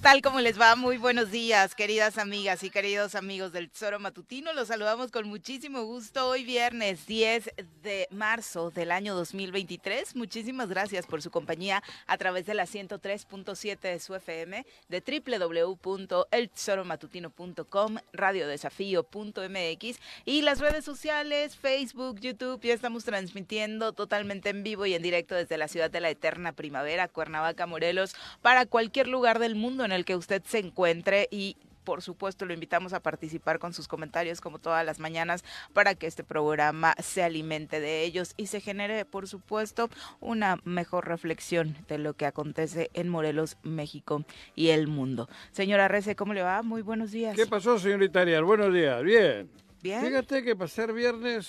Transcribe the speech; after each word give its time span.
Tal? 0.00 0.22
¿Cómo 0.22 0.40
les 0.40 0.58
va? 0.58 0.76
Muy 0.76 0.96
buenos 0.96 1.30
días, 1.30 1.74
queridas 1.74 2.16
amigas 2.16 2.62
y 2.62 2.70
queridos 2.70 3.14
amigos 3.14 3.52
del 3.52 3.68
Tesoro 3.68 4.00
Matutino. 4.00 4.54
Los 4.54 4.68
saludamos 4.68 5.10
con 5.10 5.28
muchísimo 5.28 5.84
gusto 5.84 6.26
hoy 6.28 6.44
viernes 6.44 7.06
10 7.06 7.50
de 7.82 8.08
marzo 8.10 8.70
del 8.70 8.92
año 8.92 9.14
2023. 9.14 10.16
Muchísimas 10.16 10.70
gracias 10.70 11.06
por 11.06 11.20
su 11.20 11.30
compañía 11.30 11.82
a 12.06 12.16
través 12.16 12.46
de 12.46 12.54
la 12.54 12.64
103.7 12.64 13.78
de 13.78 14.00
su 14.00 14.14
FM, 14.14 14.64
de 14.88 15.22
www.eltesoromatutino.com, 15.82 17.96
radiodesafío.mx 18.14 20.00
y 20.24 20.40
las 20.40 20.60
redes 20.60 20.84
sociales, 20.84 21.56
Facebook, 21.56 22.20
YouTube. 22.20 22.62
Ya 22.62 22.72
estamos 22.72 23.04
transmitiendo 23.04 23.92
totalmente 23.92 24.48
en 24.48 24.62
vivo 24.62 24.86
y 24.86 24.94
en 24.94 25.02
directo 25.02 25.34
desde 25.34 25.58
la 25.58 25.68
ciudad 25.68 25.90
de 25.90 26.00
la 26.00 26.08
eterna 26.08 26.52
primavera, 26.52 27.06
Cuernavaca, 27.08 27.66
Morelos, 27.66 28.16
para 28.40 28.64
cualquier 28.64 29.06
lugar 29.06 29.38
del 29.38 29.56
mundo 29.56 29.89
en 29.90 29.96
el 29.96 30.04
que 30.04 30.16
usted 30.16 30.42
se 30.44 30.58
encuentre 30.58 31.28
y 31.30 31.56
por 31.84 32.02
supuesto 32.02 32.44
lo 32.44 32.54
invitamos 32.54 32.92
a 32.92 33.00
participar 33.00 33.58
con 33.58 33.72
sus 33.72 33.88
comentarios 33.88 34.40
como 34.40 34.58
todas 34.58 34.84
las 34.84 34.98
mañanas 34.98 35.44
para 35.72 35.94
que 35.94 36.06
este 36.06 36.24
programa 36.24 36.94
se 37.02 37.22
alimente 37.22 37.80
de 37.80 38.04
ellos 38.04 38.34
y 38.36 38.46
se 38.46 38.60
genere 38.60 39.04
por 39.04 39.26
supuesto 39.26 39.88
una 40.20 40.58
mejor 40.64 41.08
reflexión 41.08 41.76
de 41.88 41.98
lo 41.98 42.14
que 42.14 42.26
acontece 42.26 42.90
en 42.94 43.08
Morelos, 43.08 43.56
México 43.62 44.24
y 44.54 44.68
el 44.68 44.86
mundo. 44.86 45.28
Señora 45.52 45.88
Rece, 45.88 46.16
¿cómo 46.16 46.34
le 46.34 46.42
va? 46.42 46.62
Muy 46.62 46.82
buenos 46.82 47.10
días. 47.10 47.34
¿Qué 47.34 47.46
pasó, 47.46 47.78
señorita 47.78 48.20
Arias? 48.20 48.42
Buenos 48.42 48.72
días, 48.72 49.02
bien. 49.02 49.50
Bien. 49.82 50.04
Fíjate 50.04 50.42
que 50.42 50.54
para 50.54 50.68
ser 50.68 50.92
viernes, 50.92 51.48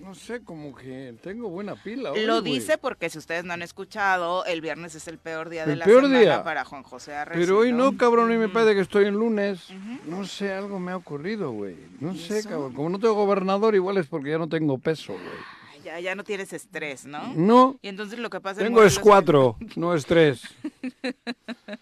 no 0.00 0.14
sé, 0.14 0.42
como 0.42 0.74
que 0.74 1.14
tengo 1.22 1.48
buena 1.48 1.74
pila 1.74 2.12
hoy, 2.12 2.24
Lo 2.24 2.40
dice 2.42 2.78
porque 2.78 3.10
si 3.10 3.18
ustedes 3.18 3.44
no 3.44 3.52
han 3.52 3.62
escuchado, 3.62 4.44
el 4.44 4.60
viernes 4.60 4.94
es 4.94 5.08
el 5.08 5.18
peor 5.18 5.48
día 5.48 5.66
de 5.66 5.76
la 5.76 5.84
peor 5.84 6.02
semana 6.02 6.20
día. 6.20 6.44
para 6.44 6.64
Juan 6.64 6.82
José 6.82 7.14
Arrece. 7.14 7.40
Pero 7.40 7.58
hoy 7.58 7.72
no, 7.72 7.96
cabrón, 7.96 8.32
y 8.32 8.36
me 8.36 8.48
parece 8.48 8.74
que 8.74 8.80
estoy 8.80 9.06
en 9.06 9.14
lunes. 9.14 9.68
No 10.06 10.24
sé, 10.24 10.52
algo 10.52 10.78
me 10.78 10.92
ha 10.92 10.96
ocurrido, 10.96 11.50
güey. 11.52 11.76
No 12.00 12.12
¿Y 12.12 12.18
sé, 12.18 12.38
eso? 12.38 12.48
cabrón. 12.50 12.72
Como 12.74 12.88
no 12.90 12.98
tengo 12.98 13.14
gobernador, 13.14 13.74
igual 13.74 13.96
es 13.98 14.06
porque 14.06 14.30
ya 14.30 14.38
no 14.38 14.48
tengo 14.48 14.78
peso, 14.78 15.12
güey. 15.12 15.57
Ya, 15.88 16.00
ya 16.00 16.14
no 16.14 16.22
tienes 16.22 16.52
estrés, 16.52 17.06
¿no? 17.06 17.32
No, 17.34 17.78
Y 17.80 17.88
entonces 17.88 18.18
lo 18.18 18.28
que 18.28 18.40
pasa 18.42 18.60
en 18.60 18.66
tengo 18.66 18.82
es 18.82 18.98
cuatro, 18.98 19.56
no 19.76 19.94
estrés. 19.94 20.42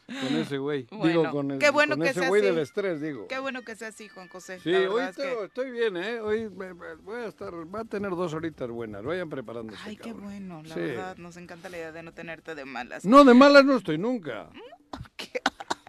Con 0.07 0.37
ese 0.37 0.59
güey. 0.59 0.87
Digo, 1.03 1.29
con, 1.31 1.51
el, 1.51 1.59
qué 1.59 1.71
bueno 1.71 1.97
con 1.97 2.05
que 2.05 2.11
ese 2.11 2.29
güey 2.29 2.41
del 2.41 2.59
estrés, 2.59 3.01
digo. 3.01 3.27
Qué 3.27 3.39
bueno 3.41 3.63
que 3.63 3.75
sea 3.75 3.89
así, 3.89 4.09
Juan 4.09 4.29
José. 4.29 4.61
Sí, 4.61 4.73
hoy 4.73 5.03
es 5.05 5.17
que- 5.17 5.45
estoy 5.45 5.71
bien, 5.73 5.97
¿eh? 5.97 6.21
Hoy 6.21 6.49
me- 6.49 6.73
me- 6.75 6.95
voy 7.03 7.23
a 7.23 7.27
estar, 7.27 7.53
va 7.53 7.81
a 7.81 7.85
tener 7.85 8.11
dos 8.13 8.33
horitas 8.33 8.71
buenas. 8.71 9.03
Vayan 9.05 9.29
preparándose, 9.29 9.79
Ay, 9.85 9.97
qué 9.97 10.11
cabrón. 10.11 10.25
bueno, 10.25 10.63
la 10.65 10.75
Sí. 10.75 10.81
verdad, 10.81 11.17
nos 11.19 11.37
encanta 11.37 11.69
la 11.69 11.77
idea 11.79 11.93
de 11.93 12.03
no 12.05 12.13
tenerte 12.13 12.55
de 12.55 12.65
malas. 12.65 13.05
No, 13.05 13.25
de 13.25 13.35
malas 13.35 13.65
no 13.65 13.77
estoy 13.77 13.99
nunca. 13.99 14.49
¿Qué? 15.17 15.41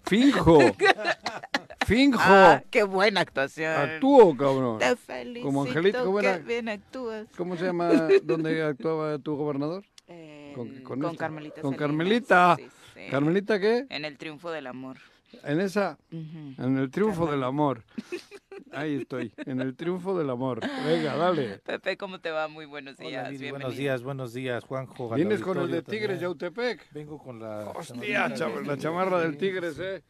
Finjo. 0.08 0.60
Finjo. 1.86 2.20
Ah, 2.22 2.62
qué 2.70 2.84
buena 2.84 3.22
actuación. 3.22 3.72
Actúo, 3.74 4.36
cabrón. 4.36 4.80
Te 4.80 4.96
felicito, 4.96 5.46
Como 5.46 5.64
Angelito, 5.64 6.04
¿cómo 6.06 6.18
qué 6.20 6.28
era? 6.28 6.38
bien 6.40 6.68
actúas. 6.70 7.28
¿Cómo 7.38 7.56
se 7.56 7.66
llama 7.66 8.08
donde 8.24 8.62
actuaba 8.64 9.18
tu 9.20 9.36
gobernador? 9.36 9.86
Eh, 10.08 10.52
Con- 10.56 10.82
con, 10.84 11.00
con 11.02 11.16
Carmelita 11.16 11.62
con 11.62 11.72
Salinas, 11.72 11.80
Carmelita. 11.80 12.56
sí, 12.58 12.68
sí. 12.94 13.02
¿Carmelita 13.10 13.60
qué? 13.60 13.86
En 13.90 14.06
el 14.06 14.18
triunfo 14.18 14.52
del 14.52 14.68
amor. 14.68 14.98
En 15.44 15.60
esa, 15.62 15.98
en 16.12 16.78
el 16.78 16.90
triunfo 16.90 17.22
Carmen. 17.26 17.40
del 17.40 17.44
amor. 17.48 17.84
Ahí 18.72 18.96
estoy, 18.98 19.32
en 19.46 19.62
el 19.62 19.76
triunfo 19.76 20.18
del 20.18 20.30
amor. 20.30 20.60
Venga, 20.86 21.16
dale. 21.16 21.60
Pepe, 21.60 21.98
¿cómo 21.98 22.20
te 22.20 22.32
va? 22.32 22.48
Muy 22.48 22.66
buenos 22.66 22.98
días. 22.98 23.28
Hola, 23.30 23.50
buenos 23.52 23.76
días, 23.78 24.04
buenos 24.04 24.34
días, 24.34 24.64
Juanjo. 24.64 25.10
¿Vienes 25.16 25.42
con 25.42 25.58
el 25.60 25.72
de 25.72 25.82
Tigres 25.82 26.20
también. 26.20 26.22
Yautepec? 26.22 26.92
Vengo 26.92 27.18
con 27.18 27.40
la... 27.40 27.70
Hostia, 27.76 28.30
de- 28.30 28.66
la 28.66 28.78
chamarra 28.78 29.20
del 29.22 29.38
Tigres, 29.38 29.80
¿eh? 29.80 30.04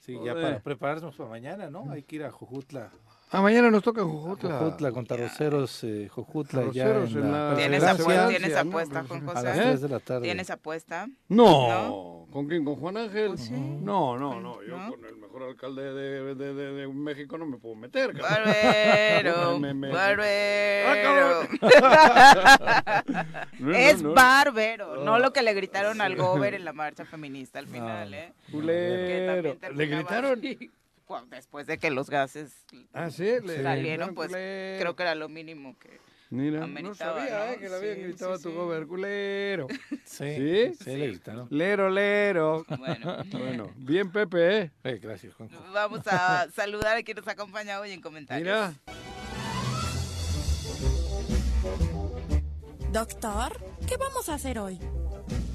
Sí, 0.00 0.16
ya 0.24 0.34
para 0.34 0.60
prepararnos 0.60 1.16
para 1.16 1.28
mañana, 1.28 1.68
¿no? 1.70 1.90
Hay 1.90 2.02
que 2.04 2.16
ir 2.16 2.24
a 2.24 2.30
Jojutla. 2.30 2.90
Ah, 3.36 3.42
mañana 3.42 3.70
nos 3.70 3.82
toca 3.82 4.02
Jujutla. 4.02 4.58
Jojutla 4.58 4.92
con 4.92 5.04
Tarroceros, 5.06 5.84
eh, 5.84 6.08
Jojutla 6.10 6.70
ya 6.72 6.86
en 6.86 7.30
la... 7.32 7.54
¿Tienes, 7.54 7.82
apuesta, 7.82 8.28
¿tienes 8.28 8.52
¿no? 8.52 8.58
apuesta, 8.60 9.04
Juan 9.06 9.28
A 9.28 9.32
las 9.42 9.44
José? 9.56 9.60
3 9.68 9.80
de 9.82 9.88
la 9.90 10.00
tarde. 10.00 10.22
¿Tienes 10.22 10.50
apuesta? 10.50 11.06
No. 11.28 12.26
¿Con 12.32 12.46
quién? 12.48 12.64
¿Con 12.64 12.76
Juan 12.76 12.96
Ángel? 12.96 13.28
Pues 13.28 13.40
sí. 13.44 13.52
No, 13.52 14.18
no, 14.18 14.40
no. 14.40 14.62
Yo 14.62 14.78
¿No? 14.78 14.90
con 14.90 15.04
el 15.04 15.16
mejor 15.16 15.42
alcalde 15.42 15.82
de, 15.92 16.34
de, 16.34 16.54
de- 16.54 16.72
de 16.72 16.88
México 16.88 17.36
no 17.36 17.44
me 17.46 17.58
puedo 17.58 17.74
meter. 17.74 18.14
cabrón. 18.14 18.46
Barbero, 18.46 19.58
Me- 19.60 19.74
me- 19.74 19.88
me- 19.88 19.92
barbero. 19.94 21.48
No, 23.58 23.66
no, 23.70 23.74
es 23.76 24.02
no. 24.02 24.12
barbero, 24.14 25.04
no 25.04 25.18
lo 25.18 25.32
que 25.32 25.42
le 25.42 25.52
gritaron 25.54 26.00
al 26.00 26.16
gober 26.16 26.54
en 26.54 26.64
la 26.64 26.72
marcha 26.72 27.04
feminista 27.04 27.58
al 27.58 27.66
final, 27.66 28.10
No. 28.10 28.16
¿eh? 28.16 28.32
Culero. 28.50 29.56
¿Le 29.74 29.86
gritaron? 29.86 30.40
Bueno, 31.06 31.26
Después 31.30 31.66
de 31.66 31.78
que 31.78 31.90
los 31.90 32.10
gases 32.10 32.52
Ah, 32.92 33.10
sí. 33.10 33.24
Le 33.44 33.62
salieron, 33.62 34.14
pues 34.14 34.28
culero. 34.28 34.80
creo 34.80 34.96
que 34.96 35.02
era 35.04 35.14
lo 35.14 35.28
mínimo 35.28 35.76
que... 35.78 36.00
Mira, 36.28 36.58
no 36.58 36.64
ameritaba, 36.64 37.20
sabía 37.20 37.38
¿no? 37.46 37.52
eh, 37.52 37.58
que 37.60 37.68
le 37.68 37.76
habían 37.76 37.94
Sí, 37.94 38.02
gritado 38.02 38.36
sí, 38.36 38.40
a 38.40 38.42
tu 38.42 38.50
sí. 38.50 38.56
Sí, 40.04 40.34
¿Sí? 40.36 40.74
sí, 40.84 40.96
le 40.96 41.06
gritaron. 41.08 41.46
Lero, 41.50 41.88
lero. 41.88 42.64
Bueno, 42.76 43.16
Bueno, 43.30 43.70
bien 43.76 44.10
Pepe, 44.10 44.58
¿eh? 44.58 44.70
Eh, 44.82 44.98
gracias, 45.00 45.34
Juanjo. 45.34 45.56
vamos 45.72 46.00
a 46.06 46.48
saludar 46.54 46.96
a 46.96 47.02
quien 47.04 47.16
nos 47.16 47.28
acompaña 47.28 47.78
hoy 47.78 47.92
en 47.92 48.00
comentarios. 48.00 48.44
Mira. 48.44 48.74
Doctor, 52.92 53.52
¿qué 53.86 53.96
vamos 53.96 54.28
a 54.28 54.34
hacer 54.34 54.58
hoy? 54.58 54.80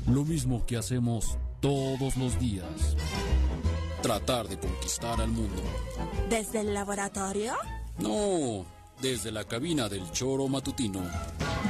Lo 0.08 0.24
mismo 0.24 0.66
que 0.66 0.78
hacemos 0.78 1.38
todos 1.60 2.16
los 2.16 2.40
días. 2.40 2.96
Tratar 4.02 4.48
de 4.48 4.58
conquistar 4.58 5.22
al 5.22 5.30
mundo. 5.30 5.62
¿Desde 6.28 6.62
el 6.62 6.74
laboratorio? 6.74 7.54
No, 8.00 8.66
desde 9.00 9.32
la 9.32 9.44
cabina 9.44 9.90
del 9.90 10.12
choro 10.12 10.48
matutino. 10.48 11.04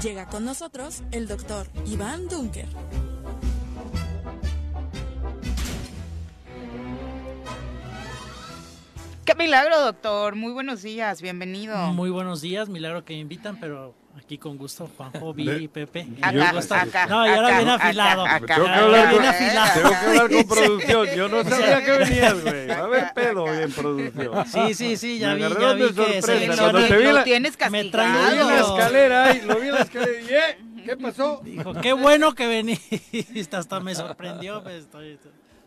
Llega 0.02 0.28
con 0.28 0.46
nosotros 0.46 1.04
el 1.12 1.28
doctor 1.28 1.68
Iván 1.86 2.30
Dunker. 2.30 2.70
Qué 9.26 9.36
milagro, 9.36 9.82
doctor. 9.82 10.36
Muy 10.36 10.54
buenos 10.54 10.82
días, 10.84 11.22
bienvenido. 11.22 11.76
Muy 11.94 12.12
buenos 12.12 12.40
días, 12.40 12.70
milagro 12.70 13.04
que 13.04 13.14
me 13.14 13.20
invitan, 13.20 13.60
pero 13.60 13.94
aquí 14.18 14.38
con 14.38 14.58
gusto, 14.58 14.90
Juanjo, 14.98 15.34
Viri, 15.34 15.68
Pepe. 15.68 16.08
Acá, 16.22 16.32
Me 16.32 16.52
gusta- 16.54 16.82
acá, 16.82 17.08
no, 17.08 17.26
y 17.26 17.30
ahora 17.30 17.48
acá, 17.48 17.58
viene 17.58 17.72
acá, 17.72 17.88
afilado. 17.88 18.26
acá. 18.26 18.56
Tengo 18.56 18.66
que 18.68 18.72
hablar 18.74 19.10
viene 19.10 19.26
con, 19.26 19.36
afilado. 19.36 19.74
tengo 19.82 19.90
que 19.90 19.96
hablar 19.96 20.30
con 20.32 20.44
producción. 20.48 21.08
Yo 21.16 21.30
no 21.30 21.44
sabía 21.44 21.86
que 21.86 21.92
venías, 21.92 22.42
güey. 22.44 22.68
Va 22.68 22.76
a 22.76 22.84
haber 22.84 23.14
pedo 23.16 23.44
hoy 23.44 23.64
en 23.64 23.72
producción. 23.72 24.46
Sí, 24.48 24.74
sí, 24.74 24.98
sí, 24.98 25.20
ya 25.20 25.30
Me 25.30 25.36
vi, 25.36 25.42
ya 25.42 25.74
vi 25.74 25.92
que 25.94 26.22
se- 26.22 26.48
Lo, 26.48 26.56
Cuando 26.58 26.88
te 26.88 26.98
vi 26.98 27.04
lo 27.04 27.12
la- 27.14 27.24
tienes 27.24 27.58
me 27.70 27.84
Lo 27.84 27.90
vi 27.92 27.98
en 27.98 28.02
la 28.02 28.22
castigado. 28.28 28.78
escalera 28.78 29.24
ahí, 29.26 29.42
lo 29.46 29.60
vi 29.60 29.68
en 29.68 29.74
la 29.76 29.82
escalera 29.82 30.12
y 30.22 30.34
¿eh? 30.34 30.58
¿Qué 30.86 30.98
pasó? 30.98 31.42
Dijo, 31.44 31.74
qué 31.76 31.94
bueno 31.94 32.34
que 32.34 32.48
veniste, 32.48 33.56
hasta 33.56 33.80
me 33.80 33.94
sorprendió, 33.94 34.64
pues, 34.64 34.84
estoy- 34.86 35.20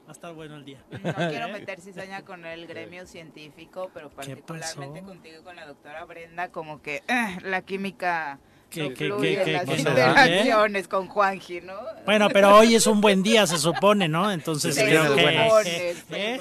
va 0.04 0.08
a 0.08 0.12
estar 0.12 0.32
bueno 0.34 0.56
el 0.56 0.64
día. 0.64 0.78
No 1.02 1.14
quiero 1.14 1.48
meter 1.52 1.80
cizaña 1.80 2.22
con 2.24 2.44
el 2.44 2.66
gremio 2.66 3.06
científico, 3.06 3.90
pero 3.94 4.10
¿Qué 4.10 4.16
particularmente 4.16 5.02
contigo 5.02 5.36
y 5.40 5.42
con 5.44 5.56
la 5.56 5.66
doctora 5.66 6.04
Brenda, 6.04 6.48
como 6.48 6.80
que 6.82 7.02
eh, 7.08 7.38
la 7.42 7.62
química 7.62 8.38
¿Qué- 8.70 8.82
no 8.82 8.88
qué- 8.90 9.06
fluye 9.06 9.28
qué- 9.34 9.38
en 9.40 9.44
qué- 9.44 9.52
las 9.52 9.64
qué- 9.66 9.76
interacciones 9.78 10.88
con 10.88 11.06
Juanji, 11.08 11.60
¿no? 11.60 11.74
Bueno, 12.04 12.28
pero 12.30 12.56
hoy 12.56 12.74
es 12.74 12.86
un 12.88 13.00
buen 13.00 13.22
día, 13.22 13.46
se 13.46 13.56
supone, 13.58 14.08
¿no? 14.08 14.30
Entonces 14.32 14.76
creo 14.76 15.14
que... 15.14 15.20
supone, 15.32 15.94
¿eh? 16.10 16.40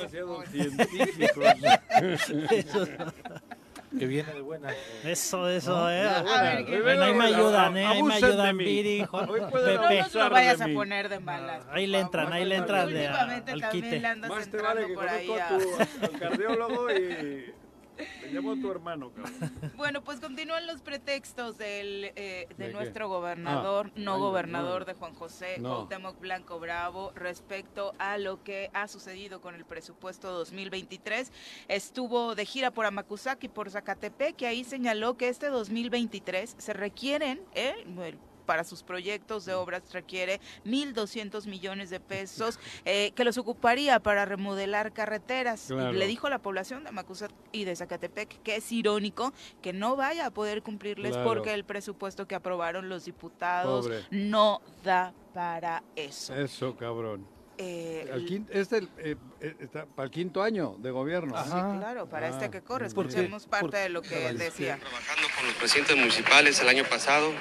Que 3.98 4.06
viene 4.08 4.34
de 4.34 4.42
buena. 4.42 4.70
Eso, 5.04 5.48
eso, 5.50 5.90
¿eh? 5.90 6.08
A 6.08 6.42
ver, 6.42 6.66
¿qué- 6.66 6.82
Bueno, 6.82 7.04
ahí 7.04 7.14
me 7.14 7.26
ayudan, 7.26 7.78
¿eh? 7.78 7.86
Ahí 7.86 8.02
me 8.04 8.14
ayudan, 8.16 8.58
mí. 8.58 8.64
Viri, 8.66 9.04
Juan, 9.10 9.28
pueden 9.28 9.76
No 9.76 9.82
Pepe. 9.88 10.02
nos 10.02 10.14
lo 10.16 10.30
vayas 10.30 10.62
a 10.62 10.68
poner 10.68 11.10
de 11.10 11.20
malas. 11.20 11.66
Ahí 11.70 11.86
por 11.86 11.88
le 11.88 12.00
entran, 12.00 12.34
ahí 12.34 12.46
le 12.46 12.56
entran 12.56 12.88
de- 12.88 13.08
al 13.08 13.62
también 13.62 13.84
quite. 13.84 14.00
le 14.00 14.08
andas 14.08 14.30
Más 14.32 14.50
te 14.50 14.58
vale 14.58 14.88
que 14.88 14.94
por 14.94 15.08
ahí 15.08 15.28
conozco 15.28 15.54
a- 15.54 15.56
a 15.56 15.60
tu, 15.60 16.06
al 16.14 16.20
cardiólogo 16.20 16.92
y 16.92 17.54
te 17.96 18.32
llamo 18.32 18.52
a 18.54 18.56
tu 18.56 18.70
hermano, 18.72 19.12
cabrón. 19.12 19.34
Bueno, 19.78 20.04
pues 20.04 20.20
continúan 20.20 20.66
los 20.68 20.82
pretextos 20.82 21.58
del, 21.58 22.06
eh, 22.16 22.48
de, 22.50 22.56
¿De 22.58 22.68
qué? 22.68 22.74
nuestro 22.74 23.08
gobernador, 23.10 23.88
Ah, 23.90 23.92
no 23.96 24.14
ay, 24.16 24.20
gobernador 24.20 24.80
no. 24.82 24.86
de 24.86 24.94
Juan 24.94 25.14
José, 25.14 25.58
No. 25.60 25.70
Cuauhtémoc 25.70 26.20
Blanco 26.20 26.60
Bravo, 26.60 27.12
respecto 27.16 27.94
a 28.00 28.18
lo 28.18 28.44
que 28.44 28.70
ha 28.74 28.88
sucedido 28.88 29.42
con 29.42 29.56
el 29.56 29.66
presupuesto 29.66 30.32
2023. 30.32 31.32
Estuvo 31.68 32.36
de 32.36 32.46
gira 32.46 32.72
por 32.72 32.86
Amacuzac 32.86 33.44
y 33.44 33.48
por 33.50 33.70
Zacatepec, 33.70 34.42
y 34.42 34.46
ahí 34.46 34.64
señaló 34.64 35.18
que 35.18 35.30
este 35.30 35.48
2023 35.48 36.56
se 36.58 36.74
requieren, 36.74 37.42
eh, 37.56 37.74
el- 37.86 38.18
para 38.46 38.64
sus 38.64 38.84
proyectos 38.84 39.46
de 39.46 39.54
obras 39.54 39.82
requiere 39.92 40.40
1.200 40.66 41.48
millones 41.48 41.90
de 41.90 42.00
pesos 42.00 42.60
eh, 42.86 43.12
que 43.16 43.24
los 43.24 43.38
ocuparía 43.38 44.00
para 44.00 44.26
remodelar 44.26 44.94
carreteras. 44.94 45.66
Claro. 45.68 45.94
Le 45.94 46.08
dijo 46.08 46.28
a 46.28 46.30
la 46.30 46.40
población 46.40 46.84
de 46.84 46.92
Macusac 46.92 47.32
y 47.52 47.64
de 47.66 47.76
Zacatepec 47.76 48.42
que 48.44 48.58
es 48.58 48.72
irónico 48.72 49.34
que 49.62 49.74
no 49.74 49.96
vaya 49.96 50.28
a 50.28 50.32
poder 50.32 50.62
cumplirles 50.64 51.12
Claro. 51.14 51.26
porque 51.28 51.54
el 51.54 51.64
presupuesto 51.64 52.28
que 52.28 52.36
aprobaron 52.36 52.90
los 52.90 53.06
diputados 53.06 53.86
Pobre. 53.86 54.06
no 54.12 54.62
da 54.84 55.14
para 55.34 55.84
eso. 55.96 56.34
Eso, 56.36 56.76
cabrón. 56.76 57.26
Eh, 57.58 58.10
Al 58.12 58.26
quin- 58.26 58.48
este 58.52 58.78
eh, 58.98 59.16
eh, 59.42 59.56
está 59.60 59.86
para 59.86 60.06
el 60.06 60.12
quinto 60.12 60.42
año 60.42 60.76
de 60.80 60.90
gobierno. 60.92 61.36
sí, 61.44 61.52
claro, 61.52 62.08
para 62.10 62.28
Ah, 62.28 62.30
este 62.32 62.50
que 62.50 62.62
corre. 62.62 62.88
Escuchemos 62.88 63.46
parte 63.46 63.68
¿Por 63.68 63.72
de 63.80 63.90
lo 63.90 64.02
que 64.02 64.28
él 64.28 64.38
decía. 64.40 64.78
Trabajando 64.80 65.28
con 65.38 65.46
los 65.46 65.56
presidentes 65.56 65.96
municipales 65.96 66.60
el 66.62 66.68
año 66.70 66.84
pasado, 66.86 67.32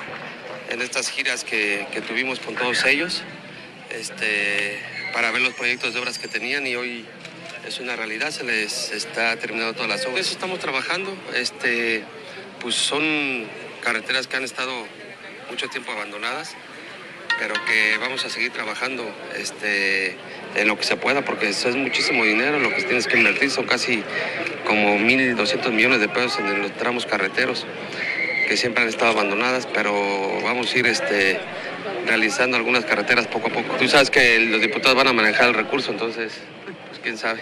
en 0.69 0.83
estas 0.83 1.09
giras 1.09 1.45
que, 1.45 1.87
que 1.93 2.03
tuvimos 2.03 2.41
con 2.41 2.55
todos 2.57 2.85
ellos, 2.85 3.23
este, 3.91 4.79
para 5.15 5.31
ver 5.31 5.41
los 5.43 5.55
proyectos 5.55 5.95
de 5.95 6.01
obras 6.01 6.19
que 6.19 6.29
tenían 6.29 6.67
y 6.67 6.77
hoy 6.77 7.07
es 7.67 7.81
una 7.81 7.97
realidad, 7.97 8.31
se 8.31 8.45
les 8.45 8.91
está 8.93 9.37
terminando 9.37 9.73
todas 9.75 9.89
las 9.89 10.05
obras. 10.07 10.21
Eso 10.21 10.33
estamos 10.33 10.59
trabajando, 10.59 11.15
este, 11.35 12.05
pues 12.61 12.75
son 12.75 13.47
carreteras 13.83 14.27
que 14.27 14.37
han 14.37 14.45
estado 14.45 14.73
mucho 15.51 15.69
tiempo 15.69 15.93
abandonadas, 15.93 16.55
pero 17.39 17.55
que 17.67 17.99
vamos 17.99 18.25
a 18.25 18.31
seguir 18.31 18.51
trabajando 18.53 19.05
este, 19.37 20.17
en 20.55 20.69
lo 20.69 20.77
que 20.77 20.85
se 20.85 20.97
pueda, 20.97 21.25
porque 21.25 21.49
eso 21.49 21.69
es 21.69 21.77
muchísimo 21.77 22.25
dinero 22.25 22.59
lo 22.59 22.71
que 22.71 22.83
tienes 22.83 23.07
que 23.07 23.17
invertir, 23.19 23.51
son 23.51 23.67
casi 23.67 24.03
como 24.67 24.97
1.200 24.99 25.71
millones 25.73 26.01
de 26.01 26.09
pesos 26.09 26.39
en 26.39 26.61
los 26.63 26.73
tramos 26.77 27.07
carreteros 27.07 27.67
que 28.49 28.57
siempre 28.57 28.83
han 28.83 28.89
estado 28.89 29.13
abandonadas, 29.13 29.67
pero 29.73 29.93
vamos 30.43 30.75
a 30.75 30.79
ir 30.79 30.87
este, 30.87 31.39
realizando 32.07 32.57
algunas 32.57 32.85
carreteras 32.85 33.27
poco 33.27 33.49
a 33.49 33.53
poco. 33.53 33.77
Tú 33.77 33.89
sabes 33.89 34.11
que 34.11 34.39
los 34.41 34.61
diputados 34.61 34.97
van 34.97 35.09
a 35.09 35.13
manejar 35.13 35.49
el 35.49 35.55
recurso, 35.55 35.91
entonces, 35.93 36.39
pues 36.89 36.99
quién 37.01 37.17
sabe. 37.17 37.41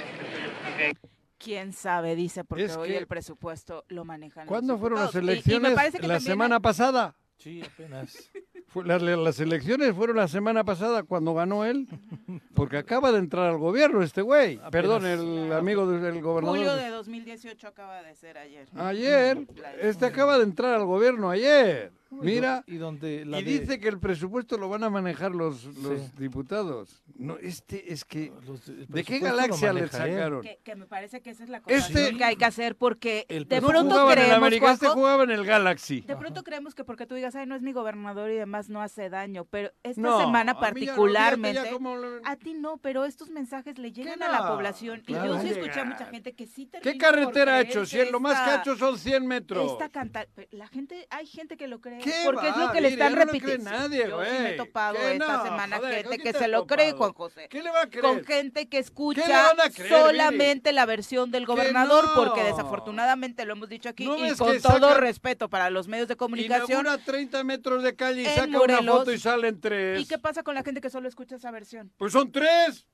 ¿Quién 1.38 1.72
sabe? 1.72 2.14
Dice, 2.16 2.44
porque 2.44 2.64
Es 2.64 2.76
hoy 2.76 2.90
que- 2.90 2.98
el 2.98 3.06
presupuesto 3.06 3.84
lo 3.88 4.04
manejan 4.04 4.42
los 4.44 4.48
¿Cuándo 4.48 4.78
fueron 4.78 5.00
las 5.00 5.10
diputados. 5.12 5.14
Y- 5.14 5.18
y 5.24 5.24
me 5.24 5.32
elecciones? 5.32 5.72
parece 5.74 5.98
que 5.98 6.06
la 6.06 6.14
también 6.14 6.32
semana 6.32 6.60
pasada. 6.60 7.14
Sí, 7.38 7.62
apenas. 7.64 8.30
Las 8.74 9.40
elecciones 9.40 9.94
fueron 9.96 10.16
la 10.16 10.28
semana 10.28 10.62
pasada 10.62 11.02
cuando 11.02 11.34
ganó 11.34 11.64
él, 11.64 11.88
porque 12.54 12.76
acaba 12.76 13.10
de 13.10 13.18
entrar 13.18 13.50
al 13.50 13.58
gobierno 13.58 14.02
este 14.02 14.22
güey. 14.22 14.60
Perdón, 14.70 15.06
el 15.06 15.52
amigo 15.52 15.86
del 15.86 16.20
gobernador. 16.22 16.56
Julio 16.56 16.76
de 16.76 16.88
2018 16.90 17.66
acaba 17.66 18.02
de 18.02 18.14
ser 18.14 18.38
ayer. 18.38 18.68
Ayer, 18.76 19.46
este 19.80 20.06
acaba 20.06 20.38
de 20.38 20.44
entrar 20.44 20.74
al 20.74 20.84
gobierno 20.84 21.30
ayer. 21.30 21.92
Mira, 22.10 22.64
Y 22.66 22.76
donde 22.76 23.24
la 23.24 23.40
y 23.40 23.44
de- 23.44 23.60
dice 23.60 23.78
que 23.78 23.88
el 23.88 23.98
presupuesto 24.00 24.58
lo 24.58 24.68
van 24.68 24.82
a 24.84 24.90
manejar 24.90 25.32
los, 25.32 25.64
los 25.76 26.00
Sí. 26.00 26.10
diputados. 26.18 27.02
No, 27.16 27.36
este 27.38 27.92
es 27.92 28.04
que 28.04 28.32
los- 28.46 28.66
¿de 28.88 29.04
qué 29.04 29.18
galaxia 29.20 29.72
le 29.72 29.82
él. 29.82 29.90
sacaron? 29.90 30.42
Que, 30.42 30.58
que 30.64 30.74
me 30.74 30.86
parece 30.86 31.20
que 31.20 31.30
esa 31.30 31.44
es 31.44 31.50
la 31.50 31.60
cosa 31.60 31.76
Este- 31.76 32.16
que 32.16 32.24
hay 32.24 32.36
que 32.36 32.44
hacer 32.44 32.76
porque 32.76 33.26
El 33.28 33.46
de 33.46 33.60
No 33.60 33.68
pronto 33.68 33.90
jugaba 33.92 34.12
en 34.14 34.18
el 34.18 34.24
creemos, 34.24 34.36
América, 34.46 34.72
este 34.72 34.86
jugaba 34.88 35.22
en 35.24 35.30
el 35.30 35.44
Galaxy. 35.44 36.00
de 36.00 36.16
pronto 36.16 36.42
creemos 36.42 36.74
que 36.74 36.84
porque 36.84 37.06
tú 37.06 37.14
digas, 37.14 37.34
ay, 37.36 37.46
no 37.46 37.54
es 37.54 37.62
mi 37.62 37.72
gobernador 37.72 38.30
y 38.30 38.34
demás 38.34 38.68
no 38.68 38.82
hace 38.82 39.08
daño, 39.08 39.44
pero 39.44 39.70
esta 39.82 40.00
No, 40.00 40.20
semana 40.20 40.58
particularmente, 40.58 41.54
ya 41.62 42.30
a 42.30 42.36
ti 42.36 42.54
no, 42.54 42.78
pero 42.78 43.04
estos 43.04 43.30
mensajes 43.30 43.78
le 43.78 43.92
llegan 43.92 44.18
¿Qué 44.18 44.24
a 44.24 44.32
la 44.32 44.48
población 44.48 45.00
Claro. 45.06 45.24
y 45.24 45.28
yo 45.36 45.40
sí 45.42 45.48
escuché 45.50 45.80
a 45.80 45.84
mucha 45.84 46.06
gente 46.06 46.32
que 46.34 46.46
sí 46.46 46.66
¿Qué 46.66 46.80
termina 46.80 46.92
por 46.92 47.00
carretera 47.14 47.54
ha 47.54 47.60
hecho? 47.60 47.86
Si 47.86 47.98
lo 48.10 48.20
más 48.20 48.32
que 48.34 48.38
ha 48.38 48.54
esta- 48.56 48.60
hecho 48.72 48.76
son 48.76 48.98
100 48.98 49.26
metros. 49.26 49.72
Esta 49.72 49.88
canta 49.88 50.26
la 50.50 50.66
gente, 50.68 51.06
hay 51.10 51.26
gente 51.26 51.56
que 51.56 51.68
lo 51.68 51.80
cree, 51.80 51.99
¿Qué 52.00 52.22
porque 52.24 52.48
es 52.48 52.56
lo 52.56 52.72
que 52.72 52.80
le 52.80 52.88
están 52.88 53.14
no 53.14 53.24
repitiendo. 53.24 53.64
cree 53.70 53.78
nadie, 53.78 54.08
Yo 54.08 54.24
sí 54.24 54.30
me 54.30 54.50
he 54.50 54.56
topado 54.56 54.96
¿Qué 54.96 55.12
esta 55.12 55.36
no? 55.36 55.44
semana 55.44 55.76
Joder, 55.78 55.94
gente 55.94 56.16
¿con 56.16 56.24
que 56.32 56.38
se 56.38 56.48
lo 56.48 56.66
cree? 56.66 56.92
Juan 56.92 57.12
José. 57.12 57.48
¿Qué 57.48 57.62
le 57.62 57.70
va 57.70 57.82
a 57.82 57.86
creer? 57.86 58.04
Con 58.04 58.24
gente 58.24 58.68
que 58.68 58.78
escucha 58.78 59.52
creer, 59.74 59.88
solamente 59.90 60.72
la 60.72 60.86
versión 60.86 61.30
del 61.30 61.46
gobernador, 61.46 62.04
no? 62.06 62.14
porque 62.14 62.42
desafortunadamente 62.42 63.44
lo 63.44 63.52
hemos 63.52 63.68
dicho 63.68 63.88
aquí 63.88 64.04
¿No 64.06 64.16
y 64.26 64.34
con 64.36 64.60
todo 64.60 64.94
respeto 64.94 65.48
para 65.48 65.70
los 65.70 65.88
medios 65.88 66.08
de 66.08 66.16
comunicación. 66.16 66.80
Inaugura 66.80 66.98
30 67.04 67.44
metros 67.44 67.82
de 67.82 67.94
calle 67.96 68.22
y 68.22 68.26
saca 68.26 68.46
Morelos. 68.46 68.80
una 68.82 68.92
foto 68.92 69.12
y 69.12 69.18
salen 69.18 69.60
tres. 69.60 70.00
¿Y 70.00 70.06
qué 70.06 70.18
pasa 70.18 70.42
con 70.42 70.54
la 70.54 70.62
gente 70.62 70.80
que 70.80 70.90
solo 70.90 71.08
escucha 71.08 71.36
esa 71.36 71.50
versión? 71.50 71.92
Pues 71.96 72.12
son 72.12 72.30
tres. 72.32 72.86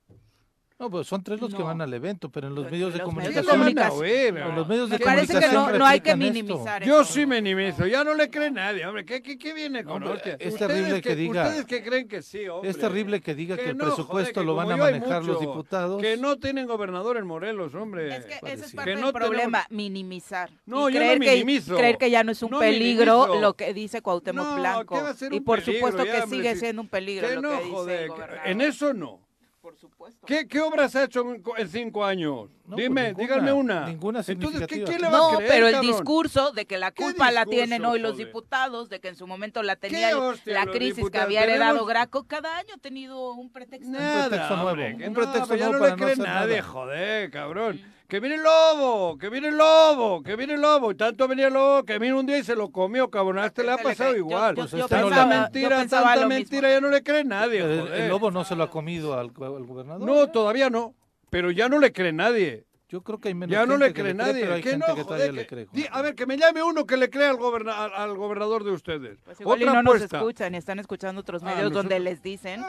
No, 0.78 0.90
pues 0.90 1.06
son 1.06 1.22
tres 1.24 1.40
los 1.40 1.50
que 1.54 1.58
No. 1.60 1.64
van 1.64 1.80
al 1.80 1.94
evento, 1.94 2.28
pero 2.28 2.48
en 2.48 2.54
los 2.54 2.64
Los- 2.64 2.70
medios 2.72 2.92
de 2.92 2.98
los 2.98 3.14
medios 3.14 3.32
¿Qué 3.32 3.40
de 3.40 3.46
comunicación. 3.46 3.94
comunicación. 3.94 4.02
oír? 4.02 4.36
en 4.50 4.54
los 4.56 4.68
medios 4.68 4.90
Me 4.90 4.98
de 4.98 5.04
parece 5.06 5.26
que 5.28 5.32
comunicación 5.32 5.72
no, 5.72 5.78
no 5.78 5.86
hay 5.86 6.00
que 6.00 6.10
replican 6.10 6.22
esto. 6.36 6.42
minimizar 6.54 6.84
Yo 6.84 7.04
sí 7.04 7.24
minimizo, 7.24 7.86
ya 7.86 8.04
no 8.04 8.12
le 8.12 8.28
cree 8.28 8.50
nadie, 8.50 8.84
hombre. 8.86 9.06
¿Qué, 9.06 9.22
qué, 9.22 9.38
qué 9.38 9.54
viene 9.54 9.84
con 9.84 9.94
Hombre, 10.02 10.10
hostia? 10.18 10.36
es 10.38 10.52
Ustedes 10.52 10.58
terrible 10.58 11.00
que 11.00 11.16
diga- 11.16 11.44
Ustedes 11.46 11.64
que 11.64 11.82
creen 11.82 12.08
que 12.08 12.20
sí, 12.20 12.46
hombre. 12.46 12.68
Es 12.70 12.78
terrible 12.78 13.20
que 13.22 13.34
diga 13.34 13.56
que, 13.56 13.70
el 13.70 13.76
no, 13.78 13.84
presupuesto 13.84 14.12
joder, 14.12 14.32
que 14.34 14.44
lo 14.44 14.54
van 14.54 14.70
a 14.72 14.76
manejar 14.76 15.24
los 15.24 15.38
mucho, 15.38 15.50
diputados. 15.50 16.02
Que 16.02 16.18
no 16.18 16.36
tienen 16.36 16.66
gobernador 16.66 17.16
en 17.16 17.26
Morelos, 17.26 17.74
hombre. 17.74 18.14
Es 18.14 18.26
que 18.26 18.34
ese 18.52 18.66
es 18.66 18.72
parte 18.74 18.90
Que 18.90 18.96
del 18.96 19.00
no 19.00 19.12
tenemos- 19.14 19.28
problema, 19.30 19.66
minimizar. 19.70 20.50
No, 20.66 20.90
y 20.90 20.92
yo 20.92 21.00
no 21.00 21.06
creer 21.06 21.18
minimizo. 21.20 21.72
Que, 21.74 21.80
creer 21.80 21.96
que 21.96 22.10
ya 22.10 22.22
no 22.22 22.32
es 22.32 22.42
un 22.42 22.50
No 22.50 22.58
peligro 22.58 23.20
minimizo. 23.22 23.40
lo 23.40 23.54
que 23.54 23.72
dice 23.72 24.02
Cuauhtémoc 24.02 24.44
No, 24.46 24.56
Blanco. 24.56 24.94
¿qué 24.94 25.00
va 25.02 25.08
a 25.08 25.14
ser 25.14 25.32
y 25.32 25.40
por 25.40 25.62
supuesto 25.62 26.04
que 26.04 26.26
sigue 26.28 26.52
si- 26.52 26.60
siendo 26.60 26.82
un 26.82 26.88
peligro 26.88 27.28
Que 27.28 27.34
lo 27.36 27.40
no, 27.40 27.58
que 27.58 27.64
dice 27.64 28.04
el. 28.04 28.10
En 28.44 28.60
eso 28.60 28.92
no. 28.92 29.24
Por 29.66 29.76
supuesto. 29.76 30.24
¿Qué, 30.28 30.46
qué 30.46 30.60
obras 30.60 30.94
ha 30.94 31.02
hecho 31.02 31.22
en, 31.34 31.42
en 31.56 31.68
cinco 31.68 32.04
años? 32.04 32.48
No, 32.66 32.76
Dime, 32.76 33.12
pues 33.14 33.16
ninguna, 33.18 33.34
díganme 33.34 33.52
una. 33.52 33.86
ninguna 33.86 34.22
Entonces, 34.24 34.64
¿qué, 34.68 34.84
qué 34.84 34.96
le 34.96 35.08
va 35.08 35.08
a 35.08 35.10
No, 35.10 35.30
creer, 35.38 35.50
pero 35.50 35.66
el 35.66 35.72
cabrón? 35.72 35.90
discurso 35.90 36.52
de 36.52 36.66
que 36.66 36.78
la 36.78 36.92
¿Qué 36.92 37.02
culpa 37.02 37.32
la 37.32 37.44
tienen 37.46 37.84
hoy 37.84 37.98
los 37.98 38.16
diputados, 38.16 38.88
de 38.88 39.00
que 39.00 39.08
en 39.08 39.16
su 39.16 39.26
momento 39.26 39.64
la 39.64 39.74
tenía 39.74 40.16
hostia, 40.16 40.52
la 40.54 40.66
crisis 40.70 41.10
que 41.10 41.18
había 41.18 41.42
heredado 41.42 41.78
Tenemos- 41.78 41.88
Graco, 41.88 42.28
cada 42.28 42.58
año 42.58 42.74
ha 42.76 42.78
tenido 42.80 43.32
un 43.32 43.50
pretexto. 43.50 43.90
Nada, 43.90 44.28
pretexto 44.28 44.54
nuevo, 44.54 44.70
hombre, 44.70 44.96
que 44.98 45.08
un 45.08 45.12
no, 45.14 45.20
pretexto 45.20 45.56
ya 45.56 45.68
nuevo 45.68 45.72
no 45.72 45.78
para 45.80 45.96
le 45.96 46.00
no 46.00 46.06
cree 46.06 46.16
nadie, 46.28 46.56
nada. 46.58 46.68
joder, 46.68 47.30
cabrón. 47.32 47.80
Que 48.08 48.20
viene 48.20 48.36
el 48.36 48.42
lobo, 48.44 49.18
que 49.18 49.28
viene 49.30 49.48
el 49.48 49.56
lobo, 49.56 50.22
que 50.22 50.36
viene 50.36 50.54
el 50.54 50.60
lobo. 50.60 50.92
Y 50.92 50.94
tanto 50.94 51.26
venía 51.26 51.48
el 51.48 51.54
lobo 51.54 51.82
que 51.84 51.98
vino 51.98 52.20
un 52.20 52.26
día 52.26 52.38
y 52.38 52.44
se 52.44 52.54
lo 52.54 52.70
comió, 52.70 53.10
cabrón. 53.10 53.38
A 53.40 53.46
este 53.46 53.64
le 53.64 53.72
ha 53.72 53.78
pasado. 53.78 54.12
Yo- 54.12 54.18
igual. 54.18 54.54
yo- 54.54 54.62
Pues 54.62 54.70
yo 54.70 54.78
este 54.84 54.96
no 55.00 55.10
le- 55.10 55.16
tanta 55.16 55.26
pensaba- 55.50 55.68
yo 55.68 55.68
mentira, 55.68 55.76
tanta 55.88 56.26
mentira, 56.28 56.70
ya 56.70 56.80
no 56.80 56.88
le 56.88 57.02
cree 57.02 57.24
nadie, 57.24 57.60
el, 57.60 58.08
lobo 58.08 58.30
no 58.30 58.44
se 58.44 58.54
lo 58.54 58.62
ha 58.64 58.70
comido 58.70 59.14
al, 59.14 59.32
al 59.40 59.64
gobernador. 59.66 60.06
No, 60.08 60.28
todavía 60.28 60.70
no. 60.70 60.94
Pero 61.30 61.50
ya 61.50 61.68
no 61.68 61.80
le 61.80 61.92
cree 61.92 62.12
nadie. 62.12 62.64
Yo 62.88 63.02
creo 63.02 63.18
que 63.18 63.26
hay 63.28 63.34
menos 63.34 63.50
Ya 63.52 63.66
no 63.66 63.72
gente 63.72 63.86
le 63.88 63.92
que 63.94 64.00
cree 64.02 64.14
nadie. 64.14 64.40
pero 64.42 64.54
hay 64.54 64.62
¿Qué 64.62 64.70
gente 64.70 64.86
no, 64.88 64.94
que 64.94 65.02
joder, 65.02 65.06
todavía 65.18 65.32
le 65.32 65.40
que- 65.42 65.46
cree. 65.48 65.66
di- 65.72 65.86
a 65.90 66.02
ver, 66.02 66.14
que 66.14 66.24
me 66.24 66.36
llame 66.36 66.62
uno 66.62 66.86
que 66.86 66.96
le 66.96 67.10
crea 67.10 67.30
al, 67.30 67.36
goberna- 67.36 67.76
al, 67.84 67.92
al 67.92 68.16
gobernador 68.16 68.62
de 68.62 68.70
ustedes. 68.70 69.18
Pues 69.24 69.40
igual 69.40 69.58
y 69.60 69.64
Otra 69.64 69.74
no 69.74 69.82
nos 69.82 69.94
apuesta. 69.96 70.16
escuchan 70.18 70.54
y 70.54 70.58
están 70.58 70.78
escuchando 70.78 71.20
otros 71.20 71.42
Ah, 71.42 71.46
medios 71.46 71.72
donde 71.72 71.98
les 71.98 72.22
dicen, 72.22 72.62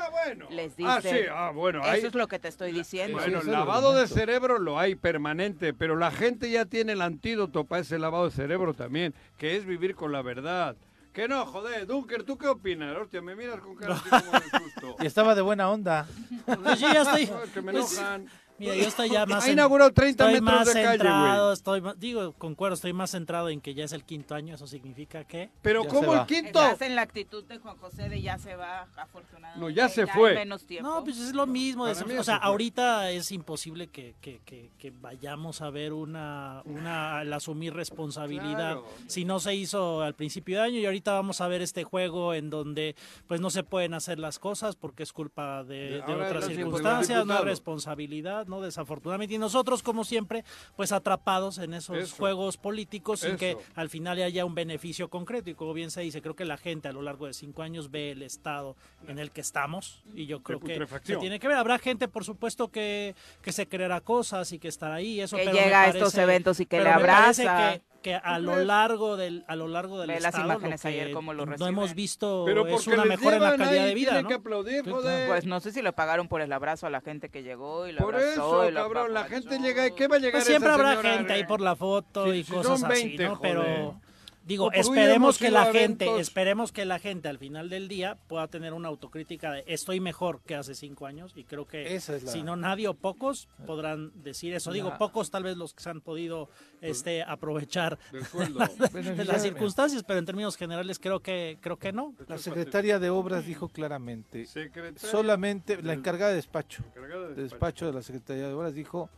les 0.50 0.76
dicen, 0.76 0.92
Ah, 0.92 1.02
sí, 1.04 1.18
ah, 1.32 1.52
bueno. 1.54 1.86
eso 1.94 2.08
es 2.08 2.16
lo 2.16 2.28
que 2.28 2.40
te 2.40 2.48
estoy 2.48 2.72
diciendo. 2.72 3.20
Bueno, 3.20 3.44
lavado 3.44 3.94
de 3.94 4.08
cerebro 4.08 4.58
lo 4.58 4.80
hay 4.80 4.96
permanente, 4.96 5.76
pero 5.76 5.96
la 5.96 6.10
gente 6.10 6.50
ya 6.50 6.66
tiene 6.66 6.94
el 6.94 7.04
antídoto 7.04 7.66
para 7.66 7.82
ese 7.84 8.00
lavado 8.00 8.26
de 8.26 8.32
cerebro 8.32 8.74
también, 8.74 9.14
que 9.38 9.56
es 9.56 9.66
vivir 9.68 9.94
con 9.94 10.12
la 10.12 10.24
verdad. 10.24 10.76
Que 11.14 11.28
no, 11.28 11.46
joder, 11.46 11.86
Dunker, 11.86 12.24
¿tú 12.24 12.38
qué 12.40 12.48
opinas? 12.48 12.96
Hostia, 12.98 13.22
me 13.22 13.36
miras 13.36 13.60
con 13.60 13.76
cara 13.76 13.96
así 13.96 14.10
como 14.10 14.32
de 14.32 14.50
susto. 14.66 14.96
Y 15.04 15.06
estaba 15.06 15.36
de 15.36 15.42
buena 15.44 15.70
onda. 15.70 16.08
Pues 16.46 16.80
yo 16.80 16.92
ya 16.94 17.02
estoy. 17.04 17.30
Que 17.54 17.62
me 17.62 17.72
pues, 17.72 17.98
enojan. 17.98 18.26
Mira, 18.60 18.76
yo 18.76 18.88
estoy 18.88 19.10
ya 19.10 19.26
más. 19.26 19.44
Ha 19.46 19.52
inaugurado 19.52 19.92
30 19.92 20.26
estoy 20.32 20.42
metros 20.42 20.60
más 20.60 20.68
de 20.74 20.74
centrado, 20.84 21.54
estoy 21.54 21.82
más- 21.82 22.00
digo, 22.00 22.34
concuerdo, 22.34 22.74
estoy 22.76 22.94
más 22.94 23.12
centrado 23.12 23.50
en 23.50 23.62
que 23.62 23.74
ya 23.74 23.84
es 23.86 23.92
el 23.92 24.04
quinto 24.04 24.34
año. 24.36 24.56
Eso 24.56 24.66
significa 24.68 25.24
que. 25.26 25.50
Pero 25.62 25.84
Ya 25.84 25.90
¿cómo 25.90 26.14
se 26.14 26.20
el 26.20 26.26
quinto? 26.26 26.60
Estás 26.62 26.82
en 26.82 26.96
la 26.96 27.02
actitud 27.04 27.44
de 27.46 27.60
Juan 27.60 27.78
José 27.78 28.10
de 28.10 28.22
ya 28.22 28.38
se 28.40 28.56
va, 28.56 28.88
afortunadamente. 28.98 29.60
No, 29.60 29.70
ya 29.70 29.90
se 29.90 30.08
fue. 30.08 30.34
menos 30.36 30.66
tiempo. 30.66 30.90
No, 30.90 31.04
pues 31.04 31.18
es 31.20 31.34
lo 31.34 31.46
mismo. 31.46 31.84
O 31.84 32.24
sea, 32.24 32.38
ahorita 32.38 33.12
es 33.12 33.32
imposible 33.32 33.88
que, 33.88 34.16
que- 34.22 34.40
que- 34.46 34.72
que 34.80 34.92
vayamos 34.92 35.62
a 35.62 35.70
ver 35.70 35.94
una, 35.94 36.62
una 36.66 37.20
al 37.20 37.32
asumir 37.34 37.74
responsabilidad 37.74 38.74
Claro. 38.74 38.86
si 39.08 39.26
no 39.26 39.40
se 39.40 39.54
hizo 39.56 40.02
al 40.02 40.16
principio 40.16 40.58
de 40.58 40.64
año 40.64 40.80
y 40.80 40.86
ahorita 40.86 41.14
vamos 41.14 41.42
a 41.42 41.48
ver 41.48 41.62
este 41.62 41.84
juego 41.84 42.34
en 42.34 42.50
donde 42.50 42.96
pues 43.28 43.40
no 43.42 43.50
se 43.50 43.64
pueden 43.64 43.94
hacer 43.94 44.20
las 44.20 44.40
cosas 44.40 44.76
porque 44.76 45.04
es 45.04 45.14
culpa 45.14 45.64
de, 45.64 46.02
otras 46.08 46.46
circunstancias, 46.46 47.26
no 47.26 47.34
hay 47.38 47.44
responsabilidad, 47.44 48.47
no 48.48 48.62
desafortunadamente 48.62 49.36
y 49.36 49.38
nosotros 49.38 49.84
como 49.84 50.04
siempre 50.04 50.44
pues 50.76 50.92
atrapados 50.92 51.58
en 51.58 51.74
esos 51.74 51.98
Eso. 51.98 52.16
juegos 52.16 52.58
políticos 52.58 53.22
sin 53.22 53.38
que 53.38 53.58
al 53.76 53.90
final 53.90 54.22
haya 54.22 54.46
un 54.46 54.56
beneficio 54.56 55.10
concreto 55.10 55.50
y 55.50 55.54
como 55.54 55.74
bien 55.74 55.92
se 55.92 56.02
dice 56.02 56.22
creo 56.22 56.36
que 56.36 56.46
la 56.46 56.58
gente 56.58 56.88
a 56.88 56.92
lo 56.92 57.02
largo 57.02 57.28
de 57.28 57.34
cinco 57.34 57.62
años 57.62 57.92
ve 57.92 58.12
el 58.12 58.22
estado 58.22 58.76
en 59.08 59.20
el 59.20 59.32
que 59.32 59.42
estamos 59.42 60.04
y 60.14 60.26
yo 60.26 60.42
creo 60.44 60.60
que 60.60 60.68
se 60.68 60.74
putrefacción. 60.74 61.20
tiene 61.20 61.40
que 61.40 61.48
ver 61.48 61.58
habrá 61.58 61.78
gente 61.80 62.08
por 62.08 62.24
supuesto 62.24 62.70
que, 62.70 63.16
que 63.42 63.52
se 63.52 63.68
creerá 63.68 64.02
cosas 64.02 64.52
y 64.52 64.60
que 64.60 64.68
estará 64.68 64.96
ahí 64.96 65.20
eso 65.22 65.38
Que 65.38 65.46
pero 65.46 65.58
llega 65.58 65.82
a 65.84 65.88
estos 65.90 66.16
eventos 66.16 66.60
y 66.60 66.66
que 66.66 66.78
pero 66.78 66.92
le 66.92 66.96
me 66.98 67.06
parece 67.08 67.48
abraza. 67.48 67.82
Que, 68.02 68.16
a 68.16 68.38
¿Tú 68.38 68.44
lo 68.44 68.64
largo 68.64 69.18
del 69.18 69.44
a 69.48 69.56
lo 69.56 69.68
largo 69.68 70.00
del 70.00 70.08
Ve 70.10 70.20
las 70.20 70.34
estado, 70.34 70.48
lo 70.48 70.54
imágenes 70.54 70.82
que 70.82 70.88
ayer 70.88 71.12
cómo 71.12 71.34
lo 71.34 71.46
no 71.46 71.68
hemos 71.68 71.94
visto 71.94 72.44
Pero 72.46 72.66
es 72.68 72.88
una 72.88 73.06
mejora 73.06 73.38
en 73.38 73.44
la 73.44 73.58
calidad 73.58 73.86
de 73.86 73.94
vida 73.96 74.22
¿no? 74.22 74.28
que 74.28 74.34
aplaudir, 74.36 74.84
Sí, 74.84 74.90
joder. 74.92 75.28
Pues 75.28 75.46
no 75.46 75.60
sé 75.60 75.72
si 75.72 75.82
le 75.82 75.92
pagaron 75.94 76.28
por 76.28 76.42
el 76.42 76.52
abrazo 76.54 76.88
a 76.88 76.90
la 76.90 77.02
gente 77.02 77.30
que 77.30 77.44
llegó 77.44 77.88
y 77.88 77.92
lo 77.92 78.00
Por 78.00 78.16
abrazó 78.16 78.32
eso, 78.64 78.70
y 78.70 78.72
lo 78.72 78.82
cabrón, 78.84 79.14
la 79.14 79.24
gente 79.26 79.60
llega, 79.60 79.90
¿qué 79.92 80.08
va 80.08 80.16
a 80.18 80.20
llegar 80.20 80.34
Pues 80.34 80.46
siempre 80.46 80.68
esa 80.70 80.76
habrá 80.76 80.90
señora? 80.92 81.10
gente 81.18 81.34
ahí 81.34 81.44
por 81.46 81.62
la 81.62 81.76
foto 81.76 82.26
Sí, 82.26 82.40
y 82.40 82.44
si 82.44 82.52
cosas 82.52 82.80
son 82.80 82.90
20, 82.90 83.16
así, 83.16 83.24
¿no? 83.30 83.36
joder. 83.38 83.56
Pero 83.58 84.02
digo, 84.48 84.72
esperemos 84.72 85.38
que 85.38 85.52
la 85.52 85.66
gente, 85.66 86.06
eventos. 86.06 86.22
esperemos 86.22 86.72
que 86.72 86.86
la 86.86 86.98
gente 87.00 87.28
al 87.28 87.38
final 87.38 87.70
del 87.70 87.88
día 87.88 88.18
pueda 88.28 88.48
tener 88.48 88.74
una 88.74 88.88
autocrítica 88.88 89.52
de 89.52 89.64
estoy 89.68 90.00
mejor 90.00 90.42
que 90.42 90.56
hace 90.56 90.74
cinco 90.74 91.06
años 91.06 91.34
y 91.36 91.44
creo 91.44 91.66
que 91.68 91.96
es 91.96 92.08
la- 92.10 92.20
si 92.20 92.42
no 92.44 92.56
nadie 92.56 92.88
o 92.88 92.94
pocos 92.94 93.48
podrán 93.66 94.12
decir 94.24 94.54
eso. 94.54 94.72
Digo, 94.72 94.90
La- 94.90 94.98
pocos 94.98 95.30
tal 95.30 95.44
vez 95.44 95.58
los 95.58 95.74
que 95.74 95.84
se 95.84 95.90
han 95.90 96.02
podido 96.02 96.50
este 96.82 97.22
aprovechar 97.24 98.00
de 98.12 99.26
las 99.26 99.42
circunstancias, 99.42 100.04
pero 100.04 100.20
en 100.20 100.26
términos 100.26 100.56
generales 100.58 100.98
creo 101.00 101.20
que 101.20 101.58
creo 101.62 101.78
que 101.78 101.92
no. 101.92 102.14
La 102.28 102.38
secretaria 102.38 103.00
de 103.00 103.10
Obras 103.10 103.46
dijo 103.46 103.68
claramente, 103.68 104.46
Secretaria 104.46 104.98
solamente 105.00 105.82
la 105.82 105.94
encargada 105.94 106.30
de 106.32 106.38
despacho, 106.38 106.84
encargada 106.96 107.28
de 107.30 107.36
de 107.36 107.44
despacho 107.44 107.86
de 107.86 107.94
la 107.94 108.02
Secretaría 108.02 108.48
de 108.48 108.54
Obras 108.54 108.74
dijo, 108.74 109.10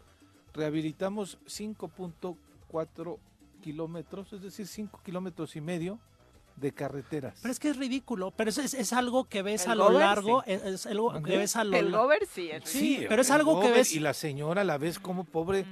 rehabilitamos 0.53 1.37
5.4 1.45 3.17
kilómetros, 3.61 4.33
es 4.33 4.41
decir, 4.41 4.67
5 4.67 5.01
kilómetros 5.03 5.55
y 5.55 5.61
medio 5.61 5.99
de 6.55 6.73
carreteras. 6.73 7.39
Pero 7.41 7.51
es 7.53 7.59
que 7.59 7.69
es 7.69 7.77
ridículo, 7.77 8.31
pero 8.31 8.49
es, 8.49 8.57
es, 8.57 8.73
es 8.73 8.91
algo 8.91 9.25
que 9.29 9.41
ves 9.41 9.65
El 9.65 9.71
a 9.71 9.75
lo 9.75 9.85
gober, 9.85 9.99
largo, 9.99 10.41
sí. 10.45 10.51
es, 10.51 10.63
es 10.63 10.85
algo 10.87 11.11
¿Mande? 11.13 11.29
que 11.31 11.37
ves 11.37 11.55
a 11.55 11.63
lo 11.63 11.77
El 11.77 11.85
largo. 11.91 12.03
gober 12.03 12.27
sí. 12.29 12.49
Sí, 12.65 13.05
pero 13.07 13.21
es 13.21 13.29
el 13.29 13.35
algo 13.35 13.61
que 13.61 13.71
ves- 13.71 13.93
Y 13.95 13.99
la 13.99 14.13
señora 14.13 14.63
la 14.65 14.77
ves 14.77 14.99
como 14.99 15.23
pobre, 15.23 15.65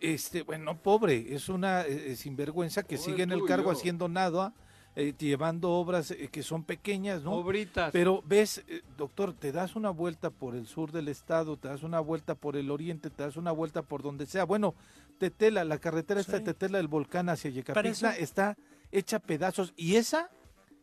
este, 0.00 0.42
bueno, 0.42 0.64
no 0.64 0.78
pobre, 0.78 1.32
es 1.34 1.48
una 1.48 1.82
eh, 1.82 2.12
eh, 2.12 2.16
sinvergüenza 2.16 2.82
que 2.82 2.96
Pobre 2.96 3.10
sigue 3.10 3.22
en 3.22 3.30
el 3.32 3.44
cargo 3.44 3.72
yo. 3.72 3.78
haciendo 3.78 4.08
nada, 4.08 4.52
eh, 4.96 5.14
llevando 5.16 5.70
obras 5.70 6.10
eh, 6.10 6.28
que 6.32 6.42
son 6.42 6.64
pequeñas, 6.64 7.22
¿no? 7.22 7.32
Obritas. 7.34 7.92
Pero 7.92 8.22
ves, 8.26 8.64
eh, 8.68 8.82
doctor, 8.98 9.32
te 9.34 9.52
das 9.52 9.76
una 9.76 9.90
vuelta 9.90 10.30
por 10.30 10.54
el 10.56 10.66
sur 10.66 10.90
del 10.92 11.06
estado, 11.08 11.56
te 11.56 11.68
das 11.68 11.82
una 11.84 12.00
vuelta 12.00 12.34
por 12.34 12.56
el 12.56 12.70
oriente, 12.70 13.10
te 13.10 13.22
das 13.22 13.36
una 13.36 13.52
vuelta 13.52 13.82
por 13.82 14.02
donde 14.02 14.26
sea. 14.26 14.44
Bueno, 14.44 14.74
Tetela, 15.22 15.64
la 15.64 15.78
carretera 15.78 16.20
esta 16.20 16.40
de. 16.40 16.46
Tetela 16.46 16.78
del 16.78 16.88
volcán 16.88 17.28
hacia 17.28 17.48
Yecapixtla 17.48 18.16
está 18.16 18.56
hecha 18.90 19.20
pedazos. 19.20 19.72
Y 19.76 19.94
esa, 19.94 20.30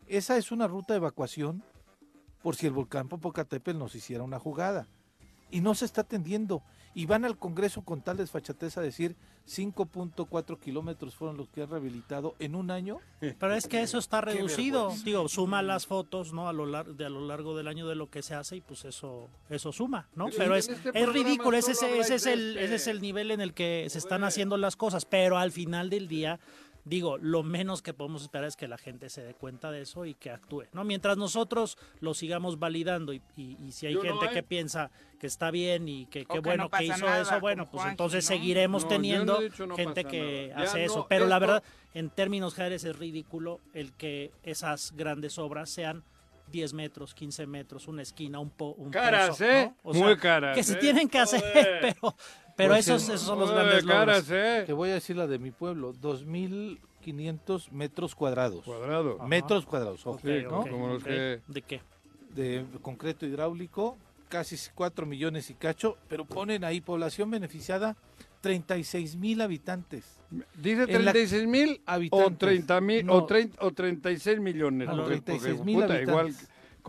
esa 0.08 0.38
es 0.38 0.54
una 0.54 0.66
ruta 0.66 0.94
de 0.94 1.00
evacuación 1.00 1.62
por 2.42 2.56
si 2.56 2.66
el 2.66 2.72
volcán 2.72 3.10
Popocatépetl 3.10 3.78
nos 3.78 3.96
hiciera 3.96 4.24
una 4.24 4.40
jugada. 4.40 4.88
Y 5.52 5.60
no 5.60 5.76
se 5.76 5.84
está 5.84 6.02
atendiendo. 6.02 6.64
Y 6.96 7.06
van 7.06 7.24
al 7.26 7.38
Congreso 7.38 7.82
con 7.84 8.02
tal 8.02 8.18
desfachatez 8.18 8.78
a 8.78 8.82
decir 8.82 9.16
5.4 9.48 10.60
kilómetros 10.60 11.16
fueron 11.16 11.38
los 11.38 11.50
que 11.50 11.62
han 11.64 11.70
rehabilitado 11.70 12.36
en 12.40 12.56
un 12.56 12.72
año. 12.72 13.00
Pero 13.20 13.54
es 13.56 13.68
que 13.68 13.82
eso 13.82 13.98
está 13.98 14.22
reducido. 14.22 14.94
Digo, 15.04 15.28
suma 15.28 15.62
las 15.62 15.86
fotos, 15.88 16.34
¿no? 16.34 16.48
A 16.50 16.54
lo, 16.54 16.66
lar- 16.66 16.86
de, 16.96 17.06
a 17.06 17.10
lo 17.10 17.26
largo 17.26 17.56
del 17.58 17.68
año 17.68 17.88
de 17.88 17.96
lo 17.96 18.10
que 18.10 18.22
se 18.22 18.36
hace 18.36 18.58
y 18.58 18.62
pues 18.62 18.86
eso 18.86 19.28
eso 19.50 19.72
suma, 19.72 20.08
¿no? 20.16 20.28
Pero 20.38 20.56
es, 20.56 20.70
este 20.70 20.92
es 20.94 21.10
ridículo, 21.10 21.58
ese, 21.58 21.72
ese, 21.74 22.16
es 22.16 22.26
el, 22.26 22.58
ese 22.58 22.76
es 22.76 22.88
el 22.88 23.02
nivel 23.02 23.32
en 23.32 23.42
el 23.42 23.54
que 23.54 23.86
se 23.90 23.98
están 23.98 24.24
haciendo 24.24 24.58
las 24.58 24.76
cosas, 24.76 25.06
pero 25.06 25.38
al 25.38 25.52
final 25.52 25.90
del 25.90 26.08
día, 26.08 26.40
digo, 26.86 27.18
lo 27.18 27.44
menos 27.44 27.82
que 27.82 27.94
podemos 27.94 28.22
esperar 28.24 28.48
es 28.48 28.56
que 28.56 28.68
la 28.68 28.78
gente 28.78 29.10
se 29.10 29.24
dé 29.24 29.34
cuenta 29.34 29.72
de 29.72 29.82
eso 29.82 30.06
y 30.06 30.14
que 30.16 30.32
actúe, 30.32 30.64
¿no? 30.74 30.84
Mientras 30.84 31.18
nosotros 31.18 31.78
lo 32.00 32.14
sigamos 32.14 32.58
validando 32.60 33.14
y, 33.14 33.22
y- 33.36 33.58
y 33.66 33.72
si 33.72 33.88
hay 33.88 33.94
Yo 33.94 34.04
no, 34.04 34.10
gente 34.20 34.26
¿eh? 34.28 34.30
que 34.34 34.44
piensa 34.44 34.90
que 35.20 35.28
está 35.28 35.52
bien 35.52 35.88
y 35.90 36.06
que 36.06 36.26
qué 36.26 36.34
que 36.36 36.40
bueno 36.40 36.64
no 36.64 36.70
que 36.70 36.86
hizo 36.86 37.06
nada, 37.06 37.22
eso, 37.22 37.40
bueno, 37.42 37.70
pues 37.70 37.86
entonces 37.88 38.24
¿no? 38.24 38.28
seguiremos 38.36 38.88
teniendo 38.88 39.38
dicho 39.40 39.68
gente 39.76 40.06
que 40.06 40.48
nada. 40.50 40.64
Ya 40.64 40.70
hace 40.70 40.80
no, 40.80 40.86
eso, 40.86 41.06
pero 41.10 41.28
la 41.28 41.40
verdad 41.40 41.64
en 41.94 42.10
términos 42.10 42.54
generales 42.56 42.84
es 42.86 42.98
ridículo 42.98 43.60
el 43.74 43.92
que 43.94 44.32
esas 44.44 44.94
grandes 44.96 45.38
obras 45.38 45.70
sean 45.70 46.04
10 46.52 46.74
metros, 46.74 47.14
15 47.14 47.46
metros, 47.46 47.88
una 47.88 48.02
esquina, 48.02 48.40
un, 48.40 48.50
po, 48.50 48.74
un 48.78 48.90
Caras, 48.90 49.30
pozo, 49.30 49.44
¿eh? 49.46 49.66
¿no? 49.84 49.90
O 49.92 49.94
Muy 49.94 50.08
sea, 50.14 50.18
caras, 50.18 50.56
Que 50.58 50.64
se 50.64 50.74
¿eh? 50.74 50.78
tienen 50.78 51.08
que 51.08 51.20
hacer, 51.20 51.42
Joder. 51.54 51.80
pero, 51.82 52.16
pero 52.60 52.74
Pues 52.74 52.86
esos, 52.90 53.04
esos 53.08 53.22
son 53.22 53.40
los 53.40 53.52
grandes 53.52 53.86
logros. 53.86 54.06
caras, 54.06 54.30
¿eh? 54.32 54.64
Te 54.66 54.74
voy 54.74 54.90
a 54.90 54.96
decir 54.96 55.16
la 55.16 55.28
de 55.28 55.40
mi 55.40 55.50
pueblo, 55.52 55.94
2.500 55.94 57.72
metros 57.72 58.16
cuadrados. 58.16 58.66
Metros 59.26 59.66
cuadrados, 59.66 60.06
¿no? 60.06 60.12
Ok, 60.12 60.22
como 60.70 60.88
los 60.90 61.02
ok. 61.02 61.08
que... 61.08 61.40
¿De 61.48 61.62
qué? 61.62 61.82
De 62.36 62.66
concreto 62.82 63.26
hidráulico, 63.26 63.98
casi 64.28 64.58
4 64.76 65.06
millones 65.06 65.50
y 65.50 65.54
cacho, 65.54 65.98
pero 66.10 66.26
ponen 66.26 66.66
ahí 66.66 66.82
población 66.82 67.32
beneficiada 67.32 67.96
36 68.42 69.16
mil 69.16 69.40
habitantes. 69.40 70.20
Dice 70.56 70.84
En 70.84 71.06
la- 71.06 71.12
36 71.14 71.48
mil 71.48 71.82
o 71.88 71.92
Habitantes. 71.92 72.38
30 72.40 72.82
mil 72.82 73.06
No. 73.06 73.14
o, 73.14 73.26
30 73.26 73.58
o 73.66 73.72
36 73.72 74.40
millones. 74.42 74.88
No, 74.90 74.98
porque- 74.98 75.22
36 75.22 75.56
porque, 75.56 75.66
mil 75.72 75.82
puta, 75.82 76.02
igual. 76.02 76.36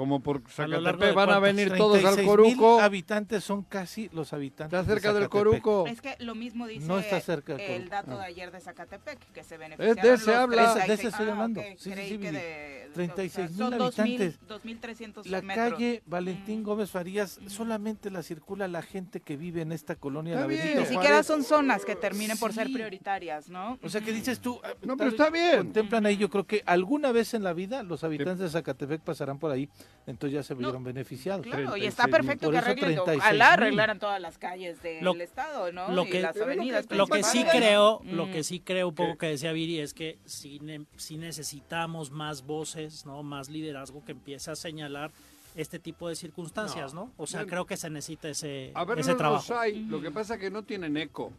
Como 0.00 0.20
por 0.20 0.40
Zacatepec 0.50 0.98
de 0.98 1.12
van 1.12 1.28
a 1.28 1.38
venir 1.40 1.74
todos 1.76 1.98
al 2.06 2.14
36,000 2.14 2.26
Coruco. 2.56 2.80
habitantes 2.80 3.44
son 3.44 3.62
casi 3.64 4.08
los 4.14 4.32
habitantes. 4.32 4.80
Está 4.80 4.90
cerca 4.94 5.12
de 5.12 5.20
del. 5.20 5.28
Coruco. 5.28 5.86
Es 5.86 6.00
que 6.00 6.16
lo 6.20 6.34
mismo 6.34 6.66
dice 6.66 6.86
No 6.86 6.98
está 6.98 7.20
cerca 7.20 7.56
el 7.56 7.66
Coruco. 7.66 7.90
dato 7.90 8.12
Ah. 8.12 8.20
de 8.20 8.24
ayer 8.24 8.50
de 8.50 8.60
Zacatepec, 8.60 9.18
que 9.34 9.44
se 9.44 9.58
de 9.58 9.58
beneficiaron 9.58 10.14
ese 10.14 10.26
los 10.26 10.36
habla. 10.36 10.72
36 10.72 10.86
De 10.88 10.94
ese 10.94 11.08
estoy 11.08 11.26
ah, 11.28 11.32
hablando. 11.32 11.60
Sí, 11.76 11.92
sí, 11.94 12.08
sí, 12.08 12.16
de- 12.16 12.90
36,000 12.94 13.56
son 13.58 13.78
2,000, 13.78 14.22
habitantes. 14.22 14.40
2.300 14.48 15.26
La 15.26 15.42
metros. 15.42 15.68
calle 15.74 16.02
Valentín 16.06 16.62
Gómez 16.62 16.90
Farías 16.90 17.38
solamente 17.46 18.10
la 18.10 18.22
circula 18.22 18.68
la 18.68 18.80
gente 18.80 19.20
que 19.20 19.36
vive 19.36 19.60
en 19.60 19.70
esta 19.72 19.96
colonia. 19.96 20.32
Está 20.32 20.40
la 20.40 20.46
bien. 20.48 20.78
Ni 20.78 20.86
siquiera 20.86 21.22
son 21.22 21.44
zonas 21.44 21.84
que 21.84 21.94
terminen 21.94 22.38
por 22.38 22.54
ser 22.54 22.72
prioritarias, 22.72 23.50
¿no? 23.50 23.78
O 23.82 23.88
sea, 23.90 24.00
que 24.00 24.12
dices 24.12 24.40
tú... 24.40 24.60
ah, 24.64 24.70
No, 24.82 24.96
pero 24.96 25.10
está 25.10 25.28
bien. 25.28 25.58
Contemplan 25.58 26.06
ahí, 26.06 26.16
yo 26.16 26.30
creo 26.30 26.46
que 26.46 26.62
alguna 26.64 27.12
vez 27.12 27.34
en 27.34 27.42
la 27.44 27.52
vida 27.52 27.82
los 27.82 28.02
habitantes 28.02 28.38
de 28.38 28.48
Zacatepec 28.48 29.02
pasarán 29.02 29.38
por 29.38 29.50
ahí, 29.50 29.68
entonces 30.06 30.34
ya 30.34 30.42
se 30.42 30.54
vieron 30.54 30.82
beneficiados. 30.82 31.42
Claro, 31.42 31.76
y 31.76 31.80
36,000. 31.82 31.88
está 31.88 32.08
perfecto 32.08 32.46
Por 32.46 32.52
que 32.52 32.58
arreglen, 32.58 32.84
36,000. 32.94 33.18
ojalá 33.20 33.52
arreglaran 33.52 33.98
todas 33.98 34.20
las 34.20 34.38
calles 34.38 34.82
del 34.82 35.04
Lo- 35.04 35.14
estado, 35.14 35.70
¿no? 35.72 35.88
lo 35.92 36.04
y 36.06 36.10
que- 36.10 36.20
las 36.22 36.36
avenidas 36.40 36.86
Lo 36.90 37.06
que 37.06 37.22
sí 37.22 37.44
creo, 37.44 38.00
Mm. 38.02 38.14
lo 38.14 38.30
que 38.30 38.42
sí 38.42 38.60
creo 38.60 38.88
un 38.88 38.94
poco 38.94 39.18
que 39.18 39.26
decía 39.26 39.52
Viri 39.52 39.78
es 39.80 39.94
que 39.94 40.18
sí, 40.24 40.58
ne- 40.60 40.84
sí 40.96 41.16
necesitamos 41.16 42.10
más 42.10 42.42
voces, 42.46 43.06
¿no? 43.06 43.22
Más 43.22 43.48
liderazgo 43.48 44.04
que 44.04 44.12
empiece 44.12 44.50
a 44.50 44.56
señalar 44.56 45.10
este 45.56 45.78
tipo 45.78 46.08
de 46.08 46.14
circunstancias, 46.16 46.94
¿no? 46.94 47.10
O 47.16 47.26
sea, 47.26 47.40
Bueno. 47.40 47.50
creo 47.50 47.66
que 47.66 47.76
se 47.76 47.90
necesita 47.90 48.28
ese, 48.28 48.70
A 48.74 48.84
ver, 48.84 49.00
ese 49.00 49.10
no 49.12 49.16
trabajo. 49.16 49.44
los 49.48 49.58
hay. 49.58 49.84
Lo 49.84 50.00
que 50.00 50.10
pasa 50.10 50.34
es 50.34 50.40
que 50.40 50.50
no 50.50 50.62
tienen 50.62 50.96
eco. 50.96 51.32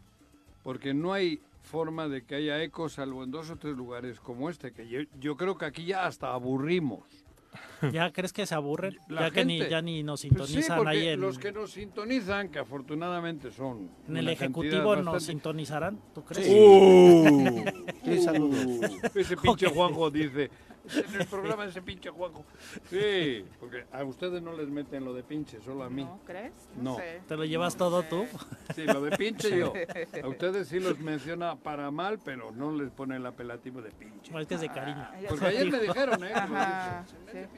Porque 0.62 0.94
no 0.94 1.12
hay 1.12 1.40
forma 1.62 2.08
de 2.08 2.22
que 2.24 2.34
haya 2.36 2.62
eco 2.62 2.88
salvo 2.88 3.24
en 3.24 3.30
dos 3.30 3.50
o 3.50 3.56
tres 3.56 3.74
lugares 3.76 4.20
como 4.20 4.48
este. 4.50 4.72
Que 4.72 4.86
yo, 4.88 5.00
yo 5.18 5.36
creo 5.36 5.56
que 5.58 5.64
aquí 5.64 5.84
ya 5.86 6.06
hasta 6.06 6.32
aburrimos. 6.34 7.00
¿Ya 7.92 8.12
crees 8.12 8.32
que 8.32 8.46
se 8.46 8.54
aburren? 8.54 8.96
La 9.08 9.22
ya 9.22 9.30
que 9.30 9.44
ni, 9.44 9.58
gente- 9.58 9.70
ya 9.70 9.82
ni 9.82 10.02
nos 10.02 10.22
Pues 10.22 10.48
sí, 10.48 10.62
sintonizan 10.62 10.88
ahí 10.88 11.08
en, 11.08 11.20
los 11.20 11.38
que 11.38 11.52
nos 11.52 11.70
sintonizan, 11.72 12.48
que 12.48 12.58
afortunadamente 12.58 13.50
son 13.50 13.90
en 14.08 14.16
el 14.16 14.28
Ejecutivo, 14.28 14.72
cantidad 14.72 14.96
nos 14.96 15.04
bastante- 15.14 15.24
sintonizarán, 15.32 15.98
¿tú 16.14 16.24
crees? 16.24 16.48
¡Uh! 16.48 17.64
Sí, 18.04 18.20
saludos. 18.20 18.64
Uh, 18.66 19.18
Ese 19.18 19.36
pinche 19.42 19.66
Juanjo 19.68 20.10
dice. 20.10 20.50
En 21.14 21.20
el 21.20 21.26
programa 21.26 21.64
ese 21.64 21.80
pinche 21.82 22.10
Juanjo. 22.10 22.44
Sí, 22.90 23.44
porque 23.60 23.84
a 23.92 24.04
ustedes 24.04 24.42
no 24.42 24.52
les 24.52 24.68
meten 24.68 25.04
lo 25.04 25.14
de 25.14 25.22
pinche, 25.22 25.60
solo 25.60 25.84
a 25.84 25.90
mí. 25.90 26.04
¿No 26.04 26.20
crees? 26.24 26.52
No. 26.76 26.96
sé. 26.96 27.20
¿Te 27.28 27.36
lo 27.36 27.44
llevas 27.44 27.76
todo 27.76 28.02
tú? 28.02 28.26
Sí, 28.74 28.84
lo 28.84 29.00
de 29.02 29.16
pinche 29.16 29.56
yo. 29.56 29.72
A 30.22 30.28
ustedes 30.28 30.68
sí 30.68 30.80
los 30.80 30.98
menciona 30.98 31.56
para 31.56 31.90
mal, 31.90 32.18
pero 32.24 32.50
no 32.52 32.72
les 32.72 32.90
pone 32.90 33.16
el 33.16 33.26
apelativo 33.26 33.80
de 33.82 33.90
pinche. 33.90 34.32
No, 34.32 34.38
es 34.40 34.46
que 34.46 34.54
es 34.54 34.60
de 34.60 34.68
cariño. 34.68 35.06
Ah, 35.10 35.20
ya 35.20 35.28
Porque 35.28 35.46
ayer 35.46 35.70
me 35.70 35.78
dijeron, 35.80 36.24
¿eh? 36.24 36.32
Ajá, 36.34 37.04
pinche- 37.26 37.48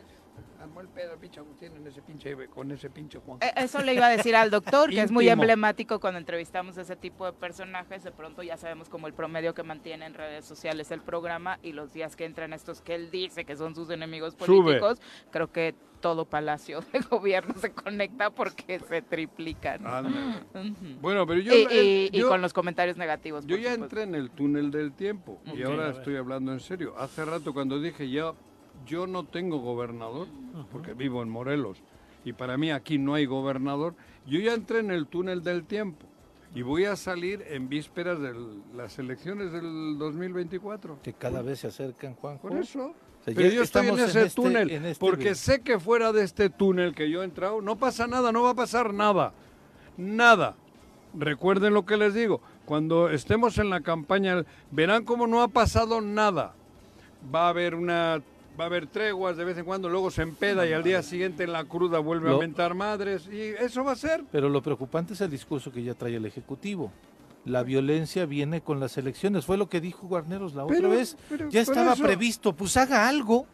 Armó 0.61 0.81
el 0.81 0.88
pedo 0.88 1.12
el 1.12 1.19
pinche 1.19 1.41
Agustín 1.41 1.73
en 1.76 1.87
ese 1.87 2.00
pinche, 2.00 2.35
con 2.49 2.71
ese 2.73 2.88
pinche 2.88 3.19
Juan. 3.19 3.38
Eh, 3.43 3.53
Eso 3.57 3.83
le 3.83 3.93
iba 3.95 4.07
a 4.07 4.11
decir 4.11 4.35
al 4.35 4.50
doctor, 4.50 4.88
que 4.88 5.03
es 5.03 5.11
muy 5.11 5.29
emblemático 5.29 6.00
cuando 6.00 6.19
entrevistamos 6.19 6.79
a 6.79 6.83
ese 6.83 6.97
tipo 6.97 7.26
de 7.26 7.35
personajes. 7.35 8.03
De 8.03 8.11
pronto 8.12 8.43
ya 8.43 8.57
sabemos 8.57 8.88
como 8.88 9.07
el 9.07 9.12
promedio 9.12 9.53
que 9.53 9.62
mantiene 9.62 10.07
en 10.07 10.14
redes 10.14 10.47
sociales 10.47 10.91
el 10.91 11.03
programa 11.03 11.59
y 11.62 11.73
los 11.73 11.93
días 11.93 12.17
que 12.17 12.25
entran 12.25 12.55
estos 12.55 12.81
que 12.81 12.95
él 12.95 13.11
dice 13.11 13.45
que 13.45 13.57
son 13.57 13.75
sus 13.75 13.91
enemigos 13.91 14.35
Sube. 14.38 14.47
políticos, 14.81 15.00
creo 15.31 15.53
que 15.53 15.75
todo 16.00 16.25
palacio 16.25 16.81
de 16.93 17.00
gobierno 17.00 17.55
se 17.59 17.71
conecta 17.73 18.31
porque 18.31 18.79
se 18.79 19.03
triplican. 19.03 19.83
Bueno, 21.00 21.26
pero 21.26 21.41
yo, 21.41 21.53
y, 21.55 21.62
eh, 21.71 22.09
y- 22.12 22.17
y 22.17 22.21
yo- 22.21 22.29
con 22.29 22.41
los 22.41 22.53
comentarios 22.55 22.97
negativos. 22.97 23.47
Yo 23.47 23.57
ya 23.57 23.75
supuesto. 23.75 23.85
entré 23.85 24.03
en 24.03 24.14
el 24.14 24.31
túnel 24.31 24.71
del 24.71 24.93
tiempo 24.93 25.41
y 25.55 25.62
ahora 25.62 25.91
estoy 25.91 26.17
hablando 26.17 26.53
en 26.53 26.61
serio. 26.61 26.95
Hace 26.97 27.25
rato 27.25 27.53
cuando 27.53 27.81
dije 27.81 28.09
ya 28.09 28.33
yo 28.87 29.07
no 29.07 29.25
tengo 29.25 29.59
gobernador 29.59 30.29
porque 30.73 30.95
vivo 30.95 31.23
en 31.23 31.29
Morelos 31.29 31.79
y 32.25 32.33
para 32.33 32.57
mí 32.57 32.71
aquí 32.71 32.99
no 32.99 33.14
hay 33.14 33.26
gobernador, 33.26 33.95
yo 34.26 34.41
ya 34.41 34.55
entré 34.55 34.79
en 34.81 34.91
el 34.91 35.07
túnel 35.07 35.43
del 35.43 35.64
tiempo 35.64 36.07
y 36.55 36.62
voy 36.62 36.85
a 36.85 36.97
salir 36.97 37.45
en 37.49 37.69
vísperas 37.69 38.21
de 38.21 38.33
las 38.76 38.99
elecciones 38.99 39.53
del 39.53 39.99
2024. 39.99 41.00
Que 41.03 41.12
cada 41.12 41.43
vez 41.43 41.59
se 41.61 41.67
acercan, 41.67 42.14
Juanjo. 42.14 42.49
Por 42.49 42.57
eso. 42.59 42.87
O 42.87 43.25
sea, 43.25 43.35
Pero 43.35 43.49
yo 43.49 43.62
estoy 43.62 43.88
en 43.88 43.99
ese 43.99 44.23
este- 44.26 44.35
túnel 44.43 44.71
en 44.71 44.85
este 44.87 45.00
porque 45.00 45.35
sé 45.35 45.62
que 45.62 45.79
fuera 45.81 46.12
de 46.12 46.23
este 46.23 46.50
túnel 46.50 46.95
que 46.95 47.11
yo 47.11 47.23
he 47.23 47.25
entrado 47.25 47.61
no 47.61 47.76
pasa 47.76 48.07
nada, 48.07 48.31
no 48.33 48.43
va 48.43 48.50
a 48.50 48.55
pasar 48.55 48.95
nada. 48.95 49.33
Nada. 49.97 50.57
Recuerden 51.17 51.75
lo 51.75 51.85
que 51.87 51.97
les 51.97 52.14
digo. 52.14 52.41
Cuando 52.64 53.09
estemos 53.11 53.59
en 53.59 53.71
la 53.71 53.81
campaña 53.81 54.45
verán 54.71 55.05
cómo 55.05 55.26
no 55.26 55.43
ha 55.43 55.49
pasado 55.49 56.00
nada. 56.00 56.55
Va 57.35 57.47
a 57.47 57.49
haber 57.50 57.75
una 57.75 58.23
va 58.59 58.65
a 58.65 58.67
haber 58.69 58.87
treguas 58.87 59.37
de 59.37 59.45
vez 59.45 59.59
en 59.59 59.65
cuando, 59.65 59.89
luego 59.89 60.11
se 60.11 60.23
empeda 60.23 60.67
y 60.67 60.73
al 60.73 60.83
día 60.83 61.03
siguiente 61.03 61.45
en 61.45 61.53
la 61.53 61.65
cruda 61.65 61.99
vuelve 61.99 62.29
a 62.29 62.33
Lo- 62.33 62.39
mentar 62.39 62.75
madres 62.75 63.29
y 63.31 63.41
eso 63.63 63.83
va 63.85 63.93
a 63.93 63.97
ser. 63.97 64.23
Pero 64.31 64.49
lo 64.49 64.63
preocupante 64.63 65.15
es 65.15 65.21
el 65.21 65.31
discurso 65.31 65.73
que 65.73 65.83
ya 65.83 65.95
trae 65.95 66.17
el 66.17 66.27
Ejecutivo. 66.27 66.93
La 67.45 67.63
violencia 67.63 68.25
viene 68.27 68.61
con 68.63 68.81
las 68.81 68.97
elecciones. 68.97 69.45
Fue 69.45 69.57
lo 69.59 69.69
que 69.69 69.81
dijo 69.81 70.07
Guarneros 70.07 70.55
la 70.55 70.65
otra 70.65 70.77
Pero- 70.77 70.91
vez. 70.91 71.17
pero 71.29 71.51
Ya 71.51 71.61
estaba 71.61 71.93
eso- 71.93 72.03
previsto. 72.05 72.53
Pues 72.55 72.77
haga 72.77 73.07
algo. 73.09 73.47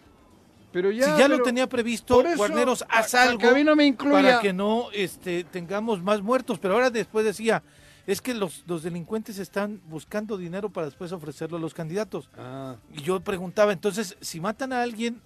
Pero 0.73 0.93
ya, 0.93 1.15
si 1.17 1.19
ya 1.21 1.27
lo 1.27 1.43
tenía 1.43 1.67
previsto, 1.69 2.21
eso, 2.25 2.37
Guarneros, 2.37 2.85
haz 2.89 3.15
algo 3.17 3.39
que 3.41 3.49
a 3.49 3.53
mí 3.55 3.65
no 3.65 3.75
me 3.75 3.85
incluya. 3.87 4.15
para 4.23 4.41
que 4.41 4.53
no 4.53 4.87
este, 4.93 5.43
tengamos 5.43 6.01
más 6.01 6.23
muertos. 6.23 6.61
Pero 6.61 6.75
ahora 6.75 6.91
después 6.91 7.25
decía, 7.25 7.65
es 8.07 8.21
que 8.21 8.35
los, 8.35 8.65
los 8.67 8.83
delincuentes 8.83 9.39
están 9.39 9.81
buscando 9.89 10.37
dinero 10.37 10.71
para 10.71 10.87
después 10.87 11.13
ofrecerlo 11.13 11.57
a 11.57 11.61
los 11.61 11.75
candidatos. 11.75 12.29
Ah, 12.37 12.77
Y 12.93 13.03
yo 13.03 13.21
preguntaba, 13.21 13.73
entonces, 13.73 14.17
si 14.21 14.41
matan 14.41 14.73
a 14.73 14.83
alguien, 14.83 15.21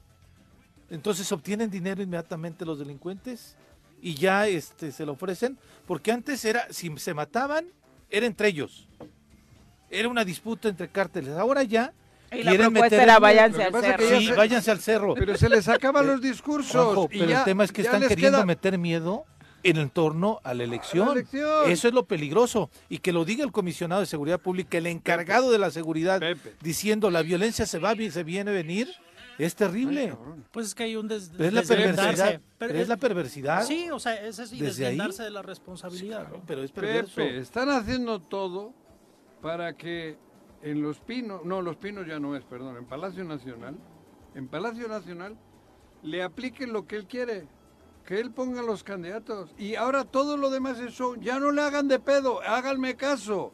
entonces 0.90 1.30
obtienen 1.32 1.70
dinero 1.70 2.02
inmediatamente 2.02 2.64
los 2.64 2.78
delincuentes 2.78 3.56
y 4.02 4.14
ya 4.14 4.46
este, 4.48 4.92
se 4.92 5.06
lo 5.06 5.12
ofrecen, 5.12 5.56
porque 5.86 6.12
antes 6.12 6.44
era, 6.44 6.66
si 6.70 6.94
se 6.98 7.14
mataban, 7.14 7.66
era 8.10 8.26
entre 8.26 8.48
ellos. 8.48 8.86
Era 9.90 10.08
una 10.08 10.24
disputa 10.24 10.68
entre 10.68 10.88
cárteles. 10.88 11.34
Ahora 11.36 11.62
ya 11.62 11.92
Y 12.32 12.42
la 12.42 12.50
quieren 12.50 12.72
propuesta 12.72 12.96
meter 12.96 13.00
era 13.08 13.18
váyanse 13.18 13.62
al 13.64 13.72
cerro. 13.72 14.08
Sí, 14.18 14.26
se- 14.26 14.32
váyanse 14.34 14.70
al 14.70 14.80
cerro. 14.80 15.14
pero 15.14 15.36
se 15.36 15.48
les 15.48 15.68
acaban 15.68 16.06
los 16.06 16.20
discursos 16.20 17.06
y 17.12 17.18
pero 17.18 17.30
ya- 17.30 17.38
el 17.40 17.44
tema 17.44 17.64
es 17.64 17.72
que 17.72 17.82
están 17.82 18.00
queriendo 18.06 18.38
queda- 18.38 18.46
meter 18.46 18.76
miedo 18.78 19.24
en 19.64 19.90
torno 19.90 20.40
a 20.44 20.54
la 20.54 20.62
elección. 20.64 21.08
elección. 21.12 21.70
Eso 21.70 21.88
es 21.88 21.94
lo 21.94 22.04
peligroso. 22.06 22.70
Y 22.88 22.98
que 22.98 23.12
lo 23.12 23.24
diga 23.24 23.44
el 23.44 23.50
comisionado 23.52 24.00
de 24.02 24.06
seguridad 24.06 24.40
pública, 24.40 24.78
el 24.78 24.86
encargado 24.86 25.50
de 25.50 25.58
la 25.58 25.70
seguridad, 25.70 26.20
Pepe. 26.20 26.54
diciendo 26.62 27.10
la 27.10 27.22
violencia 27.22 27.66
se 27.66 27.78
va, 27.78 27.94
se 27.96 28.22
viene 28.24 28.50
a 28.50 28.54
venir, 28.54 28.88
es 29.38 29.54
terrible. 29.56 30.14
Pues 30.52 30.68
es 30.68 30.74
que 30.74 30.84
hay 30.84 30.96
un 30.96 31.08
des- 31.08 31.32
es 31.38 31.52
la 31.52 31.62
perversidad. 31.62 32.40
Pero 32.58 32.72
Pero 32.72 32.78
es 32.78 32.88
la 32.88 32.96
perversidad. 32.96 33.64
Sí, 33.64 33.90
o 33.90 33.98
sea, 33.98 34.14
es 34.24 34.38
así, 34.38 34.60
Desde 34.60 34.86
ahí. 34.86 34.96
de 34.98 35.30
la 35.30 35.42
responsabilidad. 35.42 36.28
¿no? 36.30 36.42
Pero 36.46 36.62
es 36.62 36.70
perverso. 36.70 37.16
Pepe, 37.16 37.38
están 37.38 37.68
haciendo 37.70 38.20
todo 38.20 38.72
para 39.42 39.74
que 39.76 40.16
en 40.62 40.82
Los 40.82 41.00
Pinos, 41.00 41.44
no, 41.44 41.60
Los 41.62 41.76
Pinos 41.76 42.06
ya 42.06 42.18
no 42.20 42.36
es, 42.36 42.44
perdón, 42.44 42.76
en 42.76 42.84
Palacio 42.86 43.24
Nacional, 43.24 43.76
en 44.34 44.48
Palacio 44.48 44.88
Nacional 44.88 45.36
le 46.02 46.22
apliquen 46.22 46.72
lo 46.72 46.86
que 46.86 46.96
él 46.96 47.06
quiere, 47.06 47.46
que 48.04 48.20
él 48.20 48.30
ponga 48.30 48.62
los 48.62 48.84
candidatos. 48.84 49.54
Y 49.58 49.74
ahora 49.74 50.04
todo 50.04 50.36
lo 50.36 50.50
demás 50.50 50.78
es 50.78 50.92
show, 50.92 51.16
ya 51.16 51.38
no 51.38 51.50
le 51.50 51.62
hagan 51.62 51.88
de 51.88 51.98
pedo, 51.98 52.40
háganme 52.42 52.96
caso. 52.96 53.52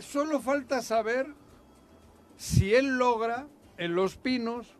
Solo 0.00 0.40
falta 0.40 0.82
saber 0.82 1.26
si 2.36 2.74
él 2.74 2.96
logra 2.96 3.46
en 3.76 3.94
Los 3.94 4.16
Pinos 4.16 4.76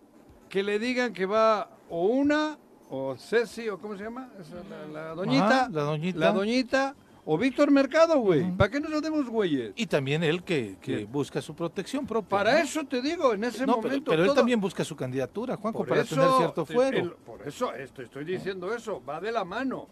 que 0.48 0.62
le 0.62 0.78
digan 0.78 1.12
que 1.12 1.26
va 1.26 1.70
o 1.88 2.06
una, 2.06 2.58
o 2.88 3.16
Ceci, 3.16 3.68
o 3.68 3.78
¿cómo 3.78 3.96
se 3.96 4.04
llama? 4.04 4.30
Esa, 4.40 4.56
la, 4.70 4.86
la 4.86 5.14
doñita. 5.14 5.68
La 5.70 5.82
doñita. 5.82 6.18
La 6.18 6.32
doñita 6.32 6.94
o 7.24 7.36
Víctor 7.38 7.70
Mercado, 7.70 8.18
güey. 8.18 8.50
¿Para 8.56 8.70
qué 8.70 8.80
nos 8.80 8.92
hacemos 8.92 9.28
güeyes? 9.28 9.72
Y 9.76 9.86
también 9.86 10.22
él 10.24 10.42
que, 10.42 10.76
que 10.80 11.04
busca 11.04 11.40
su 11.42 11.54
protección 11.54 12.06
propia. 12.06 12.28
Para 12.30 12.52
¿no? 12.54 12.58
eso 12.58 12.84
te 12.86 13.00
digo, 13.02 13.34
en 13.34 13.44
ese 13.44 13.66
No, 13.66 13.76
momento. 13.76 14.10
pero 14.10 14.22
él 14.22 14.28
todo- 14.28 14.36
también 14.36 14.60
busca 14.60 14.84
su 14.84 14.96
candidatura, 14.96 15.56
Juanjo, 15.56 15.78
por 15.80 15.88
para 15.88 16.02
eso, 16.02 16.14
tener 16.16 16.30
cierto 16.38 16.64
fuero. 16.66 16.98
el- 16.98 17.10
por 17.12 17.46
eso 17.46 17.72
esto, 17.74 18.02
estoy 18.02 18.24
diciendo 18.24 18.74
eso, 18.74 19.02
va 19.04 19.20
de 19.20 19.32
la 19.32 19.44
mano. 19.44 19.88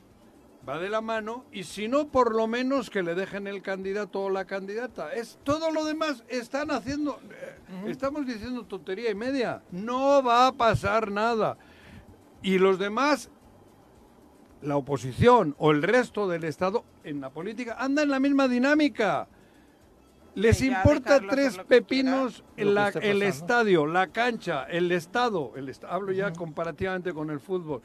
Va 0.69 0.79
de 0.79 0.91
la 0.91 1.01
mano 1.01 1.47
y 1.51 1.63
si 1.65 1.89
no, 1.89 2.09
por 2.09 2.35
lo 2.35 2.47
menos 2.47 2.91
que 2.91 3.03
le 3.03 3.15
dejen 3.15 3.47
el 3.47 3.63
candidato 3.63 4.21
o 4.25 4.29
la 4.29 4.45
candidata. 4.45 5.15
Es 5.15 5.39
todo 5.43 5.71
lo 5.71 5.85
demás 5.87 6.25
están 6.29 6.71
haciendo, 6.71 7.21
eh, 7.31 7.87
estamos 7.91 8.27
diciendo 8.27 8.65
tontería 8.67 9.11
y 9.11 9.15
media. 9.15 9.63
No 9.71 10.23
va 10.23 10.47
a 10.49 10.53
pasar 10.53 11.11
nada. 11.11 11.57
Y 12.43 12.59
los 12.59 12.79
demás, 12.79 13.31
la 14.61 14.77
oposición 14.77 15.55
o 15.59 15.71
el 15.71 15.83
resto 15.83 16.29
del 16.29 16.45
Estado 16.45 16.85
en 17.09 17.21
la 17.21 17.31
política 17.31 17.77
anda 17.79 18.03
en 18.03 18.11
la 18.11 18.21
misma 18.21 18.49
dinámica. 18.49 19.27
Les 20.35 20.63
importa 20.63 21.21
tres 21.29 21.59
pepinos 21.67 22.45
la- 22.57 22.91
el 22.91 23.23
estadio, 23.23 23.87
la 23.87 24.07
cancha, 24.09 24.65
el 24.65 24.93
estado. 24.93 25.53
El 25.57 25.69
est- 25.69 25.85
hablo 25.85 26.13
ya 26.13 26.33
comparativamente 26.33 27.13
con 27.13 27.31
el 27.31 27.41
fútbol. 27.41 27.83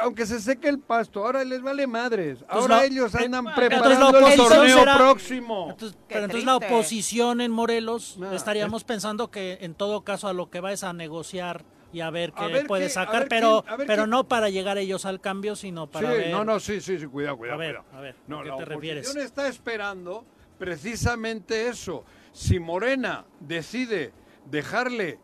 Aunque 0.00 0.26
se 0.26 0.40
seque 0.40 0.68
el 0.68 0.78
pasto, 0.78 1.24
ahora 1.24 1.42
les 1.44 1.60
vale 1.62 1.86
madres. 1.86 2.44
Ahora 2.48 2.84
ellos 2.84 3.14
eh, 3.14 3.24
andan 3.24 3.46
preparando 3.54 4.26
el 4.28 4.36
torneo 4.36 4.78
será- 4.78 4.96
próximo. 4.96 5.68
Entonces, 5.70 5.98
pero 6.06 6.20
entonces 6.24 6.44
la 6.46 6.56
oposición 6.56 7.40
en 7.40 7.50
Morelos 7.50 8.16
Nah, 8.18 8.34
estaríamos 8.34 8.84
pensando 8.84 9.30
que 9.30 9.58
en 9.62 9.74
todo 9.74 10.02
caso 10.02 10.28
a 10.28 10.32
lo 10.34 10.48
que 10.50 10.60
va 10.60 10.72
es 10.72 10.84
a 10.84 10.92
negociar 10.92 11.64
y 11.96 12.02
a 12.02 12.10
ver 12.10 12.32
qué 12.32 12.64
puede 12.68 12.84
qué- 12.84 12.90
sacar, 12.90 13.20
ver 13.20 13.28
pero 13.30 13.64
pero 13.86 14.06
no 14.06 14.28
para 14.28 14.50
llegar 14.50 14.76
ellos 14.76 15.06
al 15.06 15.18
cambio, 15.18 15.56
sino 15.56 15.86
para 15.86 16.10
sí, 16.12 16.18
ver. 16.18 16.30
no, 16.30 16.44
no, 16.44 16.60
sí, 16.60 16.80
sí, 16.82 16.98
sí, 16.98 17.06
cuidado, 17.06 17.38
cuidado. 17.38 17.54
A 17.56 17.58
ver, 17.58 17.76
cuidado. 17.76 17.96
a 17.96 18.00
ver, 18.02 18.16
No, 18.26 18.40
¿a 18.40 18.42
qué 18.42 18.48
la 18.50 18.56
te 18.58 18.64
refieres? 18.66 19.16
está 19.16 19.48
esperando 19.48 20.26
precisamente 20.58 21.68
eso. 21.68 22.04
Si 22.32 22.58
Morena 22.60 23.24
decide 23.40 24.12
dejarle 24.50 25.18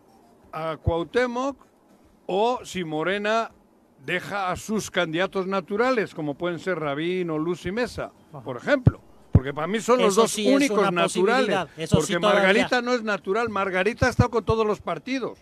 a 0.50 0.78
Cuauhtémoc 0.78 1.58
o 2.26 2.60
si 2.64 2.84
Morena 2.84 3.50
deja 4.04 4.50
a 4.50 4.56
sus 4.56 4.90
candidatos 4.90 5.46
naturales, 5.46 6.14
como 6.14 6.34
pueden 6.38 6.58
ser 6.58 6.78
Rabín 6.78 7.28
o 7.28 7.36
Luz 7.38 7.66
y 7.66 7.72
Mesa, 7.72 8.12
por 8.44 8.56
ejemplo. 8.56 9.00
Porque 9.30 9.52
para 9.52 9.66
mí 9.66 9.80
son 9.80 9.98
los 10.00 10.12
Eso 10.14 10.22
dos 10.22 10.30
sí 10.30 10.50
únicos 10.54 10.90
naturales. 10.92 11.66
eso 11.76 11.96
porque 11.96 12.14
sí. 12.14 12.18
Margarita 12.18 12.80
no 12.80 12.92
es 12.94 13.02
natural. 13.02 13.48
Margarita 13.50 14.06
ha 14.06 14.10
estado 14.10 14.30
con 14.30 14.44
todos 14.44 14.66
los 14.66 14.80
partidos. 14.80 15.38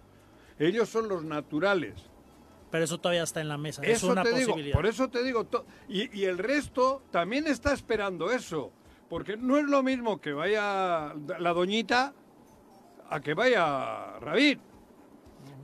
Ellos 0.61 0.89
son 0.89 1.09
los 1.09 1.25
naturales. 1.25 1.95
Pero 2.71 2.85
eso 2.85 2.99
todavía 2.99 3.25
está 3.25 3.41
en 3.41 3.49
la 3.49 3.59
mesa, 3.59 3.83
es 3.83 3.97
Eso 3.99 4.13
una 4.13 4.23
te 4.23 4.29
digo, 4.33 4.51
posibilidad. 4.51 4.77
por 4.77 4.87
eso 4.87 5.09
te 5.09 5.25
digo, 5.25 5.45
y, 5.89 6.17
y 6.17 6.25
el 6.27 6.39
resto 6.39 7.03
también 7.11 7.49
está 7.49 7.73
esperando 7.73 8.31
eso, 8.31 8.71
porque 9.09 9.37
no 9.37 9.57
es 9.59 9.65
lo 9.65 9.83
mismo 9.83 10.21
que 10.21 10.33
vaya 10.33 11.13
la 11.41 11.53
doñita 11.53 12.15
a 13.09 13.21
que 13.21 13.35
vaya 13.35 14.19
Rabín. 14.21 14.61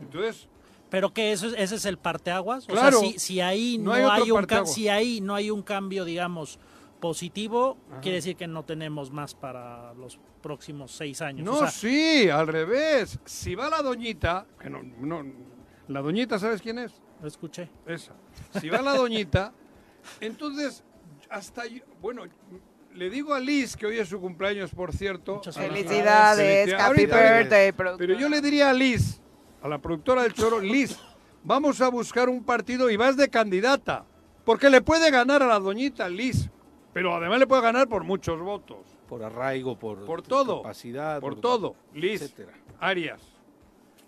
Entonces, 0.01 0.49
Pero 0.91 1.13
que 1.13 1.31
eso 1.33 1.47
es- 1.49 1.55
ese 1.59 1.75
es 1.77 1.85
el 1.85 1.99
parteaguas, 1.99 2.65
o 2.65 2.73
Claro. 2.73 2.99
sea, 3.01 3.09
si, 3.11 3.19
si 3.21 3.41
ahí 3.41 3.77
No 3.79 3.87
no, 3.87 3.93
hay 3.93 4.23
hay 4.23 4.31
un 4.33 4.67
si 4.67 4.89
ahí 4.89 5.21
no 5.21 5.35
hay 5.37 5.51
un 5.51 5.63
cambio, 5.63 6.05
digamos, 6.05 6.59
positivo, 7.01 7.77
quiere 8.03 8.17
decir 8.17 8.35
que 8.37 8.47
no 8.49 8.65
tenemos 8.65 9.11
más 9.13 9.35
para 9.35 9.95
los 9.95 10.19
próximos 10.47 10.93
seis 10.93 11.21
años. 11.21 11.45
no, 11.45 11.55
o 11.55 11.59
sea, 11.59 11.71
sí, 11.71 12.29
al 12.31 12.47
revés. 12.47 13.19
Si 13.25 13.57
va 13.57 13.69
la 13.69 13.83
doñita, 13.83 14.47
que 14.61 14.71
no, 14.71 14.81
no- 14.83 15.25
la 15.89 16.01
doñita, 16.01 16.39
¿sabes 16.39 16.63
quién 16.63 16.79
es? 16.79 16.93
Lo 17.21 17.27
escuché. 17.27 17.69
Esa. 17.85 18.13
Si 18.61 18.69
va 18.69 18.81
la 18.81 18.95
doñita, 18.95 19.53
entonces, 20.21 20.85
hasta 21.31 21.67
yo, 21.67 21.83
bueno, 22.01 22.23
le 22.95 23.11
digo 23.11 23.35
a 23.35 23.41
Liz, 23.41 23.77
que 23.77 23.87
hoy 23.87 23.99
es 23.99 24.09
su 24.09 24.21
cumpleaños, 24.21 24.71
por 24.71 24.93
cierto. 24.95 25.37
Muchas 25.37 25.57
Felicidades, 25.57 26.37
Felicidades. 26.37 26.75
happy 26.75 26.83
Ahorita, 27.03 27.17
birthday, 27.39 27.73
Pero 27.73 27.77
productora. 27.77 28.19
yo 28.21 28.29
le 28.29 28.41
diría 28.41 28.71
a 28.71 28.73
Liz, 28.73 29.21
a 29.63 29.69
la 29.69 29.79
productora 29.79 30.23
del 30.23 30.33
Choro, 30.33 30.61
Liz, 30.61 30.97
vamos 31.43 31.81
a 31.81 31.89
buscar 31.89 32.29
un 32.29 32.45
partido 32.45 32.89
y 32.91 32.97
vas 32.97 33.17
de 33.17 33.29
candidata. 33.29 34.05
Porque 34.45 34.71
le 34.71 34.81
puede 34.81 35.11
ganar 35.11 35.43
a 35.43 35.47
la 35.47 35.59
doñita 35.59 36.09
Liz, 36.09 36.49
pero 36.93 37.15
además 37.17 37.41
le 37.41 37.47
puede 37.49 37.63
ganar 37.63 37.89
por 37.89 38.05
muchos 38.05 38.41
votos. 38.41 38.96
Por 39.09 39.23
arraigo, 39.23 39.79
por, 39.79 40.05
Por 40.05 40.23
todo. 40.23 40.63
capacidad. 40.63 41.21
Por 41.21 41.41
todo. 41.41 41.77
Liz, 41.95 42.23
etcétera. 42.23 42.53
Arias. 42.81 43.21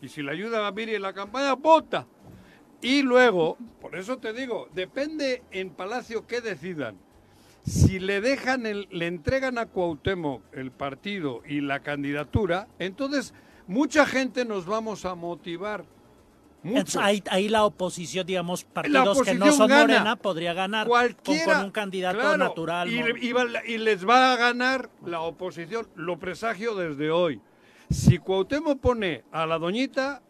Y 0.00 0.08
si 0.08 0.22
le 0.22 0.32
ayuda 0.32 0.66
a 0.66 0.72
Miri 0.72 0.94
en 0.94 1.02
la 1.02 1.12
campaña, 1.12 1.54
vota. 1.54 2.06
Y 2.80 3.02
luego, 3.02 3.56
por 3.80 3.96
eso 3.96 4.18
te 4.18 4.32
digo, 4.32 4.68
depende 4.72 5.42
en 5.50 5.70
Palacio 5.70 6.26
qué 6.26 6.40
decidan. 6.40 6.96
Si 7.66 7.98
le 7.98 8.20
dejan, 8.20 8.66
el, 8.66 8.88
le 8.90 9.06
entregan 9.08 9.58
a 9.58 9.66
Cuauhtémoc 9.66 10.42
el 10.52 10.70
partido 10.70 11.42
y 11.46 11.60
la 11.60 11.80
candidatura, 11.80 12.68
entonces 12.78 13.34
mucha 13.66 14.06
gente 14.06 14.44
nos 14.44 14.64
vamos 14.66 15.04
a 15.04 15.14
motivar. 15.14 15.84
Entonces, 16.64 16.96
ahí, 16.96 17.22
ahí 17.30 17.48
la 17.48 17.64
oposición, 17.64 18.26
digamos, 18.26 18.64
partidos 18.64 19.22
que 19.22 19.34
no 19.34 19.52
son 19.52 19.68
gana. 19.68 19.82
Morena, 19.94 20.16
podría 20.16 20.52
ganar 20.54 20.86
con, 20.86 20.90
Cualquiera, 20.90 21.54
con 21.56 21.64
un 21.66 21.70
candidato 21.70 22.18
claro, 22.18 22.36
natural. 22.36 22.92
Y, 22.92 22.98
¿no? 23.00 23.06
le- 23.08 23.24
y 23.24 23.32
va- 23.32 23.46
y 23.66 23.78
les 23.78 24.06
va 24.06 24.32
a 24.32 24.36
ganar 24.36 24.90
la 25.04 25.20
oposición, 25.20 25.88
lo 25.94 26.18
presagio 26.18 26.74
desde 26.74 27.10
hoy. 27.10 27.40
Si 27.90 28.18
Cuauhtémoc 28.18 28.80
pone 28.80 29.24
a 29.32 29.46
la 29.46 29.58
doñita, 29.58 30.20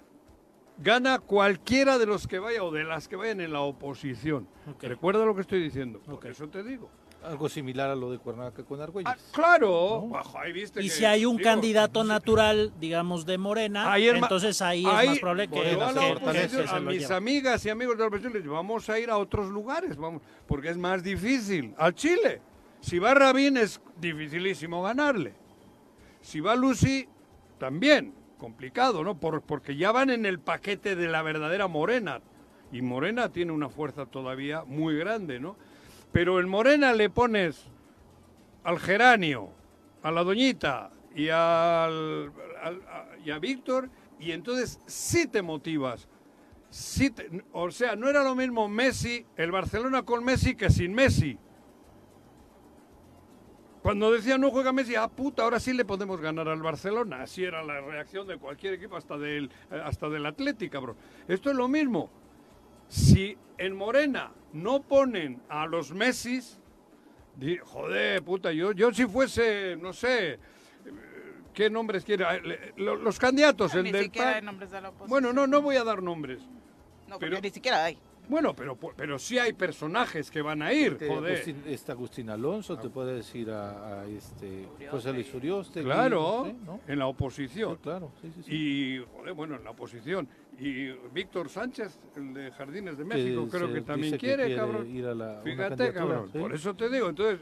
gana 0.77 1.19
cualquiera 1.19 1.99
de 1.99 2.07
los 2.07 2.29
que 2.29 2.38
vaya 2.38 2.62
o 2.62 2.71
de 2.71 2.85
las 2.85 3.09
que 3.09 3.17
vayan 3.17 3.41
en 3.41 3.53
la 3.53 3.61
oposición. 3.62 4.47
Recuerda 4.81 5.25
lo 5.25 5.35
que 5.35 5.41
estoy 5.41 5.61
diciendo, 5.62 6.01
por 6.01 6.14
Ok. 6.17 6.25
eso 6.27 6.49
te 6.49 6.62
digo. 6.62 6.91
Algo 7.24 7.48
similar 7.48 7.90
a 7.90 7.96
lo 7.96 8.12
de 8.12 8.18
Cuernavaca 8.18 8.62
con 8.62 8.81
Argüelles. 8.81 9.12
Ah, 9.12 9.18
claro, 9.33 10.07
Bajo, 10.09 10.38
ahí 10.38 10.52
viste 10.52 10.81
Y 10.81 10.85
que- 10.85 10.90
si 10.90 11.04
hay 11.04 11.24
un 11.26 11.37
digo, 11.37 11.48
candidato 11.50 12.04
natural, 12.04 12.72
digamos, 12.78 13.26
de 13.26 13.38
Morena, 13.38 13.92
Ahí 13.92 14.09
entonces 14.09 14.62
ahí, 14.62 14.85
ahí 14.87 15.07
es 15.07 15.11
más 15.12 15.18
probable 15.18 15.48
que, 15.48 15.61
que- 15.61 15.76
fortalece, 15.76 16.57
que 16.62 16.68
se 16.68 16.74
a 16.74 16.81
mis 16.81 17.11
amigas 17.11 17.66
y 17.66 17.70
amigos 17.70 17.96
de 17.96 18.02
la 18.02 18.07
oposición 18.07 18.33
les 18.35 18.42
digo, 18.42 18.54
vamos 18.54 18.88
a 18.88 18.98
ir 19.00 19.11
a 19.11 19.16
otros 19.16 19.48
lugares, 19.50 19.96
vamos, 19.96 20.22
porque 20.46 20.68
es 20.68 20.76
más 20.76 21.02
difícil. 21.02 21.74
Al 21.76 21.94
Chile, 21.94 22.40
si 22.81 23.00
va 23.00 23.14
Rabín 23.14 23.57
es 23.57 23.81
dificilísimo 24.00 24.83
ganarle. 24.83 25.35
Si 26.20 26.38
va 26.40 26.54
Lucy, 26.54 27.09
también 27.59 28.14
complicado, 28.38 29.02
¿no? 29.02 29.18
Por- 29.18 29.42
porque 29.42 29.74
ya 29.76 29.90
van 29.90 30.11
en 30.11 30.24
el 30.24 30.38
paquete 30.38 30.94
de 30.94 31.09
la 31.09 31.22
verdadera 31.22 31.66
Morena. 31.66 32.20
Y 32.70 32.83
Morena 32.83 33.31
tiene 33.33 33.50
una 33.50 33.68
fuerza 33.68 34.07
todavía 34.07 34.62
muy 34.64 34.96
grande, 34.96 35.40
¿no? 35.40 35.57
Pero 36.12 36.40
en 36.40 36.49
Morena 36.49 36.92
le 36.92 37.11
pones 37.11 37.66
al 38.64 38.79
geranio, 38.79 39.51
a 40.03 40.11
la 40.11 40.25
doñita 40.25 40.90
y, 41.14 41.29
al, 41.29 42.33
al- 42.62 42.83
a, 42.88 43.07
y 43.25 43.31
a 43.31 43.38
Víctor, 43.38 43.88
y 44.18 44.33
entonces 44.33 44.81
sí 44.87 45.27
te 45.27 45.42
motivas. 45.42 46.09
Sí 46.71 47.12
o 47.53 47.71
sea, 47.71 47.97
no 47.97 48.09
era 48.09 48.23
lo 48.23 48.35
mismo 48.35 48.68
Messi, 48.68 49.25
el 49.37 49.51
Barcelona 49.51 50.03
con 50.03 50.25
Messi 50.25 50.55
que 50.55 50.71
sin 50.71 50.92
Messi. 50.94 51.38
Cuando 53.83 54.11
decían 54.12 54.40
no 54.40 54.51
juega 54.51 54.73
Messi, 54.73 54.97
ah 54.97 55.09
puta, 55.09 55.44
ahora 55.44 55.61
sí 55.61 55.73
le 55.73 55.85
podemos 55.85 56.21
ganar 56.21 56.49
al 56.49 56.61
Barcelona. 56.61 57.23
Así 57.23 57.44
era 57.44 57.62
la 57.62 57.81
reacción 57.81 58.27
de 58.27 58.37
cualquier 58.37 58.75
equipo, 58.75 58.97
hasta 58.97 59.16
del, 59.16 59.51
eh, 59.71 59.81
hasta 59.83 60.09
del 60.11 60.27
Atlético, 60.27 60.73
cabrón. 60.73 60.97
Esto 61.27 61.51
es 61.51 61.57
lo 61.57 61.68
mismo. 61.68 62.11
Si 62.88 63.37
en 63.59 63.77
Morena 63.77 64.33
no 64.53 64.83
ponen 64.83 65.40
a 65.48 65.66
los 65.66 65.92
Messis, 65.92 66.59
Joder, 67.62 68.20
puta, 68.24 68.51
yo, 68.51 68.72
yo 68.72 68.92
si 68.92 69.07
fuese, 69.07 69.77
no 69.77 69.92
sé, 69.92 70.40
¿qué 71.55 71.70
nombres 71.70 72.05
quiere? 72.05 72.24
Ah, 72.24 72.37
Los 72.77 73.16
candidatos, 73.20 73.74
el 73.74 73.85
Ni 73.85 73.92
del 73.92 74.05
siquiera 74.05 74.35
hay 74.35 74.42
nombres 74.42 74.72
de 74.72 74.81
la 74.81 74.88
oposición. 74.88 75.09
Bueno, 75.09 75.33
no, 75.33 75.46
no 75.46 75.62
voy 75.62 75.77
a 75.77 75.85
dar 75.85 76.03
nombres. 76.03 76.40
No, 77.07 77.14
porque 77.20 77.27
pero- 77.27 77.40
ni 77.40 77.51
siquiera 77.51 77.85
hay. 77.85 77.96
Bueno, 78.29 78.55
pero, 78.55 78.77
pero 78.97 79.19
sí 79.19 79.38
hay 79.38 79.53
personajes 79.55 80.31
que 80.31 80.43
van 80.43 80.61
a 80.62 80.73
ir, 80.73 80.93
Este, 80.93 81.09
joder. 81.09 81.37
Agustín- 81.38 81.62
está 81.67 81.93
Agustín 81.93 82.31
Alonso, 82.31 82.77
te 82.79 82.88
puede 82.91 83.14
decir 83.14 83.51
a, 83.51 84.01
a 84.01 84.07
este 84.07 84.69
José 84.91 85.12
Luis 85.12 85.33
Urioste. 85.35 85.83
Claro, 85.83 86.47
en 86.87 86.99
la 86.99 87.07
oposición. 87.07 87.77
Sí, 87.77 87.81
claro, 87.83 88.12
sí, 88.21 88.31
sí, 88.37 88.43
sí. 88.43 88.55
Y, 88.55 89.05
joder, 89.17 89.33
bueno, 89.35 89.57
en 89.57 89.64
la 89.64 89.71
oposición. 89.71 90.29
Y 90.59 90.88
Víctor 91.14 91.49
Sánchez, 91.49 91.99
el 92.17 92.35
de 92.35 92.51
Jardines 92.51 92.99
de 92.99 93.05
Que 93.05 93.09
México, 93.09 93.49
creo 93.49 93.69
se 93.69 93.75
que 93.75 93.81
también 93.83 94.12
dice 94.12 94.19
que 94.19 94.27
quiere, 94.27 94.45
quiere 94.47 94.61
cabrón. 94.61 94.91
ir 94.97 95.07
a 95.07 95.14
la- 95.14 95.41
Fíjate, 95.43 95.93
cabrón. 95.93 96.31
sí. 96.33 96.38
Por 96.38 96.53
eso 96.55 96.75
te 96.75 96.88
digo, 96.91 97.09
entonces, 97.09 97.41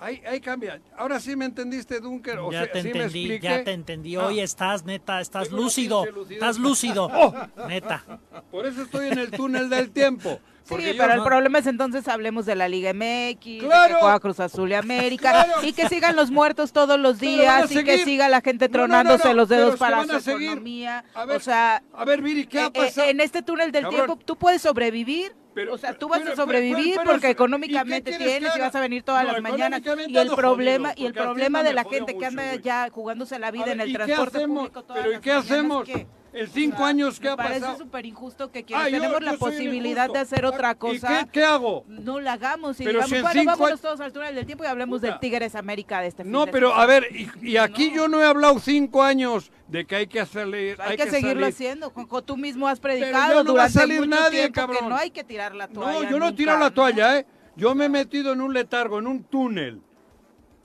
ahí, 0.00 0.22
ahí 0.26 0.40
cambia. 0.40 0.80
Ahora 0.96 1.20
sí 1.20 1.36
me 1.36 1.44
entendiste, 1.44 2.00
Dunker. 2.00 2.38
O 2.38 2.50
Ya 2.50 2.64
sea, 2.64 2.72
te 2.72 2.82
sí 2.82 2.88
entendí, 2.88 3.38
ya 3.40 3.62
te 3.64 3.72
entendí. 3.72 4.16
Ah. 4.16 4.26
Hoy 4.26 4.40
estás, 4.40 4.84
neta, 4.84 5.20
estás 5.20 5.50
lúcido. 5.52 6.04
Estás 6.28 6.58
lúcido. 6.58 7.04
¡Oh! 7.12 7.34
Neta. 7.68 8.04
Por 8.50 8.66
eso 8.66 8.82
estoy 8.82 9.08
en 9.08 9.18
el 9.18 9.30
túnel 9.30 9.68
del 9.68 9.90
tiempo. 9.90 10.40
Porque 10.68 10.92
sí, 10.92 10.96
pero 10.96 11.14
el 11.14 11.22
problema 11.24 11.58
es 11.58 11.66
entonces 11.66 12.06
hablemos 12.06 12.46
de 12.46 12.54
la 12.54 12.68
Liga 12.68 12.92
MX, 12.92 13.00
de 13.00 13.58
que 13.68 13.94
juega 13.98 14.20
Cruz 14.20 14.38
Azul 14.38 14.70
y 14.70 14.74
América, 14.74 15.30
¡Claro! 15.32 15.64
y 15.66 15.72
que 15.72 15.88
sigan 15.88 16.14
los 16.14 16.30
muertos 16.30 16.72
todos 16.72 17.00
los 17.00 17.18
días, 17.18 17.72
y 17.72 17.82
que 17.82 18.04
siga 18.04 18.28
la 18.28 18.40
gente 18.40 18.68
No, 18.68 18.76
no, 18.76 18.86
no, 18.86 18.88
tronándose 18.88 19.28
no, 19.28 19.34
los 19.34 19.48
dedos 19.48 19.76
para 19.80 20.04
su 20.04 20.20
seguir. 20.20 20.50
economía. 20.50 21.04
A 21.12 21.24
ver, 21.24 21.38
o 21.38 21.40
sea, 21.40 21.82
A 21.92 22.04
ver, 22.04 22.22
Viri, 22.22 22.46
¿qué 22.46 22.60
ha 22.60 22.66
eh, 22.66 22.70
eh, 22.74 22.78
pasado? 22.84 23.08
en 23.08 23.20
este 23.20 23.42
túnel 23.42 23.72
del 23.72 23.82
Cabrón. 23.82 24.06
tiempo 24.06 24.24
tú 24.24 24.36
puedes 24.36 24.62
sobrevivir. 24.62 25.34
Pero- 25.54 25.74
o 25.74 25.78
sea, 25.78 25.94
tú 25.98 26.08
vas 26.08 26.20
pero- 26.20 26.32
a 26.32 26.36
sobrevivir 26.36 26.90
pero- 26.94 27.00
pero- 27.02 27.10
porque 27.12 27.26
¿y 27.28 27.30
económicamente 27.30 28.12
que 28.12 28.18
tienes 28.18 28.56
y 28.56 28.60
vas 28.60 28.74
a 28.74 28.80
venir 28.80 29.02
todas 29.02 29.24
No, 29.26 29.32
las 29.32 29.42
mañanas. 29.42 29.82
Y 30.06 30.16
el 30.16 30.30
problema 30.30 30.90
jodido, 30.90 31.02
y 31.02 31.06
el 31.06 31.12
problema 31.14 31.62
de 31.62 31.72
la 31.72 31.84
gente 31.84 32.12
que 32.12 32.14
mucho, 32.14 32.26
anda 32.28 32.46
güey. 32.48 32.62
ya 32.62 32.88
jugándose 32.90 33.38
la 33.38 33.50
vida 33.50 33.64
ver, 33.64 33.74
en 33.74 33.80
el 33.80 33.90
¿y 33.90 33.92
transporte 33.94 34.46
público 34.46 34.82
todas 34.84 35.02
Pero 35.02 35.16
¿y 35.16 35.20
qué 35.20 35.32
hacemos? 35.32 35.84
¿qué? 35.84 36.06
En 36.32 36.46
cinco 36.48 36.76
O 36.76 36.78
sea, 36.78 36.86
años, 36.86 37.18
¿qué 37.18 37.26
me 37.26 37.32
ha 37.32 37.36
parece 37.36 37.60
pasado? 37.62 37.78
súper 37.78 38.06
injusto 38.06 38.52
que 38.52 38.62
quienes 38.64 38.86
Ah, 38.86 38.88
yo- 38.88 38.98
tenemos 38.98 39.18
yo 39.18 39.24
la 39.26 39.36
soy 39.36 39.50
el 39.50 39.56
posibilidad 39.56 40.08
de 40.10 40.18
hacer 40.20 40.46
otra 40.46 40.70
¿Y 40.70 40.74
cosa. 40.76 41.08
qué, 41.24 41.30
qué 41.32 41.44
hago? 41.44 41.84
No 41.88 42.20
la 42.20 42.34
hagamos 42.34 42.78
y 42.80 42.84
Pero 42.84 43.00
digamos, 43.04 43.08
si 43.10 43.16
en 43.16 43.22
bueno, 43.22 43.40
cinco 43.40 43.50
vámonos 43.58 43.80
todos 43.80 44.00
al 44.00 44.12
túnel 44.12 44.34
del 44.36 44.46
tiempo 44.46 44.62
y 44.62 44.68
hablemos 44.68 45.00
Puta. 45.00 45.10
del 45.10 45.18
Tigres 45.20 45.56
América 45.56 46.00
de 46.00 46.06
este 46.06 46.22
fin 46.22 46.30
No, 46.30 46.46
de 46.46 46.52
pero 46.52 46.68
semana. 46.68 46.84
a 46.84 46.86
ver, 46.86 47.08
y, 47.10 47.28
y 47.42 47.56
aquí 47.56 47.90
yo 47.92 48.06
no 48.06 48.20
he 48.20 48.24
hablado 48.24 48.60
cinco 48.60 49.02
años 49.02 49.50
de 49.70 49.84
que 49.84 49.96
hay 49.96 50.06
que 50.06 50.20
hacerle. 50.20 50.76
Hay, 50.78 50.96
que, 50.96 51.04
seguirlo 51.04 51.42
salir. 51.42 51.44
haciendo. 51.44 51.90
Juanjo, 51.90 52.22
tú 52.22 52.36
mismo 52.36 52.66
has 52.66 52.80
predicado 52.80 53.44
no 53.44 53.54
va 53.54 53.64
a 53.64 53.70
salir 53.70 54.00
mucho 54.00 54.10
nadie, 54.10 54.40
tiempo 54.40 54.54
cabrón. 54.60 54.78
que 54.80 54.88
no 54.88 54.96
hay 54.96 55.10
que 55.10 55.24
tirar 55.24 55.54
la 55.54 55.68
toalla. 55.68 55.92
No, 55.92 56.02
yo 56.02 56.18
no 56.18 56.26
nunca, 56.26 56.36
tirado 56.36 56.58
la 56.58 56.70
toalla, 56.70 57.18
¿eh? 57.18 57.26
Yo 57.56 57.74
me 57.74 57.84
he 57.86 57.88
metido 57.88 58.32
en 58.32 58.40
un 58.40 58.52
letargo, 58.52 58.98
en 58.98 59.06
un 59.06 59.24
túnel. 59.24 59.80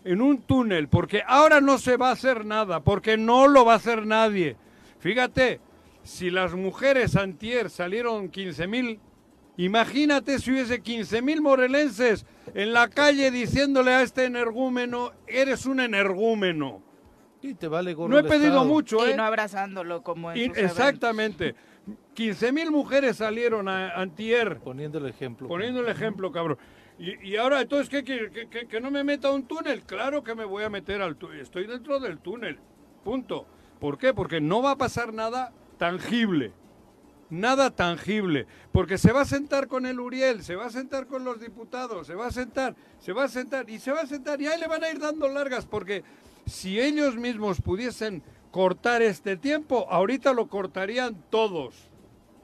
En 0.03 0.21
un 0.21 0.41
túnel, 0.41 0.87
porque 0.87 1.23
ahora 1.25 1.61
no 1.61 1.77
se 1.77 1.97
va 1.97 2.09
a 2.09 2.13
hacer 2.13 2.45
nada, 2.45 2.83
porque 2.83 3.17
no 3.17 3.47
lo 3.47 3.65
va 3.65 3.73
a 3.73 3.77
hacer 3.77 4.05
nadie. 4.05 4.55
Fíjate, 4.99 5.59
si 6.03 6.29
las 6.29 6.53
mujeres 6.53 7.15
antier 7.15 7.71
salieron 7.71 8.29
15 8.29 8.67
mil, 8.67 8.99
imagínate 9.57 10.37
si 10.37 10.51
hubiese 10.51 10.81
15 10.81 11.23
mil 11.23 11.41
morelenses 11.41 12.25
en 12.53 12.71
la 12.71 12.87
calle 12.87 13.31
diciéndole 13.31 13.93
a 13.95 14.03
este 14.03 14.25
energúmeno, 14.25 15.11
eres 15.27 15.65
un 15.65 15.79
energúmeno. 15.79 16.84
Y 17.49 17.53
te 17.55 17.67
vale 17.67 17.93
gorro 17.93 18.09
No 18.09 18.17
he 18.17 18.21
el 18.21 18.27
pedido 18.27 18.47
Estado. 18.47 18.65
mucho, 18.65 19.07
Y 19.07 19.11
¿eh? 19.11 19.15
no 19.15 19.23
abrazándolo 19.23 20.01
como 20.03 20.31
en 20.31 20.37
Y- 20.37 20.45
sus 20.47 20.57
eventos. 20.57 20.77
exactamente. 20.79 21.55
15 22.15 22.51
mil 22.51 22.71
mujeres 22.71 23.17
salieron 23.17 23.67
a, 23.69 23.89
antier. 23.91 24.59
Poniendo 24.59 24.97
el 24.97 25.05
ejemplo. 25.05 25.47
Poniendo 25.47 25.81
el 25.81 25.87
ejemplo, 25.87 26.31
cabrón. 26.31 26.57
Y, 26.97 27.29
y 27.29 27.35
ahora, 27.35 27.61
entonces, 27.61 27.89
¿qué, 27.89 28.03
quiere? 28.03 28.31
¿Que, 28.31 28.47
que, 28.47 28.67
que 28.67 28.81
no 28.81 28.89
me 28.89 29.03
meta 29.03 29.27
a 29.27 29.31
un 29.31 29.43
túnel? 29.47 29.83
Claro 29.83 30.23
que 30.23 30.33
me 30.33 30.45
voy 30.45 30.63
a 30.63 30.69
meter 30.69 31.01
al 31.01 31.17
túnel. 31.17 31.41
Estoy 31.41 31.67
dentro 31.67 31.99
del 31.99 32.17
túnel. 32.19 32.57
Punto. 33.03 33.45
¿Por 33.79 33.97
qué? 33.97 34.13
Porque 34.13 34.39
no 34.41 34.61
va 34.61 34.71
a 34.71 34.75
pasar 34.77 35.13
nada 35.13 35.51
tangible. 35.77 36.53
Nada 37.29 37.69
tangible. 37.71 38.47
Porque 38.71 38.97
se 38.97 39.11
va 39.11 39.21
a 39.21 39.25
sentar 39.25 39.67
con 39.67 39.85
el 39.85 39.99
Uriel, 39.99 40.41
se 40.43 40.55
va 40.55 40.65
a 40.65 40.69
sentar 40.69 41.07
con 41.07 41.23
los 41.25 41.39
diputados, 41.39 42.07
se 42.07 42.15
va 42.15 42.27
a 42.27 42.31
sentar, 42.31 42.75
se 42.99 43.13
va 43.13 43.25
a 43.25 43.27
sentar 43.27 43.69
y 43.69 43.79
se 43.79 43.91
va 43.91 44.01
a 44.01 44.05
sentar. 44.07 44.39
Y 44.41 44.47
ahí 44.47 44.59
le 44.59 44.67
van 44.67 44.83
a 44.83 44.89
ir 44.89 44.99
dando 44.99 45.27
largas. 45.27 45.65
Porque 45.65 46.03
si 46.45 46.79
ellos 46.79 47.15
mismos 47.15 47.61
pudiesen 47.61 48.23
cortar 48.51 49.01
este 49.01 49.35
tiempo, 49.37 49.87
ahorita 49.89 50.33
lo 50.33 50.47
cortarían 50.47 51.23
todos. 51.29 51.75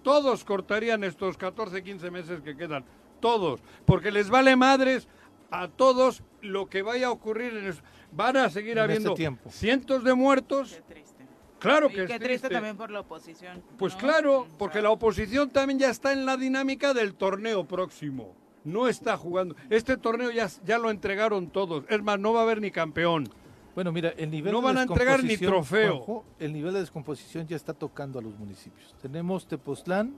Todos 0.04 0.44
cortarían 0.44 1.04
estos 1.04 1.38
14, 1.38 1.84
15 1.84 2.12
meses 2.12 2.42
que 2.42 2.56
quedan. 2.58 2.84
Todos. 3.20 3.62
Porque 3.86 4.12
les 4.12 4.30
vale 4.30 4.56
madres 4.56 5.08
a 5.52 5.68
todos 5.68 6.24
lo 6.42 6.68
que 6.70 6.82
vaya 6.82 7.08
a 7.08 7.12
ocurrir. 7.12 7.56
En 7.58 7.68
es- 7.68 7.84
Van 8.14 8.36
a 8.36 8.50
seguir 8.50 8.72
En 8.72 8.78
este 8.80 8.82
habiendo 8.82 9.14
tiempo. 9.14 9.50
cientos 9.50 10.04
de 10.04 10.14
muertos. 10.14 10.74
Qué 10.74 10.94
triste. 10.94 11.26
Claro 11.60 11.88
Y 11.90 11.94
que 11.94 12.02
es 12.04 12.08
qué 12.08 12.20
triste 12.20 12.28
triste. 12.28 12.50
también 12.50 12.76
por 12.76 12.92
la 12.92 13.02
oposición. 13.02 13.64
Pues 13.78 13.94
¿no? 13.94 14.00
claro, 14.00 14.48
porque 14.58 14.82
la 14.82 14.90
oposición 14.90 15.50
también 15.52 15.80
ya 15.80 15.90
está 15.90 16.12
en 16.12 16.26
la 16.26 16.36
dinámica 16.36 16.94
del 16.94 17.14
torneo 17.14 17.66
próximo. 17.66 18.36
No 18.66 18.88
está 18.90 19.16
jugando. 19.16 19.56
Este 19.70 19.96
torneo 19.96 20.30
ya, 20.32 20.50
ya 20.66 20.78
lo 20.78 20.90
entregaron 20.90 21.50
todos. 21.52 21.86
Es 21.88 22.02
más, 22.04 22.20
no 22.20 22.34
va 22.34 22.42
a 22.42 22.44
haber 22.44 22.60
ni 22.60 22.70
campeón. 22.72 23.30
Bueno, 23.76 23.92
mira, 23.92 24.10
el 24.10 24.30
nivel 24.30 24.52
No 24.54 24.60
de 24.60 24.66
van 24.66 24.78
a 24.78 24.82
entregar 24.84 25.24
ni 25.24 25.30
descomposición, 25.30 25.52
trofeo. 25.52 26.00
Juanjo, 26.02 26.26
el 26.40 26.54
nivel 26.54 26.74
de 26.74 26.80
descomposición 26.82 27.48
ya 27.48 27.56
está 27.56 27.74
tocando 27.74 28.20
a 28.20 28.22
los 28.22 28.38
municipios. 28.38 28.94
Tenemos 29.02 29.48
Tepoztlán 29.48 30.14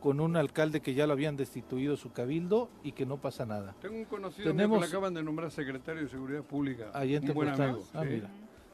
con 0.00 0.18
un 0.18 0.36
alcalde 0.36 0.80
que 0.80 0.94
ya 0.94 1.06
lo 1.06 1.12
habían 1.12 1.36
destituido 1.36 1.96
su 1.96 2.10
cabildo 2.12 2.68
y 2.82 2.90
que 2.92 3.06
no 3.06 3.18
pasa 3.18 3.46
nada. 3.46 3.76
Tengo 3.80 3.96
un 3.96 4.04
conocido 4.06 4.48
Tenemos- 4.50 4.78
que 4.80 4.86
le 4.86 4.88
acaban 4.90 5.14
de 5.14 5.22
nombrar 5.22 5.50
secretario 5.52 6.02
de 6.02 6.08
Seguridad 6.08 6.42
Pública. 6.42 6.90
Ahí 6.92 7.14
en 7.14 7.28
un 7.28 7.34
buen 7.34 7.48
Tepoztlán. 7.50 7.68
amigo. 7.70 7.86
Ah, 7.94 8.02
sí, 8.02 8.08
mira. 8.08 8.30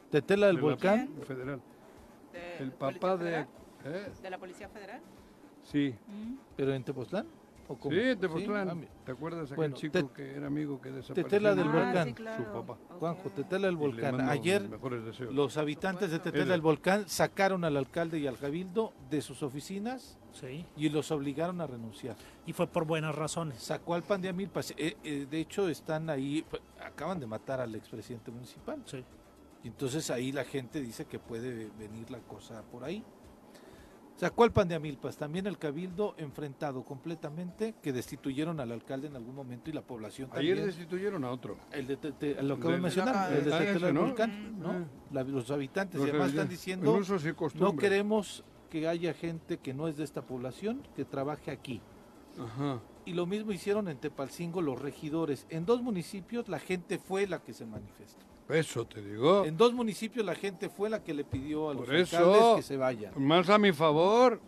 Tetela 0.09 0.47
del 0.47 0.55
de 0.55 0.61
la 0.61 0.67
Volcán, 0.67 1.09
Federal. 1.27 1.61
¿De 2.33 2.57
El 2.63 2.71
papá 2.71 3.15
de... 3.17 3.39
¿eh? 3.41 3.45
¿De 4.23 4.29
la 4.31 4.37
Policía 4.39 4.69
Federal? 4.69 5.01
Sí. 5.63 5.93
pero 6.57 6.73
en 6.73 6.83
Tepoztlán. 6.83 7.27
¿O 7.69 7.77
cómo? 7.77 7.95
Sí, 7.95 8.15
Tepoztlán. 8.19 8.79
Mira. 8.79 8.91
¿Te 9.05 9.11
acuerdas 9.13 9.43
aquel 9.45 9.55
Bueno, 9.55 9.75
chico 9.75 9.93
Te- 9.93 10.07
que 10.13 10.35
era 10.35 10.47
amigo 10.47 10.81
que 10.81 10.89
desapareció? 10.91 11.23
Tetela 11.23 11.55
del 11.55 11.67
Ah, 11.67 11.71
Volcán. 11.71 12.07
sí, 12.09 12.13
claro. 12.15 12.43
Su 12.43 12.51
papá. 12.51 12.77
Juanjo, 12.99 13.29
Tetela 13.29 13.67
del 13.67 13.77
Volcán. 13.77 14.21
Ayer 14.21 14.69
los 15.31 15.57
habitantes 15.57 16.11
de 16.11 16.19
Tetela 16.19 16.51
del 16.51 16.61
Volcán 16.61 17.07
sacaron 17.07 17.63
al 17.63 17.77
alcalde 17.77 18.19
y 18.19 18.27
al 18.27 18.37
cabildo 18.37 18.93
de 19.09 19.21
sus 19.21 19.41
oficinas 19.43 20.17
Sí, 20.33 20.65
y 20.75 20.89
los 20.89 21.09
obligaron 21.11 21.61
a 21.61 21.67
renunciar. 21.67 22.15
y 22.45 22.53
fue 22.53 22.67
por 22.67 22.85
buenas 22.85 23.15
razones. 23.15 23.61
Sacó 23.61 23.93
al 23.95 24.03
pan 24.03 24.21
de 24.21 24.29
Amilpas. 24.29 24.73
Eh, 24.77 24.97
eh, 25.03 25.27
de 25.29 25.39
hecho, 25.39 25.69
están 25.69 26.09
ahí, 26.09 26.43
pues, 26.49 26.61
acaban 26.83 27.19
de 27.19 27.25
matar 27.27 27.59
al 27.61 27.73
expresidente 27.75 28.29
municipal. 28.31 28.81
Sí. 28.85 29.03
Y 29.63 29.67
entonces 29.67 30.09
ahí 30.09 30.31
la 30.31 30.43
gente 30.45 30.79
dice 30.81 31.05
que 31.05 31.19
puede 31.19 31.69
venir 31.77 32.09
la 32.11 32.19
cosa 32.19 32.63
por 32.71 32.83
ahí. 32.83 33.03
Sacó 34.19 34.43
al 34.43 34.51
pan 34.51 34.67
de 34.67 34.75
Amilpas, 34.75 35.15
también 35.15 35.47
el 35.47 35.57
cabildo 35.57 36.13
enfrentado 36.17 36.83
completamente, 36.83 37.75
que 37.81 37.93
destituyeron 37.93 38.59
al 38.59 38.73
alcalde 38.73 39.07
en 39.07 39.15
algún 39.15 39.33
momento 39.33 39.69
y 39.69 39.73
la 39.73 39.81
población 39.81 40.27
Ayer 40.33 40.57
también. 40.57 40.65
destituyeron 40.67 41.23
a 41.23 41.31
otro. 41.31 41.57
El 41.71 41.87
de, 41.87 41.95
Te- 41.95 42.11
Te- 42.11 42.43
lo 42.43 42.55
acabo 42.55 42.71
de 42.73 42.81
mencionar, 42.81 43.15
Ah, 43.15 43.29
el 43.33 43.45
de 43.45 43.87
ah. 43.87 43.91
Volcán, 43.93 44.59
¿no? 44.59 44.85
La- 45.11 45.23
los 45.23 45.49
habitantes, 45.51 45.97
Los 46.01 46.07
y 46.07 46.09
además 46.09 46.29
están 46.31 46.43
en 46.47 46.49
diciendo, 46.49 46.99
no 47.55 47.75
queremos 47.77 48.43
que 48.69 48.89
haya 48.89 49.13
gente 49.13 49.57
que 49.57 49.73
no 49.73 49.87
es 49.87 49.95
de 49.95 50.03
esta 50.03 50.21
población 50.21 50.85
que 50.97 51.05
trabaje 51.05 51.49
aquí. 51.51 51.81
Ajá. 52.37 52.81
Y 53.05 53.13
lo 53.13 53.25
mismo 53.25 53.53
hicieron 53.53 53.87
en 53.87 53.97
Tepalcingo 53.99 54.61
los 54.61 54.81
regidores. 54.81 55.47
En 55.49 55.65
dos 55.65 55.81
municipios 55.81 56.49
la 56.49 56.59
gente 56.59 56.99
fue 56.99 57.25
la 57.25 57.41
que 57.41 57.53
se 57.53 57.65
manifestó. 57.65 58.25
Eso 58.49 58.85
te 58.85 59.01
digo. 59.01 59.45
En 59.45 59.55
dos 59.55 59.73
municipios 59.73 60.25
la 60.25 60.35
gente 60.35 60.69
fue 60.69 60.89
la 60.89 61.03
que 61.03 61.13
le 61.13 61.23
pidió 61.23 61.69
a 61.69 61.73
los 61.73 61.85
Por 61.85 61.95
eso. 61.95 62.17
alcaldes 62.17 62.55
que 62.57 62.61
se 62.63 62.77
vayan. 62.77 63.13
Más 63.15 63.49
a 63.49 63.57
mi 63.57 63.71
favor. 63.71 64.41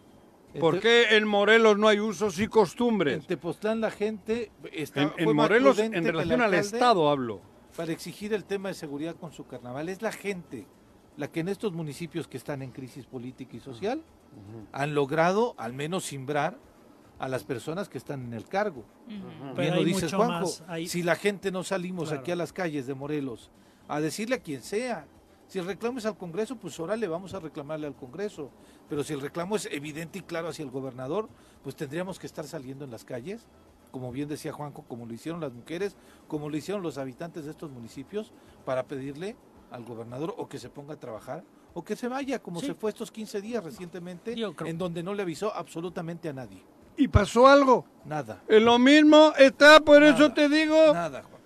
¿Por 0.59 0.75
En 0.75 0.81
qué 0.81 1.15
en 1.15 1.27
Morelos 1.27 1.77
no 1.77 1.87
hay 1.87 1.99
usos 2.01 2.37
y 2.39 2.43
En 2.43 2.49
costumbres? 2.49 3.25
Tepoztlán 3.25 3.79
la 3.79 3.89
gente 3.91 4.51
está, 4.73 5.03
En, 5.03 5.13
en 5.17 5.35
Morelos, 5.35 5.79
en 5.79 6.03
relación 6.03 6.41
al 6.41 6.53
Estado 6.55 7.09
hablo. 7.09 7.39
Para 7.77 7.93
exigir 7.93 8.33
el 8.33 8.43
tema 8.43 8.67
de 8.67 8.75
seguridad 8.75 9.15
con 9.15 9.31
su 9.31 9.45
carnaval. 9.47 9.87
Es 9.87 10.01
la 10.01 10.11
gente 10.11 10.67
la 11.15 11.31
que 11.31 11.39
en 11.39 11.47
estos 11.47 11.71
municipios 11.71 12.27
que 12.27 12.35
están 12.37 12.61
en 12.63 12.71
crisis 12.71 13.05
política 13.05 13.55
y 13.55 13.59
social 13.61 14.01
han 14.73 14.93
logrado 14.93 15.55
al 15.57 15.71
menos 15.73 16.03
simbrar 16.05 16.57
a 17.19 17.27
las 17.29 17.43
personas 17.45 17.87
que 17.87 17.97
están 17.97 18.25
en 18.25 18.33
el 18.33 18.45
cargo. 18.45 18.83
Pero 19.07 19.53
Bien 19.55 19.75
lo 19.75 19.83
dices, 19.85 20.11
Juanjo. 20.13 20.39
más, 20.41 20.63
hay- 20.67 20.87
Si 20.87 21.01
la 21.03 21.15
gente 21.15 21.51
no 21.51 21.63
salimos 21.63 22.09
Claro. 22.09 22.21
aquí 22.21 22.31
a 22.31 22.35
las 22.35 22.51
calles 22.51 22.87
de 22.87 22.93
Morelos 22.93 23.51
a 23.95 24.01
decirle 24.01 24.36
a 24.36 24.39
quien 24.39 24.62
sea, 24.62 25.06
si 25.47 25.60
el 25.60 25.65
reclamo 25.65 25.97
es 25.99 26.06
al 26.06 26.17
Congreso, 26.17 26.56
pues 26.56 26.80
ahora 26.80 26.95
le 26.95 27.08
vamos 27.08 27.34
a 27.34 27.39
reclamarle 27.39 27.86
al 27.88 27.95
Congreso. 27.95 28.49
Pero 28.88 29.04
si 29.04 29.13
el 29.13 29.19
reclamo 29.21 29.56
es 29.58 29.67
evidente 29.71 30.19
y 30.19 30.21
claro 30.21 30.47
hacia 30.47 30.63
el 30.63 30.71
gobernador, 30.71 31.27
pues 31.63 31.75
tendríamos 31.75 32.17
que 32.19 32.25
estar 32.27 32.45
saliendo 32.45 32.86
en 32.86 32.91
las 32.91 33.04
calles, 33.04 33.45
como 33.91 34.12
bien 34.12 34.30
decía 34.30 34.54
Juanjo, 34.54 34.84
como 34.88 35.06
lo 35.06 35.13
hicieron 35.13 35.41
las 35.41 35.51
mujeres, 35.51 35.95
como 36.30 36.49
lo 36.49 36.56
hicieron 36.56 36.82
los 36.82 36.97
habitantes 36.97 37.43
de 37.45 37.51
estos 37.51 37.69
municipios, 37.69 38.32
para 38.63 38.84
pedirle 38.84 39.36
al 39.71 39.84
gobernador 39.84 40.34
o 40.38 40.47
que 40.47 40.58
se 40.58 40.69
ponga 40.69 40.93
a 40.93 40.99
trabajar 40.99 41.43
o 41.73 41.84
que 41.84 41.95
se 41.97 42.08
vaya, 42.08 42.39
como 42.39 42.60
Sí. 42.62 42.67
se 42.67 42.73
fue 42.73 42.89
estos 42.91 43.12
15 43.12 43.41
días 43.41 43.62
recientemente, 43.63 44.36
Yo 44.36 44.54
creo- 44.56 44.69
en 44.69 44.77
donde 44.77 45.04
no 45.04 45.13
le 45.13 45.23
avisó 45.23 45.54
absolutamente 45.54 46.30
a 46.30 46.34
nadie. 46.34 46.63
¿Y 46.97 47.08
pasó 47.10 47.47
algo? 47.47 47.86
Nada. 48.06 48.41
En 48.47 48.63
lo 48.65 48.77
mismo 48.80 49.34
está, 49.38 49.80
por 49.82 50.01
eso 50.04 50.32
te 50.34 50.47
digo. 50.49 50.93
Nada, 50.93 51.21
Juanjo. 51.23 51.40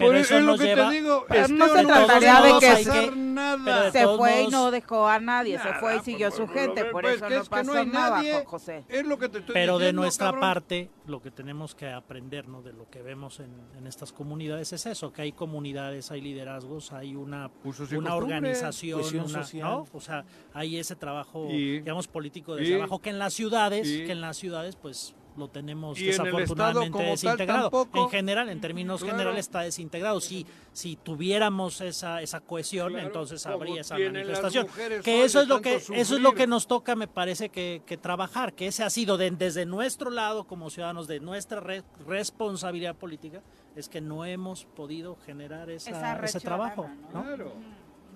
Pero 0.00 0.10
por 0.10 0.16
eso 0.16 0.36
es 0.38 0.44
lo 0.44 0.56
que 0.58 0.64
lleva- 0.64 0.88
te 0.88 0.94
digo. 0.96 1.26
No 1.28 1.68
se 1.68 1.82
no 1.82 1.88
trataría 1.88 2.40
de 2.42 2.52
que 2.58 2.84
pero 2.90 3.14
nada. 3.16 3.82
de 3.84 3.92
Se 3.92 4.06
fue 4.16 4.42
y 4.42 4.48
no 4.48 4.70
dejó 4.70 5.06
a 5.06 5.20
nadie, 5.20 5.58
se 5.58 5.72
fue 5.74 5.96
y 5.96 6.00
siguió 6.00 6.28
por- 6.30 6.36
su 6.38 6.46
por- 6.46 6.54
gente, 6.54 6.82
por- 6.84 6.92
por 6.92 7.02
pues 7.02 7.16
eso 7.16 7.26
que 7.28 7.34
no 7.34 7.40
es 7.42 7.48
que 7.48 7.50
pasó 7.50 7.72
no 7.72 7.78
hay 7.78 7.86
nada, 7.86 8.22
José. 8.46 8.84
Es 8.88 9.06
lo 9.06 9.18
que 9.18 9.28
te 9.28 9.38
estoy 9.38 9.52
Pero 9.54 9.78
de 9.78 9.92
nuestra 9.92 10.26
cabrón. 10.28 10.40
parte, 10.40 10.90
lo 11.06 11.20
que 11.22 11.30
tenemos 11.30 11.74
que 11.74 11.88
aprender 11.90 12.48
¿no? 12.48 12.62
de 12.62 12.72
lo 12.72 12.88
que 12.90 13.02
vemos 13.02 13.40
en, 13.40 13.50
en 13.78 13.86
estas 13.86 14.12
comunidades 14.12 14.72
es 14.72 14.86
eso, 14.86 15.12
que 15.12 15.22
hay 15.22 15.32
comunidades, 15.32 16.10
hay 16.10 16.20
liderazgos, 16.20 16.92
hay 16.92 17.14
una, 17.14 17.50
Usos 17.64 17.92
y 17.92 17.96
una 17.96 18.14
organización, 18.14 19.00
una- 19.14 19.28
social. 19.28 19.68
¿no? 19.70 19.86
o 19.92 20.00
sea, 20.00 20.24
hay 20.54 20.78
ese 20.78 20.96
trabajo, 20.96 21.48
Y- 21.50 21.80
digamos, 21.80 22.08
político 22.08 22.58
y- 22.58 22.64
de 22.64 22.70
trabajo 22.70 23.00
que 23.00 23.10
en 23.10 23.18
las 23.18 23.34
ciudades, 23.34 23.86
y- 23.88 24.04
que 24.06 24.12
en 24.12 24.20
las 24.20 24.36
ciudades, 24.36 24.76
pues 24.76 25.14
lo 25.40 25.48
tenemos 25.48 25.98
Y 25.98 26.02
en 26.02 26.06
el 26.06 26.10
Estado 26.12 26.28
desafortunadamente 26.36 27.02
desintegrado. 27.02 27.62
tampoco. 27.70 28.04
En 28.04 28.10
general, 28.10 28.48
en 28.48 28.60
términos 28.60 29.00
Claro. 29.00 29.16
generales, 29.16 29.46
está 29.46 29.62
desintegrado. 29.62 30.20
Si, 30.20 30.46
si 30.72 30.94
tuviéramos 30.96 31.80
esa, 31.80 32.22
esa 32.22 32.40
cohesión, 32.40 32.92
Claro, 32.92 33.06
entonces 33.06 33.44
habría 33.46 33.80
esa 33.80 33.98
manifestación. 33.98 34.68
Que 35.02 35.24
eso 35.24 35.40
es 35.40 35.48
lo 35.48 35.60
que 35.60 35.74
eso 35.76 35.94
es 35.96 36.20
lo 36.20 36.34
que 36.34 36.46
nos 36.46 36.66
toca, 36.68 36.94
me 36.94 37.08
parece 37.08 37.48
que, 37.48 37.82
que 37.86 37.96
trabajar, 37.96 38.52
que 38.52 38.68
ese 38.68 38.84
ha 38.84 38.90
sido 38.90 39.16
de- 39.18 39.30
desde 39.32 39.66
nuestro 39.66 40.10
lado 40.10 40.44
como 40.44 40.70
ciudadanos 40.70 41.08
de 41.08 41.18
nuestra 41.18 41.58
re- 41.60 41.82
responsabilidad 42.06 42.94
política, 42.94 43.40
es 43.74 43.88
que 43.88 44.00
no 44.00 44.24
hemos 44.24 44.64
podido 44.66 45.16
generar 45.26 45.70
esa- 45.70 45.90
Esa 45.90 46.14
red 46.16 46.24
ese 46.28 46.40
trabajo. 46.40 46.88
Claro. 47.10 47.52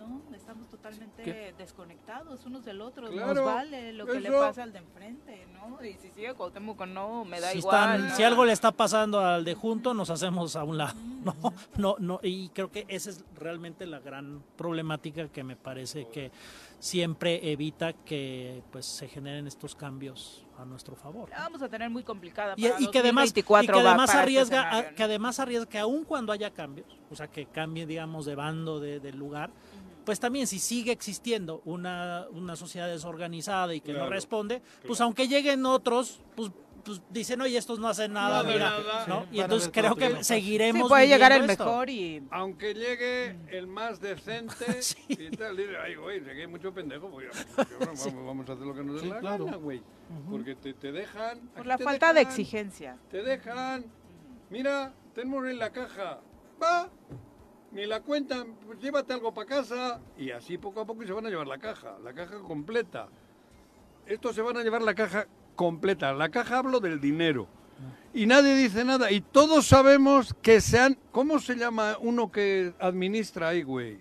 No, 0.09 0.23
estamos 0.37 0.69
totalmente 0.69 1.23
¿Qué? 1.23 1.55
desconectados 1.57 2.45
unos 2.47 2.65
del 2.65 2.81
otro. 2.81 3.09
Claro, 3.11 3.35
Nos 3.35 3.45
vale 3.45 3.93
lo 3.93 4.07
que 4.07 4.21
le 4.21 4.31
pasa 4.31 4.63
al 4.63 4.73
de 4.73 4.79
enfrente, 4.81 5.47
¿no? 5.53 5.83
Y 5.85 5.95
si 5.95 6.11
sigue 6.11 6.35
Cuauhtémoc 6.35 6.81
o 6.81 6.87
no, 6.87 7.25
me 7.25 7.41
da 7.41 7.51
Si, 7.51 7.59
igual. 7.59 8.01
están- 8.03 8.17
si 8.17 8.23
algo 8.23 8.45
le 8.45 8.53
está 8.53 8.71
pasando 8.73 9.21
al 9.21 9.45
de 9.45 9.55
junto, 9.55 9.95
nos 9.95 10.11
hacemos 10.11 10.57
a 10.57 10.65
un 10.65 10.79
lado. 10.79 10.95
No, 11.25 11.35
no, 11.79 11.97
no, 11.99 12.21
y 12.23 12.51
creo 12.51 12.71
que 12.71 12.85
esa 12.89 13.09
es 13.09 13.25
realmente 13.35 13.87
la 13.87 13.99
gran 13.99 14.43
problemática 14.57 15.29
que 15.29 15.43
me 15.43 15.57
parece 15.57 16.07
que 16.09 16.31
siempre 16.79 17.51
evita 17.51 17.93
que 17.95 18.63
pues 18.71 18.85
se 18.85 19.09
generen 19.09 19.47
estos 19.47 19.75
cambios 19.75 20.45
a 20.59 20.65
nuestro 20.67 20.95
favor. 20.97 21.31
La 21.31 21.39
vamos 21.39 21.63
a 21.63 21.69
tener 21.69 21.89
muy 21.89 22.03
complicada 22.03 22.53
Y, 22.57 22.69
para 22.69 22.81
y 22.81 22.89
que 22.91 22.99
además, 22.99 23.25
y 23.31 23.41
2024 23.43 23.73
que 23.75 23.81
además 23.89 24.11
este 24.11 24.21
arriesga, 24.23 24.61
a- 24.61 24.65
escenario, 24.67 24.91
¿no? 24.91 24.97
que 24.97 25.03
además 25.03 25.41
arriesga 25.41 25.67
que 25.71 25.79
aun 25.79 26.05
cuando 26.05 26.33
haya 26.33 26.51
cambios, 26.53 26.87
o 27.11 27.17
sea, 27.17 27.27
que 27.29 27.47
cambie, 27.47 27.87
digamos, 27.87 28.27
de 28.27 28.35
bando, 28.35 28.79
de, 28.79 29.01
de 29.01 29.13
lugar, 29.13 29.51
pues 30.05 30.21
también 30.21 30.47
si 30.47 30.59
sigue 30.59 30.93
existiendo 30.93 31.63
una, 31.65 32.27
una 32.31 32.57
sociedad 32.57 32.89
desorganizada 32.89 33.75
y 33.75 33.81
que 33.81 33.93
no 33.93 33.99
Claro, 34.01 34.11
responde, 34.13 34.61
pues 34.83 34.99
claro. 34.99 35.05
aunque 35.05 35.29
lleguen 35.29 35.65
otros, 35.67 36.21
pues, 36.37 36.51
pues 36.85 37.01
dicen, 37.09 37.41
oye, 37.41 37.57
estos 37.57 37.79
no 37.79 37.89
hacen 37.89 38.13
nada, 38.13 38.43
Nada, 38.43 38.53
mira, 38.53 38.71
nada. 38.71 39.07
¿no? 39.07 39.23
Sí, 39.23 39.29
Y 39.33 39.41
entonces 39.41 39.71
creo 39.73 39.97
que 39.97 40.23
seguiremos 40.23 40.83
Sí, 40.83 40.89
puede 40.91 41.09
llegar 41.09 41.33
el 41.33 41.49
esto. 41.49 41.65
mejor 41.65 41.89
y... 41.89 42.23
Aunque 42.31 42.75
llegue 42.75 43.37
el 43.49 43.67
más 43.67 44.01
decente 44.01 44.55
Sí. 44.83 44.99
y 45.09 45.31
tal, 45.31 45.57
dice, 45.57 45.79
ay, 45.83 45.95
güey, 45.95 46.23
hay 46.29 46.47
mucho 46.47 46.75
pendejo, 46.75 47.09
pues, 47.11 47.27
cabrón, 47.57 47.79
vamos, 47.81 48.27
vamos 48.27 48.49
a 48.51 48.53
hacer 48.53 48.67
lo 48.67 48.75
que 48.75 48.85
nos 48.85 49.01
dé 49.01 49.09
la 49.09 49.21
claro. 49.21 49.47
gana, 49.47 49.57
güey. 49.57 49.83
Porque 50.31 50.55
te, 50.57 50.75
te 50.75 50.93
dejan... 50.93 51.39
Por 51.57 51.65
la 51.67 51.79
falta 51.79 52.09
de 52.13 52.19
dejan, 52.21 52.31
exigencia. 52.31 52.99
Te 53.11 53.23
dejan, 53.23 53.87
mira, 54.51 54.93
tenemos 55.15 55.47
en 55.49 55.59
la 55.59 55.71
caja, 55.71 56.21
va, 56.63 56.91
ni 57.75 57.87
la 57.87 58.01
cuentan, 58.01 58.55
pues 58.65 58.79
llévate 58.79 59.13
algo 59.13 59.35
para 59.35 59.47
casa 59.47 60.01
y 60.17 60.31
así 60.31 60.57
poco 60.57 60.81
a 60.81 60.87
poco 60.87 61.05
se 61.05 61.13
van 61.13 61.27
a 61.27 61.29
llevar 61.29 61.47
la 61.47 61.59
caja, 61.59 61.97
la 62.03 62.13
caja 62.15 62.39
completa. 62.39 63.09
Estos 64.07 64.35
se 64.35 64.43
van 64.43 64.57
a 64.57 64.63
llevar 64.63 64.83
la 64.83 64.95
caja 64.95 65.27
completa, 65.57 66.13
la 66.13 66.29
caja 66.29 66.59
hablo 66.59 66.81
del 66.81 67.01
dinero. 67.01 67.49
Y 68.13 68.27
nadie 68.27 68.55
dice 68.55 68.85
nada. 68.85 69.11
Y 69.11 69.21
todos 69.21 69.67
sabemos 69.67 70.35
que 70.41 70.61
se 70.61 70.79
han... 70.79 70.97
¿Cómo 71.11 71.41
se 71.41 71.57
llama 71.57 71.97
uno 72.01 72.31
que 72.31 72.73
administra 72.79 73.49
ahí, 73.49 73.65
güey? 73.65 73.99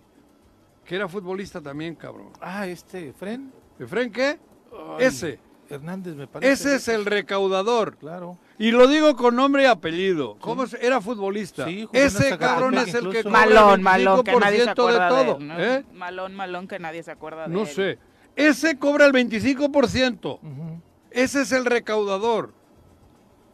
Que 0.86 0.96
era 0.96 1.08
futbolista 1.08 1.60
también, 1.60 1.96
cabrón. 1.96 2.30
Ah, 2.40 2.68
este, 2.68 3.12
Fren. 3.14 3.52
¿Efren 3.80 4.12
qué? 4.12 4.40
Ay, 4.72 5.06
Ese. 5.06 5.40
Hernández 5.68 6.16
me 6.16 6.28
parece. 6.28 6.52
Ese 6.52 6.76
es 6.76 6.88
el 6.90 7.06
recaudador. 7.06 7.98
Claro. 7.98 8.38
Y 8.60 8.72
lo 8.72 8.88
digo 8.88 9.16
con 9.16 9.36
nombre 9.36 9.64
y 9.64 9.66
apellido. 9.66 10.38
¿Cómo 10.40 10.68
se- 10.68 10.86
era 10.86 11.02
futbolista? 11.02 11.66
Sí, 11.66 11.84
jugó 11.86 11.98
en 11.98 12.06
Ese 12.06 12.18
Zacatepec 12.30 12.40
cabrón 12.40 12.74
es 12.76 12.82
el 12.88 12.92
que 12.92 12.98
incluso. 13.20 13.24
cobra 13.24 13.44
el 13.44 13.50
Malón, 13.50 13.82
malón, 13.84 14.24
que 14.24 14.36
nadie 14.36 14.60
se 14.60 14.66
25% 14.66 14.72
acuerda 14.72 15.10
de 15.10 15.16
de, 15.18 15.26
todo. 15.26 15.38
él, 15.40 15.48
¿no? 15.48 15.60
¿eh? 15.60 15.86
Malón, 15.94 16.36
malón, 16.36 16.68
que 16.68 16.80
nadie 16.80 17.04
se 17.04 17.12
acuerda 17.12 17.48
de 17.48 17.54
No 17.54 17.62
él. 17.62 17.68
sé. 17.68 17.98
Ese 18.36 18.78
cobra 18.78 19.06
el 19.06 19.12
25%. 19.14 20.40
Ujú. 20.42 20.82
Ese 21.12 21.42
es 21.42 21.52
el 21.52 21.66
recaudador. 21.66 22.54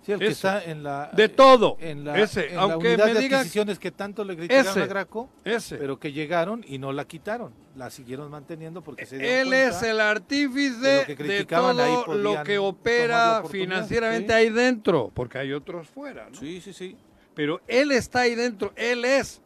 Sí, 0.02 0.14
el 0.14 0.20
que 0.20 0.26
Ese. 0.26 0.34
está 0.34 0.64
en 0.64 0.82
la... 0.84 1.10
De 1.14 1.30
todo. 1.30 1.78
En 1.80 2.06
la, 2.06 2.18
Ese. 2.20 2.50
en 2.50 2.56
la 2.56 2.62
Aunque 2.64 2.88
unidad 2.94 3.06
me 3.08 3.14
de 3.14 3.36
adquisiciones 3.36 3.80
que 3.80 3.92
tanto 3.92 4.24
le 4.24 4.36
criticaron 4.38 4.68
Ese. 4.72 4.82
a 4.82 4.86
Graco, 4.88 5.30
Ese. 5.44 5.76
pero 5.78 6.00
que 6.00 6.12
llegaron 6.12 6.64
y 6.68 6.78
no 6.78 6.94
la 6.94 7.06
quitaron. 7.06 7.54
La 7.76 7.90
siguieron 7.90 8.32
manteniendo 8.32 8.82
porque 8.82 9.06
se 9.06 9.18
dieron 9.18 9.48
Él 9.48 9.54
es 9.54 9.84
el 9.84 10.00
artífice 10.00 11.06
de 11.16 11.46
todo 11.46 12.16
lo 12.16 12.44
que 12.44 12.58
opera 12.58 13.44
financieramente 13.50 14.34
sí. 14.34 14.34
ahí 14.34 14.50
dentro, 14.50 15.12
porque 15.14 15.38
hay 15.38 15.54
otros 15.54 15.88
fuera, 15.88 16.30
¿no? 16.30 16.36
Sí, 16.40 16.62
sí, 16.62 16.74
sí. 16.74 16.98
Pero 17.36 17.62
él 17.68 17.92
está 17.92 18.22
ahí 18.22 18.36
dentro, 18.36 18.74
él 18.76 19.06
es 19.06 19.42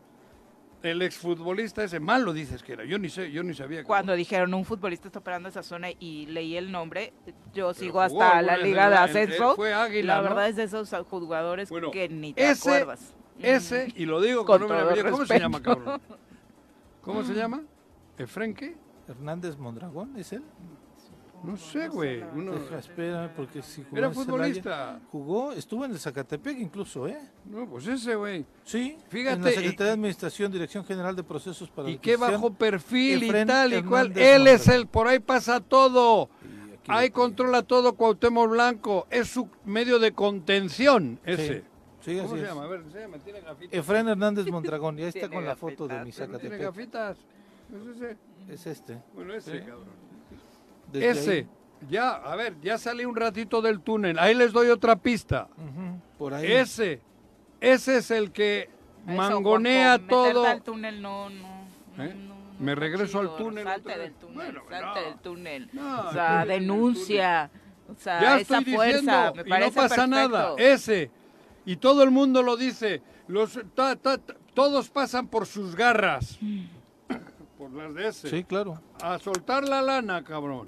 El 0.84 1.02
exfutbolista 1.02 1.82
ese, 1.84 2.00
mal 2.02 2.24
lo 2.24 2.34
dices 2.34 2.62
que 2.62 2.74
era. 2.74 2.84
Yo 2.84 3.00
ni 3.00 3.08
sé, 3.10 3.32
yo 3.32 3.42
ni 3.42 3.54
sabía. 3.54 3.80
que- 3.80 3.88
Cuando 3.88 4.14
dijeron 4.14 4.54
un 4.54 4.66
futbolista 4.66 5.08
está 5.08 5.20
operando 5.20 5.48
esa 5.48 5.64
zona 5.64 5.88
y 5.98 6.26
leí 6.26 6.58
el 6.58 6.72
nombre, 6.74 7.14
yo 7.54 7.74
sigo 7.74 8.02
hasta 8.02 8.42
la 8.42 8.58
liga 8.58 8.90
de 8.90 8.98
ascenso. 8.98 9.56
fue 9.56 9.74
Águila, 9.74 10.16
la 10.18 10.22
¿no? 10.22 10.30
verdad 10.30 10.50
es 10.50 10.58
de 10.58 10.64
esos 10.64 10.94
jugadores 11.10 11.70
Bueno, 11.70 11.90
que 11.90 12.10
ni 12.10 12.34
te 12.34 12.50
ese- 12.52 12.70
acuerdas. 12.70 13.14
Ese, 13.40 13.92
y 13.96 14.06
lo 14.06 14.22
digo 14.22 14.46
Con 14.46 14.60
con 14.60 14.70
nombre 14.78 15.02
¿Cómo 15.04 15.16
se 15.16 15.22
respeto. 15.24 15.40
llama, 15.40 15.62
cabrón? 15.64 16.02
¿Cómo 17.02 17.24
se 17.24 17.34
llama? 17.34 17.64
¿Efren 18.18 18.54
qué? 18.54 18.76
Hernández 19.08 19.58
Mondragón, 19.58 20.16
¿es 20.18 20.34
él? 20.34 20.44
No 21.44 21.58
sé, 21.58 21.90
güey. 21.90 22.24
Uno... 22.36 22.54
Deja, 22.54 22.78
espera, 22.80 23.34
porque 23.36 23.62
si 23.62 23.84
jugó 23.84 23.98
Era 23.98 24.08
en 24.08 24.14
Celaya- 24.14 24.26
futbolista. 24.26 25.00
Jugó, 25.12 25.52
estuvo 25.52 25.84
en 25.86 25.92
el 25.92 26.00
Zacatepec 26.00 26.58
incluso, 26.60 27.08
¿eh? 27.08 27.20
No, 27.46 27.68
pues 27.70 27.86
ese, 27.88 28.16
güey. 28.16 28.46
Sí, 28.64 28.98
Fíjate, 29.10 29.36
en 29.36 29.44
la 29.44 29.52
y- 29.52 29.56
Secretaría 29.56 29.86
de 29.88 29.92
Administración, 29.94 30.52
Dirección 30.52 30.86
General 30.86 31.16
de 31.16 31.24
Procesos 31.24 31.70
para 31.70 31.90
Y 31.90 31.98
qué 31.98 32.16
bajo 32.16 32.54
perfil 32.54 33.24
y 33.24 33.46
tal 33.46 33.74
y 33.74 33.84
cual. 33.84 34.18
Él 34.18 34.48
es 34.48 34.68
el, 34.70 34.88
por 34.88 35.08
ahí 35.08 35.20
pasa 35.20 35.60
todo. 35.60 36.30
Y 36.44 36.74
aquí 36.76 36.82
Ahí 36.88 37.10
controla 37.10 37.62
todo 37.64 37.94
Cuauhtémoc 37.96 38.50
Blanco. 38.50 39.08
Es 39.10 39.28
su 39.30 39.50
medio 39.66 40.00
de 40.00 40.14
contención, 40.14 41.20
ese. 41.26 41.64
Sí, 42.02 42.18
¿Cómo 42.18 42.28
así 42.30 42.36
se 42.38 42.42
es. 42.44 42.48
llama? 42.50 42.64
A 42.64 42.68
ver, 42.68 42.82
enséñame, 42.82 43.20
tiene 43.20 43.40
gafitas. 43.42 43.80
Efren 43.80 44.08
Hernández 44.10 44.46
Mondragón, 44.52 45.00
y 45.00 45.04
ahí 45.04 45.08
está 45.08 45.20
Tiene 45.22 45.36
con 45.36 45.46
la 45.46 45.56
foto 45.56 45.88
de 45.88 45.96
gafitas. 45.96 46.06
mi 46.06 46.12
Tiene 46.12 46.34
Zacatepec. 46.34 46.62
gafitas. 46.62 47.18
Es 47.74 47.96
ese. 47.96 48.18
Es 48.50 48.68
este. 48.68 49.02
Bueno, 49.14 49.34
ese, 49.34 49.52
Sí. 49.52 49.60
cabrón. 49.60 50.03
Desde 50.94 51.10
Ese. 51.10 51.32
ahí. 51.32 51.48
Ya, 51.90 52.12
a 52.12 52.36
ver, 52.38 52.56
ya 52.62 52.78
salí 52.78 53.04
un 53.04 53.16
ratito 53.16 53.62
del 53.62 53.82
túnel. 53.82 54.18
Ahí 54.20 54.34
les 54.34 54.54
doy 54.54 54.70
otra 54.70 54.96
pista. 54.96 55.48
Ujú, 55.58 56.00
Por 56.18 56.34
ahí. 56.34 56.50
Ese. 56.52 57.02
Ese 57.60 57.98
es 57.98 58.12
el 58.12 58.32
que 58.32 58.70
Eso, 59.06 59.16
mangonea 59.18 59.98
Juanjo, 59.98 60.08
todo. 60.08 60.46
al 60.48 60.62
túnel 60.62 61.02
no, 61.02 61.30
no. 61.30 61.66
no, 61.98 62.04
¿Eh? 62.04 62.14
no, 62.16 62.36
Me 62.60 62.76
regreso 62.76 63.20
al 63.20 63.36
túnel 63.36 63.66
Salte 63.66 63.98
del 63.98 64.14
túnel, 64.14 64.36
Bueno, 64.36 64.62
salte 64.70 65.00
no. 65.02 65.06
del 65.08 65.20
túnel. 65.20 65.70
No, 65.74 66.08
o 66.08 66.14
sea, 66.14 66.46
denuncia. 66.46 67.52
O 67.90 67.96
sea, 68.00 68.22
Ya 68.22 68.40
esa 68.40 68.60
estoy 68.60 68.76
fuerza, 68.76 68.98
diciendo, 69.02 69.34
me 69.36 69.42
y 69.42 69.50
parece 69.50 69.70
no 69.70 69.76
pasa 69.90 70.08
nada. 70.08 70.54
Ese. 70.58 71.12
Y 71.66 71.76
todo 71.76 72.04
el 72.04 72.12
mundo 72.12 72.42
lo 72.44 72.56
dice. 72.56 73.02
Los, 73.28 73.60
ta- 73.76 73.96
ta- 73.98 74.18
ta- 74.18 74.36
todos 74.54 74.90
pasan 74.90 75.28
por 75.28 75.46
sus 75.46 75.76
garras. 75.76 76.40
por 77.58 77.72
las 77.72 77.94
de 77.94 78.08
ese. 78.08 78.30
Sí, 78.30 78.44
claro. 78.46 78.82
A 79.02 79.20
soltar 79.20 79.68
la 79.68 79.82
lana, 79.82 80.24
cabrón. 80.24 80.68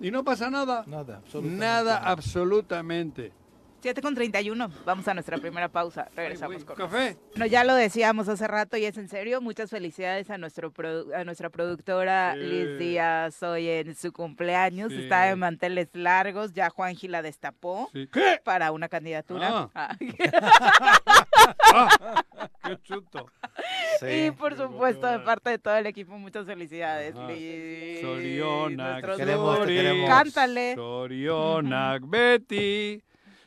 Y 0.00 0.10
no 0.10 0.24
pasa 0.24 0.50
nada. 0.50 0.84
Nada, 0.86 1.18
absolutamente 1.18 1.60
Nada, 1.60 1.94
nada. 1.94 2.06
absolutamente. 2.10 3.32
7 3.80 4.02
con 4.02 4.14
31. 4.14 4.70
Vamos 4.84 5.08
a 5.08 5.14
nuestra 5.14 5.38
primera 5.38 5.68
pausa. 5.68 6.08
Regresamos 6.14 6.64
con 6.64 6.76
Café. 6.76 7.16
Bueno, 7.30 7.46
ya 7.46 7.64
lo 7.64 7.74
decíamos 7.74 8.28
hace 8.28 8.46
rato 8.46 8.76
y 8.76 8.84
es 8.84 8.96
en 8.98 9.08
serio. 9.08 9.40
Muchas 9.40 9.70
felicidades 9.70 10.30
a, 10.30 10.38
nuestro 10.38 10.72
produ- 10.72 11.12
a 11.14 11.24
nuestra 11.24 11.48
productora 11.50 12.34
Sí. 12.34 12.40
Liz 12.40 12.78
Díaz 12.78 13.42
hoy 13.42 13.68
en 13.68 13.94
su 13.94 14.12
cumpleaños. 14.12 14.92
Sí. 14.92 15.02
Está 15.02 15.22
de 15.24 15.36
manteles 15.36 15.88
largos. 15.94 16.52
Ya 16.52 16.68
Juanji 16.70 17.08
la 17.08 17.22
destapó 17.22 17.88
Sí. 17.92 18.08
¿Qué? 18.12 18.40
para 18.44 18.72
una 18.72 18.88
candidatura. 18.88 19.68
Ah. 19.74 19.76
Ah. 19.90 19.96
Qué 22.64 22.76
chuto. 22.82 23.26
y 24.08 24.30
por 24.32 24.56
supuesto, 24.56 25.06
de 25.06 25.18
parte 25.20 25.50
de 25.50 25.58
todo 25.58 25.76
el 25.76 25.86
equipo, 25.86 26.18
muchas 26.18 26.46
felicidades, 26.46 27.14
Ajá. 27.16 27.26
Liz. 27.28 28.02
Nuestros 28.02 29.16
Queremos, 29.16 29.54
te 29.56 29.60
Luri. 29.64 29.76
queremos. 29.76 30.08
Cántale. 30.08 30.74
Sorionak 30.74 32.02
Betty, 32.06 33.02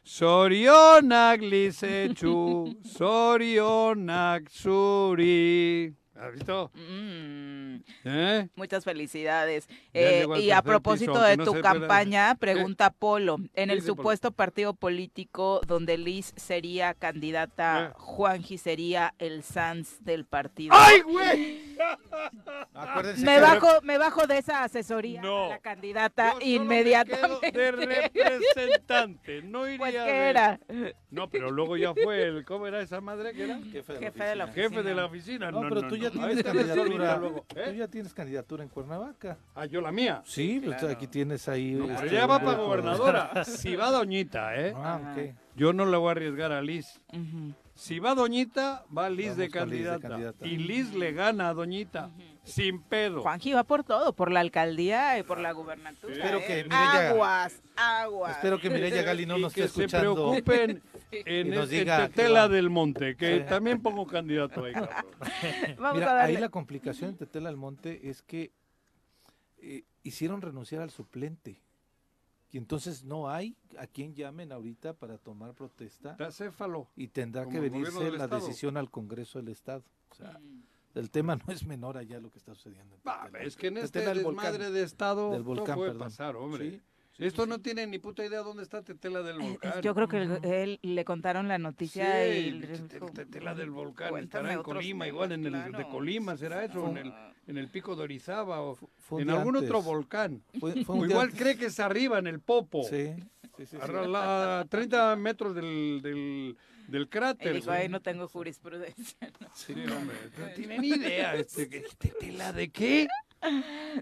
Sorionak 0.06 1.39
lizetxu, 1.39 2.76
sorionak 2.84 4.50
zuri. 4.52 5.94
¿Has 6.15 6.32
visto? 6.32 6.69
Mm, 6.76 7.78
¿Eh? 8.06 8.47
muchas 8.56 8.84
felicidades. 8.84 9.67
Ya 9.67 9.76
Eh, 9.93 10.28
y 10.41 10.52
a 10.52 10.62
propósito 10.62 11.13
piso, 11.13 11.23
de 11.23 11.38
no 11.38 11.43
tu 11.43 11.60
campaña, 11.60 12.36
pregunta 12.39 12.91
Polo, 12.91 13.38
en 13.56 13.71
el 13.71 13.80
Polo. 13.80 13.88
supuesto 13.95 14.32
partido 14.32 14.76
político 14.76 15.60
donde 15.65 15.97
Liz 15.97 16.34
sería 16.36 16.93
candidata, 16.93 17.88
Eh. 17.89 17.93
Juanji 17.97 18.60
sería 18.60 19.15
el 19.17 19.41
Sans 19.43 20.04
del 20.06 20.26
partido. 20.26 20.76
¡Ay, 20.78 21.02
güey! 21.02 21.76
Acuérdense 22.76 23.26
Me 23.26 23.36
que- 23.36 23.41
bajo, 23.41 23.67
me 23.82 23.97
bajo 23.97 24.28
de 24.28 24.38
esa 24.38 24.63
asesoría 24.63 25.21
No. 25.21 25.45
a 25.45 25.49
la 25.49 25.60
candidata 25.60 26.26
Yo 26.26 26.32
solo 26.34 26.45
me 26.45 26.52
inmediatamente. 26.52 27.52
quedo 27.52 27.71
de 27.71 27.71
representante, 28.12 29.41
no 29.41 29.65
iría 29.67 29.78
Pues, 29.80 29.93
de- 29.93 29.99
¿qué 30.06 30.30
era? 30.30 30.60
No, 31.10 31.30
pero 31.30 31.52
luego 31.52 31.76
ya 31.78 31.93
fue 31.93 32.23
el... 32.23 32.45
¿Cómo 32.45 32.67
era 32.67 32.82
esa 32.82 33.02
madre 33.02 33.34
que 33.34 33.43
era? 33.45 33.60
Jefe 33.71 33.93
de 33.93 33.99
la 34.02 34.08
Jefe 34.08 34.23
de 34.23 34.36
la 34.36 34.45
oficina. 34.45 34.69
Jefe 34.69 34.84
de 34.84 34.95
la 34.95 35.06
oficina. 35.06 35.52
No, 35.52 35.62
pero 35.69 35.88
tú 35.88 35.95
ya 36.04 36.12
tienes 36.12 36.44
candidatura. 36.44 37.18
luego. 37.18 37.46
Tú 37.48 37.60
¿Eh? 37.60 37.76
ya 37.78 37.88
tienes 37.88 38.13
candidatura 38.13 38.63
en 38.63 38.70
Cuernavaca. 38.70 39.38
Ah, 39.56 39.66
yo 39.66 39.82
la 39.82 39.92
mía. 39.92 40.22
Sí, 40.26 40.62
pues 40.63 40.78
claro. 40.78 40.94
aquí 40.96 41.08
tienes 41.08 41.48
ahí. 41.50 41.74
No, 41.74 41.86
pero 41.88 42.00
este, 42.00 42.08
ella 42.16 42.26
va 42.28 42.39
para 42.39 42.58
gobernadora. 42.58 43.32
Si 43.46 43.76
va 43.76 43.92
Doñita, 43.92 44.56
¿eh? 44.56 44.74
Ah, 44.76 45.00
ok. 45.16 45.36
Yo 45.56 45.74
no 45.74 45.86
le 45.86 45.98
voy 45.98 46.10
a 46.10 46.12
arriesgar 46.12 46.52
a 46.52 46.62
Liz. 46.62 47.00
Si 47.76 48.00
va 48.00 48.13
Doñita, 48.16 48.86
va 48.96 49.10
Liz, 49.10 49.30
Vamos 49.30 49.38
de 49.38 49.50
con 49.50 49.70
Liz 49.70 49.86
de 49.86 50.00
candidata. 50.00 50.46
Y 50.48 50.58
Liz 50.58 50.94
le 50.94 51.12
gana 51.12 51.50
a 51.50 51.54
Doñita. 51.54 52.10
Sin 52.44 52.82
pedo. 52.84 53.22
Juanji 53.22 53.54
va 53.54 53.63
por 53.63 53.84
todo, 53.86 54.13
por 54.13 54.30
la 54.30 54.42
alcaldía 54.42 55.18
y 55.18 55.24
por 55.24 55.39
la 55.39 55.54
gubernatura. 55.54 56.13
Espero 56.13 56.39
¿eh? 56.39 56.44
que 56.46 56.63
Mireya- 56.66 57.10
Aguas, 57.12 57.62
aguas. 57.78 58.36
Espero 58.36 58.60
que 58.60 58.70
Mireya 58.70 59.02
Gali 59.02 59.26
no 59.26 59.38
nos 59.38 59.56
esté 59.56 59.62
se 59.70 59.84
escuchando. 59.86 60.13
preocupen 60.13 60.84
en, 61.26 61.47
Y 61.47 61.49
nos 61.52 61.63
este- 61.65 61.80
diga 61.80 62.08
Tetela 62.08 62.41
va. 62.41 62.47
del 62.49 62.69
Monte, 62.69 63.15
que 63.15 63.39
Sí. 63.39 63.45
también 63.47 63.82
pongo 63.82 64.06
candidato 64.08 64.63
ahí. 64.65 64.73
Vamos 65.78 65.93
Mira, 65.99 66.12
a 66.12 66.13
darle. 66.15 66.36
ahí 66.36 66.41
la 66.41 66.49
complicación 66.49 67.12
en 67.12 67.17
Tetela 67.17 67.49
del 67.49 67.58
Monte 67.58 68.10
es 68.10 68.21
que 68.21 68.52
eh, 69.65 69.84
hicieron 70.04 70.41
renunciar 70.41 70.82
al 70.82 70.89
suplente. 70.91 71.62
Y 72.52 72.58
entonces 72.58 73.04
no 73.04 73.30
hay 73.30 73.56
a 73.80 73.88
quien 73.88 74.13
llamen 74.13 74.52
ahorita 74.52 74.93
para 74.93 75.17
tomar 75.17 75.54
protesta 75.54 76.12
Está 76.12 76.32
céfalo. 76.32 76.88
y 76.95 77.08
tendrá 77.08 77.45
Como 77.45 77.54
que 77.56 77.60
venirse 77.62 77.99
la 78.12 78.26
Estado. 78.26 78.45
decisión 78.45 78.78
al 78.78 78.91
Congreso 78.91 79.39
del 79.39 79.47
Estado. 79.47 79.84
O 80.12 80.15
sea, 80.15 80.39
el 80.93 81.10
tema 81.10 81.36
no 81.36 81.52
es 81.52 81.65
menor 81.65 81.97
allá 81.97 82.19
lo 82.19 82.30
que 82.30 82.38
está 82.38 82.54
sucediendo. 82.54 82.95
en 82.95 83.02
Ah, 83.06 83.23
Tetela. 83.26 83.43
es 83.45 83.56
que 83.56 83.67
en 83.67 83.78
este 83.78 84.02
del 84.02 84.23
volcán. 84.23 84.52
desmadre 84.52 84.71
de 84.71 84.84
estado 84.84 85.32
Del 85.32 85.41
volcán, 85.43 85.69
no 85.69 85.76
puede 85.76 85.91
perdón. 85.91 86.08
pasar, 86.08 86.36
hombre. 86.36 86.69
Sí, 86.71 86.82
Esto 87.19 87.45
no 87.45 87.60
tiene 87.60 87.86
ni 87.88 87.99
puta 87.99 88.26
idea 88.26 88.39
dónde 88.39 88.63
está 88.63 88.82
Tetela 88.82 89.21
del 89.21 89.38
volcán. 89.38 89.82
Yo 89.82 89.93
creo 89.93 90.08
que 90.08 90.17
el- 90.23 90.39
él 90.43 90.80
le 90.82 91.06
contaron 91.06 91.47
la 91.47 91.58
noticia 91.60 92.23
Sí, 92.26 92.39
y 92.39 92.60
te- 92.62 92.99
Tetela 93.13 93.54
del 93.54 93.69
volcán 93.69 94.10
"Cuéntame 94.10 94.49
estará 94.49 94.54
en 94.54 94.63
Colima, 94.63 95.06
temas", 95.06 95.08
igual 95.08 95.32
en 95.32 95.45
el 95.45 95.71
de. 95.71 95.88
Colima 95.88 96.38
será 96.38 96.65
eso, 96.65 96.89
en 96.89 96.97
el, 96.97 97.13
en 97.47 97.58
el 97.58 97.69
pico 97.69 97.95
de 97.95 98.04
Orizaba 98.04 98.62
o 98.62 98.78
en 99.19 99.30
algún 99.30 99.56
otro 99.58 99.82
volcán. 99.82 100.41
Fue, 100.60 100.84
fue 100.84 100.99
O 100.99 101.06
igual 101.06 101.26
antes. 101.28 101.39
cree 101.39 101.56
que 101.58 101.67
es 101.67 101.80
arriba 101.80 102.17
en 102.17 102.28
el 102.28 102.39
Popo, 102.39 102.84
Sí, 102.84 103.13
sí, 103.58 103.65
sí, 103.65 103.65
sí. 103.67 103.78
a 103.80 103.88
la- 103.88 104.60
a 104.62 104.65
30 104.65 105.15
metros 105.15 105.54
del, 105.54 105.99
del, 106.02 106.58
del 106.88 107.10
cráter. 107.10 107.54
dijo, 107.54 107.69
"Ay, 107.71 107.89
no 107.89 108.02
tengo 108.02 108.28
jurisprudencia. 108.28 109.32
Sí, 109.54 109.73
hombre, 110.12 110.17
no 110.39 110.47
tiene 110.56 110.80
ni 110.80 110.89
idea. 110.89 111.36
Este, 111.36 111.67
¿Tetela 111.67 112.52
de 112.54 112.69
qué? 112.69 113.08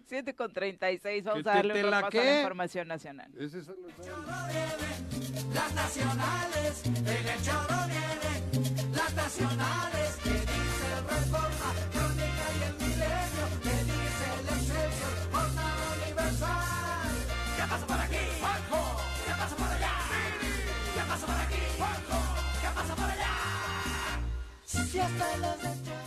7 0.07 0.35
con 0.35 0.53
36, 0.53 1.23
vamos 1.23 1.43
¿Que 1.43 1.49
a 1.49 1.53
darle 1.53 1.73
un 1.83 1.91
repaso 1.91 2.19
a 2.19 2.23
la 2.23 2.35
información 2.37 2.87
nacional. 2.87 3.31
Es 3.39 3.53
el- 3.53 3.65
Las 5.53 5.73
nacionales, 5.75 6.85
en 6.85 7.07
el 7.07 7.41
choro 7.41 7.77
vienen. 7.87 8.93
Las 8.95 9.13
nacionales, 9.15 10.15
que 10.23 10.29
dice 10.29 10.85
el 10.97 11.03
Reforma, 11.09 11.69
Crónica 11.91 12.45
y 12.57 12.63
el 12.63 12.73
Milenio, 12.75 13.45
que 13.63 13.75
dice 13.83 14.25
el 14.39 14.47
Excelsior, 14.47 15.15
Jornada 15.31 15.85
Universal. 16.03 17.11
¿Qué 17.57 17.63
pasa 17.69 17.87
por 17.87 17.99
aquí? 17.99 18.17
Juanjo. 18.39 19.01
¿Qué 19.25 19.31
pasa 19.31 19.55
por 19.55 19.67
allá? 19.67 19.93
¿Qué 20.93 21.01
pasa 21.09 21.25
por 21.25 21.35
aquí? 21.35 21.61
Juanjo. 21.77 22.19
¿Qué 22.61 22.67
pasa 22.75 22.95
por 22.95 23.05
allá? 23.05 23.33
Si 24.65 24.99
hasta 24.99 25.37
los 25.37 25.59
hechos. 25.59 26.01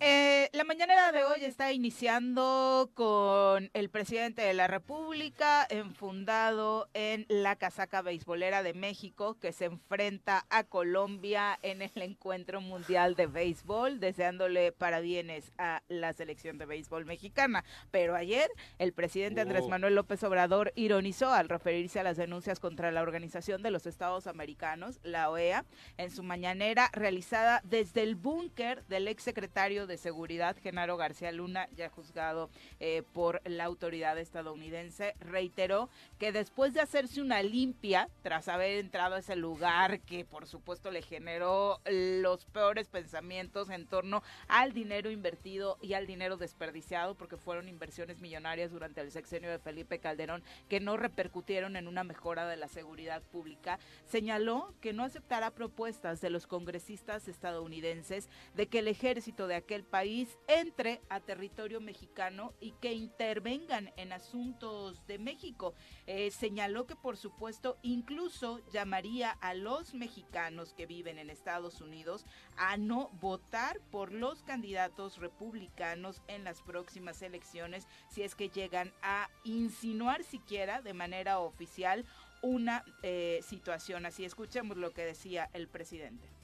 Eh, 0.00 0.47
la 0.58 0.64
mañanera 0.64 1.12
de 1.12 1.22
hoy 1.22 1.44
está 1.44 1.72
iniciando 1.72 2.90
con 2.94 3.70
el 3.74 3.90
presidente 3.90 4.42
de 4.42 4.54
la 4.54 4.66
República, 4.66 5.64
enfundado 5.70 6.88
en 6.94 7.26
la 7.28 7.54
casaca 7.54 8.02
beisbolera 8.02 8.64
de 8.64 8.74
México, 8.74 9.38
que 9.38 9.52
se 9.52 9.66
enfrenta 9.66 10.46
a 10.50 10.64
Colombia 10.64 11.60
en 11.62 11.80
el 11.80 12.02
encuentro 12.02 12.60
mundial 12.60 13.14
de 13.14 13.28
béisbol, 13.28 14.00
deseándole 14.00 14.72
parabienes 14.72 15.52
a 15.58 15.84
la 15.86 16.12
selección 16.12 16.58
de 16.58 16.66
béisbol 16.66 17.04
mexicana. 17.04 17.64
Pero 17.92 18.16
ayer 18.16 18.50
el 18.80 18.92
presidente 18.92 19.40
Andrés 19.40 19.62
Oh. 19.64 19.68
Manuel 19.68 19.94
López 19.94 20.24
Obrador 20.24 20.72
ironizó 20.74 21.32
al 21.32 21.48
referirse 21.48 22.00
a 22.00 22.02
las 22.02 22.16
denuncias 22.16 22.58
contra 22.58 22.90
la 22.90 23.02
Organización 23.02 23.62
de 23.62 23.70
los 23.70 23.86
Estados 23.86 24.26
Americanos, 24.26 24.98
la 25.04 25.30
OEA, 25.30 25.64
en 25.98 26.10
su 26.10 26.24
mañanera 26.24 26.90
realizada 26.92 27.60
desde 27.62 28.02
el 28.02 28.16
búnker 28.16 28.84
del 28.86 29.06
exsecretario 29.06 29.86
de 29.86 29.98
Seguridad 29.98 30.47
Genaro 30.56 30.96
García 30.96 31.32
Luna, 31.32 31.68
ya 31.76 31.88
juzgado 31.90 32.50
eh, 32.80 33.02
por 33.12 33.40
la 33.44 33.64
autoridad 33.64 34.18
estadounidense, 34.18 35.14
reiteró 35.20 35.90
que 36.18 36.32
después 36.32 36.74
de 36.74 36.80
hacerse 36.80 37.20
una 37.20 37.42
limpia, 37.42 38.08
tras 38.22 38.48
haber 38.48 38.78
entrado 38.78 39.16
a 39.16 39.18
ese 39.18 39.36
lugar 39.36 40.00
que 40.00 40.24
por 40.24 40.46
supuesto 40.46 40.90
le 40.90 41.02
generó 41.02 41.80
los 41.84 42.44
peores 42.46 42.88
pensamientos 42.88 43.70
en 43.70 43.86
torno 43.86 44.22
al 44.48 44.72
dinero 44.72 45.10
invertido 45.10 45.78
y 45.80 45.94
al 45.94 46.06
dinero 46.06 46.36
desperdiciado, 46.36 47.14
porque 47.14 47.36
fueron 47.36 47.68
inversiones 47.68 48.20
millonarias 48.20 48.70
durante 48.70 49.00
el 49.00 49.10
sexenio 49.10 49.50
de 49.50 49.58
Felipe 49.58 49.98
Calderón 49.98 50.42
que 50.68 50.80
no 50.80 50.96
repercutieron 50.96 51.76
en 51.76 51.88
una 51.88 52.04
mejora 52.04 52.46
de 52.46 52.56
la 52.56 52.68
seguridad 52.68 53.22
pública, 53.22 53.78
señaló 54.06 54.74
que 54.80 54.92
no 54.92 55.04
aceptará 55.04 55.50
propuestas 55.50 56.20
de 56.20 56.30
los 56.30 56.46
congresistas 56.46 57.28
estadounidenses 57.28 58.28
de 58.54 58.66
que 58.66 58.80
el 58.80 58.88
ejército 58.88 59.46
de 59.46 59.56
aquel 59.56 59.84
país 59.84 60.37
entre 60.46 61.00
a 61.08 61.20
territorio 61.20 61.80
mexicano 61.80 62.54
y 62.60 62.72
que 62.72 62.92
intervengan 62.92 63.92
en 63.96 64.12
asuntos 64.12 65.06
de 65.06 65.18
México. 65.18 65.74
Eh, 66.06 66.30
señaló 66.30 66.86
que 66.86 66.96
por 66.96 67.16
supuesto 67.16 67.76
incluso 67.82 68.60
llamaría 68.72 69.30
a 69.30 69.54
los 69.54 69.94
mexicanos 69.94 70.72
que 70.74 70.86
viven 70.86 71.18
en 71.18 71.30
Estados 71.30 71.80
Unidos 71.80 72.24
a 72.56 72.76
no 72.76 73.10
votar 73.20 73.80
por 73.90 74.12
los 74.12 74.42
candidatos 74.42 75.18
republicanos 75.18 76.22
en 76.28 76.44
las 76.44 76.62
próximas 76.62 77.20
elecciones 77.22 77.86
si 78.08 78.22
es 78.22 78.34
que 78.34 78.48
llegan 78.48 78.92
a 79.02 79.28
insinuar 79.44 80.24
siquiera 80.24 80.82
de 80.82 80.94
manera 80.94 81.40
oficial 81.40 82.04
una 82.42 82.84
eh, 83.02 83.40
situación 83.42 84.06
así. 84.06 84.24
Escuchemos 84.24 84.76
lo 84.76 84.92
que 84.92 85.04
decía 85.04 85.50
el 85.52 85.68
presidente. 85.68 86.37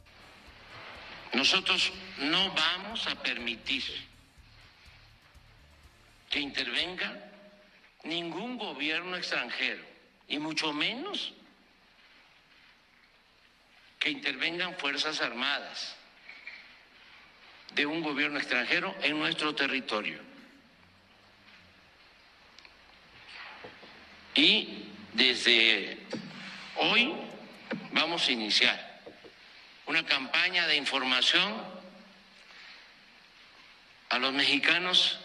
Nosotros 1.32 1.92
no 2.18 2.52
vamos 2.54 3.06
a 3.06 3.14
permitir 3.22 3.84
que 6.30 6.40
intervenga 6.40 7.30
ningún 8.04 8.58
gobierno 8.58 9.16
extranjero, 9.16 9.84
y 10.28 10.38
mucho 10.38 10.72
menos 10.72 11.32
que 13.98 14.10
intervengan 14.10 14.76
Fuerzas 14.76 15.20
Armadas 15.20 15.96
de 17.74 17.86
un 17.86 18.02
gobierno 18.02 18.38
extranjero 18.38 18.94
en 19.02 19.18
nuestro 19.18 19.54
territorio. 19.54 20.20
Y 24.34 24.84
desde 25.12 25.98
hoy 26.76 27.14
vamos 27.92 28.26
a 28.28 28.32
iniciar 28.32 28.93
una 29.87 30.05
campaña 30.05 30.66
de 30.66 30.76
información 30.76 31.53
a 34.09 34.18
los 34.18 34.32
mexicanos 34.32 35.18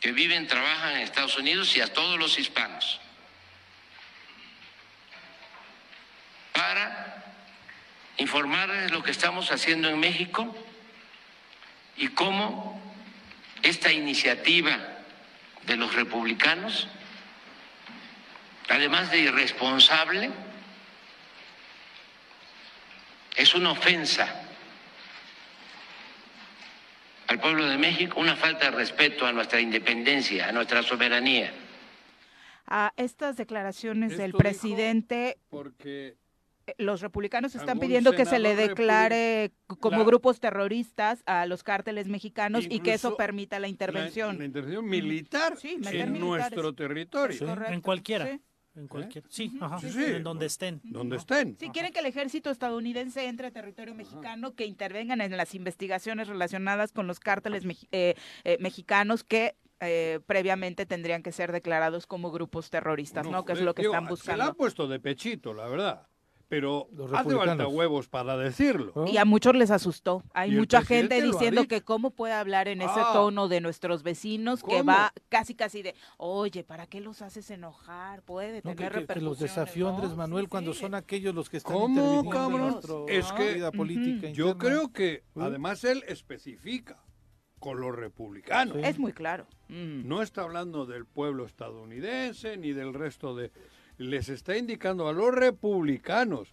que 0.00 0.12
viven, 0.12 0.46
trabajan 0.46 0.96
en 0.96 1.00
Estados 1.00 1.38
Unidos 1.38 1.76
y 1.76 1.80
a 1.80 1.92
todos 1.92 2.18
los 2.18 2.38
hispanos. 2.38 3.00
Para 6.52 7.24
informarles 8.18 8.90
lo 8.90 9.02
que 9.02 9.10
estamos 9.10 9.50
haciendo 9.50 9.88
en 9.88 9.98
México 9.98 10.54
y 11.96 12.08
cómo 12.08 12.80
esta 13.62 13.92
iniciativa 13.92 14.78
de 15.62 15.76
los 15.76 15.94
republicanos, 15.94 16.86
además 18.68 19.10
de 19.10 19.20
irresponsable, 19.20 20.30
es 23.36 23.54
una 23.54 23.72
ofensa 23.72 24.42
al 27.26 27.40
pueblo 27.40 27.64
de 27.66 27.78
México, 27.78 28.20
una 28.20 28.36
falta 28.36 28.70
de 28.70 28.76
respeto 28.76 29.26
a 29.26 29.32
nuestra 29.32 29.60
independencia, 29.60 30.48
a 30.48 30.52
nuestra 30.52 30.82
soberanía. 30.82 31.52
A 32.66 32.92
estas 32.96 33.36
declaraciones 33.36 34.16
del 34.16 34.26
Esto 34.30 34.38
presidente, 34.38 35.38
Porque 35.50 36.16
los 36.78 37.00
republicanos 37.02 37.54
están 37.54 37.78
pidiendo 37.78 38.12
que 38.14 38.24
se 38.24 38.38
le 38.38 38.54
declare 38.56 39.52
como 39.66 39.98
La- 39.98 40.04
grupos 40.04 40.40
terroristas 40.40 41.22
a 41.26 41.44
los 41.46 41.62
cárteles 41.62 42.08
mexicanos 42.08 42.64
y 42.68 42.80
que 42.80 42.94
eso 42.94 43.16
permita 43.16 43.58
la 43.58 43.68
intervención. 43.68 44.38
la 44.38 44.44
intervención 44.44 44.86
militar 44.86 45.56
Sí, 45.58 45.74
en 45.74 45.80
militares. 45.80 46.20
nuestro 46.20 46.74
territorio, 46.74 47.36
Sí, 47.36 47.44
en 47.72 47.80
cualquiera. 47.80 48.26
sí. 48.26 48.40
En 48.76 48.88
cualquier, 48.88 49.24
sí, 49.28 49.56
ajá, 49.60 49.78
Sí, 49.78 49.90
sí. 49.90 50.04
en 50.04 50.24
donde 50.24 50.46
estén. 50.46 50.80
donde 50.84 51.16
estén. 51.16 51.56
Si 51.60 51.70
quieren 51.70 51.92
que 51.92 52.00
el 52.00 52.06
ejército 52.06 52.50
estadounidense 52.50 53.26
entre 53.26 53.46
a 53.46 53.50
territorio 53.52 53.94
mexicano, 53.94 54.54
que 54.54 54.66
intervengan 54.66 55.20
en 55.20 55.36
las 55.36 55.54
investigaciones 55.54 56.26
relacionadas 56.28 56.90
con 56.92 57.06
los 57.06 57.20
cárteles 57.20 57.64
meji- 57.64 57.86
eh, 57.92 58.14
eh, 58.42 58.56
mexicanos 58.60 59.22
que 59.22 59.54
eh, 59.80 60.20
previamente 60.26 60.86
tendrían 60.86 61.22
que 61.22 61.30
ser 61.30 61.52
declarados 61.52 62.06
como 62.06 62.30
grupos 62.32 62.70
terroristas, 62.70 63.26
¿no? 63.28 63.44
Que 63.44 63.52
es 63.52 63.60
lo 63.60 63.74
que 63.74 63.82
digo, 63.82 63.94
están 63.94 64.04
Se 64.04 64.06
la 64.06 64.44
ha 64.44 64.46
buscando. 64.48 64.54
puesto 64.56 64.88
de 64.88 64.98
pechito, 65.00 65.52
la 65.54 65.68
verdad. 65.68 66.06
Pero 66.48 66.88
hace 67.14 67.34
falta 67.34 67.66
huevos 67.66 68.06
para 68.08 68.36
decirlo. 68.36 68.92
¿no? 68.94 69.06
Y 69.08 69.16
a 69.16 69.24
muchos 69.24 69.54
les 69.56 69.70
asustó. 69.70 70.22
Hay 70.34 70.50
mucha 70.52 70.82
gente 70.82 71.20
diciendo 71.22 71.66
que 71.66 71.82
cómo 71.82 72.10
puede 72.10 72.34
hablar 72.34 72.68
en 72.68 72.82
ese 72.82 72.92
Ah. 73.00 73.10
tono 73.12 73.48
de 73.48 73.60
nuestros 73.60 74.02
vecinos 74.02 74.62
que 74.62 74.82
va 74.82 75.12
casi 75.30 75.54
casi 75.54 75.82
de, 75.82 75.94
oye, 76.18 76.62
¿para 76.62 76.86
qué 76.86 77.00
los 77.00 77.22
haces 77.22 77.50
enojar? 77.50 78.22
Puede 78.22 78.56
No, 78.62 78.74
tener 78.74 78.76
que, 78.76 78.82
que- 78.84 78.90
que 79.14 79.20
los 79.20 79.38
repercusiones. 79.38 79.40
desafió 79.40 79.88
¿no? 79.88 79.94
Andrés 79.96 80.16
Manuel 80.16 80.44
Sí, 80.44 80.50
cuando 80.50 80.74
sí. 80.74 80.80
son 80.80 80.94
aquellos 80.94 81.34
los 81.34 81.48
que 81.48 81.56
están 81.56 81.72
¿Cómo, 81.72 82.20
en 82.20 82.30
cabrón? 82.30 82.60
nuestro- 82.72 83.06
Es 83.08 83.32
que- 83.32 83.54
vida 83.54 83.72
política 83.72 84.28
Yo 84.30 84.48
interna. 84.50 84.58
creo 84.58 84.92
que 84.92 85.24
además 85.36 85.82
él 85.84 86.04
especifica 86.08 87.00
con 87.58 87.80
los 87.80 87.94
republicanos. 87.96 88.76
Es 88.82 88.98
muy 88.98 89.12
claro. 89.14 89.46
Mm. 89.68 90.06
No 90.06 90.20
está 90.20 90.42
hablando 90.42 90.84
del 90.84 91.06
pueblo 91.06 91.46
estadounidense 91.46 92.58
ni 92.58 92.72
del 92.72 92.92
resto 92.92 93.34
de... 93.34 93.50
Les 93.98 94.28
está 94.28 94.56
indicando 94.56 95.08
a 95.08 95.12
los 95.12 95.32
republicanos 95.34 96.52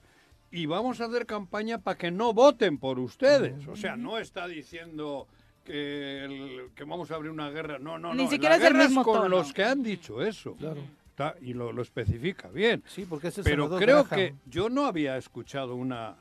y 0.52 0.66
vamos 0.66 1.02
a 1.02 1.06
hacer 1.06 1.26
campaña 1.26 1.80
para 1.80 1.98
que 1.98 2.12
no 2.12 2.34
voten 2.34 2.78
por 2.78 3.00
ustedes. 3.00 3.68
O 3.68 3.76
sea, 3.76 3.96
no 3.96 4.18
está 4.20 4.48
diciendo 4.48 5.28
que, 5.64 6.24
el- 6.26 6.70
que 6.76 6.84
vamos 6.84 7.10
a 7.12 7.16
abrir 7.16 7.32
una 7.32 7.50
guerra. 7.50 7.80
No, 7.80 7.98
no, 7.98 8.14
Ni 8.14 8.26
no. 8.26 8.30
siquiera 8.30 8.58
la 8.58 8.64
es 8.66 8.72
el 8.72 8.78
mismo 8.78 9.04
con 9.04 9.16
tono. 9.16 9.30
los 9.30 9.54
que 9.54 9.64
han 9.64 9.82
dicho 9.82 10.22
eso. 10.22 10.54
Claro. 10.56 10.82
Está- 11.10 11.36
y 11.42 11.54
lo, 11.54 11.72
lo 11.72 11.82
especifica 11.82 12.50
bien. 12.50 12.84
Sí, 12.88 13.06
porque 13.08 13.30
ese 13.30 13.44
Pero 13.44 13.70
creo 13.78 14.04
Graham, 14.04 14.08
que 14.10 14.36
yo 14.46 14.70
no 14.70 14.86
había 14.86 15.18
escuchado 15.18 15.76
una... 15.76 16.18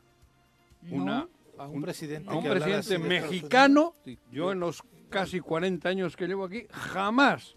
una 0.90 1.28
a 1.58 1.66
un 1.66 1.82
presidente, 1.82 2.30
a 2.30 2.34
un 2.34 2.44
presidente 2.44 2.98
mexicano, 2.98 3.94
sí. 4.04 4.18
yo 4.32 4.50
en 4.52 4.60
los 4.60 4.82
casi 5.10 5.40
40 5.40 5.88
años 5.90 6.16
que 6.16 6.26
llevo 6.26 6.46
aquí, 6.46 6.66
jamás. 6.70 7.54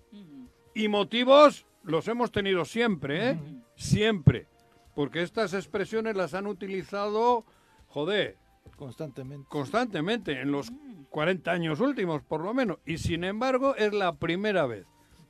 Y 0.74 0.88
motivos 0.90 1.66
los 1.84 2.08
hemos 2.08 2.32
tenido 2.32 2.66
siempre, 2.66 3.32
¿eh? 3.32 3.40
Siempre. 3.76 4.48
Porque 4.96 5.22
estas 5.22 5.54
expresiones 5.54 6.16
las 6.16 6.34
han 6.34 6.48
utilizado, 6.48 7.46
joder, 7.88 8.38
constantemente. 8.76 9.48
constantemente, 9.50 10.42
en 10.42 10.52
los 10.52 10.72
40 11.10 11.52
años 11.52 11.80
últimos, 11.80 12.22
por 12.24 12.42
lo 12.42 12.54
menos. 12.54 12.78
Y 12.86 12.98
sin 12.98 13.24
embargo, 13.24 13.76
es 13.76 13.94
la 13.94 14.16
primera 14.16 14.66
vez 14.66 14.86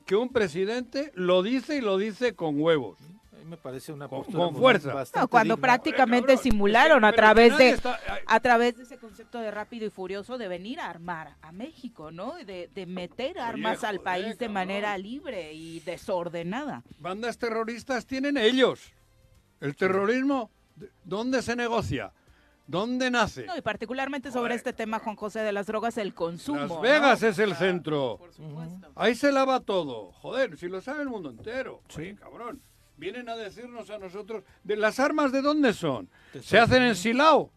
que 0.06 0.16
un 0.16 0.30
presidente 0.30 1.12
lo 1.14 1.42
dice 1.42 1.76
y 1.76 1.80
lo 1.80 1.96
dice 1.98 2.34
con 2.34 2.60
huevos. 2.60 2.98
Me 3.44 3.56
parece 3.58 3.92
una 3.92 4.08
Con- 4.08 4.20
postura 4.24 4.44
con 4.44 4.56
fuerza. 4.56 5.04
No, 5.16 5.28
cuando 5.28 5.54
digna. 5.56 5.66
prácticamente 5.66 6.28
cabrón, 6.34 6.42
simularon 6.42 7.04
es 7.04 7.10
que- 7.10 7.14
a 7.14 7.16
través 7.16 7.58
de 7.58 7.68
está- 7.70 8.00
a 8.26 8.40
través 8.40 8.76
de 8.76 8.82
ese 8.84 8.98
concepto 8.98 9.38
de 9.38 9.50
rápido 9.50 9.86
y 9.86 9.90
furioso 9.90 10.38
de 10.38 10.48
venir 10.48 10.80
a 10.80 10.88
armar 10.88 11.36
a 11.42 11.52
México, 11.52 12.10
¿no? 12.10 12.34
De, 12.36 12.68
de 12.74 12.86
meter 12.86 13.38
armas 13.38 13.84
al 13.84 13.98
joder, 13.98 14.02
país 14.04 14.26
de 14.38 14.46
cabrón. 14.46 14.52
manera 14.54 14.96
libre 14.98 15.52
y 15.52 15.80
desordenada. 15.80 16.82
bandas 16.98 17.36
terroristas 17.38 18.06
tienen 18.06 18.36
ellos. 18.38 18.92
El 19.60 19.76
terrorismo, 19.76 20.50
¿de- 20.76 20.90
¿dónde 21.04 21.42
se 21.42 21.54
negocia? 21.54 22.12
¿Dónde 22.66 23.10
nace? 23.10 23.44
No, 23.44 23.54
y 23.58 23.60
particularmente 23.60 24.32
sobre 24.32 24.54
este 24.54 24.72
tema, 24.72 24.98
Juan 24.98 25.16
José, 25.16 25.40
de 25.40 25.52
las 25.52 25.66
drogas, 25.66 25.98
el 25.98 26.14
consumo. 26.14 26.60
Las 26.60 26.68
¿no? 26.70 26.80
Vegas 26.80 27.22
es 27.22 27.38
el 27.38 27.54
centro. 27.56 28.16
Por 28.18 28.32
supuesto. 28.32 28.90
Ahí 28.96 29.14
se 29.14 29.30
lava 29.32 29.60
todo. 29.60 30.12
Joder, 30.12 30.56
si 30.56 30.68
lo 30.68 30.80
sabe 30.80 31.02
el 31.02 31.10
mundo 31.10 31.28
entero. 31.28 31.82
Oye, 31.94 32.14
cabrón. 32.14 32.62
Vienen 32.96 33.28
a 33.28 33.36
decirnos 33.36 33.90
a 33.90 33.98
nosotros, 33.98 34.44
¿de 34.62 34.76
las 34.76 35.00
armas 35.00 35.32
de 35.32 35.42
dónde 35.42 35.72
son? 35.72 36.08
¿Se 36.40 36.58
hacen 36.58 36.82
en. 36.82 36.94
Silao? 36.94 37.50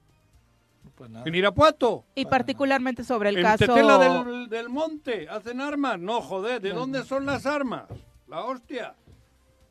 Pues 0.95 1.09
nada. 1.11 1.25
¿En 1.27 1.35
Irapuato? 1.35 2.05
Y 2.15 2.25
particularmente 2.25 3.03
sobre 3.03 3.29
el 3.29 3.38
¿En 3.38 3.43
caso... 3.43 3.65
Tetela 3.67 3.97
del, 3.99 4.49
del 4.49 4.69
Monte? 4.69 5.29
¿Hacen 5.29 5.61
armas? 5.61 5.99
No, 5.99 6.21
joder, 6.21 6.59
¿de 6.59 6.71
dónde 6.71 7.03
son 7.03 7.25
las 7.25 7.45
armas? 7.45 7.85
La 8.27 8.43
hostia. 8.43 8.95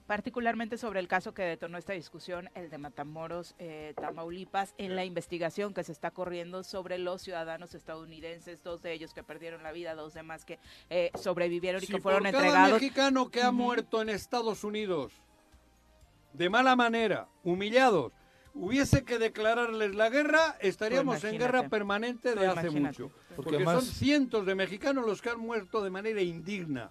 particularmente 0.07 0.79
sobre 0.79 1.01
el 1.01 1.09
caso 1.09 1.35
que 1.35 1.43
detonó 1.43 1.79
esta 1.79 1.93
discusión, 1.95 2.49
el 2.55 2.71
de 2.71 2.79
Matamoros, 2.79 3.57
eh, 3.59 3.93
Tamaulipas, 4.01 4.73
en 4.79 4.95
la 4.95 5.05
investigación 5.05 5.75
que 5.75 5.83
se 5.83 5.91
está 5.91 6.13
corriendo 6.13 6.63
sobre 6.63 6.97
los 6.99 7.23
ciudadanos 7.23 7.75
estadounidenses, 7.75 8.63
dos 8.63 8.83
de 8.83 8.93
ellos 8.93 9.13
que 9.13 9.25
perdieron 9.25 9.65
la 9.65 9.73
vida, 9.73 9.97
dos 9.97 10.15
demás 10.15 10.45
que 10.45 10.61
eh, 10.91 11.11
sobrevivieron 11.17 11.83
y 11.83 11.87
Si 11.87 11.93
que 11.95 12.01
fueron 12.01 12.23
por 12.23 12.31
cada 12.31 12.45
entregados. 12.47 12.75
mexicano 12.81 13.31
que 13.33 13.43
ha 13.43 13.51
muerto 13.51 14.01
en 14.01 14.11
Estados 14.11 14.63
Unidos 14.63 15.13
de 16.37 16.51
mala 16.51 16.77
manera, 16.77 17.29
humillados, 17.43 18.13
hubiese 18.55 19.05
que 19.05 19.19
declararles 19.19 19.95
la 19.95 20.09
guerra, 20.11 20.57
estaríamos 20.61 21.23
en 21.25 21.39
guerra 21.39 21.69
permanente 21.69 22.35
de 22.35 22.47
hace 22.47 22.61
imagínate. 22.69 23.03
mucho. 23.03 23.15
Porque 23.29 23.35
Porque, 23.37 23.57
además- 23.57 23.85
son 23.85 23.95
cientos 23.95 24.47
de 24.47 24.55
mexicanos 24.55 25.07
los 25.07 25.21
que 25.23 25.31
han 25.31 25.41
muerto 25.41 25.83
de 25.83 25.91
manera 25.91 26.21
indigna. 26.21 26.91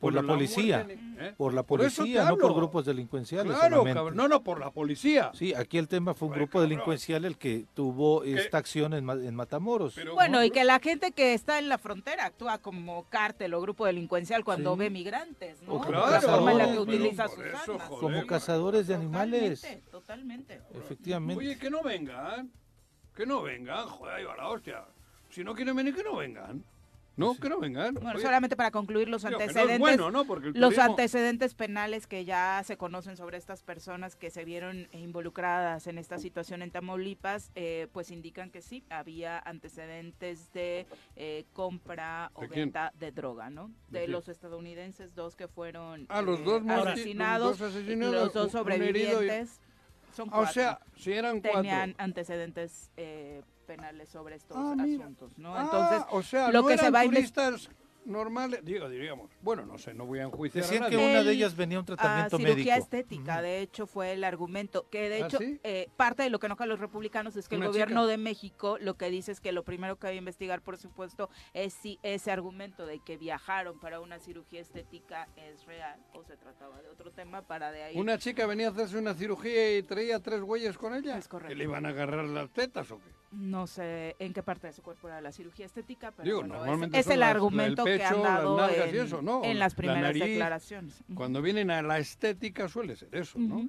Por 0.00 0.14
la 0.14 0.22
policía. 0.22 0.86
¿eh? 0.88 1.34
Por 1.36 1.52
la 1.52 1.62
Por 1.62 1.80
policía, 1.80 2.24
no 2.24 2.38
por 2.38 2.54
grupos 2.54 2.86
delincuenciales. 2.86 3.52
Claro, 3.54 3.76
solamente. 3.76 3.98
cabrón. 3.98 4.16
No, 4.16 4.28
no, 4.28 4.42
por 4.42 4.58
la 4.58 4.70
policía. 4.70 5.30
Sí, 5.34 5.52
aquí 5.54 5.76
el 5.76 5.88
tema 5.88 6.14
fue 6.14 6.28
un 6.28 6.32
Oye, 6.32 6.40
grupo 6.40 6.52
cabrón. 6.52 6.70
delincuencial 6.70 7.24
el 7.26 7.36
que 7.36 7.66
tuvo 7.74 8.24
esta 8.24 8.56
acción 8.56 8.94
en, 8.94 9.04
Ma- 9.04 9.12
en 9.12 9.34
Matamoros. 9.34 9.94
Pero, 9.94 10.14
Bueno, 10.14 10.38
¿cómo? 10.38 10.44
y 10.44 10.50
que 10.50 10.64
la 10.64 10.78
gente 10.80 11.12
que 11.12 11.34
está 11.34 11.58
en 11.58 11.68
la 11.68 11.76
frontera 11.76 12.24
actúa 12.24 12.56
como 12.58 13.04
cártel 13.10 13.52
o 13.52 13.60
grupo 13.60 13.84
delincuencial 13.84 14.42
cuando 14.42 14.72
Sí. 14.72 14.78
ve 14.80 14.90
migrantes, 14.90 15.62
¿no? 15.64 15.74
O 15.74 15.80
claro, 15.82 16.10
la 16.10 16.20
forma 16.22 16.52
en 16.52 16.58
la 16.58 16.72
que 16.72 16.78
utiliza 16.78 17.28
sus 17.28 17.44
eso, 17.44 17.72
armas. 17.74 17.88
joder. 17.88 18.00
como 18.00 18.26
cazadores 18.26 18.86
de 18.86 18.94
animales. 18.94 19.60
Totalmente, 19.60 19.90
totalmente. 19.90 20.60
Efectivamente. 20.78 21.44
Oye, 21.44 21.58
que 21.58 21.68
no 21.68 21.82
vengan. 21.82 22.50
Que 23.14 23.26
no 23.26 23.42
vengan, 23.42 23.86
joder, 23.86 24.14
ahí 24.14 24.24
va 24.24 24.36
la 24.36 24.48
hostia. 24.48 24.84
Si 25.28 25.44
no 25.44 25.54
quieren 25.54 25.76
venir, 25.76 25.94
que 25.94 26.02
no 26.02 26.16
vengan. 26.16 26.64
No, 27.16 27.34
que 27.36 27.48
no 27.50 27.58
vengan. 27.60 27.94
Bueno, 27.94 28.10
Oye, 28.12 28.22
solamente 28.22 28.56
para 28.56 28.70
concluir 28.70 29.08
los 29.08 29.24
no 29.24 29.30
antecedentes, 29.30 29.78
bueno, 29.78 30.10
¿no? 30.10 30.24
Porque 30.24 30.48
el 30.48 30.60
los 30.60 30.78
antecedentes 30.78 31.54
penales 31.54 32.06
que 32.06 32.24
ya 32.24 32.62
se 32.64 32.76
conocen 32.78 33.16
sobre 33.18 33.36
estas 33.36 33.62
personas 33.62 34.16
que 34.16 34.30
se 34.30 34.44
vieron 34.44 34.88
involucradas 34.92 35.86
en 35.86 35.98
esta 35.98 36.18
situación 36.18 36.62
en 36.62 36.70
Tamaulipas, 36.70 37.50
eh, 37.54 37.88
pues 37.92 38.10
indican 38.10 38.50
que 38.50 38.62
sí, 38.62 38.84
había 38.88 39.38
antecedentes 39.38 40.52
de 40.52 40.86
eh, 41.16 41.44
compra 41.52 42.30
o 42.34 42.42
¿De 42.42 42.48
quién? 42.48 42.60
venta 42.66 42.92
de 42.98 43.12
droga, 43.12 43.50
¿no? 43.50 43.70
¿De 43.88 44.08
los 44.08 44.28
estadounidenses, 44.28 45.14
dos 45.14 45.36
que 45.36 45.48
fueron 45.48 46.06
Ah, 46.08 46.22
los 46.22 46.40
eh, 46.40 46.44
dos 46.44 46.62
asesinados, 46.68 47.48
los 47.50 47.58
dos 47.58 47.70
asesinados, 47.70 48.14
los 48.14 48.32
dos 48.32 48.48
y- 48.48 48.52
sobrevivientes. 48.52 49.60
Son 50.16 50.28
Ah, 50.32 50.36
o 50.38 50.42
cuatro. 50.42 50.52
sea, 50.54 50.80
si 50.96 51.12
eran 51.12 51.40
cuatro. 51.40 51.60
tenían 51.60 51.94
antecedentes 51.98 52.90
eh, 52.96 53.42
penales 53.76 54.08
sobre 54.08 54.34
estos 54.36 54.56
Ah, 54.56 54.74
asuntos, 54.78 55.38
¿no? 55.38 55.54
Ah, 55.54 55.62
Entonces, 55.62 56.02
o 56.10 56.22
sea, 56.22 56.50
lo 56.50 56.62
no 56.62 56.66
que 56.68 56.74
se 56.76 56.80
eran 56.82 56.94
va 56.94 57.00
a 57.00 57.04
investigar 57.04 57.50
turistas 57.52 57.76
normales, 58.06 58.64
digo, 58.64 58.88
diríamos. 58.88 59.30
Bueno, 59.42 59.66
no 59.66 59.76
sé, 59.76 59.92
no 59.92 60.06
voy 60.06 60.20
a 60.20 60.22
enjuiciar 60.22 60.64
Decían 60.64 60.84
a 60.84 60.88
que 60.88 60.96
una 60.96 61.06
de 61.06 61.20
El- 61.20 61.28
ellas 61.28 61.54
venía 61.54 61.76
a 61.76 61.80
un 61.80 61.86
tratamiento 61.86 62.38
cirugía 62.38 62.56
médico. 62.76 62.78
estética, 62.84 63.42
de 63.42 63.60
hecho, 63.60 63.86
fue 63.86 64.12
el 64.14 64.24
argumento. 64.24 64.88
Que 64.90 65.10
de 65.10 65.22
¿Ah, 65.22 65.26
hecho, 65.26 65.36
sí? 65.38 65.60
eh, 65.62 65.86
parte 65.98 66.22
de 66.22 66.30
lo 66.30 66.38
que 66.38 66.46
enoja 66.46 66.64
a 66.64 66.66
los 66.66 66.80
republicanos 66.80 67.36
es 67.36 67.46
que 67.46 67.56
el 67.56 67.64
gobierno 67.66 68.00
chica. 68.04 68.10
de 68.10 68.16
México 68.16 68.78
lo 68.80 68.94
que 68.94 69.10
dice 69.10 69.30
es 69.32 69.40
que 69.40 69.52
lo 69.52 69.64
primero 69.64 69.96
que 69.98 70.06
hay 70.08 70.14
que 70.14 70.18
investigar, 70.18 70.62
por 70.62 70.78
supuesto, 70.78 71.28
es 71.52 71.74
si 71.74 71.98
ese 72.02 72.32
argumento 72.32 72.86
de 72.86 73.00
que 73.00 73.18
viajaron 73.18 73.78
para 73.78 74.00
una 74.00 74.18
cirugía 74.18 74.62
estética 74.62 75.28
es 75.36 75.66
real 75.66 76.00
o 76.14 76.24
se 76.24 76.38
trataba 76.38 76.80
de 76.80 76.88
otro 76.88 77.12
tema 77.12 77.42
para 77.42 77.70
de 77.70 77.82
ahí. 77.82 77.96
Una 77.98 78.16
chica 78.18 78.46
venía 78.46 78.68
a 78.68 78.70
hacerse 78.70 78.96
una 78.96 79.12
cirugía 79.14 79.76
y 79.76 79.82
traía 79.82 80.18
tres 80.20 80.40
güeyes 80.40 80.78
con 80.78 80.94
ella. 80.94 81.18
Es 81.18 81.28
correcto. 81.28 81.50
¿Que 81.50 81.54
le 81.54 81.64
iban 81.64 81.84
a 81.84 81.90
agarrar 81.90 82.24
las 82.24 82.48
tetas 82.50 82.90
o 82.90 82.96
qué? 82.96 83.19
No 83.32 83.68
sé 83.68 84.16
en 84.18 84.32
qué 84.32 84.42
parte 84.42 84.66
de 84.66 84.72
su 84.72 84.82
cuerpo 84.82 85.06
era 85.08 85.20
la 85.20 85.30
cirugía 85.30 85.64
estética, 85.66 86.10
pero 86.10 86.24
Digo, 86.24 86.38
bueno, 86.40 86.54
es- 86.54 86.60
normalmente 86.60 86.98
es, 86.98 87.04
son 87.06 87.12
el 87.12 87.20
las- 87.20 87.26
la- 87.28 87.30
el 87.30 87.36
argumento 87.36 87.84
que 87.84 88.04
han 88.04 88.22
las 88.22 88.22
dado 88.22 88.68
en, 88.68 88.94
y 88.94 88.98
eso, 88.98 89.22
¿no? 89.22 89.44
en 89.44 89.58
las 89.60 89.72
La 89.72 89.76
primeras 89.76 90.02
nariz. 90.02 90.22
declaraciones. 90.24 90.94
Cuando 91.14 91.40
vienen 91.40 91.70
a 91.70 91.80
la 91.82 91.98
estética 92.00 92.68
suele 92.68 92.96
ser 92.96 93.14
eso, 93.14 93.38
¿no? 93.38 93.68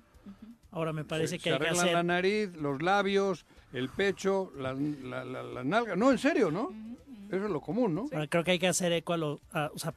Ahora 0.72 0.94
me 0.94 1.04
parece 1.04 1.38
se, 1.38 1.38
que 1.38 1.50
se 1.50 1.54
hay 1.56 1.60
que 1.62 1.68
hacer 1.68 1.94
la 1.94 2.02
nariz, 2.02 2.56
los 2.56 2.82
labios, 2.82 3.46
el 3.74 3.90
pecho, 3.90 4.52
las 4.58 4.80
la, 4.80 5.24
la- 5.26 5.44
las 5.44 5.66
nalgas. 5.66 5.96
No, 5.98 6.12
en 6.12 6.18
serio, 6.18 6.50
¿no? 6.50 6.72
Eso 7.30 7.46
es 7.46 7.52
lo 7.52 7.62
común, 7.62 7.94
¿no? 7.94 8.08
Ahora, 8.12 8.28
creo 8.28 8.44
que 8.44 8.52
hay 8.52 8.60
que 8.60 8.68
hacer 8.68 8.92
eco 8.94 9.14
a 9.14 9.18
los, 9.18 9.40
o 9.54 9.78
sea, 9.80 9.94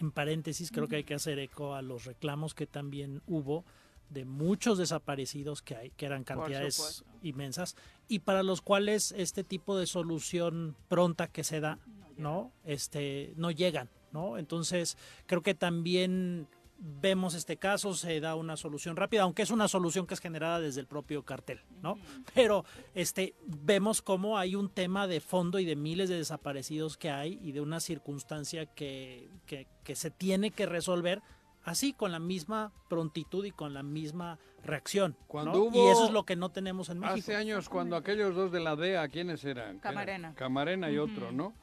en 0.00 0.10
paréntesis, 0.12 0.70
creo 0.70 0.86
que 0.86 0.96
hay 0.96 1.04
que 1.04 1.14
hacer 1.14 1.38
eco 1.38 1.74
a 1.74 1.82
los 1.82 2.04
reclamos 2.04 2.54
que 2.54 2.66
también 2.66 3.20
hubo 3.26 3.64
de 4.10 4.24
muchos 4.24 4.78
desaparecidos 4.78 5.60
que 5.60 5.76
hay, 5.76 5.90
que 5.90 6.06
eran 6.06 6.24
cantidades 6.24 7.04
inmensas, 7.22 7.76
y 8.08 8.20
para 8.20 8.42
los 8.42 8.62
cuales 8.62 9.14
este 9.16 9.44
tipo 9.44 9.78
de 9.78 9.86
solución 9.86 10.76
pronta 10.88 11.28
que 11.28 11.44
se 11.44 11.60
da, 11.60 11.78
¿no? 12.16 12.52
Este, 12.64 13.34
no 13.36 13.50
llegan, 13.50 13.90
¿no? 14.12 14.38
Entonces, 14.38 14.96
creo 15.26 15.42
que 15.42 15.54
también 15.54 16.48
vemos 16.78 17.34
este 17.34 17.56
caso, 17.56 17.94
se 17.94 18.20
da 18.20 18.36
una 18.36 18.56
solución 18.56 18.96
rápida, 18.96 19.22
aunque 19.22 19.42
es 19.42 19.50
una 19.50 19.68
solución 19.68 20.06
que 20.06 20.14
es 20.14 20.20
generada 20.20 20.60
desde 20.60 20.80
el 20.80 20.86
propio 20.86 21.24
cartel, 21.24 21.60
¿no? 21.82 21.98
Pero 22.34 22.64
este 22.94 23.34
vemos 23.46 24.00
cómo 24.00 24.38
hay 24.38 24.54
un 24.54 24.68
tema 24.68 25.06
de 25.06 25.20
fondo 25.20 25.58
y 25.58 25.64
de 25.64 25.76
miles 25.76 26.08
de 26.08 26.16
desaparecidos 26.16 26.96
que 26.96 27.10
hay 27.10 27.38
y 27.42 27.52
de 27.52 27.60
una 27.60 27.80
circunstancia 27.80 28.66
que, 28.66 29.28
que, 29.46 29.66
que 29.82 29.96
se 29.96 30.10
tiene 30.10 30.50
que 30.50 30.66
resolver 30.66 31.20
así 31.68 31.92
con 31.92 32.12
la 32.12 32.18
misma 32.18 32.72
prontitud 32.88 33.44
y 33.44 33.50
con 33.52 33.74
la 33.74 33.82
misma 33.82 34.38
reacción. 34.64 35.12
¿no? 35.18 35.26
Cuando 35.26 35.58
y 35.58 35.68
hubo- 35.68 35.92
eso 35.92 36.06
es 36.06 36.10
lo 36.10 36.24
que 36.24 36.36
no 36.36 36.50
tenemos 36.50 36.88
en 36.88 36.98
México. 36.98 37.18
Hace 37.18 37.36
años, 37.36 37.68
cuando 37.68 37.96
aquellos 37.96 38.34
dos 38.34 38.50
de 38.52 38.60
la 38.60 38.76
DEA, 38.76 39.08
¿quiénes 39.08 39.44
eran? 39.44 39.78
Camarena. 39.78 40.34
Camarena 40.34 40.90
y 40.90 40.98
otro, 40.98 41.30
¿no? 41.32 41.54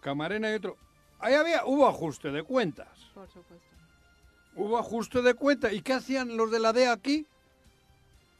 Camarena 0.00 0.50
y 0.50 0.54
otro. 0.54 0.76
Ahí 1.20 1.34
había, 1.34 1.64
hubo 1.66 1.86
ajuste 1.88 2.30
de 2.30 2.42
cuentas. 2.44 2.88
Por 3.14 3.26
supuesto. 3.28 3.66
Hubo 4.54 4.78
ajuste 4.78 5.20
de 5.22 5.34
cuentas. 5.34 5.72
¿Y 5.72 5.82
qué 5.82 5.92
hacían 5.94 6.36
los 6.36 6.50
de 6.50 6.60
la 6.60 6.72
DEA 6.72 6.92
aquí? 6.92 7.26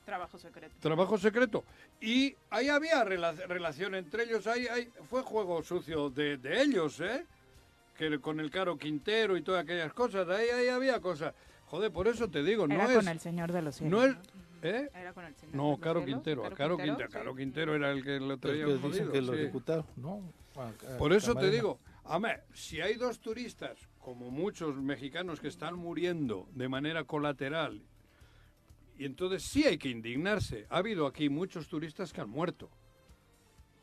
Trabajo 0.05 0.39
secreto. 0.39 0.75
Trabajo 0.81 1.19
secreto. 1.19 1.65
Y 2.01 2.35
ahí 2.51 2.69
había 2.69 3.05
rela- 3.05 3.35
relación 3.47 3.95
entre 3.95 4.23
ellos. 4.25 4.47
Ahí, 4.47 4.67
ahí 4.69 4.89
fue 5.11 5.23
juego 5.23 5.63
sucio 5.63 6.09
de, 6.09 6.39
de 6.39 6.63
ellos, 6.63 6.99
¿eh? 7.01 7.27
Que 7.99 8.19
con 8.21 8.39
el 8.39 8.49
Caro 8.51 8.79
Quintero 8.79 9.37
y 9.37 9.43
todas 9.43 9.65
aquellas 9.65 9.93
cosas. 9.93 10.29
Ahí, 10.29 10.49
ahí 10.49 10.69
había 10.69 11.01
cosas. 11.01 11.35
Joder, 11.67 11.93
por 11.93 12.07
eso 12.07 12.31
te 12.31 12.43
digo, 12.45 12.67
no 12.69 12.75
Era 12.77 12.85
es... 12.89 12.95
con 12.97 13.09
el 13.09 13.19
señor 13.19 13.51
de 13.53 13.61
los 13.61 13.75
cielos. 13.75 14.01
No 14.01 14.07
es... 14.07 14.17
¿Eh? 14.63 14.89
Era 14.95 15.13
con 15.13 15.25
el 15.25 15.35
señor 15.37 15.55
No, 15.57 15.63
de 15.65 15.71
los 15.71 15.81
Caro 15.81 16.01
cielos. 16.01 16.15
Quintero, 16.17 16.41
a 16.41 16.45
Caro 16.51 16.57
Caro 16.57 16.77
Quintero, 16.77 16.97
Quintero, 16.97 17.09
sí. 17.11 17.13
Caro 17.19 17.35
Quintero 17.37 17.75
era 17.75 17.91
el 17.91 18.05
que 18.05 18.21
lo 18.21 18.35
Es 18.35 18.41
traía 18.41 18.65
que 18.67 18.73
dicen 18.79 19.11
que 19.11 19.21
lo 19.23 19.33
sí. 19.35 19.39
ejecutaron, 19.41 19.87
¿no? 19.97 20.23
A- 20.57 20.95
a 20.95 20.97
Por 20.97 21.13
eso 21.13 21.35
te 21.35 21.51
digo, 21.51 21.81
a 22.05 22.19
ver, 22.21 22.45
si 22.55 22.81
hay 22.81 22.95
dos 22.95 23.19
turistas, 23.21 23.77
como 23.99 24.31
muchos 24.31 24.77
mexicanos 24.77 25.41
que 25.41 25.49
están 25.49 25.75
muriendo 25.75 26.49
de 26.55 26.69
manera 26.69 27.05
colateral, 27.05 27.83
y 28.97 29.05
entonces 29.05 29.43
sí 29.43 29.65
hay 29.65 29.77
que 29.79 29.89
indignarse. 29.91 30.67
Ha 30.71 30.79
habido 30.79 31.07
aquí 31.07 31.29
muchos 31.29 31.69
turistas 31.69 32.13
que 32.13 32.21
han 32.21 32.31
muerto. 32.31 32.71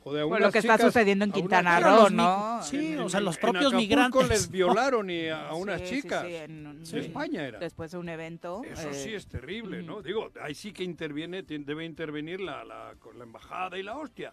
Joder, 0.05 0.21
a 0.21 0.25
Por 0.25 0.33
unas 0.37 0.41
lo 0.47 0.51
que 0.51 0.59
está 0.59 0.73
chicas- 0.75 0.85
sucediendo 0.85 1.25
en 1.25 1.31
Quintana 1.31 1.79
Roo, 1.79 2.09
¿no? 2.11 2.61
Sí, 2.61 2.93
en- 2.93 2.99
o 2.99 3.09
sea, 3.09 3.17
en- 3.17 3.25
los 3.25 3.35
en 3.37 3.41
propios 3.41 3.63
Acapulco 3.73 3.77
migrantes. 3.81 4.29
les 4.29 4.51
violaron 4.51 5.09
y 5.09 5.29
a, 5.29 5.47
a 5.47 5.55
unas 5.55 5.81
Sí, 5.81 5.87
sí, 5.87 6.01
chicas. 6.03 6.25
sí, 6.27 6.35
en, 6.35 6.67
un- 6.67 6.83
En 6.87 6.97
España 6.99 7.47
era. 7.47 7.57
Después 7.57 7.89
de 7.91 7.97
un 7.97 8.07
evento. 8.09 8.61
Eso 8.71 8.89
eh, 8.89 8.93
sí 8.93 9.15
es 9.15 9.25
terrible, 9.25 9.81
¿no? 9.81 10.03
Digo, 10.03 10.31
ahí 10.39 10.53
sí 10.53 10.71
que 10.73 10.83
interviene, 10.83 11.41
debe 11.41 11.85
intervenir 11.85 12.39
la, 12.39 12.63
la, 12.63 12.93
con 12.99 13.17
la 13.17 13.23
embajada 13.23 13.79
y 13.79 13.81
la 13.81 13.97
hostia. 13.97 14.31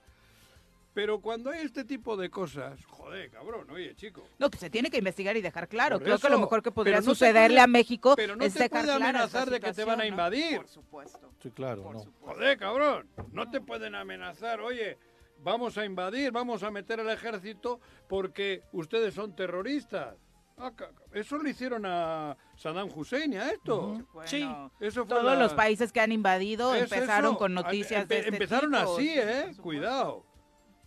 Pero 0.92 1.20
cuando 1.22 1.48
hay 1.48 1.64
este 1.64 1.84
tipo 1.86 2.18
de 2.18 2.28
cosas, 2.28 2.84
joder, 2.84 3.30
cabrón, 3.30 3.70
oye, 3.70 3.94
chico. 3.94 4.28
No, 4.38 4.50
que 4.50 4.58
se 4.58 4.68
tiene 4.68 4.90
que 4.90 4.98
investigar 4.98 5.34
y 5.38 5.40
dejar 5.40 5.68
claro. 5.68 5.96
Por 5.96 6.02
Creo 6.04 6.18
que 6.18 6.28
lo 6.28 6.34
eso, 6.34 6.40
mejor 6.42 6.62
que 6.62 6.70
podría 6.70 6.98
no 6.98 7.02
sucederle 7.02 7.54
puede- 7.56 7.60
a 7.60 7.66
México 7.66 8.12
pero 8.14 8.36
no 8.36 8.44
es 8.44 8.52
te 8.52 8.58
dejar 8.64 8.82
puede 8.84 8.92
amenazar 8.92 9.48
de 9.48 9.58
que 9.58 9.72
te 9.72 9.84
van 9.86 10.02
a 10.02 10.04
situación, 10.04 10.16
¿no? 10.18 10.22
invadir. 10.36 10.56
Por 10.58 10.68
supuesto. 10.68 11.30
Sí, 11.42 11.50
claro, 11.50 11.82
Por 11.82 11.94
no. 11.94 12.00
supuesto. 12.02 12.34
Joder, 12.38 12.58
cabrón, 12.58 13.08
no 13.32 13.50
te 13.50 13.62
pueden 13.62 13.94
amenazar, 13.94 14.60
oye, 14.60 14.98
vamos 15.42 15.76
a 15.78 15.84
invadir, 15.84 16.30
vamos 16.32 16.62
a 16.62 16.70
meter 16.70 17.00
al 17.00 17.10
ejército 17.10 17.80
porque 18.08 18.62
ustedes 18.72 19.14
son 19.14 19.34
terroristas. 19.34 20.14
Ah, 20.58 20.70
Eso 21.12 21.38
le 21.38 21.50
hicieron 21.50 21.84
a 21.86 22.36
Saddam 22.56 22.88
Hussein, 22.94 23.32
y 23.32 23.36
a 23.36 23.50
esto. 23.50 24.04
Bueno, 24.12 24.28
Sí, 24.28 24.42
Eso 24.80 25.04
fue 25.06 25.16
Todos 25.16 25.24
la- 25.34 25.42
los 25.42 25.54
países 25.54 25.90
que 25.92 26.00
han 26.00 26.12
invadido 26.12 26.74
Es 26.74 26.84
empezaron 26.92 27.30
eso. 27.32 27.38
con 27.38 27.56
A- 27.58 27.62
noticias 27.62 28.04
empe- 28.04 28.08
de 28.08 28.18
este 28.18 28.28
Empezaron 28.30 28.70
tipo. 28.72 28.94
así, 28.94 29.08
Sí, 29.08 29.14
¿eh? 29.18 29.52
Cuidado. 29.60 30.24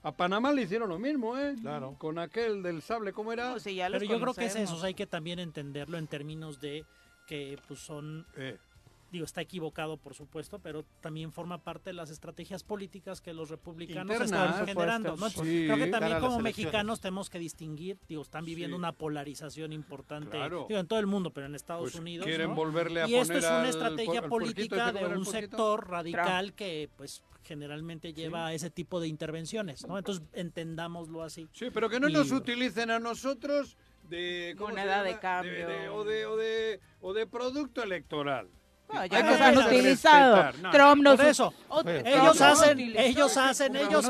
A 0.04 0.12
Panamá 0.16 0.54
le 0.54 0.62
hicieron 0.62 0.88
lo 0.88 1.00
mismo, 1.00 1.36
¿eh? 1.38 1.56
Claro. 1.60 1.96
Con 1.98 2.20
aquel 2.20 2.62
del 2.62 2.84
sable, 2.84 3.12
¿cómo 3.12 3.34
era? 3.34 3.50
No, 3.50 3.60
sí, 3.60 3.74
ya 3.76 3.90
los 3.90 4.00
Pero 4.00 4.12
yo 4.14 4.22
creo 4.22 4.34
que 4.36 4.46
es 4.46 4.56
eso, 4.56 4.76
o 4.76 4.78
sea, 4.78 4.88
hay 4.88 4.94
que 4.94 5.08
también 5.08 5.40
entenderlo 5.40 5.98
en 5.98 6.06
términos 6.08 6.62
de 6.62 6.86
que 7.26 7.58
pues 7.68 7.80
son 7.80 8.26
Eh, 8.38 8.58
digo, 9.16 9.26
está 9.26 9.42
equivocado, 9.42 9.98
por 9.98 10.14
supuesto, 10.14 10.60
pero 10.60 10.84
también 11.02 11.32
forma 11.32 11.64
parte 11.64 11.90
de 11.90 11.94
las 11.94 12.10
estrategias 12.10 12.64
políticas 12.64 13.22
que 13.22 13.34
los 13.34 13.50
republicanos 13.50 14.20
están 14.22 14.66
generando. 14.66 15.16
Creo 15.16 15.78
que 15.78 15.88
también 15.88 16.20
como 16.20 16.40
mexicanos 16.40 17.00
tenemos 17.02 17.30
que 17.30 17.40
distinguir, 17.40 17.98
digo, 18.08 18.22
están 18.22 18.46
viviendo 18.46 18.76
Sí. 18.76 18.80
una 18.80 18.92
polarización 18.92 19.72
importante, 19.74 20.32
Claro. 20.32 20.66
digo, 20.68 20.80
en 20.80 20.88
todo 20.88 21.00
el 21.00 21.08
mundo, 21.08 21.32
pero 21.32 21.48
en 21.48 21.56
Estados 21.56 21.84
pues 21.84 21.96
Unidos. 21.96 22.26
quieren 22.26 22.50
¿no? 22.50 22.56
volverle 22.56 23.02
a 23.04 23.08
y 23.08 23.16
esto 23.16 23.34
poner 23.34 23.44
es 23.44 23.50
una 23.50 23.70
estrategia 23.70 24.20
al 24.22 24.30
política 24.30 24.88
de 24.88 24.92
¿cómo 24.94 25.06
era 25.06 25.14
el 25.14 25.20
un 25.20 25.26
sector 25.26 25.90
radical 25.90 26.54
que 26.54 26.90
pues 26.98 27.24
generalmente 27.44 28.12
lleva 28.14 28.48
a 28.48 28.54
ese 28.54 28.70
tipo 28.70 29.00
de 29.00 29.08
intervenciones, 29.08 29.86
¿no? 29.88 29.98
Entonces 29.98 30.24
entendámoslo 30.34 31.24
así. 31.24 31.48
Sí, 31.54 31.68
pero 31.74 31.90
que 31.90 32.00
no 32.00 32.10
Y- 32.10 32.14
nos 32.14 32.32
utilicen 32.32 32.90
a 32.92 33.00
nosotros 33.00 33.78
de 34.10 34.54
¿cómo 34.58 34.70
se 34.70 34.76
Moneda 34.82 35.04
de 35.04 35.20
cambio. 35.20 35.66
o, 35.96 36.04
de, 36.04 36.26
o, 36.28 36.36
de, 36.36 36.80
o 37.02 37.14
de 37.14 37.28
producto 37.28 37.82
electoral. 37.84 38.50
No, 38.96 39.06
ya 39.06 39.20
han 39.20 39.38
saberse 39.38 39.68
utilizado. 39.76 40.52
No, 40.62 40.72
Trump 40.72 41.02
nos 41.04 41.16
Por 41.18 41.26
eso, 41.26 41.54
ellos 42.06 42.42
hacen, 42.42 42.80
ellos 42.80 43.38
hacen, 43.38 43.76
ellos, 43.76 44.10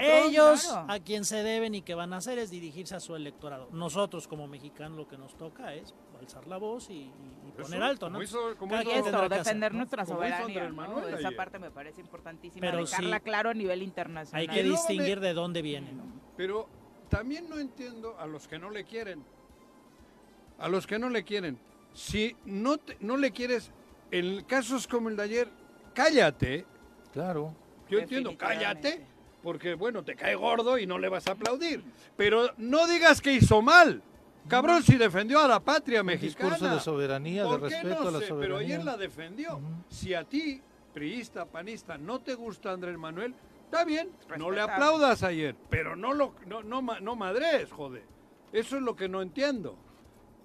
ellos, 0.00 0.68
a 0.88 0.98
quien 1.00 1.24
se 1.24 1.42
deben 1.42 1.74
y 1.74 1.82
que 1.82 1.94
van 1.94 2.12
a 2.12 2.18
hacer 2.18 2.38
es 2.38 2.50
dirigirse 2.50 2.94
a 2.94 3.00
su 3.00 3.14
electorado. 3.16 3.68
Nosotros 3.72 4.26
como 4.28 4.46
mexicanos 4.46 4.96
lo 4.98 5.08
que 5.08 5.16
nos 5.16 5.36
toca 5.36 5.74
es 5.74 5.94
alzar 6.20 6.46
la 6.46 6.56
voz 6.56 6.88
y, 6.90 7.10
poner 7.56 7.78
Eso, 7.80 7.84
alto, 7.84 8.06
como 8.06 8.18
¿no? 8.18 8.24
hizo- 8.24 8.56
como 8.58 8.76
Esto, 8.76 9.28
defender 9.28 9.72
¿no? 9.72 9.78
nuestra 9.78 10.04
soberanía, 10.04 10.68
¿no? 10.68 11.06
Esa 11.08 11.28
ayer. 11.28 11.36
parte 11.36 11.58
me 11.58 11.70
parece 11.70 12.00
importantísima, 12.00 12.60
Pero 12.60 12.78
dejarla 12.78 13.16
sí. 13.18 13.22
claro 13.22 13.50
a 13.50 13.54
nivel 13.54 13.82
internacional. 13.82 14.40
Hay 14.40 14.48
que 14.48 14.62
distinguir 14.62 15.20
de 15.20 15.32
dónde 15.32 15.62
viene, 15.62 15.92
¿no? 15.92 16.02
Pero 16.36 16.68
también 17.08 17.48
no 17.48 17.58
entiendo 17.58 18.16
a 18.18 18.26
los 18.26 18.46
que 18.48 18.58
no 18.58 18.70
le 18.70 18.84
quieren. 18.84 19.24
A 20.58 20.68
los 20.68 20.86
que 20.86 20.98
no 20.98 21.08
le 21.10 21.22
quieren. 21.22 21.58
Si 21.96 22.36
no, 22.44 22.76
te- 22.76 22.98
no 23.00 23.16
le 23.16 23.30
quieres, 23.30 23.70
en 24.10 24.44
casos 24.44 24.86
como 24.86 25.08
el 25.08 25.16
de 25.16 25.22
ayer, 25.22 25.48
cállate. 25.94 26.66
Claro. 27.12 27.54
Yo 27.88 27.98
entiendo, 27.98 28.36
cállate, 28.36 29.06
porque 29.42 29.74
bueno, 29.74 30.04
te 30.04 30.14
cae 30.14 30.34
gordo 30.34 30.76
y 30.76 30.86
no 30.86 30.98
le 30.98 31.08
vas 31.08 31.26
a 31.26 31.32
aplaudir. 31.32 31.82
Pero 32.16 32.50
no 32.58 32.86
digas 32.86 33.20
que 33.22 33.32
hizo 33.32 33.62
mal. 33.62 34.02
Cabrón, 34.46 34.82
si 34.82 34.96
defendió 34.96 35.40
a 35.40 35.48
la 35.48 35.58
patria 35.60 36.00
Un 36.02 36.06
mexicana. 36.08 36.50
discurso 36.50 36.74
de 36.74 36.80
soberanía, 36.80 37.44
de 37.44 37.48
¿Por 37.48 37.68
qué 37.68 37.82
respeto 37.82 38.02
no 38.02 38.08
a 38.08 38.12
la 38.12 38.18
sé? 38.20 38.26
soberanía. 38.28 38.40
Pero 38.40 38.56
ayer 38.58 38.84
la 38.84 38.96
defendió. 38.98 39.58
Si 39.88 40.12
a 40.14 40.22
ti, 40.24 40.60
priista, 40.92 41.46
panista, 41.46 41.96
no 41.96 42.20
te 42.20 42.34
gusta 42.34 42.72
Andrés 42.72 42.98
Manuel, 42.98 43.34
está 43.64 43.84
bien, 43.84 44.10
no 44.36 44.50
le 44.50 44.56
Respetable. 44.58 44.60
aplaudas 44.60 45.22
ayer, 45.22 45.56
pero 45.70 45.96
no 45.96 46.12
lo 46.12 46.34
no, 46.46 46.62
no, 46.62 46.82
ma- 46.82 47.00
no 47.00 47.16
madres, 47.16 47.72
joder. 47.72 48.02
Eso 48.52 48.76
es 48.76 48.82
lo 48.82 48.94
que 48.94 49.08
no 49.08 49.22
entiendo. 49.22 49.76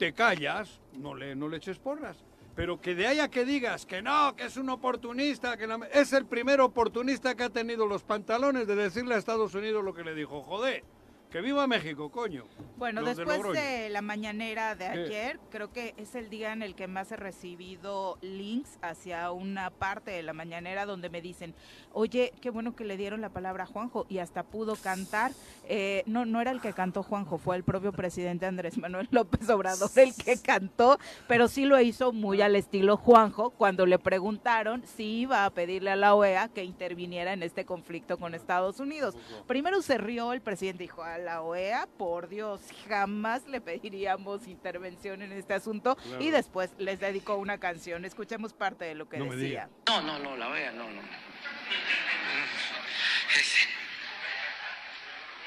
Te 0.02 0.14
callas, 0.14 0.80
no 0.94 1.14
le, 1.14 1.36
no 1.36 1.54
eches 1.54 1.78
porras. 1.78 2.18
Pero 2.56 2.82
que 2.82 2.96
de 2.96 3.06
ahí 3.06 3.20
a 3.20 3.28
que 3.30 3.46
digas 3.46 3.86
que 3.86 4.02
no, 4.02 4.36
que 4.36 4.46
es 4.46 4.58
un 4.58 4.68
oportunista, 4.72 5.58
que 5.58 5.68
la- 5.68 5.88
es 5.94 6.12
el 6.14 6.26
primer 6.26 6.60
oportunista 6.60 7.36
que 7.36 7.44
ha 7.44 7.52
tenido 7.52 7.86
los 7.86 8.02
pantalones 8.02 8.66
de 8.66 8.76
decirle 8.76 9.14
a 9.14 9.20
Estados 9.20 9.54
Unidos 9.54 9.84
lo 9.84 9.94
que 9.94 10.04
le 10.04 10.16
dijo. 10.16 10.42
Joder, 10.42 10.84
que 11.32 11.42
viva 11.42 11.66
México, 11.66 12.12
coño. 12.12 12.44
Bueno, 12.78 13.02
Los 13.02 13.16
después 13.16 13.42
de 13.54 13.90
la 13.90 14.02
mañanera 14.02 14.76
de 14.76 14.86
ayer, 14.86 15.40
creo 15.50 15.72
que 15.72 15.94
es 15.98 16.14
el 16.16 16.30
día 16.30 16.52
en 16.52 16.62
el 16.62 16.76
que 16.76 16.88
más 16.88 17.12
he 17.12 17.16
recibido 17.16 18.18
links 18.22 18.78
hacia 18.82 19.32
una 19.32 19.70
parte 19.70 20.12
de 20.12 20.24
la 20.24 20.34
mañanera 20.34 20.86
donde 20.86 21.10
me 21.10 21.22
dicen, 21.22 21.56
oye, 21.94 22.34
qué 22.42 22.50
bueno 22.50 22.76
que 22.76 22.84
le 22.84 22.98
dieron 22.98 23.22
la 23.22 23.30
palabra 23.30 23.64
a 23.64 23.68
Juanjo 23.68 24.06
y 24.10 24.18
hasta 24.18 24.44
pudo 24.44 24.76
cantar. 24.76 25.32
Eh, 25.70 26.04
no, 26.06 26.26
no 26.26 26.42
era 26.42 26.52
el 26.52 26.60
que 26.60 26.74
cantó 26.74 27.02
Juanjo, 27.02 27.38
fue 27.38 27.56
el 27.56 27.64
propio 27.64 27.94
presidente 27.94 28.46
Andrés 28.46 28.78
Manuel 28.78 29.08
López 29.12 29.50
Obrador 29.50 29.90
el 29.96 30.14
que 30.16 30.38
cantó, 30.42 31.00
pero 31.28 31.48
sí 31.48 31.66
lo 31.66 31.80
hizo 31.80 32.12
muy 32.12 32.42
al 32.42 32.56
estilo 32.56 32.98
Juanjo 32.98 33.52
cuando 33.52 33.86
le 33.86 34.00
preguntaron 34.00 34.84
si 34.86 35.22
iba 35.22 35.46
a 35.46 35.50
pedirle 35.52 35.92
a 35.92 35.96
la 35.96 36.14
OEA 36.14 36.50
que 36.50 36.64
interviniera 36.64 37.32
en 37.32 37.44
este 37.44 37.66
conflicto 37.66 38.18
con 38.18 38.36
Estados 38.36 38.80
Unidos. 38.80 39.16
Primero 39.48 39.82
se 39.82 39.98
rió 39.98 40.34
el 40.34 40.42
presidente, 40.42 40.84
dijo 40.84 41.04
la 41.22 41.42
OEA, 41.42 41.88
por 41.98 42.28
Dios, 42.28 42.62
jamás 42.88 43.48
le 43.48 43.62
pediríamos 43.62 44.48
intervención 44.48 45.22
en 45.22 45.32
este 45.32 45.54
asunto. 45.54 45.96
Claro. 45.96 46.22
Y 46.22 46.32
después 46.32 46.72
les 46.78 47.00
dedicó 47.00 47.36
una 47.36 47.60
canción. 47.60 48.04
Escuchemos 48.06 48.54
parte 48.54 48.86
de 48.86 48.96
lo 48.96 49.08
que 49.08 49.18
No 49.18 49.34
decía. 49.34 49.70
No, 49.88 50.02
no, 50.02 50.20
no, 50.20 50.36
la 50.36 50.50
OEA, 50.50 50.72
no, 50.72 50.90
no. 50.90 51.02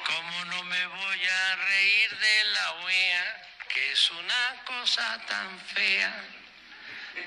¿Cómo 0.07 0.45
no 0.47 0.63
me 0.65 0.87
voy 0.87 1.21
a 1.27 1.57
reír 1.57 2.11
de 2.11 2.45
la 2.53 2.73
OEA? 2.85 3.43
Que 3.73 3.93
es 3.93 4.11
una 4.11 4.65
cosa 4.67 5.21
tan 5.27 5.59
fea, 5.59 6.15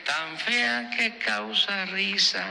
tan 0.05 0.37
fea 0.37 0.89
que 0.97 1.17
causa 1.17 1.85
risa. 1.85 2.45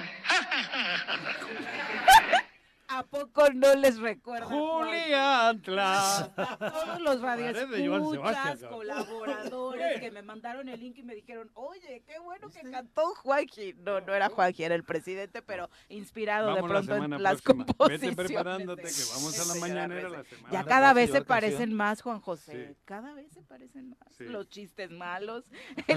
¿A 2.89 3.03
poco 3.05 3.43
no 3.53 3.75
les 3.75 3.99
recuerda? 3.99 4.47
Julián 4.47 5.61
Tla. 5.63 6.33
A 6.37 6.57
todos 6.71 7.01
los 7.01 7.21
radioescuchas, 7.21 8.63
colaboradores 8.65 10.01
que 10.01 10.11
me 10.11 10.23
mandaron 10.23 10.69
el 10.69 10.79
link 10.81 10.99
y 10.99 11.03
me 11.03 11.15
dijeron, 11.15 11.51
oye, 11.55 12.03
qué 12.07 12.19
bueno 12.21 12.49
que 12.49 12.63
cantó 12.71 13.15
Juanji. 13.17 13.75
No, 13.79 14.01
no 14.01 14.15
era 14.15 14.29
Juanji, 14.29 14.63
era 14.65 14.75
el 14.75 14.85
presidente, 14.85 15.43
pero 15.43 15.69
inspirado 15.89 16.47
Vamos 16.55 16.63
de 16.69 16.75
la 16.75 16.83
pronto 16.83 17.05
en 17.17 17.23
las 17.23 17.43
próxima. 17.43 17.65
Vete 17.65 17.75
composiciones. 17.77 18.17
preparándote 18.17 18.83
que 18.83 19.05
vamos 19.15 19.39
a 19.41 19.55
la 19.55 19.61
mañanera 19.61 20.09
la 20.09 20.25
semana. 20.25 20.53
Ya 20.53 20.65
cada 20.65 20.93
vez 20.93 21.11
se 21.11 21.23
parecen 21.23 21.75
más, 21.75 22.03
Juan 22.03 22.21
José. 22.21 22.69
Sí. 22.69 22.77
Cada 22.85 23.13
vez 23.15 23.33
se 23.33 23.43
parecen 23.43 23.91
más. 23.91 23.99
Sí. 24.17 24.25
Los 24.25 24.49
chistes 24.49 24.91
malos, 24.91 25.45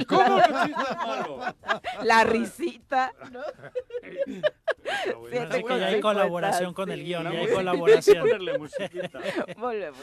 ¿Cómo 0.07 0.37
que 0.37 0.43
chiste 0.65 0.95
malo? 0.95 1.39
la 2.03 2.23
risita, 2.23 3.13
¿no? 3.31 3.41
Bueno, 5.19 5.47
Así 5.49 5.63
que 5.63 5.79
ya 5.79 5.87
hay 5.87 6.01
colaboración 6.01 6.73
con 6.73 6.91
el 6.91 7.03
guion, 7.03 7.23
ya 7.23 7.29
hay 7.29 7.47
colaboración. 7.47 8.19
Ponerle 8.21 8.57
musiquita. 8.57 9.19
Volvemos. 9.57 9.99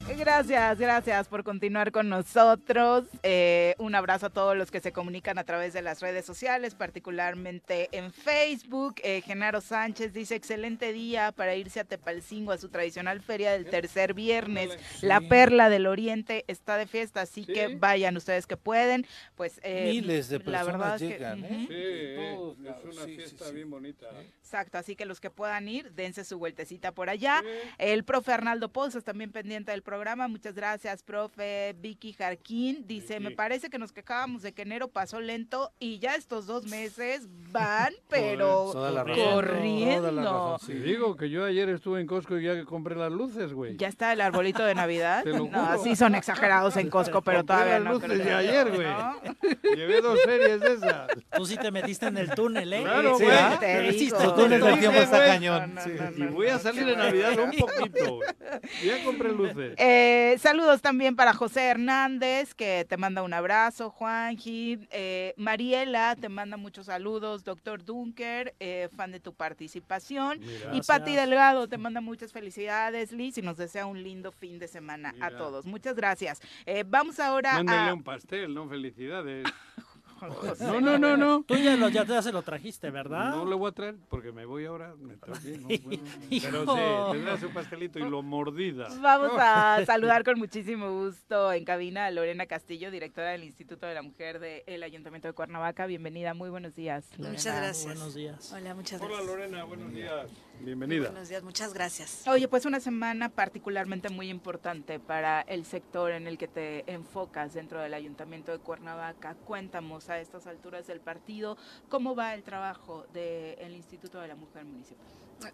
La. 0.00 0.14
Gracias, 0.14 0.78
gracias 0.78 1.28
por 1.28 1.44
continuar 1.44 1.90
con 1.92 2.08
nosotros. 2.08 3.04
Eh, 3.22 3.74
un 3.78 3.94
abrazo 3.94 4.26
a 4.26 4.30
todos 4.30 4.56
los 4.56 4.70
que 4.70 4.80
se 4.80 4.92
comunican 4.92 5.38
a 5.38 5.44
través 5.44 5.72
de 5.72 5.82
las 5.82 6.00
redes 6.00 6.24
sociales, 6.24 6.74
particularmente 6.74 7.88
en 7.92 8.12
Facebook. 8.12 8.96
Eh, 9.02 9.22
Genaro 9.22 9.60
Sánchez 9.60 10.12
dice, 10.12 10.34
excelente 10.34 10.92
día 10.92 11.32
para 11.32 11.54
irse 11.56 11.80
a 11.80 11.84
Tepalcingo 11.84 12.52
a 12.52 12.58
su 12.58 12.68
tradicional 12.68 13.20
feria 13.22 13.52
del 13.52 13.66
tercer 13.66 14.14
viernes. 14.14 14.70
La. 15.02 15.20
Perla 15.20 15.70
del 15.70 15.86
Oriente 15.86 16.44
está 16.48 16.76
de 16.76 16.86
fiesta, 16.86 17.22
así 17.22 17.44
Sí. 17.44 17.52
que 17.52 17.76
vayan 17.76 18.16
ustedes 18.16 18.46
que 18.46 18.56
pueden. 18.58 19.06
Pues 19.36 19.58
eh, 19.62 19.88
Miles 19.90 20.28
de 20.28 20.38
la 20.40 20.64
verdad 20.64 20.98
personas 20.98 21.02
es 21.02 21.08
que- 21.08 21.14
llegan. 21.14 21.44
¿eh? 21.44 21.66
Sí, 21.68 22.34
Todos 22.36 22.58
es 22.58 22.96
una 22.96 23.06
fiesta 23.06 23.44
sí. 23.46 23.54
bien 23.54 23.70
bonita. 23.70 24.06
Exacto, 24.38 24.76
así 24.78 24.96
que 24.96 25.06
los 25.06 25.20
que 25.20 25.30
puedan 25.30 25.66
ir, 25.68 25.92
dense 25.92 26.24
su 26.24 26.38
vueltecita 26.38 26.92
por 26.92 27.08
allá. 27.08 27.42
Sí. 27.42 27.48
El 27.78 28.04
profe 28.04 28.32
Arnaldo 28.32 28.68
Pozos 28.68 29.02
también 29.02 29.32
pendiente 29.32 29.70
del 29.72 29.82
programa. 29.84 30.26
Muchas 30.28 30.54
gracias, 30.54 31.02
profe. 31.02 31.76
Vicky 31.78 32.12
Jarquín 32.14 32.84
dice, 32.86 33.14
Vicky. 33.18 33.24
me 33.24 33.30
parece 33.30 33.70
que 33.70 33.78
nos 33.78 33.92
quejábamos 33.92 34.42
de 34.42 34.52
que 34.52 34.62
enero 34.62 34.88
pasó 34.88 35.20
lento 35.20 35.70
y 35.78 35.98
ya 36.00 36.16
estos 36.16 36.46
dos 36.46 36.66
meses 36.66 37.28
van, 37.52 37.92
pero 38.08 38.70
Toda 38.72 39.04
corriendo. 39.04 40.10
Toda 40.10 40.58
sí. 40.58 40.72
digo 40.72 41.16
que 41.16 41.30
yo 41.30 41.44
ayer 41.44 41.68
estuve 41.68 42.00
en 42.00 42.06
Costco 42.06 42.38
y 42.38 42.44
ya 42.44 42.54
que 42.54 42.64
compré 42.64 42.96
las 42.96 43.12
luces, 43.12 43.52
güey. 43.52 43.76
ya 43.76 43.88
está 43.88 44.12
el 44.12 44.20
arbolito 44.20 44.64
de 44.64 44.74
Navidad. 44.74 45.22
Te 45.22 45.30
lo 45.30 45.46
No, 45.46 45.78
sí 45.82 45.94
son 45.94 46.14
exagerados 46.14 46.76
en 46.76 46.88
Costco, 46.90 47.22
pero 47.22 47.38
Compré 47.38 47.54
todavía 47.54 47.78
las 47.78 47.84
no. 47.84 47.92
luces 47.94 48.10
creo 48.10 48.24
de 48.24 48.32
ayer, 48.34 48.70
güey. 48.72 48.86
¿no? 48.86 49.20
Llevé 49.76 50.00
dos 50.00 50.18
series 50.24 50.60
de 50.60 50.72
esas. 50.74 51.08
Tú 51.36 51.44
sí 51.46 51.56
te 51.56 51.70
metiste 51.70 52.06
en 52.06 52.16
el 52.16 52.30
túnel, 52.30 52.72
¿eh? 52.72 52.82
Claro, 52.82 53.18
Sí, 53.18 53.24
güey. 53.24 53.58
Te 53.60 53.92
sí, 53.92 53.98
digo. 53.98 54.16
tú 54.18 54.24
El 54.24 54.34
túnel 54.34 54.60
del 54.62 54.78
tiempo 54.80 54.98
está 55.00 55.26
cañón. 55.26 55.74
No, 55.74 55.80
sí. 55.82 55.90
no, 55.98 56.10
Y 56.16 56.20
no, 56.28 56.32
voy 56.32 56.48
a 56.48 56.58
salir 56.58 56.88
en 56.88 56.98
Navidad 56.98 57.38
un 57.38 57.50
poquito, 57.52 58.16
güey. 58.16 58.28
Ya 58.84 59.04
compré 59.04 59.32
luces. 59.32 59.73
Eh, 59.78 60.36
saludos 60.38 60.82
también 60.82 61.16
para 61.16 61.32
José 61.32 61.64
Hernández, 61.66 62.54
que 62.54 62.86
te 62.88 62.96
manda 62.96 63.22
un 63.22 63.32
abrazo, 63.32 63.90
Juanji. 63.90 64.86
Eh, 64.90 65.34
Mariela, 65.36 66.16
te 66.16 66.28
manda 66.28 66.56
muchos 66.56 66.86
saludos. 66.86 67.44
Doctor 67.44 67.84
Dunker, 67.84 68.54
eh, 68.60 68.88
fan 68.96 69.12
de 69.12 69.20
tu 69.20 69.34
participación. 69.34 70.40
Y. 70.72 70.80
Pati 70.82 71.14
Delgado, 71.14 71.66
te 71.68 71.78
manda 71.78 72.00
muchas 72.00 72.32
felicidades, 72.32 73.12
Liz, 73.12 73.38
y 73.38 73.42
nos 73.42 73.56
desea 73.56 73.86
un 73.86 74.02
lindo 74.02 74.32
fin 74.32 74.58
de 74.58 74.68
semana 74.68 75.14
a 75.20 75.30
todos. 75.30 75.64
Muchas 75.64 75.96
gracias. 75.96 76.40
Eh, 76.66 76.84
vamos 76.86 77.18
ahora 77.18 77.56
a... 77.56 77.94
un 77.94 78.02
pastel, 78.02 78.54
¿no? 78.54 78.68
Felicidades. 78.68 79.46
José. 80.30 80.64
No, 80.64 80.80
no, 80.80 80.98
no, 80.98 81.16
no. 81.16 81.42
Tú 81.46 81.54
ya, 81.56 81.76
lo, 81.76 81.88
ya 81.88 82.04
te- 82.04 82.12
ya 82.12 82.22
se 82.22 82.32
lo 82.32 82.42
trajiste, 82.42 82.90
¿verdad? 82.90 83.30
No 83.30 83.44
le 83.44 83.54
voy 83.54 83.68
a 83.70 83.72
traer 83.72 83.96
porque 84.08 84.32
me 84.32 84.44
voy 84.44 84.64
ahora. 84.66 84.94
Me 84.98 85.16
traje, 85.16 85.58
¿no? 85.58 85.68
Bueno, 85.84 86.04
pero 86.30 87.06
sí, 87.06 87.12
tendrá 87.12 87.36
su 87.38 87.50
pastelito 87.50 87.98
y 87.98 88.08
lo 88.08 88.22
mordida. 88.22 88.88
Vamos 89.00 89.32
a 89.38 89.82
saludar 89.86 90.24
con 90.24 90.38
muchísimo 90.38 90.90
gusto 90.90 91.52
en 91.52 91.64
cabina 91.64 92.06
a 92.06 92.10
Lorena 92.10 92.46
Castillo, 92.46 92.90
directora 92.90 93.30
del 93.30 93.44
Instituto 93.44 93.86
de 93.86 93.94
la 93.94 94.02
Mujer 94.02 94.38
del 94.40 94.82
Ayuntamiento 94.82 95.28
de 95.28 95.34
Cuernavaca. 95.34 95.86
Bienvenida, 95.86 96.34
muy 96.34 96.50
buenos 96.50 96.74
días. 96.74 97.08
Lorena. 97.18 97.30
Muchas 97.30 97.56
gracias. 97.56 97.84
Buenos 97.94 98.14
días. 98.14 98.52
Hola, 98.52 98.74
muchas 98.74 99.00
Hola 99.00 99.08
gracias. 99.10 99.26
Lorena, 99.36 99.64
buenos 99.64 99.92
días. 99.92 100.30
Bienvenida. 100.60 101.10
Buenos 101.10 101.28
días, 101.28 101.42
muchas 101.42 101.74
gracias. 101.74 102.26
Oye, 102.26 102.48
pues 102.48 102.64
una 102.64 102.80
semana 102.80 103.28
particularmente 103.28 104.08
muy 104.08 104.30
importante 104.30 104.98
para 104.98 105.42
el 105.42 105.64
sector 105.64 106.12
en 106.12 106.26
el 106.26 106.38
que 106.38 106.48
te 106.48 106.90
enfocas 106.90 107.54
dentro 107.54 107.80
del 107.80 107.94
Ayuntamiento 107.94 108.52
de 108.52 108.58
Cuernavaca. 108.58 109.34
Cuéntanos 109.34 110.08
a 110.08 110.18
estas 110.20 110.46
alturas 110.46 110.86
del 110.86 111.00
partido 111.00 111.56
cómo 111.88 112.14
va 112.14 112.34
el 112.34 112.42
trabajo 112.42 113.06
del 113.12 113.74
Instituto 113.74 114.20
de 114.20 114.28
la 114.28 114.36
Mujer 114.36 114.64
Municipal. 114.64 115.06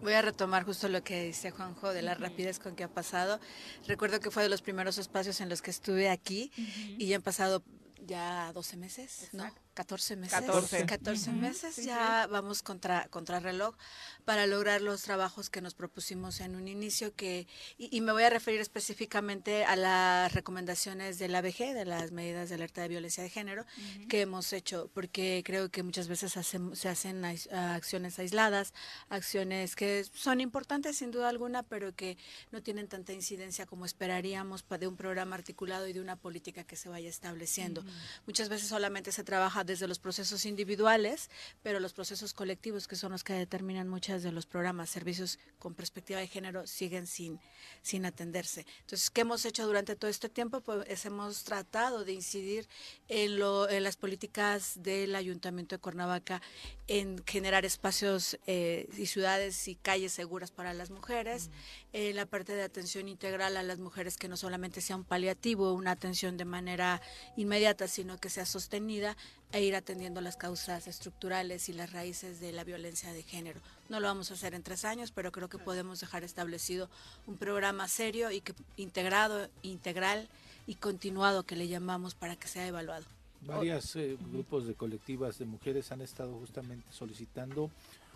Voy 0.02 0.12
a 0.12 0.22
retomar 0.22 0.64
justo 0.64 0.88
lo 0.88 1.02
que 1.02 1.24
dice 1.24 1.50
Juanjo 1.50 1.92
de 1.92 2.02
la 2.02 2.14
rapidez 2.14 2.58
con 2.58 2.76
que 2.76 2.84
ha 2.84 2.88
pasado. 2.88 3.40
Recuerdo 3.86 4.20
que 4.20 4.30
fue 4.30 4.42
de 4.42 4.48
los 4.48 4.62
primeros 4.62 4.98
espacios 4.98 5.40
en 5.40 5.48
los 5.48 5.62
que 5.62 5.70
estuve 5.70 6.08
aquí 6.08 6.52
y 6.98 7.06
ya 7.06 7.16
han 7.16 7.22
pasado 7.22 7.62
ya 8.06 8.52
12 8.52 8.76
meses, 8.76 9.28
¿no? 9.32 9.44
Exacto. 9.70 9.96
14 9.96 10.16
meses. 10.16 10.38
14. 10.40 10.86
14 10.86 11.30
Ujú. 11.30 11.38
meses 11.38 11.76
ya 11.84 12.26
vamos 12.26 12.62
contra, 12.62 13.08
contra 13.08 13.40
reloj 13.40 13.76
para 14.24 14.46
lograr 14.46 14.82
los 14.82 15.02
trabajos 15.02 15.48
que 15.48 15.60
nos 15.60 15.74
propusimos 15.74 16.40
en 16.40 16.56
un 16.56 16.68
inicio 16.68 17.14
que 17.14 17.46
y, 17.78 17.96
y 17.96 18.00
me 18.00 18.12
voy 18.12 18.24
a 18.24 18.30
referir 18.30 18.60
específicamente 18.60 19.64
a 19.64 19.76
las 19.76 20.32
recomendaciones 20.34 21.18
de 21.18 21.28
la 21.28 21.38
ABG, 21.38 21.74
de 21.74 21.84
las 21.84 22.10
medidas 22.10 22.48
de 22.48 22.56
alerta 22.56 22.82
de 22.82 22.88
violencia 22.88 23.22
de 23.22 23.30
género 23.30 23.64
que 24.08 24.22
hemos 24.22 24.52
hecho, 24.52 24.90
porque 24.92 25.42
creo 25.44 25.70
que 25.70 25.82
muchas 25.82 26.08
veces 26.08 26.32
se 26.32 26.88
hacen 26.88 27.24
acciones 27.24 28.18
aisladas, 28.18 28.74
acciones 29.08 29.76
que 29.76 30.04
son 30.12 30.40
importantes 30.40 30.98
sin 30.98 31.10
duda 31.10 31.28
alguna, 31.28 31.62
pero 31.62 31.94
que 31.94 32.18
no 32.50 32.62
tienen 32.62 32.88
tanta 32.88 33.12
incidencia 33.12 33.66
como 33.66 33.86
esperaríamos 33.86 34.64
de 34.68 34.86
un 34.86 34.96
programa 34.96 35.36
articulado 35.36 35.86
y 35.88 35.92
de 35.92 36.00
una 36.00 36.16
política 36.16 36.64
que 36.64 36.76
se 36.76 36.88
vaya 36.88 37.08
estableciendo. 37.08 37.84
Muchas 38.26 38.48
veces 38.48 38.68
solamente 38.68 39.12
se 39.12 39.24
trabaja 39.24 39.64
desde 39.70 39.88
los 39.88 39.98
procesos 39.98 40.44
individuales, 40.44 41.30
pero 41.62 41.80
los 41.80 41.92
procesos 41.92 42.34
colectivos, 42.34 42.88
que 42.88 42.96
son 42.96 43.12
los 43.12 43.24
que 43.24 43.32
determinan 43.32 43.88
muchos 43.88 44.22
de 44.22 44.32
los 44.32 44.46
programas, 44.46 44.90
servicios 44.90 45.38
con 45.58 45.74
perspectiva 45.74 46.18
de 46.18 46.26
género, 46.26 46.66
siguen 46.66 47.06
sin, 47.06 47.40
sin 47.82 48.04
atenderse. 48.04 48.66
Entonces, 48.80 49.10
¿qué 49.10 49.22
hemos 49.22 49.44
hecho 49.44 49.66
durante 49.66 49.96
todo 49.96 50.10
este 50.10 50.28
tiempo? 50.28 50.60
Pues 50.60 51.04
hemos 51.06 51.44
tratado 51.44 52.04
de 52.04 52.12
incidir 52.12 52.68
en 53.08 53.38
las 53.84 53.96
políticas 53.96 54.82
del 54.82 55.14
Ayuntamiento 55.14 55.76
de 55.76 55.80
Cuernavaca 55.80 56.42
en 56.88 57.22
generar 57.24 57.64
espacios 57.64 58.36
eh, 58.48 58.88
y 58.98 59.06
ciudades 59.06 59.68
y 59.68 59.76
calles 59.76 60.12
seguras 60.12 60.50
para 60.50 60.74
las 60.74 60.90
mujeres, 60.90 61.50
en 61.92 62.16
la 62.16 62.26
parte 62.26 62.54
de 62.54 62.62
atención 62.62 63.08
integral 63.08 63.56
a 63.56 63.62
las 63.62 63.78
mujeres 63.78 64.16
que 64.16 64.28
no 64.28 64.36
solamente 64.36 64.80
sea 64.80 64.96
un 64.96 65.04
paliativo, 65.04 65.72
una 65.72 65.90
atención 65.90 66.36
de 66.36 66.44
manera 66.44 67.00
inmediata, 67.36 67.88
sino 67.88 68.18
que 68.18 68.30
sea 68.30 68.46
sostenida 68.46 69.16
e 69.52 69.62
ir 69.62 69.74
atendiendo 69.74 70.20
las 70.20 70.36
causas 70.36 70.86
estructurales 70.86 71.68
y 71.68 71.72
las 71.72 71.92
raíces 71.92 72.40
de 72.40 72.52
la 72.52 72.62
violencia 72.62 73.12
de 73.12 73.22
género. 73.22 73.60
No 73.88 73.98
lo 73.98 74.06
vamos 74.06 74.30
a 74.30 74.34
hacer 74.34 74.54
en 74.54 74.62
tres 74.62 74.84
años, 74.84 75.10
pero 75.10 75.32
creo 75.32 75.48
que 75.48 75.58
podemos 75.58 76.00
dejar 76.00 76.22
establecido 76.22 76.88
un 77.26 77.36
programa 77.36 77.88
serio 77.88 78.30
y 78.30 78.40
que 78.40 78.54
integrado, 78.76 79.48
integral 79.62 80.28
y 80.66 80.76
continuado 80.76 81.42
que 81.42 81.56
le 81.56 81.66
llamamos 81.66 82.14
para 82.14 82.36
que 82.36 82.46
sea 82.46 82.66
evaluado. 82.66 83.04
Varios 83.42 83.96
eh, 83.96 84.18
grupos 84.32 84.66
de 84.66 84.74
colectivas 84.74 85.38
de 85.38 85.46
mujeres 85.46 85.90
han 85.92 86.02
estado 86.02 86.34
justamente 86.38 86.86
solicitando 86.92 87.70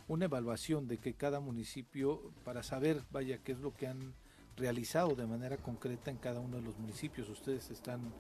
una 0.09 0.27
evaluación 0.27 0.89
de 0.89 0.99
que 0.99 1.15
cada 1.15 1.41
municipio, 1.41 2.21
para 2.45 2.63
saber, 2.63 3.03
vaya, 3.11 3.39
qué 3.39 3.53
es 3.53 3.59
lo 3.59 3.75
que 3.75 3.87
han 3.87 4.15
realizado 4.57 5.15
de 5.15 5.27
manera 5.27 5.57
concreta 5.57 6.11
en 6.11 6.19
cada 6.19 6.41
uno 6.41 6.57
de 6.57 6.63
los 6.63 6.79
municipios. 6.79 7.29
Ustedes 7.29 7.71
están 7.71 8.13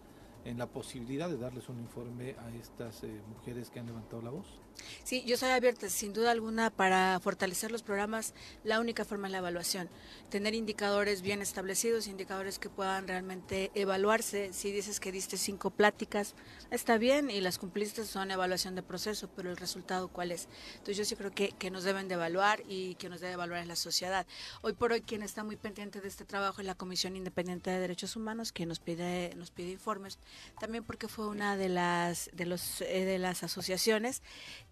en 0.44 0.58
la 0.58 0.66
posibilidad 0.66 1.28
de 1.28 1.38
darles 1.38 1.68
un 1.68 1.80
informe 1.80 2.36
a 2.38 2.54
estas 2.54 3.02
eh, 3.04 3.22
mujeres 3.28 3.70
que 3.70 3.80
han 3.80 3.86
levantado 3.86 4.22
la 4.22 4.30
voz. 4.30 4.60
Sí, 5.04 5.22
yo 5.26 5.36
soy 5.36 5.50
abierta, 5.50 5.88
sin 5.88 6.12
duda 6.12 6.30
alguna, 6.30 6.70
para 6.70 7.18
fortalecer 7.20 7.70
los 7.70 7.82
programas. 7.82 8.34
La 8.64 8.80
única 8.80 9.04
forma 9.04 9.28
es 9.28 9.32
la 9.32 9.38
evaluación. 9.38 9.88
Tener 10.30 10.54
indicadores 10.54 11.22
bien 11.22 11.42
establecidos, 11.42 12.06
indicadores 12.06 12.58
que 12.58 12.68
puedan 12.68 13.06
realmente 13.06 13.70
evaluarse. 13.74 14.52
Si 14.52 14.72
dices 14.72 15.00
que 15.00 15.12
diste 15.12 15.36
cinco 15.36 15.70
pláticas, 15.70 16.34
está 16.70 16.98
bien 16.98 17.30
y 17.30 17.40
las 17.40 17.58
cumpliste, 17.58 18.04
son 18.04 18.30
evaluación 18.30 18.74
de 18.74 18.82
proceso, 18.82 19.28
pero 19.34 19.50
el 19.50 19.56
resultado, 19.56 20.08
¿cuál 20.08 20.32
es? 20.32 20.48
Entonces, 20.72 20.96
yo 20.96 21.04
sí 21.04 21.16
creo 21.16 21.32
que, 21.32 21.50
que 21.50 21.70
nos 21.70 21.84
deben 21.84 22.08
de 22.08 22.14
evaluar 22.14 22.62
y 22.68 22.94
que 22.96 23.08
nos 23.08 23.20
debe 23.20 23.34
evaluar 23.34 23.60
es 23.60 23.66
la 23.66 23.76
sociedad. 23.76 24.26
Hoy 24.62 24.72
por 24.72 24.92
hoy, 24.92 25.02
quien 25.02 25.22
está 25.22 25.44
muy 25.44 25.56
pendiente 25.56 26.00
de 26.00 26.08
este 26.08 26.24
trabajo 26.24 26.60
es 26.60 26.66
la 26.66 26.74
Comisión 26.74 27.16
Independiente 27.16 27.70
de 27.70 27.78
Derechos 27.78 28.16
Humanos, 28.16 28.52
que 28.52 28.66
nos 28.66 28.80
pide, 28.80 29.34
nos 29.36 29.50
pide 29.50 29.70
informes. 29.70 30.18
También 30.58 30.84
porque 30.84 31.08
fue 31.08 31.26
una 31.26 31.56
de 31.56 31.68
las, 31.68 32.30
de 32.32 32.46
los, 32.46 32.80
eh, 32.80 33.04
de 33.04 33.18
las 33.18 33.42
asociaciones 33.42 34.22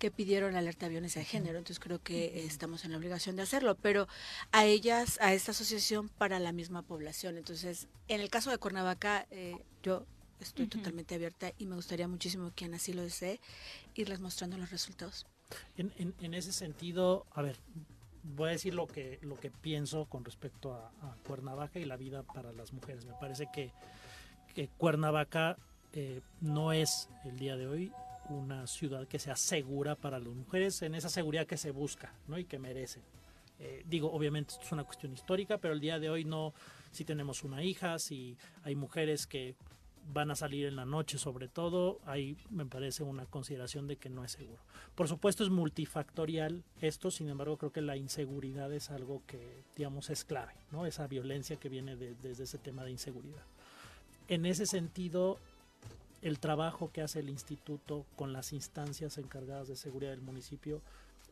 que 0.03 0.11
pidieron 0.11 0.57
alerta 0.57 0.87
de 0.87 0.91
violencia 0.91 1.21
de 1.21 1.27
género. 1.27 1.59
Entonces 1.59 1.79
creo 1.79 2.01
que 2.03 2.45
estamos 2.45 2.85
en 2.85 2.91
la 2.91 2.97
obligación 2.97 3.37
de 3.37 3.43
hacerlo, 3.43 3.77
pero 3.77 4.09
a 4.51 4.65
ellas, 4.65 5.17
a 5.21 5.33
esta 5.33 5.53
asociación 5.53 6.09
para 6.09 6.41
la 6.41 6.51
misma 6.51 6.83
población. 6.83 7.39
Entonces, 7.39 7.87
en 8.09 8.21
el 8.21 8.29
caso 8.29 8.51
de 8.51 8.59
Cuernavaca, 8.59 9.29
eh, 9.31 9.55
yo 9.85 10.05
estoy 10.41 10.67
totalmente 10.67 11.15
abierta 11.15 11.53
y 11.57 11.67
me 11.67 11.77
gustaría 11.77 12.09
muchísimo 12.09 12.51
quien 12.57 12.75
así 12.75 12.93
lo 12.93 13.03
desee 13.03 13.39
irles 13.95 14.19
mostrando 14.19 14.59
los 14.59 14.73
resultados. 14.73 15.25
En, 15.77 15.93
en- 15.99 16.15
en 16.21 16.35
ese 16.35 16.53
sentido, 16.53 17.25
a 17.31 17.43
ver, 17.43 17.61
voy 18.25 18.49
a 18.49 18.53
decir 18.53 18.75
lo 18.75 18.89
que, 18.89 19.21
lo 19.23 19.39
que 19.39 19.53
pienso 19.53 20.07
con 20.07 20.25
respecto 20.25 20.75
a, 20.75 20.89
a 21.03 21.17
Cuernavaca 21.25 21.79
y 21.79 21.85
la 21.85 21.97
vida 21.97 22.25
para 22.25 22.51
las 22.53 22.73
mujeres. 22.73 23.05
Me 23.05 23.15
parece 23.21 23.47
que, 23.55 23.71
que 24.53 24.67
Cuernavaca 24.67 25.57
eh, 25.93 26.23
no 26.41 26.73
es 26.73 27.09
el 27.25 27.39
día 27.39 27.57
de 27.57 27.69
hoy 27.69 27.93
una 28.33 28.67
ciudad 28.67 29.07
que 29.07 29.19
sea 29.19 29.37
segura 29.37 29.95
para 29.95 30.19
las 30.19 30.35
mujeres 30.35 30.83
en 30.83 30.95
esa 30.95 31.09
seguridad 31.09 31.47
que 31.47 31.57
se 31.57 31.71
busca 31.71 32.13
¿no? 32.29 32.39
y 32.39 32.45
que 32.45 32.59
merecen. 32.59 33.03
Eh, 33.59 33.85
digo, 33.87 34.11
obviamente 34.13 34.53
esto 34.55 34.65
es 34.67 34.73
una 34.73 34.85
cuestión 34.85 35.13
histórica, 35.13 35.59
pero 35.59 35.75
el 35.75 35.81
día 35.81 35.99
de 36.01 36.11
hoy 36.11 36.25
no, 36.25 36.53
si 36.91 37.05
tenemos 37.05 37.45
una 37.45 37.63
hija, 37.63 37.99
si 37.99 38.37
hay 38.65 38.75
mujeres 38.75 39.27
que 39.27 39.55
van 40.13 40.33
a 40.33 40.35
salir 40.35 40.67
en 40.67 40.75
la 40.75 40.85
noche 40.85 41.17
sobre 41.17 41.47
todo, 41.47 42.01
ahí 42.07 42.37
me 42.51 42.67
parece 42.67 43.05
una 43.05 43.25
consideración 43.27 43.87
de 43.87 43.97
que 43.99 44.09
no 44.11 44.25
es 44.25 44.33
seguro. 44.33 44.61
Por 44.97 45.07
supuesto 45.07 45.45
es 45.45 45.51
multifactorial 45.51 46.65
esto, 46.81 47.13
sin 47.13 47.29
embargo 47.29 47.57
creo 47.57 47.71
que 47.71 47.83
la 47.83 47.97
inseguridad 47.97 48.73
es 48.73 48.91
algo 48.91 49.23
que 49.29 49.63
digamos 49.77 50.11
es 50.11 50.25
clave, 50.25 50.55
¿no? 50.73 50.87
Esa 50.87 51.07
violencia 51.07 51.55
que 51.57 51.69
viene 51.69 51.95
de- 51.95 52.15
desde 52.17 52.45
ese 52.45 52.59
tema 52.59 52.83
de 52.83 52.91
inseguridad. 52.91 53.45
En 54.27 54.45
ese 54.45 54.67
sentido, 54.67 55.39
el 56.23 56.39
trabajo 56.39 56.91
que 56.93 57.03
hace 57.03 57.21
el 57.21 57.29
instituto 57.29 58.07
con 58.17 58.33
las 58.33 58.53
instancias 58.53 59.19
encargadas 59.19 59.69
de 59.69 59.77
seguridad 59.77 60.13
del 60.13 60.23
municipio 60.23 60.81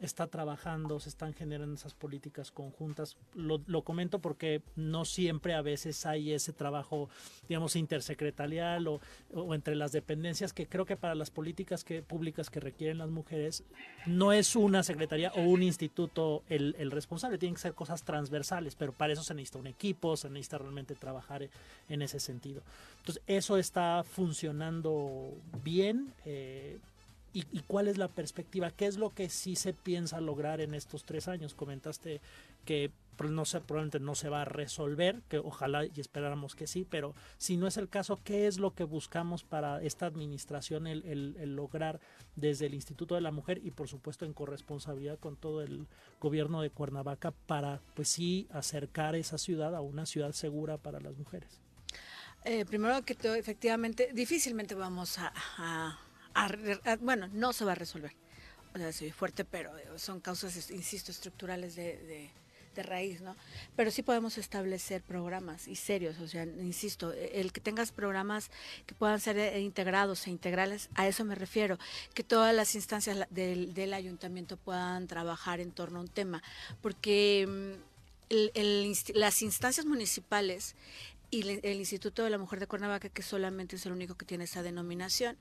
está 0.01 0.26
trabajando, 0.26 0.98
se 0.98 1.09
están 1.09 1.34
generando 1.34 1.74
esas 1.74 1.94
políticas 1.94 2.51
conjuntas. 2.51 3.16
Lo, 3.34 3.61
lo 3.66 3.82
comento 3.82 4.18
porque 4.18 4.62
no 4.76 5.05
siempre 5.05 5.55
a 5.55 5.62
veces 5.62 6.07
hay 6.07 6.32
ese 6.32 6.53
trabajo, 6.53 7.09
digamos, 7.48 7.76
intersecretarial 7.76 8.88
o, 8.88 9.01
o 9.34 9.55
entre 9.55 9.74
las 9.74 9.92
dependencias 9.92 10.53
que 10.53 10.66
creo 10.66 10.86
que 10.86 10.96
para 10.96 11.14
las 11.14 11.30
políticas 11.30 11.84
que, 11.84 12.03
públicas 12.03 12.51
que 12.51 12.61
requieren 12.61 12.98
las 12.98 13.11
mujeres 13.11 13.64
no 14.07 14.32
es 14.32 14.57
una 14.57 14.82
secretaría 14.82 15.32
o 15.32 15.42
un 15.42 15.62
instituto 15.62 16.42
el, 16.48 16.74
el 16.78 16.90
responsable, 16.90 17.38
tienen 17.38 17.55
que 17.55 17.61
ser 17.61 17.74
cosas 17.74 18.03
transversales, 18.03 18.74
pero 18.74 18.92
para 18.92 19.12
eso 19.12 19.22
se 19.22 19.34
necesita 19.34 19.59
un 19.59 19.66
equipo, 19.66 20.16
se 20.16 20.30
necesita 20.30 20.59
realmente 20.59 20.94
trabajar 20.94 21.48
en 21.88 22.03
ese 22.03 22.20
sentido. 22.20 22.62
Entonces, 22.98 23.22
eso 23.26 23.57
está 23.57 24.05
funcionando 24.05 25.34
bien. 25.62 26.12
eh, 26.24 26.78
¿Y, 27.33 27.43
cuál 27.68 27.87
es 27.87 27.97
la 27.97 28.09
perspectiva? 28.09 28.70
¿Qué 28.72 28.87
es 28.87 28.97
lo 28.97 29.11
que 29.11 29.28
sí 29.28 29.55
se 29.55 29.72
piensa 29.72 30.20
lograr 30.20 30.61
en 30.61 30.74
estos 30.74 31.05
tres 31.05 31.28
años? 31.28 31.55
Comentaste 31.55 32.20
que 32.64 32.91
pro- 33.16 33.28
no 33.31 33.45
sé, 33.45 33.61
probablemente 33.61 34.01
no 34.01 34.16
se 34.16 34.28
va 34.28 34.43
a 34.43 34.45
resolver, 34.45 35.22
que 35.28 35.39
ojalá 35.39 35.85
y 35.87 36.01
esperáramos 36.01 36.57
que 36.57 36.66
sí, 36.66 36.85
pero 36.89 37.14
si 37.39 37.57
no 37.57 37.68
es 37.68 37.76
el 37.76 37.89
caso, 37.89 38.18
¿qué 38.24 38.49
es 38.49 38.59
lo 38.59 38.74
que 38.74 38.83
buscamos 38.83 39.45
para 39.45 39.81
esta 39.81 40.07
administración 40.07 40.89
el, 40.89 41.55
lograr 41.55 42.01
desde 42.35 42.66
el 42.66 42.74
Instituto 42.74 43.14
de 43.14 43.20
la 43.20 43.31
Mujer 43.31 43.61
y 43.62 43.70
por 43.70 43.87
supuesto 43.87 44.24
en 44.24 44.33
corresponsabilidad 44.33 45.18
con 45.20 45.37
todo 45.37 45.62
el 45.62 45.87
gobierno 46.20 46.62
de 46.62 46.70
Cuernavaca 46.70 47.31
para 47.31 47.81
pues 47.95 48.09
sí 48.09 48.49
acercar 48.51 49.14
esa 49.14 49.39
ciudad 49.39 49.76
a 49.76 49.83
una 49.83 50.05
ciudad 50.05 50.33
segura 50.33 50.78
para 50.78 50.99
las 50.99 51.16
mujeres? 51.16 51.61
Eh, 52.45 52.64
primero 52.64 53.03
que 53.03 53.14
todo, 53.14 53.35
efectivamente, 53.37 54.11
difícilmente 54.14 54.74
vamos 54.74 55.18
a- 55.18 56.01
bueno, 57.01 57.28
no 57.33 57.53
se 57.53 57.64
va 57.64 57.72
a 57.72 57.76
resolver. 57.76 58.12
O 58.74 58.78
sea, 58.78 58.93
soy 58.93 59.11
fuerte, 59.11 59.45
pero 59.45 59.76
eh, 59.76 59.85
son 59.97 60.20
causas, 60.20 60.70
insisto, 60.70 61.11
estructurales 61.11 61.74
de, 61.74 61.97
de- 61.97 62.31
raíz, 62.83 63.20
¿no? 63.20 63.37
Pero 63.76 63.91
sí 63.91 64.03
podemos 64.03 64.39
establecer 64.39 65.03
programas 65.03 65.68
y 65.68 65.76
serios, 65.76 66.18
o 66.18 66.28
sea, 66.28 66.45
insisto, 66.45 67.12
eh, 67.12 67.33
el 67.35 67.53
que 67.53 67.61
tengas 67.61 67.93
programas 67.93 68.51
que 68.87 68.95
puedan 68.95 69.20
ser 69.20 69.39
eh, 69.39 69.61
integrados 69.61 70.26
e 70.26 70.31
integrales, 70.31 70.89
a 70.95 71.07
eso 71.07 71.24
me 71.24 71.35
refiero, 71.35 71.78
que 72.14 72.24
todas 72.24 72.55
las 72.55 72.74
instancias 72.74 73.26
del, 73.31 73.93
ayuntamiento 73.93 74.57
puedan 74.57 75.07
trabajar 75.09 75.61
en 75.61 75.72
torno 75.72 75.99
a 75.99 76.03
un 76.03 76.09
tema, 76.09 76.43
porque 76.81 77.47
mm, 77.47 79.14
las 79.14 79.43
instancias 79.43 79.85
municipales 79.87 80.76
y 81.31 81.43
le- 81.45 81.61
el 81.62 81.78
Instituto 81.78 82.24
de 82.24 82.31
la 82.31 82.39
Mujer 82.39 82.59
de 82.61 82.66
Cuernavaca, 82.66 83.09
que 83.09 83.22
solamente 83.22 83.76
es 83.76 83.87
el 83.87 83.93
único 83.93 84.16
que 84.16 84.24
tiene 84.26 84.45
esa 84.45 84.62
denominación, 84.62 85.39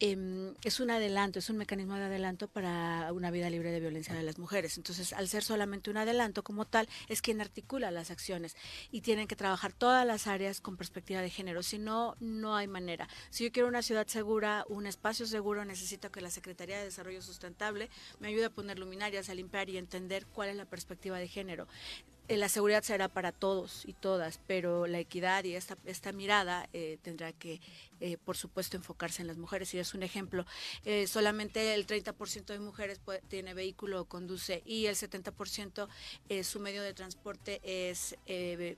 em, 0.00 0.54
es 0.64 0.80
un 0.80 0.90
adelanto, 0.90 1.38
es 1.38 1.50
un 1.50 1.56
mecanismo 1.56 1.96
de 1.96 2.04
adelanto 2.04 2.48
para 2.48 3.12
una 3.12 3.30
vida 3.30 3.50
libre 3.50 3.70
de 3.70 3.80
violencia 3.80 4.14
de 4.14 4.22
las 4.22 4.38
mujeres. 4.38 4.76
Entonces, 4.76 5.12
al 5.12 5.28
ser 5.28 5.42
solamente 5.44 5.90
un 5.90 5.96
adelanto 5.96 6.42
como 6.42 6.66
tal, 6.66 6.88
es 7.08 7.22
quien 7.22 7.40
articula 7.40 7.90
las 7.90 8.10
acciones 8.10 8.56
y 8.90 9.00
tienen 9.00 9.26
que 9.26 9.36
trabajar 9.36 9.72
todas 9.72 10.06
las 10.06 10.26
áreas 10.26 10.60
con 10.60 10.76
perspectiva 10.76 11.20
de 11.20 11.30
género. 11.30 11.62
Si 11.62 11.78
no, 11.78 12.16
no 12.20 12.56
hay 12.56 12.66
manera. 12.66 13.08
Si 13.30 13.44
yo 13.44 13.52
quiero 13.52 13.68
una 13.68 13.82
ciudad 13.82 14.06
segura, 14.06 14.64
un 14.68 14.86
espacio 14.86 15.26
seguro, 15.26 15.64
necesito 15.64 16.10
que 16.10 16.20
la 16.20 16.30
Secretaría 16.30 16.78
de 16.78 16.84
Desarrollo 16.84 17.22
Sustentable 17.22 17.90
me 18.20 18.28
ayude 18.28 18.46
a 18.46 18.50
poner 18.50 18.78
luminarias, 18.78 19.28
a 19.28 19.34
limpiar 19.34 19.68
y 19.68 19.78
entender 19.78 20.26
cuál 20.26 20.48
es 20.50 20.56
la 20.56 20.64
perspectiva 20.64 21.18
de 21.18 21.28
género. 21.28 21.66
Eh, 22.28 22.36
La 22.38 22.48
seguridad 22.48 22.82
será 22.82 23.08
para 23.08 23.32
todos 23.32 23.84
y 23.86 23.92
todas, 23.92 24.40
pero 24.46 24.86
la 24.86 24.98
equidad 24.98 25.44
y 25.44 25.54
esta, 25.54 25.76
esta 25.84 26.12
mirada 26.12 26.68
eh, 26.72 26.98
tendrá 27.02 27.32
que 27.32 27.60
eh, 28.04 28.18
por 28.22 28.36
supuesto, 28.36 28.76
enfocarse 28.76 29.22
en 29.22 29.28
las 29.28 29.38
mujeres. 29.38 29.72
Y 29.74 29.78
es 29.78 29.94
un 29.94 30.02
ejemplo, 30.02 30.44
eh, 30.84 31.06
solamente 31.06 31.72
el 31.74 31.86
30% 31.86 32.52
de 32.52 32.58
mujeres 32.58 32.98
puede- 32.98 33.22
tiene 33.28 33.54
vehículo 33.54 34.02
o 34.02 34.04
conduce 34.04 34.62
y 34.66 34.86
el 34.86 34.94
70% 34.96 35.88
eh, 36.28 36.44
su 36.44 36.60
medio 36.60 36.82
de 36.82 36.92
transporte 36.92 37.60
es 37.64 38.16
eh, 38.26 38.76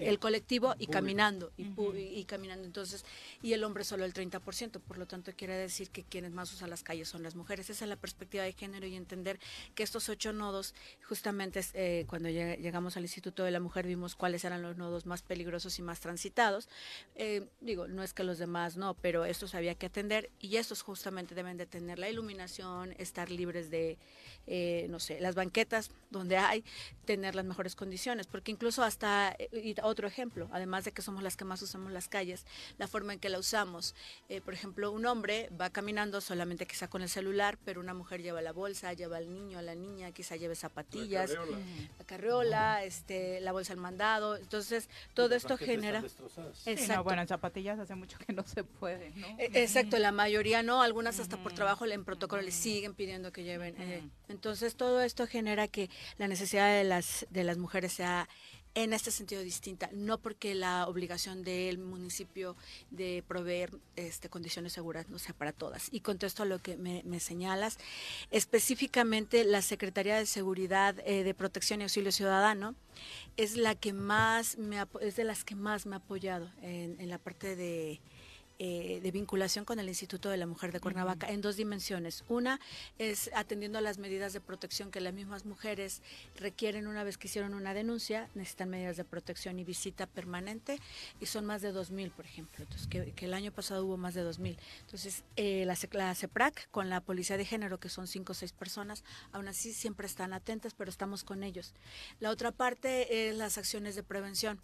el 0.00 0.18
colectivo. 0.18 0.74
y 0.78 0.86
caminando 0.88 1.52
y, 1.56 1.64
pu- 1.64 1.96
y- 1.96 2.18
y 2.20 2.24
caminando. 2.24 2.64
Entonces 2.66 3.04
y 3.42 3.52
el 3.52 3.62
hombre 3.62 3.84
solo 3.84 4.04
el 4.04 4.12
30% 4.12 4.80
por 4.80 4.98
lo 4.98 5.06
tanto 5.06 5.32
quiere 5.36 5.54
decir 5.54 5.90
que 5.90 6.02
quienes 6.02 6.32
más 6.32 6.52
usan 6.52 6.70
las 6.70 6.82
calles 6.82 7.08
son 7.08 7.22
las 7.22 7.36
mujeres. 7.36 7.70
Esa 7.70 7.84
es 7.84 7.88
la 7.88 7.96
perspectiva 7.96 8.42
de 8.42 8.52
género 8.52 8.86
y 8.86 8.96
entender 8.96 9.38
que 9.76 9.82
estos 9.84 10.08
ocho 10.08 10.32
nodos 10.32 10.74
justamente 11.08 11.60
eh, 11.74 12.04
cuando 12.08 12.28
lleg- 12.28 12.58
llegamos 12.58 12.96
al 12.96 13.04
Instituto 13.04 13.44
de 13.44 13.50
la 13.52 13.60
Mujer 13.60 13.86
vimos 13.86 14.16
cuáles 14.16 14.44
eran 14.44 14.62
los 14.62 14.76
nodos 14.76 15.06
más 15.06 15.22
peligrosos 15.22 15.78
y 15.78 15.82
más 15.82 16.00
transitados. 16.00 16.68
Eh, 17.14 17.46
digo 17.60 17.86
no 17.86 18.02
es 18.02 18.12
que 18.12 18.24
los 18.24 18.39
demás 18.40 18.76
no 18.76 18.94
pero 18.94 19.24
estos 19.24 19.54
había 19.54 19.76
que 19.76 19.86
atender 19.86 20.30
y 20.40 20.56
estos 20.56 20.82
justamente 20.82 21.36
deben 21.36 21.56
de 21.56 21.66
tener 21.66 21.98
la 22.00 22.08
iluminación 22.08 22.92
estar 22.98 23.30
libres 23.30 23.70
de 23.70 23.96
eh, 24.48 24.86
no 24.90 24.98
sé 24.98 25.20
las 25.20 25.36
banquetas 25.36 25.92
donde 26.10 26.36
hay 26.36 26.64
tener 27.04 27.36
las 27.36 27.44
mejores 27.44 27.76
condiciones 27.76 28.26
porque 28.26 28.50
incluso 28.50 28.82
hasta 28.82 29.36
eh, 29.38 29.48
y 29.52 29.76
otro 29.82 30.08
ejemplo 30.08 30.48
además 30.50 30.84
de 30.84 30.90
que 30.92 31.02
somos 31.02 31.22
las 31.22 31.36
que 31.36 31.44
más 31.44 31.62
usamos 31.62 31.92
las 31.92 32.08
calles 32.08 32.44
la 32.78 32.88
forma 32.88 33.12
en 33.12 33.20
que 33.20 33.28
la 33.28 33.38
usamos 33.38 33.94
Eh, 34.28 34.40
por 34.40 34.54
ejemplo 34.54 34.90
un 34.90 35.06
hombre 35.06 35.50
va 35.60 35.70
caminando 35.70 36.20
solamente 36.20 36.66
quizá 36.66 36.88
con 36.88 37.02
el 37.02 37.08
celular 37.08 37.58
pero 37.64 37.80
una 37.80 37.94
mujer 37.94 38.22
lleva 38.22 38.40
la 38.42 38.52
bolsa 38.52 38.92
lleva 38.94 39.18
al 39.18 39.32
niño 39.32 39.58
a 39.58 39.62
la 39.62 39.74
niña 39.74 40.10
quizá 40.10 40.34
lleve 40.36 40.56
zapatillas 40.56 41.30
carriola. 41.30 41.58
la 41.98 42.04
carriola 42.06 42.84
este 42.84 43.40
la 43.40 43.52
bolsa 43.52 43.72
al 43.72 43.78
mandado 43.78 44.36
entonces 44.36 44.88
todo 45.14 45.34
esto 45.34 45.56
genera 45.56 46.02
Sí, 46.64 46.74
no, 46.88 47.04
bueno, 47.04 47.22
en 47.22 47.28
zapatillas 47.28 47.78
hace 47.78 47.94
mucho 47.94 48.18
que 48.26 48.32
no 48.32 48.46
se 48.46 48.64
puede, 48.64 49.10
¿no? 49.16 49.26
eh, 49.38 49.50
Exacto, 49.54 49.98
la 49.98 50.12
mayoría 50.12 50.62
no, 50.62 50.82
algunas 50.82 51.18
hasta 51.20 51.36
por 51.42 51.52
trabajo 51.52 51.84
en 51.86 52.04
protocolo 52.04 52.42
les 52.42 52.54
siguen 52.54 52.94
pidiendo 52.94 53.32
que 53.32 53.44
lleven. 53.44 53.74
eh, 53.78 54.02
entonces 54.28 54.76
todo 54.76 55.00
esto 55.02 55.26
genera 55.26 55.68
que 55.68 55.90
la 56.18 56.28
necesidad 56.28 56.76
de 56.76 56.84
las 56.84 57.26
de 57.30 57.44
las 57.44 57.58
mujeres 57.58 57.92
sea 57.92 58.28
en 58.74 58.92
este 58.92 59.10
sentido 59.10 59.42
distinta, 59.42 59.90
no 59.92 60.18
porque 60.18 60.54
la 60.54 60.86
obligación 60.86 61.42
del 61.42 61.78
municipio 61.78 62.56
de 62.90 63.24
proveer 63.26 63.70
este, 63.96 64.28
condiciones 64.28 64.72
seguras 64.72 65.08
no 65.08 65.18
sea 65.18 65.34
para 65.34 65.52
todas. 65.52 65.88
Y 65.92 66.00
contesto 66.00 66.42
a 66.42 66.46
lo 66.46 66.60
que 66.60 66.76
me, 66.76 67.02
me 67.04 67.20
señalas, 67.20 67.78
específicamente 68.30 69.44
la 69.44 69.62
Secretaría 69.62 70.16
de 70.16 70.26
Seguridad 70.26 70.96
eh, 71.04 71.24
de 71.24 71.34
Protección 71.34 71.80
y 71.80 71.84
Auxilio 71.84 72.12
Ciudadano 72.12 72.74
es 73.36 73.56
la 73.56 73.74
que 73.74 73.92
más 73.92 74.58
me 74.58 74.82
es 75.00 75.16
de 75.16 75.24
las 75.24 75.44
que 75.44 75.54
más 75.54 75.86
me 75.86 75.96
ha 75.96 75.98
apoyado 75.98 76.50
en 76.60 77.08
la 77.08 77.18
parte 77.18 77.56
de 77.56 78.00
eh, 78.62 79.00
de 79.02 79.10
vinculación 79.10 79.64
con 79.64 79.80
el 79.80 79.88
Instituto 79.88 80.28
de 80.28 80.36
la 80.36 80.46
Mujer 80.46 80.70
de 80.70 80.80
Cuernavaca 80.80 81.30
en 81.30 81.40
dos 81.40 81.56
dimensiones. 81.56 82.24
Una 82.28 82.60
es 82.98 83.30
atendiendo 83.34 83.78
a 83.78 83.80
las 83.80 83.96
medidas 83.96 84.34
de 84.34 84.42
protección 84.42 84.90
que 84.90 85.00
las 85.00 85.14
mismas 85.14 85.46
mujeres 85.46 86.02
requieren 86.36 86.86
una 86.86 87.02
vez 87.02 87.16
que 87.16 87.26
hicieron 87.26 87.54
una 87.54 87.72
denuncia, 87.72 88.28
necesitan 88.34 88.68
medidas 88.68 88.98
de 88.98 89.04
protección 89.04 89.58
y 89.58 89.64
visita 89.64 90.06
permanente 90.06 90.78
y 91.20 91.24
son 91.24 91.46
más 91.46 91.62
de 91.62 91.72
2.000, 91.72 92.10
por 92.10 92.26
ejemplo. 92.26 92.62
Entonces, 92.62 92.86
que, 92.86 93.12
que 93.12 93.24
el 93.24 93.32
año 93.32 93.50
pasado 93.50 93.86
hubo 93.86 93.96
más 93.96 94.12
de 94.12 94.28
2.000. 94.28 94.58
Entonces, 94.82 95.24
eh, 95.36 95.64
la, 95.64 95.74
la 95.92 96.14
CEPRAC 96.14 96.68
con 96.70 96.90
la 96.90 97.00
Policía 97.00 97.38
de 97.38 97.46
Género, 97.46 97.80
que 97.80 97.88
son 97.88 98.06
cinco 98.06 98.32
o 98.32 98.34
seis 98.34 98.52
personas, 98.52 99.04
aún 99.32 99.48
así 99.48 99.72
siempre 99.72 100.06
están 100.06 100.34
atentas, 100.34 100.74
pero 100.74 100.90
estamos 100.90 101.24
con 101.24 101.44
ellos. 101.44 101.72
La 102.18 102.28
otra 102.28 102.52
parte 102.52 103.30
es 103.30 103.34
las 103.34 103.56
acciones 103.56 103.94
de 103.94 104.02
prevención 104.02 104.60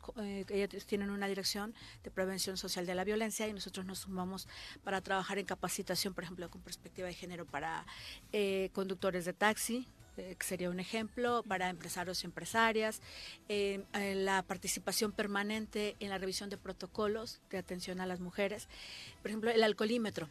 co- 0.00 0.14
eh, 0.20 0.44
ellos 0.50 0.86
tienen 0.86 1.10
una 1.10 1.26
dirección 1.26 1.74
de 2.02 2.10
prevención 2.10 2.56
social 2.56 2.86
de 2.86 2.94
la 2.94 3.04
violencia 3.04 3.46
y 3.48 3.52
nosotros 3.52 3.86
nos 3.86 4.00
sumamos 4.00 4.48
para 4.82 5.00
trabajar 5.00 5.38
en 5.38 5.46
capacitación, 5.46 6.14
por 6.14 6.24
ejemplo, 6.24 6.50
con 6.50 6.60
perspectiva 6.62 7.08
de 7.08 7.14
género 7.14 7.46
para 7.46 7.84
eh, 8.32 8.70
conductores 8.72 9.24
de 9.24 9.32
taxi, 9.32 9.86
eh, 10.16 10.36
que 10.38 10.46
sería 10.46 10.70
un 10.70 10.78
ejemplo, 10.78 11.42
para 11.42 11.68
empresarios 11.68 12.22
y 12.22 12.26
empresarias, 12.26 13.00
eh, 13.48 13.82
eh, 13.94 14.14
la 14.14 14.42
participación 14.42 15.10
permanente 15.12 15.96
en 15.98 16.10
la 16.10 16.18
revisión 16.18 16.50
de 16.50 16.56
protocolos 16.56 17.40
de 17.50 17.58
atención 17.58 18.00
a 18.00 18.06
las 18.06 18.20
mujeres, 18.20 18.68
por 19.22 19.30
ejemplo, 19.30 19.50
el 19.50 19.62
alcoholímetro. 19.64 20.28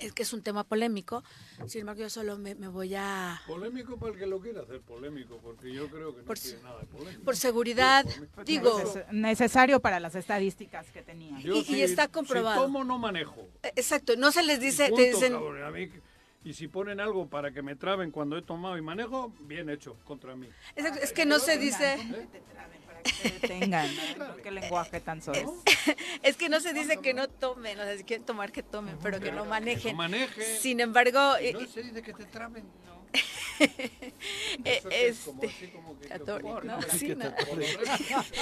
Es 0.00 0.12
que 0.14 0.22
es 0.22 0.32
un 0.32 0.42
tema 0.42 0.64
polémico, 0.64 1.22
sin 1.66 1.82
embargo 1.82 2.00
yo 2.02 2.10
solo 2.10 2.38
me, 2.38 2.54
me 2.54 2.68
voy 2.68 2.94
a... 2.94 3.40
Polémico 3.46 3.98
para 3.98 4.12
el 4.12 4.18
que 4.18 4.26
lo 4.26 4.40
quiera 4.40 4.62
hacer 4.62 4.80
polémico, 4.80 5.38
porque 5.42 5.72
yo 5.72 5.88
creo 5.88 6.12
que 6.14 6.20
no 6.22 6.26
Por 6.26 6.38
tiene 6.38 6.62
nada 6.62 6.80
de 6.80 6.86
polémico. 6.86 7.22
Por 7.24 7.36
seguridad, 7.36 8.06
digo... 8.46 8.80
Neces- 8.80 9.06
necesario 9.10 9.80
para 9.80 10.00
las 10.00 10.14
estadísticas 10.14 10.90
que 10.90 11.02
tenía. 11.02 11.38
Y- 11.40 11.66
y 11.76 11.82
está 11.82 12.08
comprobado. 12.08 12.60
Si 12.60 12.66
tomo, 12.66 12.82
no 12.82 12.98
manejo. 12.98 13.46
Eh, 13.62 13.72
Exacto, 13.76 14.16
no 14.16 14.32
se 14.32 14.42
les 14.42 14.58
dice, 14.58 14.88
Punto, 14.88 15.02
te 15.02 15.10
dicen, 15.10 15.32
cabrón. 15.34 15.62
A 15.64 15.70
mí- 15.70 15.90
y 16.42 16.54
si 16.54 16.68
ponen 16.68 16.98
algo 17.00 17.26
para 17.28 17.50
que 17.52 17.60
me 17.60 17.76
traben 17.76 18.10
cuando 18.10 18.38
he 18.38 18.42
tomado 18.42 18.78
y 18.78 18.80
manejo, 18.80 19.30
bien 19.40 19.68
hecho, 19.68 19.96
contra 20.04 20.34
mí. 20.34 20.48
Exacto, 20.74 21.00
es 21.02 21.12
que 21.12 21.26
no 21.26 21.38
se 21.38 21.58
dice, 21.58 21.98
Tengan, 23.40 23.88
qué 24.42 24.50
lenguaje 24.50 25.00
tan 25.00 25.22
solo. 25.22 25.56
es 26.22 26.36
que 26.36 26.48
no 26.48 26.60
se 26.60 26.72
dice 26.72 26.98
que 26.98 27.14
no 27.14 27.28
tomen, 27.28 27.78
o 27.78 27.82
sea, 27.84 27.96
si 27.96 28.04
quieren 28.04 28.24
tomar 28.26 28.52
que 28.52 28.62
tomen, 28.62 28.96
pero 29.02 29.20
que 29.20 29.32
no 29.32 29.44
manejen. 29.44 29.92
no 29.92 29.98
manejen. 29.98 30.58
Sin 30.60 30.80
embargo, 30.80 31.36
eh, 31.40 31.52
no 31.52 31.66
se 31.66 31.82
dice 31.82 32.02
que 32.02 32.12
te 32.12 32.24
traben. 32.26 32.64
eh, 32.64 32.66
que 32.68 32.76
es 32.76 32.84
que- 32.84 32.86
¿no? 32.86 32.99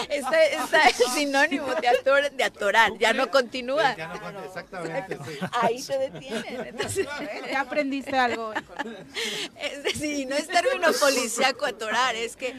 Está, 0.09 0.45
está 0.45 0.89
el 0.89 0.95
sinónimo 1.15 1.75
de, 1.75 1.89
ator- 1.89 2.31
de 2.31 2.45
atorar, 2.45 2.93
ya 2.99 3.13
no 3.13 3.31
continúa. 3.31 3.97
Ya 3.97 4.09
no 4.09 4.21
cuenta, 4.21 4.45
exactamente, 4.45 5.19
sí. 5.27 5.39
Ahí 5.53 5.81
se 5.81 5.99
detienen. 5.99 6.67
Entonces, 6.69 7.07
Ya 7.51 7.61
aprendiste 7.61 8.17
algo. 8.17 8.53
es 9.61 9.83
decir, 9.83 10.27
no 10.29 10.37
es 10.37 10.47
término 10.49 10.93
policíaco 10.93 11.67
atorar, 11.67 12.15
es 12.15 12.37
que 12.37 12.55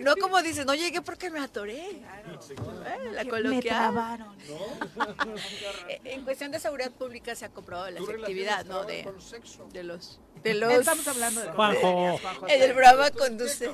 no 0.00 0.16
como 0.16 0.42
dices, 0.42 0.66
no 0.66 0.74
llegué 0.74 1.00
porque 1.02 1.30
me 1.30 1.40
atoré. 1.40 1.78
Eh, 1.88 2.02
La 3.12 3.24
Me 3.24 3.30
coloquial. 3.30 3.62
trabaron. 3.62 4.34
Eh, 5.88 6.00
En 6.04 6.24
cuestión 6.24 6.50
de 6.50 6.58
seguridad 6.60 6.90
pública 6.90 7.34
se 7.34 7.44
ha 7.44 7.48
comprobado 7.50 7.90
la 7.90 7.98
¿Tú 7.98 8.10
efectividad, 8.10 8.64
¿no? 8.64 8.84
De, 8.84 9.02
con 9.04 9.20
sexo? 9.20 9.66
de 9.72 9.84
los 9.84 10.20
de 10.44 10.54
los 10.54 10.72
Estamos 10.72 11.08
hablando 11.08 11.40
de 11.40 11.48
Juanjo. 11.48 12.20
en 12.48 12.62
el 12.62 12.72
programa 12.72 13.10
conduce. 13.10 13.70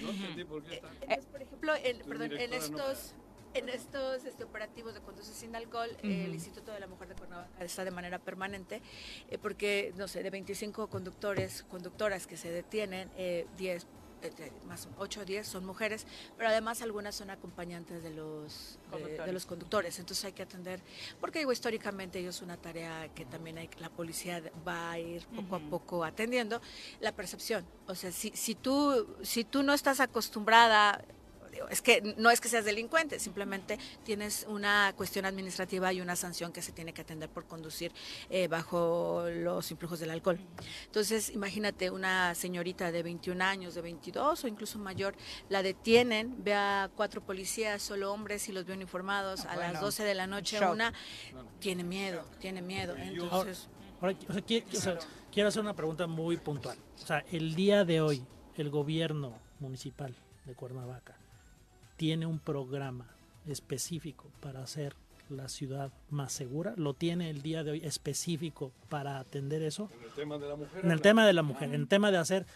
No 0.00 0.10
entendí 0.10 0.44
por 0.44 0.62
qué 0.64 0.76
está. 0.76 0.88
Entonces, 1.02 1.26
por 1.26 1.42
ejemplo, 1.42 1.74
en, 1.76 1.98
Tu 1.98 2.08
perdón, 2.08 2.32
en 2.32 2.52
estos 2.54 3.14
en 3.54 3.70
estos 3.70 4.24
este, 4.24 4.44
operativos 4.44 4.92
de 4.92 5.00
conducir 5.00 5.34
sin 5.34 5.56
alcohol, 5.56 5.88
eh, 6.02 6.24
el 6.26 6.34
Instituto 6.34 6.72
de 6.72 6.80
la 6.80 6.86
Mujer 6.86 7.08
de 7.08 7.14
Cuernavaca 7.14 7.64
está 7.64 7.84
de 7.86 7.90
manera 7.90 8.18
permanente, 8.18 8.82
eh, 9.30 9.38
porque, 9.38 9.94
no 9.96 10.08
sé, 10.08 10.22
de 10.22 10.28
25 10.28 10.88
conductores, 10.88 11.62
conductoras 11.62 12.26
que 12.26 12.36
se 12.36 12.50
detienen, 12.50 13.10
eh, 13.16 13.46
10, 13.56 13.86
eh, 14.26 14.32
de- 14.36 14.52
más 14.66 14.88
8 14.98 15.20
o 15.20 15.24
10 15.24 15.46
son 15.46 15.64
mujeres, 15.64 16.06
pero 16.36 16.48
además 16.48 16.82
algunas 16.82 17.14
son 17.14 17.30
acompañantes 17.30 18.02
de 18.02 18.10
los, 18.10 18.78
de- 19.26 19.32
los 19.32 19.46
conductores. 19.46 19.98
Entonces 19.98 20.24
hay 20.24 20.32
que 20.32 20.42
atender, 20.42 20.80
porque 21.20 21.38
digo, 21.40 21.52
históricamente 21.52 22.18
ellos 22.18 22.36
es 22.36 22.42
una 22.42 22.56
tarea 22.56 23.08
que 23.14 23.24
también 23.24 23.58
hay, 23.58 23.70
la 23.78 23.88
policía 23.90 24.42
va 24.66 24.90
a 24.92 24.98
ir 24.98 25.26
poco 25.26 25.56
a 25.56 25.60
poco 25.60 26.04
atendiendo, 26.04 26.60
la 27.00 27.12
percepción. 27.12 27.64
O 27.86 27.94
sea, 27.94 28.12
si, 28.12 28.30
si, 28.34 28.54
tú, 28.54 29.06
si 29.22 29.44
tú 29.44 29.62
no 29.62 29.72
estás 29.74 30.00
acostumbrada 30.00 31.04
es 31.70 31.82
que 31.82 32.14
no 32.16 32.30
es 32.30 32.40
que 32.40 32.48
seas 32.48 32.64
delincuente, 32.64 33.18
simplemente 33.18 33.78
tienes 34.04 34.46
una 34.48 34.92
cuestión 34.96 35.24
administrativa 35.26 35.92
y 35.92 36.00
una 36.00 36.16
sanción 36.16 36.52
que 36.52 36.62
se 36.62 36.72
tiene 36.72 36.92
que 36.92 37.02
atender 37.02 37.28
por 37.28 37.46
conducir 37.46 37.92
eh, 38.30 38.48
bajo 38.48 39.24
los 39.30 39.70
influjos 39.70 39.98
del 40.00 40.10
alcohol. 40.10 40.38
Entonces, 40.86 41.30
imagínate 41.30 41.90
una 41.90 42.34
señorita 42.34 42.92
de 42.92 43.02
21 43.02 43.42
años, 43.44 43.74
de 43.74 43.80
22 43.82 44.44
o 44.44 44.48
incluso 44.48 44.78
mayor, 44.78 45.14
la 45.48 45.62
detienen, 45.62 46.42
ve 46.44 46.54
a 46.54 46.90
cuatro 46.94 47.20
policías, 47.22 47.82
solo 47.82 48.12
hombres 48.12 48.48
y 48.48 48.52
los 48.52 48.64
ve 48.64 48.74
uniformados 48.74 49.44
a 49.46 49.56
las 49.56 49.70
bueno, 49.72 49.80
12 49.80 50.04
de 50.04 50.14
la 50.14 50.26
noche, 50.26 50.58
shock. 50.58 50.72
una, 50.72 50.92
tiene 51.58 51.84
miedo, 51.84 52.24
tiene 52.40 52.62
miedo. 52.62 52.94
Entonces, 52.96 53.68
Ahora, 54.00 54.14
o 54.28 54.32
sea, 54.32 54.42
qui- 54.44 54.62
o 54.70 54.80
sea, 54.80 54.98
quiero 55.32 55.48
hacer 55.48 55.62
una 55.62 55.74
pregunta 55.74 56.06
muy 56.06 56.36
puntual. 56.36 56.76
O 57.02 57.06
sea, 57.06 57.24
el 57.32 57.54
día 57.54 57.84
de 57.86 58.02
hoy, 58.02 58.22
el 58.56 58.68
gobierno 58.68 59.38
municipal 59.58 60.14
de 60.44 60.54
Cuernavaca 60.54 61.15
tiene 61.96 62.26
un 62.26 62.38
programa 62.38 63.06
específico 63.46 64.30
para 64.40 64.62
hacer 64.62 64.94
la 65.28 65.48
ciudad 65.48 65.92
más 66.10 66.32
segura. 66.32 66.74
¿Lo 66.76 66.94
tiene 66.94 67.30
el 67.30 67.42
día 67.42 67.64
de 67.64 67.72
hoy 67.72 67.80
específico 67.84 68.72
para 68.88 69.18
atender 69.18 69.62
eso? 69.62 69.90
En 69.98 70.04
el 70.04 70.12
tema 70.12 70.38
de 70.38 70.48
la 70.48 70.56
mujer. 70.56 70.84
En 70.84 70.90
el 70.90 71.00
tema 71.00 71.26
de 71.26 71.32
la 71.32 71.42
mujer, 71.42 71.68
en 71.68 71.80
el 71.80 71.88
tema 71.88 72.10
de 72.10 72.18
hacer 72.18 72.46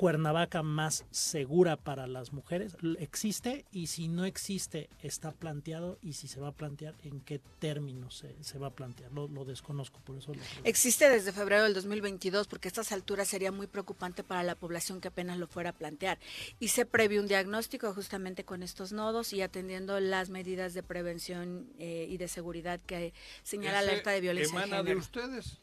Cuernavaca 0.00 0.62
más 0.62 1.04
segura 1.10 1.76
para 1.76 2.06
las 2.06 2.32
mujeres? 2.32 2.74
¿Existe? 3.00 3.66
Y 3.70 3.88
si 3.88 4.08
no 4.08 4.24
existe, 4.24 4.88
¿está 5.02 5.30
planteado? 5.30 5.98
Y 6.00 6.14
si 6.14 6.26
se 6.26 6.40
va 6.40 6.48
a 6.48 6.52
plantear, 6.52 6.94
¿en 7.02 7.20
qué 7.20 7.38
términos 7.58 8.16
se, 8.16 8.34
se 8.42 8.58
va 8.58 8.68
a 8.68 8.70
plantear? 8.70 9.12
Lo, 9.12 9.28
lo 9.28 9.44
desconozco, 9.44 10.00
por 10.00 10.16
eso 10.16 10.32
lo 10.32 10.40
pregunto. 10.40 10.62
Existe 10.64 11.10
desde 11.10 11.32
febrero 11.32 11.64
del 11.64 11.74
2022 11.74 12.48
porque 12.48 12.68
a 12.68 12.70
estas 12.70 12.92
alturas 12.92 13.28
sería 13.28 13.52
muy 13.52 13.66
preocupante 13.66 14.24
para 14.24 14.42
la 14.42 14.54
población 14.54 15.02
que 15.02 15.08
apenas 15.08 15.36
lo 15.36 15.46
fuera 15.46 15.68
a 15.68 15.74
plantear. 15.74 16.18
Y 16.58 16.68
se 16.68 16.86
prevé 16.86 17.20
un 17.20 17.26
diagnóstico 17.26 17.92
justamente 17.92 18.42
con 18.46 18.62
estos 18.62 18.92
nodos 18.92 19.34
y 19.34 19.42
atendiendo 19.42 20.00
las 20.00 20.30
medidas 20.30 20.72
de 20.72 20.82
prevención 20.82 21.74
eh, 21.78 22.06
y 22.08 22.16
de 22.16 22.28
seguridad 22.28 22.80
que 22.86 23.12
señala 23.42 23.80
¿Ese 23.80 23.90
alerta 23.90 24.10
de 24.12 24.22
violencia 24.22 24.64
emana 24.64 24.82
de 24.82 24.96
ustedes? 24.96 25.58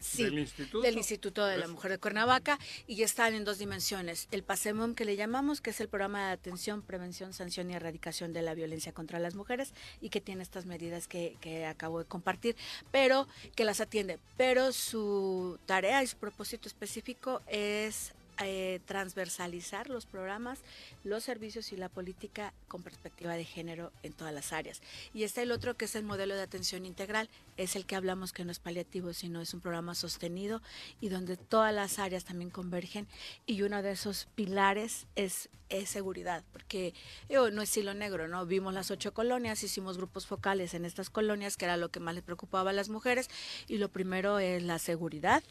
Sí, 0.00 0.24
¿Del 0.24 0.38
instituto? 0.38 0.80
del 0.80 0.96
Instituto 0.96 1.44
de 1.44 1.58
la. 1.58 1.68
Mujer 1.68 1.90
de 1.90 1.98
Cuernavaca 1.98 2.58
y 2.86 3.02
están 3.02 3.34
en 3.34 3.44
dos 3.44 3.58
dimensiones. 3.58 4.28
El 4.30 4.42
PASEMOM 4.42 4.94
que 4.94 5.04
le 5.04 5.16
llamamos, 5.16 5.60
que 5.60 5.70
es 5.70 5.80
el 5.80 5.88
programa 5.88 6.28
de 6.28 6.32
atención, 6.32 6.82
prevención, 6.82 7.32
sanción 7.32 7.70
y 7.70 7.74
erradicación 7.74 8.32
de 8.32 8.42
la 8.42 8.54
violencia 8.54 8.92
contra 8.92 9.18
las 9.18 9.34
mujeres 9.34 9.72
y 10.00 10.08
que 10.10 10.20
tiene 10.20 10.42
estas 10.42 10.66
medidas 10.66 11.08
que, 11.08 11.36
que 11.40 11.66
acabo 11.66 11.98
de 11.98 12.04
compartir, 12.04 12.56
pero 12.90 13.28
que 13.54 13.64
las 13.64 13.80
atiende. 13.80 14.18
Pero 14.36 14.72
su 14.72 15.58
tarea 15.66 16.02
y 16.02 16.06
su 16.06 16.16
propósito 16.16 16.68
específico 16.68 17.42
es 17.46 18.14
eh, 18.40 18.80
transversalizar 18.86 19.90
los 19.90 20.06
programas, 20.06 20.60
los 21.04 21.24
servicios 21.24 21.72
y 21.72 21.76
la 21.76 21.88
política 21.88 22.52
con 22.68 22.82
perspectiva 22.82 23.34
de 23.34 23.44
género 23.44 23.92
en 24.02 24.12
todas 24.12 24.32
las 24.32 24.52
áreas. 24.52 24.80
Y 25.12 25.24
está 25.24 25.42
el 25.42 25.52
otro 25.52 25.76
que 25.76 25.86
es 25.86 25.94
el 25.94 26.04
modelo 26.04 26.34
de 26.34 26.42
atención 26.42 26.86
integral, 26.86 27.28
es 27.56 27.74
el 27.74 27.86
que 27.86 27.96
hablamos 27.96 28.32
que 28.32 28.44
no 28.44 28.52
es 28.52 28.60
paliativo, 28.60 29.12
sino 29.12 29.40
es 29.40 29.54
un 29.54 29.60
programa 29.60 29.94
sostenido 29.94 30.62
y 31.00 31.08
donde 31.08 31.36
todas 31.36 31.74
las 31.74 31.98
áreas 31.98 32.24
también 32.24 32.50
convergen 32.50 33.08
y 33.46 33.62
uno 33.62 33.82
de 33.82 33.92
esos 33.92 34.28
pilares 34.34 35.06
es, 35.16 35.48
seguridad, 35.84 36.44
porque 36.50 36.94
digo, 37.28 37.50
no 37.50 37.60
es 37.60 37.76
hilo 37.76 37.92
negro, 37.92 38.26
¿no? 38.26 38.46
Vimos 38.46 38.72
las 38.72 38.90
ocho 38.90 39.12
colonias, 39.12 39.62
hicimos 39.62 39.98
grupos 39.98 40.26
focales 40.26 40.72
en 40.72 40.86
estas 40.86 41.10
colonias, 41.10 41.58
que 41.58 41.66
era 41.66 41.76
lo 41.76 41.90
que 41.90 42.00
más 42.00 42.14
les 42.14 42.24
preocupaba 42.24 42.70
a 42.70 42.72
las 42.72 42.88
mujeres, 42.88 43.28
y 43.66 43.76
lo 43.76 43.90
primero 43.90 44.38
es 44.38 44.62
la 44.62 44.78
seguridad, 44.78 45.42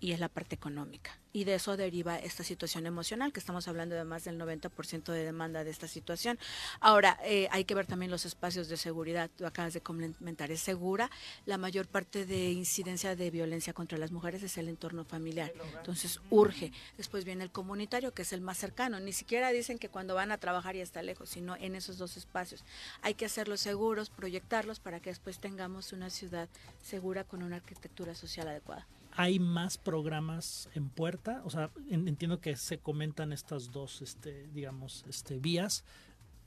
y 0.00 0.12
es 0.12 0.20
la 0.20 0.28
parte 0.28 0.54
económica. 0.54 1.18
Y 1.32 1.44
de 1.44 1.54
eso 1.54 1.76
deriva 1.76 2.18
esta 2.18 2.42
situación 2.42 2.86
emocional, 2.86 3.32
que 3.32 3.38
estamos 3.38 3.68
hablando 3.68 3.94
de 3.94 4.02
más 4.02 4.24
del 4.24 4.40
90% 4.40 5.12
de 5.12 5.24
demanda 5.24 5.62
de 5.62 5.70
esta 5.70 5.86
situación. 5.86 6.38
Ahora, 6.80 7.20
eh, 7.22 7.46
hay 7.52 7.64
que 7.64 7.74
ver 7.74 7.86
también 7.86 8.10
los 8.10 8.24
espacios 8.24 8.68
de 8.68 8.76
seguridad. 8.76 9.30
Tú 9.36 9.46
acabas 9.46 9.74
de 9.74 9.80
comentar, 9.80 10.50
es 10.50 10.60
segura. 10.60 11.08
La 11.46 11.56
mayor 11.56 11.86
parte 11.86 12.26
de 12.26 12.50
incidencia 12.50 13.14
de 13.14 13.30
violencia 13.30 13.72
contra 13.72 13.96
las 13.98 14.10
mujeres 14.10 14.42
es 14.42 14.58
el 14.58 14.68
entorno 14.68 15.04
familiar. 15.04 15.52
Entonces, 15.76 16.20
urge. 16.30 16.72
Después 16.96 17.24
viene 17.24 17.44
el 17.44 17.52
comunitario, 17.52 18.12
que 18.12 18.22
es 18.22 18.32
el 18.32 18.40
más 18.40 18.58
cercano. 18.58 18.98
Ni 18.98 19.12
siquiera 19.12 19.50
dicen 19.50 19.78
que 19.78 19.88
cuando 19.88 20.16
van 20.16 20.32
a 20.32 20.38
trabajar 20.38 20.74
ya 20.74 20.82
está 20.82 21.02
lejos, 21.02 21.28
sino 21.28 21.54
en 21.56 21.76
esos 21.76 21.96
dos 21.98 22.16
espacios. 22.16 22.64
Hay 23.02 23.14
que 23.14 23.26
hacerlos 23.26 23.60
seguros, 23.60 24.10
proyectarlos 24.10 24.80
para 24.80 24.98
que 24.98 25.10
después 25.10 25.38
tengamos 25.38 25.92
una 25.92 26.10
ciudad 26.10 26.48
segura 26.82 27.22
con 27.22 27.42
una 27.42 27.56
arquitectura 27.56 28.14
social 28.16 28.48
adecuada. 28.48 28.86
¿Hay 29.20 29.38
más 29.38 29.76
programas 29.76 30.70
en 30.74 30.88
puerta? 30.88 31.42
O 31.44 31.50
sea, 31.50 31.68
en- 31.90 32.08
entiendo 32.08 32.40
que 32.40 32.56
se 32.56 32.78
comentan 32.78 33.34
estas 33.34 33.70
dos, 33.70 34.00
este, 34.00 34.46
digamos, 34.54 35.04
este, 35.08 35.38
vías. 35.38 35.84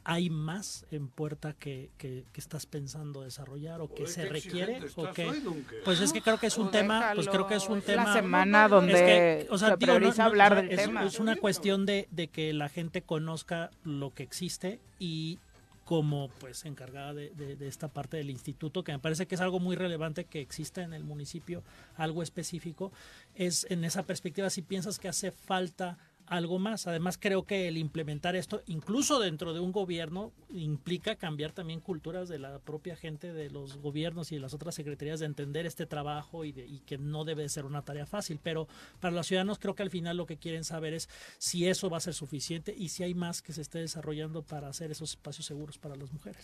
¿Hay 0.06 0.32
más 0.32 0.86
en 0.90 1.08
puerta 1.08 1.54
que, 1.54 1.92
que- 2.00 2.26
que 2.34 2.42
estás 2.42 2.66
pensando 2.66 3.22
desarrollar 3.22 3.80
o 3.80 3.94
que 3.94 4.08
se 4.08 4.24
qué 4.24 4.30
requiere? 4.30 4.80
o 4.96 5.12
que- 5.14 5.30
hoy, 5.30 5.66
pues 5.86 6.02
es 6.02 6.12
que 6.12 6.22
creo 6.24 6.40
que 6.40 6.48
es 6.48 6.58
un 6.58 6.72
tema, 6.72 7.12
pues 7.14 7.30
creo 7.30 7.46
que 7.46 7.56
es 7.56 7.70
un 7.70 7.80
déjalo, 7.80 7.92
es 7.92 7.98
la 7.98 8.04
tema. 8.06 8.14
semana 8.16 8.68
donde 8.68 9.48
se 9.56 9.78
prioriza 9.78 10.26
hablar 10.26 10.56
del 10.56 10.72
es, 10.72 10.78
tema. 10.86 11.06
Es 11.06 11.20
una 11.20 11.36
cuestión 11.36 11.86
de, 11.86 12.08
de 12.10 12.28
que 12.28 12.54
la 12.54 12.70
gente 12.70 13.04
conozca 13.04 13.70
lo 13.84 14.10
que 14.16 14.24
existe 14.24 14.80
y 14.98 15.38
como 15.84 16.30
pues 16.40 16.66
encargada 16.66 17.14
de, 17.14 17.30
de- 17.32 17.68
esta 17.68 17.88
parte 17.90 18.18
del 18.18 18.30
instituto, 18.30 18.84
que 18.84 18.92
me 18.94 19.00
parece 19.00 19.26
que 19.28 19.36
es 19.36 19.42
algo 19.42 19.60
muy 19.60 19.76
relevante 19.76 20.26
que 20.26 20.40
exista 20.42 20.82
en 20.82 20.94
el 20.94 21.04
municipio, 21.04 21.64
algo 21.96 22.24
específico, 22.24 22.92
es 23.36 23.66
en 23.70 23.84
esa 23.84 24.04
perspectiva 24.04 24.50
si 24.50 24.62
piensas 24.62 24.98
que 25.00 25.10
hace 25.10 25.32
falta 25.32 25.98
algo 26.28 26.60
más. 26.60 26.88
Además 26.88 27.18
creo 27.20 27.44
que 27.44 27.68
el 27.68 27.78
implementar 27.78 28.36
esto, 28.36 28.62
incluso 28.66 29.20
dentro 29.20 29.54
de 29.54 29.60
un 29.60 29.72
gobierno, 29.72 30.32
implica 30.50 31.16
cambiar 31.16 31.52
también 31.52 31.80
culturas 31.80 32.30
de 32.30 32.40
la 32.40 32.60
propia 32.60 32.96
gente 32.96 33.34
de 33.34 33.50
los 33.50 33.78
gobiernos 33.78 34.32
y 34.32 34.36
de 34.36 34.42
las 34.42 34.54
otras 34.54 34.76
secretarías 34.76 35.20
de 35.20 35.26
entender 35.26 35.66
este 35.66 35.86
trabajo 35.86 36.46
y, 36.46 36.52
de- 36.52 36.66
y 36.66 36.80
que 36.80 36.98
no 36.98 37.26
debe 37.26 37.48
ser 37.50 37.66
una 37.66 37.82
tarea 37.84 38.06
fácil. 38.06 38.40
Pero 38.42 38.68
para 39.00 39.14
los 39.14 39.28
ciudadanos 39.28 39.60
creo 39.60 39.76
que 39.76 39.84
al 39.84 39.90
final 39.90 40.18
lo 40.18 40.26
que 40.26 40.38
quieren 40.38 40.64
saber 40.64 40.94
es 40.94 41.10
si 41.38 41.68
eso 41.68 41.90
va 41.90 41.98
a 41.98 42.02
ser 42.02 42.14
suficiente 42.14 42.74
y 42.78 42.90
si 42.90 43.04
hay 43.04 43.14
más 43.14 43.42
que 43.42 43.54
se 43.54 43.62
esté 43.62 43.80
desarrollando 43.80 44.44
para 44.44 44.68
hacer 44.70 44.92
esos 44.92 45.12
espacios 45.12 45.46
seguros 45.46 45.78
para 45.78 45.96
las 45.96 46.12
mujeres. 46.12 46.42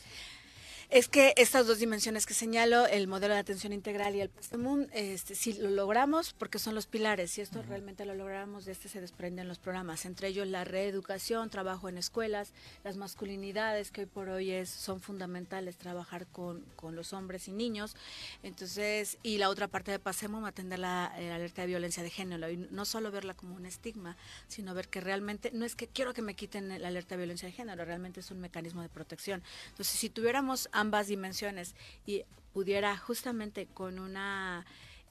Es 0.91 1.07
que 1.07 1.35
estas 1.37 1.67
dos 1.67 1.77
dimensiones 1.77 2.25
que 2.25 2.33
señalo, 2.33 2.87
el 2.87 3.07
modelo 3.07 3.35
de 3.35 3.39
atención 3.39 3.73
integral 3.73 4.15
y 4.15 4.21
el 4.21 4.29
PASEMUN, 4.29 4.89
este, 4.91 5.35
si 5.35 5.53
lo 5.53 5.69
logramos, 5.69 6.33
porque 6.33 6.57
son 6.57 6.73
los 6.73 6.87
pilares, 6.87 7.29
si 7.29 7.41
esto 7.41 7.61
realmente 7.61 8.05
lo 8.05 8.15
logramos, 8.15 8.65
de 8.65 8.71
este 8.71 8.89
se 8.89 8.99
desprenden 8.99 9.47
los 9.47 9.59
programas, 9.59 10.05
entre 10.05 10.29
ellos 10.29 10.47
la 10.47 10.63
reeducación, 10.63 11.51
trabajo 11.51 11.89
en 11.89 11.99
escuelas, 11.99 12.53
las 12.83 12.97
masculinidades 12.97 13.91
que 13.91 14.01
hoy 14.01 14.07
por 14.07 14.29
hoy 14.29 14.49
es, 14.49 14.67
son 14.67 14.99
fundamentales, 14.99 15.77
trabajar 15.77 16.25
con, 16.25 16.61
con 16.75 16.95
los 16.95 17.13
hombres 17.13 17.47
y 17.47 17.51
niños, 17.51 17.95
entonces, 18.41 19.19
y 19.21 19.37
la 19.37 19.49
otra 19.49 19.67
parte 19.67 19.91
de 19.91 19.99
PASEMUN, 19.99 20.47
atender 20.47 20.79
la, 20.79 21.13
eh, 21.19 21.31
alerta 21.31 21.61
de 21.61 21.67
violencia 21.67 22.01
de 22.01 22.09
género, 22.09 22.49
y 22.49 22.57
no 22.71 22.83
solo 22.85 23.11
verla 23.11 23.35
como 23.35 23.53
un 23.53 23.67
estigma, 23.67 24.17
sino 24.47 24.73
ver 24.73 24.87
que 24.87 25.01
realmente, 25.01 25.51
no 25.53 25.65
es 25.65 25.75
que 25.75 25.85
quiero 25.85 26.15
que 26.15 26.23
me 26.23 26.33
quiten 26.33 26.81
la 26.81 26.87
alerta 26.87 27.13
de 27.13 27.17
violencia 27.17 27.47
de 27.47 27.51
género, 27.51 27.85
realmente 27.85 28.21
es 28.21 28.31
un 28.31 28.39
mecanismo 28.39 28.81
de 28.81 28.89
protección. 28.89 29.43
Entonces, 29.69 29.99
si 29.99 30.09
tuviéramos 30.09 30.67
ambas 30.79 31.07
dimensiones 31.07 31.75
y 32.05 32.23
pudiera 32.53 32.97
justamente 32.97 33.67
con 33.67 33.99
una 33.99 34.65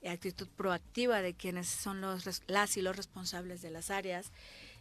actitud 0.06 0.48
proactiva 0.56 1.22
de 1.22 1.34
quienes 1.34 1.68
son 1.68 2.00
los 2.00 2.42
las 2.46 2.76
y 2.76 2.82
los 2.82 2.96
responsables 2.96 3.62
de 3.62 3.70
las 3.70 3.90
áreas 3.90 4.32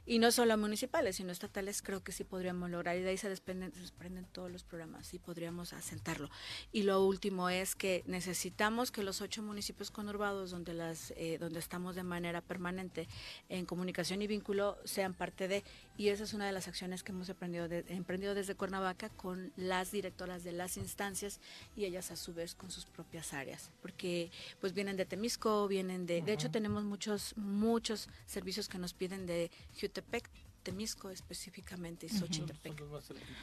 y 0.07 0.17
no 0.19 0.31
solo 0.31 0.57
municipales 0.57 1.17
sino 1.17 1.31
estatales 1.31 1.81
creo 1.83 2.01
que 2.03 2.11
sí 2.11 2.23
podríamos 2.23 2.71
lograr. 2.71 2.97
Y 2.97 3.01
de 3.01 3.09
ahí 3.09 3.17
se 3.17 3.29
desprenden, 3.29 3.71
se 3.73 3.81
desprenden 3.81 4.25
todos 4.31 4.49
los 4.49 4.63
programas 4.63 5.13
y 5.13 5.19
podríamos 5.19 5.73
asentarlo. 5.73 6.29
Y 6.71 6.83
lo 6.83 7.05
último 7.05 7.49
es 7.49 7.75
que 7.75 8.03
necesitamos 8.07 8.89
que 8.91 9.03
los 9.03 9.21
ocho 9.21 9.43
municipios 9.43 9.91
conurbados 9.91 10.49
donde 10.51 10.73
las 10.73 11.11
eh, 11.17 11.37
donde 11.39 11.59
estamos 11.59 11.95
de 11.95 12.03
manera 12.03 12.41
permanente 12.41 13.07
en 13.49 13.65
comunicación 13.65 14.21
y 14.21 14.27
vínculo 14.27 14.77
sean 14.85 15.13
parte 15.13 15.47
de. 15.47 15.63
Y 15.97 16.09
esa 16.09 16.23
es 16.23 16.33
una 16.33 16.45
de 16.45 16.51
las 16.53 16.67
acciones 16.67 17.03
que 17.03 17.11
hemos 17.11 17.27
emprendido, 17.27 17.67
de- 17.67 17.83
emprendido 17.89 18.33
desde 18.35 18.55
Cuernavaca 18.55 19.09
con 19.09 19.51
las 19.57 19.91
directoras 19.91 20.43
de 20.43 20.51
las 20.53 20.77
instancias 20.77 21.39
y 21.75 21.85
ellas 21.85 22.11
a 22.11 22.15
su 22.15 22.33
vez 22.33 22.55
con 22.55 22.71
sus 22.71 22.85
propias 22.85 23.33
áreas, 23.33 23.71
porque 23.81 24.31
pues 24.61 24.73
vienen 24.73 24.95
de 24.95 25.05
Temisco, 25.05 25.67
vienen 25.67 26.05
de, 26.05 26.21
de 26.21 26.33
hecho 26.33 26.51
tenemos 26.51 26.83
muchos, 26.83 27.35
muchos 27.35 28.07
servicios 28.25 28.69
que 28.69 28.77
nos 28.77 28.93
piden 28.93 29.25
de 29.25 29.49
Jutepec, 29.97 30.29
Temisco 30.63 31.09
específicamente 31.09 32.07
y 32.07 32.09
Xochitepec. 32.09 32.73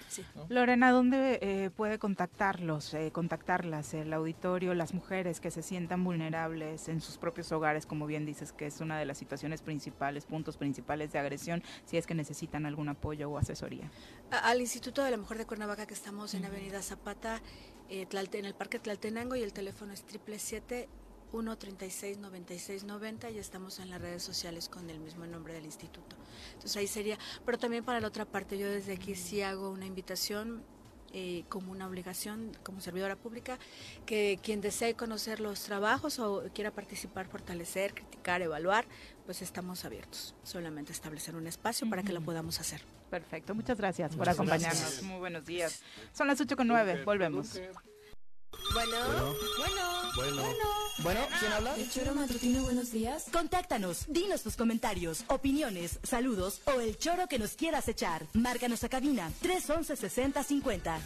Sí. 0.09 0.23
Lorena, 0.51 0.91
¿dónde 0.93 1.39
eh, 1.41 1.71
puede 1.71 1.99
contactarlos, 1.99 2.93
eh, 2.93 3.11
contactarlas, 3.13 3.95
el 3.95 4.13
auditorio, 4.13 4.75
las 4.75 4.93
mujeres 4.93 5.41
que 5.41 5.51
se 5.51 5.63
sientan 5.63 6.05
vulnerables 6.05 6.89
en 6.89 7.01
sus 7.01 7.17
propios 7.17 7.51
hogares, 7.51 7.87
como 7.87 8.07
bien 8.07 8.27
dices, 8.27 8.53
que 8.53 8.67
es 8.67 8.81
una 8.81 8.99
de 8.99 9.07
las 9.07 9.17
situaciones 9.17 9.63
principales, 9.63 10.27
puntos 10.27 10.59
principales 10.59 11.13
de 11.13 11.19
agresión, 11.19 11.63
si 11.87 11.97
es 11.97 12.07
que 12.07 12.15
necesitan 12.15 12.67
algún 12.67 12.91
apoyo 12.91 13.31
o 13.31 13.39
asesoría? 13.39 13.91
A- 14.31 14.51
Al 14.51 14.61
Instituto 14.61 15.03
de 15.03 15.11
la 15.11 15.17
Mujer 15.17 15.39
de 15.39 15.47
Cuernavaca 15.47 15.87
que 15.87 15.95
estamos 15.95 16.35
en 16.35 16.45
Avenida 16.45 16.83
Zapata, 16.83 17.41
eh, 17.89 18.07
en 18.11 18.45
el 18.45 18.55
Parque 18.55 18.79
Tlaltenango 18.79 19.35
y 19.35 19.43
el 19.43 19.55
teléfono 19.55 19.95
es 19.95 20.01
777 20.01 20.89
136 21.43 22.19
96 22.19 22.85
90 22.85 23.31
y 23.31 23.39
estamos 23.39 23.81
en 23.81 23.91
las 23.91 24.01
redes 24.01 24.23
sociales 24.23 24.69
con 24.69 24.89
el 24.89 25.01
mismo 25.01 25.27
nombre 25.27 25.55
del 25.55 25.65
instituto. 25.65 26.17
Entonces 26.53 26.77
ahí 26.77 26.87
sería, 26.87 27.19
pero 27.45 27.59
también 27.59 27.85
para 27.85 28.01
la 28.01 28.09
otra 28.09 28.25
parte 28.25 28.57
yo 28.57 28.69
desde 28.69 28.95
aquí 28.95 29.15
sí 29.15 29.43
hago 29.43 29.71
una 29.71 29.87
invitación 29.87 30.63
eh, 31.17 31.45
como 31.49 31.71
una 31.71 31.87
obligación 31.87 32.51
como 32.65 32.81
servidora 32.81 33.15
pública 33.15 33.59
que 34.05 34.39
quien 34.43 34.61
desee 34.61 34.95
conocer 34.95 35.39
los 35.39 35.61
trabajos 35.61 36.19
o 36.19 36.43
quiera 36.53 36.73
participar, 36.73 37.29
fortalecer, 37.29 37.95
criticar, 37.95 38.43
evaluar, 38.43 38.85
pues 39.25 39.41
estamos 39.43 39.85
abiertos. 39.85 40.35
Solamente 40.43 40.93
establecer 40.93 41.37
un 41.37 41.47
espacio 41.47 41.89
para 41.89 42.03
que 42.03 42.13
lo 42.13 42.21
podamos 42.21 42.59
hacer. 42.61 42.83
Perfecto, 43.11 43.55
muchas 43.55 43.79
gracias 43.79 44.17
por 44.17 44.29
acompañarnos. 44.29 44.81
gracias. 44.81 45.03
Muy 45.05 45.19
buenos 45.19 45.47
días. 45.47 45.83
Son 46.13 46.27
las 46.27 46.41
8 46.41 46.57
con 46.57 46.67
9, 46.67 47.05
volvemos. 47.05 47.61
Bueno, 48.73 49.35
bueno, 49.59 49.94
Bueno. 50.15 50.43
Bueno, 50.99 51.21
¿quién 51.41 51.53
habla? 51.53 51.75
El 51.77 51.91
choro 51.91 52.15
matutino, 52.15 52.63
buenos 52.63 52.93
días. 52.93 53.27
Contáctanos, 53.33 54.05
dinos 54.07 54.43
tus 54.43 54.57
comentarios, 54.57 55.25
opiniones, 55.27 55.99
saludos 56.05 56.61
o 56.67 56.81
el 56.81 56.97
choro 56.99 57.27
que 57.27 57.39
nos 57.39 57.55
quieras 57.55 57.89
echar. 57.89 58.25
Márcanos 58.33 58.85
a 58.85 58.89
cabina 58.89 59.31
311 59.43 59.97
6050. 59.97 61.01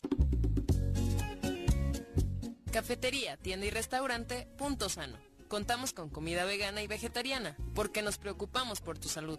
Cafetería, 2.72 3.36
tienda 3.36 3.66
y 3.66 3.70
restaurante 3.70 4.48
Punto 4.56 4.88
Sano. 4.88 5.18
Contamos 5.48 5.92
con 5.92 6.08
comida 6.08 6.46
vegana 6.46 6.82
y 6.82 6.86
vegetariana 6.86 7.54
porque 7.74 8.00
nos 8.00 8.16
preocupamos 8.16 8.80
por 8.80 8.98
tu 8.98 9.10
salud. 9.10 9.38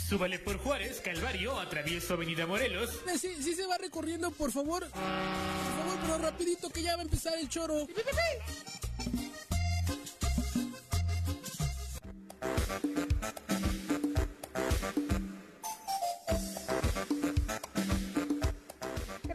Súbale 0.07 0.39
por 0.39 0.57
Juárez, 0.57 1.01
Calvario, 1.01 1.59
atravieso 1.59 2.13
Avenida 2.13 2.47
Morelos. 2.47 2.89
Sí, 3.19 3.35
sí 3.41 3.53
se 3.53 3.65
va 3.65 3.77
recorriendo, 3.77 4.31
por 4.37 4.51
favor. 4.51 4.81
Por 4.81 4.91
favor, 4.91 5.97
pero 6.01 6.17
rapidito 6.19 6.69
que 6.69 6.83
ya 6.83 6.95
va 6.95 7.01
a 7.01 7.05
empezar 7.05 7.33
el 7.37 7.49
choro. 7.49 7.87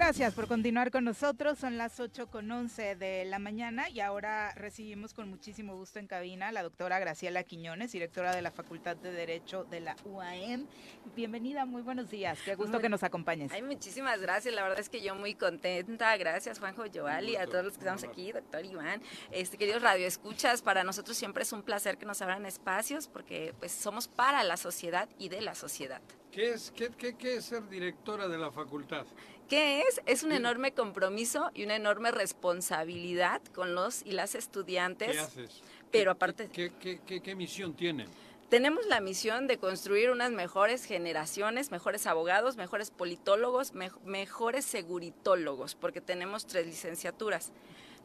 Gracias 0.04 0.34
por 0.34 0.48
continuar 0.48 0.90
con 0.90 1.04
nosotros. 1.04 1.60
Son 1.60 1.78
las 1.78 2.00
8 2.00 2.26
con 2.26 2.50
11 2.50 2.96
de 2.96 3.24
la 3.24 3.38
mañana 3.38 3.88
y 3.88 4.00
ahora 4.00 4.52
recibimos 4.56 5.14
con 5.14 5.30
muchísimo 5.30 5.76
gusto 5.76 6.00
en 6.00 6.08
cabina 6.08 6.48
a 6.48 6.52
la 6.52 6.64
doctora 6.64 6.98
Graciela 6.98 7.44
Quiñones, 7.44 7.92
directora 7.92 8.34
de 8.34 8.42
la 8.42 8.50
Facultad 8.50 8.96
de 8.96 9.12
Derecho 9.12 9.62
de 9.62 9.78
la 9.80 9.94
UAM. 10.04 10.66
Bienvenida, 11.14 11.64
muy 11.66 11.82
buenos 11.82 12.10
días. 12.10 12.36
Qué 12.44 12.56
gusto 12.56 12.72
Muy- 12.72 12.82
que 12.82 12.88
nos 12.88 13.04
acompañes. 13.04 13.52
Ay, 13.52 13.62
muchísimas 13.62 14.20
gracias. 14.20 14.52
La 14.52 14.62
verdad 14.64 14.80
es 14.80 14.88
que 14.88 15.00
yo 15.02 15.14
muy 15.14 15.34
contenta. 15.36 16.16
Gracias, 16.16 16.58
Juanjo 16.58 16.82
Joali, 16.92 17.36
a 17.36 17.46
todos 17.46 17.64
los 17.64 17.74
que 17.74 17.78
estamos 17.78 18.02
aquí, 18.02 18.32
doctor 18.32 18.64
Iván. 18.66 19.00
Este, 19.30 19.56
queridos 19.56 19.82
radioescuchas, 19.82 20.62
para 20.62 20.82
nosotros 20.82 21.16
siempre 21.16 21.44
es 21.44 21.52
un 21.52 21.62
placer 21.62 21.96
que 21.96 22.06
nos 22.06 22.20
abran 22.20 22.44
espacios 22.44 23.06
porque 23.06 23.54
pues 23.60 23.70
somos 23.70 24.08
para 24.08 24.42
la 24.42 24.56
sociedad 24.56 25.08
y 25.18 25.28
de 25.28 25.40
la 25.42 25.54
sociedad. 25.54 26.02
¿Qué 26.32 26.50
es, 26.54 26.72
qué, 26.74 26.88
qué- 26.98 27.14
qué 27.14 27.36
es 27.36 27.44
ser 27.44 27.68
directora 27.68 28.26
de 28.26 28.38
la 28.38 28.50
facultad? 28.50 29.04
¿Qué 29.52 29.80
es? 29.82 30.00
Es 30.06 30.22
un 30.22 30.32
enorme 30.32 30.72
compromiso 30.72 31.50
y 31.52 31.64
una 31.64 31.76
enorme 31.76 32.10
responsabilidad 32.10 33.42
con 33.54 33.74
los 33.74 34.00
y 34.02 34.12
las 34.12 34.34
estudiantes. 34.34 35.10
¿Qué 35.12 35.18
haces? 35.18 35.60
Pero 35.90 36.10
aparte, 36.12 36.48
¿Qué, 36.50 36.72
qué, 36.80 37.00
qué- 37.06 37.20
qué 37.20 37.34
misión 37.34 37.74
tienen? 37.74 38.08
tenemos 38.48 38.86
la 38.86 39.02
misión 39.02 39.46
de 39.46 39.58
construir 39.58 40.08
unas 40.10 40.30
mejores 40.30 40.86
generaciones, 40.86 41.70
mejores 41.70 42.06
abogados, 42.06 42.56
mejores 42.56 42.90
politólogos, 42.90 43.74
mej- 43.74 44.00
mejores 44.06 44.64
seguritólogos, 44.64 45.74
porque 45.74 46.00
tenemos 46.00 46.46
tres 46.46 46.64
licenciaturas. 46.64 47.52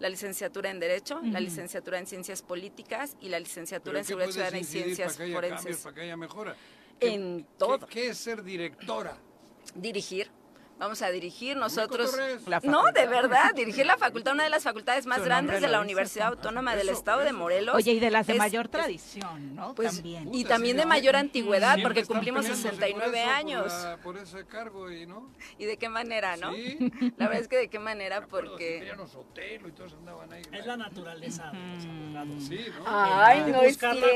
La 0.01 0.09
licenciatura 0.09 0.69
en 0.69 0.81
Derecho, 0.81 1.21
la 1.23 1.39
licenciatura 1.39 1.97
en 1.97 2.07
Ciencias 2.07 2.41
Políticas 2.41 3.15
y 3.21 3.29
la 3.29 3.39
licenciatura 3.39 3.91
¿Pero 3.93 3.99
en 3.99 4.03
Seguridad 4.05 4.31
Ciudadana 4.33 4.59
y 4.59 4.63
Ciencias 4.65 5.13
para 5.15 5.17
que 5.17 5.23
haya 5.23 5.33
cambios, 5.41 5.61
Forenses. 5.61 5.83
para 5.85 5.95
que 5.95 6.01
haya 6.01 6.17
mejora? 6.17 6.55
En 6.99 7.47
todo. 7.57 7.79
¿Qué, 7.87 7.93
qué 7.93 8.07
es 8.09 8.17
ser 8.17 8.43
directora? 8.43 9.15
Dirigir. 9.75 10.29
Vamos 10.79 11.01
a 11.01 11.09
dirigir 11.09 11.57
nosotros. 11.57 12.15
No, 12.63 12.83
de 12.93 13.07
verdad, 13.07 13.53
dirigir 13.55 13.85
la 13.85 13.97
facultad, 13.97 14.33
una 14.33 14.43
de 14.43 14.49
las 14.51 14.63
facultades 14.63 15.05
más 15.07 15.23
grandes 15.23 15.59
de 15.61 15.67
la 15.67 15.81
Universidad 15.81 16.25
¿no? 16.25 16.31
Autónoma 16.33 16.75
del 16.75 16.89
Eso, 16.89 16.97
Estado 16.99 17.21
de. 17.21 17.33
Morelos. 17.33 17.75
Oye, 17.75 17.91
y 17.93 17.99
de 17.99 18.11
las 18.11 18.27
de 18.27 18.33
Es- 18.33 18.39
mayor 18.39 18.65
es- 18.65 18.71
tradición, 18.71 19.55
¿no? 19.55 19.73
Pues, 19.75 19.95
También. 19.95 20.33
y 20.33 20.43
también 20.45 20.77
de 20.77 20.85
mayor 20.85 21.15
antigüedad, 21.15 21.77
porque 21.81 22.05
cumplimos 22.05 22.41
peleándose 22.45 22.69
69 22.69 23.05
por 23.05 23.15
eso, 23.15 23.25
por 23.25 23.35
años. 23.35 23.73
la- 23.83 23.97
Por, 23.97 24.17
ese 24.17 24.45
cargo 24.45 24.91
y 24.91 25.05
no. 25.07 25.31
¿Y 25.57 25.65
de 25.65 25.77
qué 25.77 25.89
manera, 25.89 26.37
no? 26.37 26.53
Sí. 26.53 26.77
La 27.17 27.27
verdad 27.27 27.41
es 27.41 27.47
que 27.47 27.57
de 27.57 27.69
qué 27.69 27.79
manera, 27.79 28.25
porque... 28.27 28.75
Cipriano 28.79 29.07
Sotelo 29.07 29.67
y 29.67 29.71
todos 29.71 29.93
andaban 29.93 30.31
ahí. 30.31 30.41
Es 30.51 30.65
la 30.65 30.77
naturaleza 30.77 31.51
de 31.51 31.59
los 31.75 31.85
abogados. 31.85 32.43
Sí, 32.47 32.65
¿no? 32.77 32.83
Ay, 32.87 33.43
no 33.51 33.61
es 33.63 33.77
cierto. 33.77 34.07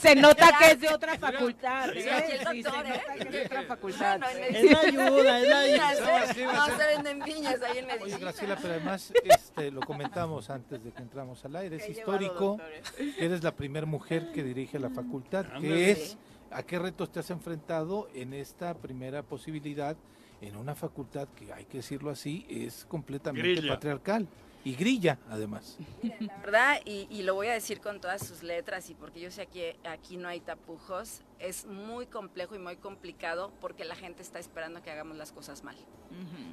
Se 0.00 0.14
nota 0.14 0.52
que 0.58 0.70
es 0.72 0.80
de 0.80 0.88
otra 0.88 1.18
facultad. 1.18 1.90
Es 1.96 2.04
de 2.04 3.44
otra 3.44 3.62
facultad. 3.68 4.20
Es 4.40 4.70
la 4.70 4.80
ayuda, 4.80 5.40
es 5.40 5.47
la 5.47 5.47
ayuda. 5.47 5.47
Piñas, 5.48 6.36
¿eh? 6.36 6.46
No 6.46 6.66
se 6.76 6.86
venden 6.86 7.20
piñas 7.20 7.62
ahí 7.62 7.78
en 7.78 7.84
Oye, 7.84 7.96
Medellín. 7.98 8.20
Graciela, 8.20 8.56
pero 8.56 8.74
además 8.74 9.12
este, 9.24 9.70
lo 9.70 9.80
comentamos 9.80 10.50
antes 10.50 10.82
de 10.82 10.92
que 10.92 11.02
entramos 11.02 11.44
al 11.44 11.56
aire, 11.56 11.76
es 11.76 11.84
Qué 11.84 11.92
histórico, 11.92 12.58
que 12.96 13.24
eres 13.24 13.42
la 13.42 13.54
primera 13.54 13.86
mujer 13.86 14.32
que 14.32 14.42
dirige 14.42 14.78
la 14.78 14.90
facultad, 14.90 15.46
que 15.60 15.90
es. 15.90 16.18
¿a 16.50 16.62
qué 16.62 16.78
retos 16.78 17.12
te 17.12 17.20
has 17.20 17.30
enfrentado 17.30 18.08
en 18.14 18.32
esta 18.32 18.74
primera 18.74 19.22
posibilidad 19.22 19.96
en 20.40 20.56
una 20.56 20.74
facultad 20.74 21.28
que, 21.28 21.52
hay 21.52 21.64
que 21.64 21.78
decirlo 21.78 22.10
así, 22.10 22.46
es 22.48 22.84
completamente 22.86 23.48
Grilla. 23.48 23.74
patriarcal? 23.74 24.28
Y 24.68 24.74
grilla, 24.74 25.18
además. 25.30 25.78
La 26.20 26.36
verdad, 26.36 26.80
y, 26.84 27.06
y 27.08 27.22
lo 27.22 27.34
voy 27.34 27.46
a 27.46 27.54
decir 27.54 27.80
con 27.80 28.02
todas 28.02 28.26
sus 28.26 28.42
letras, 28.42 28.90
y 28.90 28.94
porque 28.94 29.18
yo 29.18 29.30
sé 29.30 29.46
que 29.46 29.78
aquí 29.82 30.18
no 30.18 30.28
hay 30.28 30.40
tapujos, 30.40 31.22
es 31.38 31.64
muy 31.64 32.04
complejo 32.04 32.54
y 32.54 32.58
muy 32.58 32.76
complicado 32.76 33.50
porque 33.62 33.86
la 33.86 33.96
gente 33.96 34.20
está 34.20 34.38
esperando 34.38 34.82
que 34.82 34.90
hagamos 34.90 35.16
las 35.16 35.32
cosas 35.32 35.64
mal. 35.64 35.74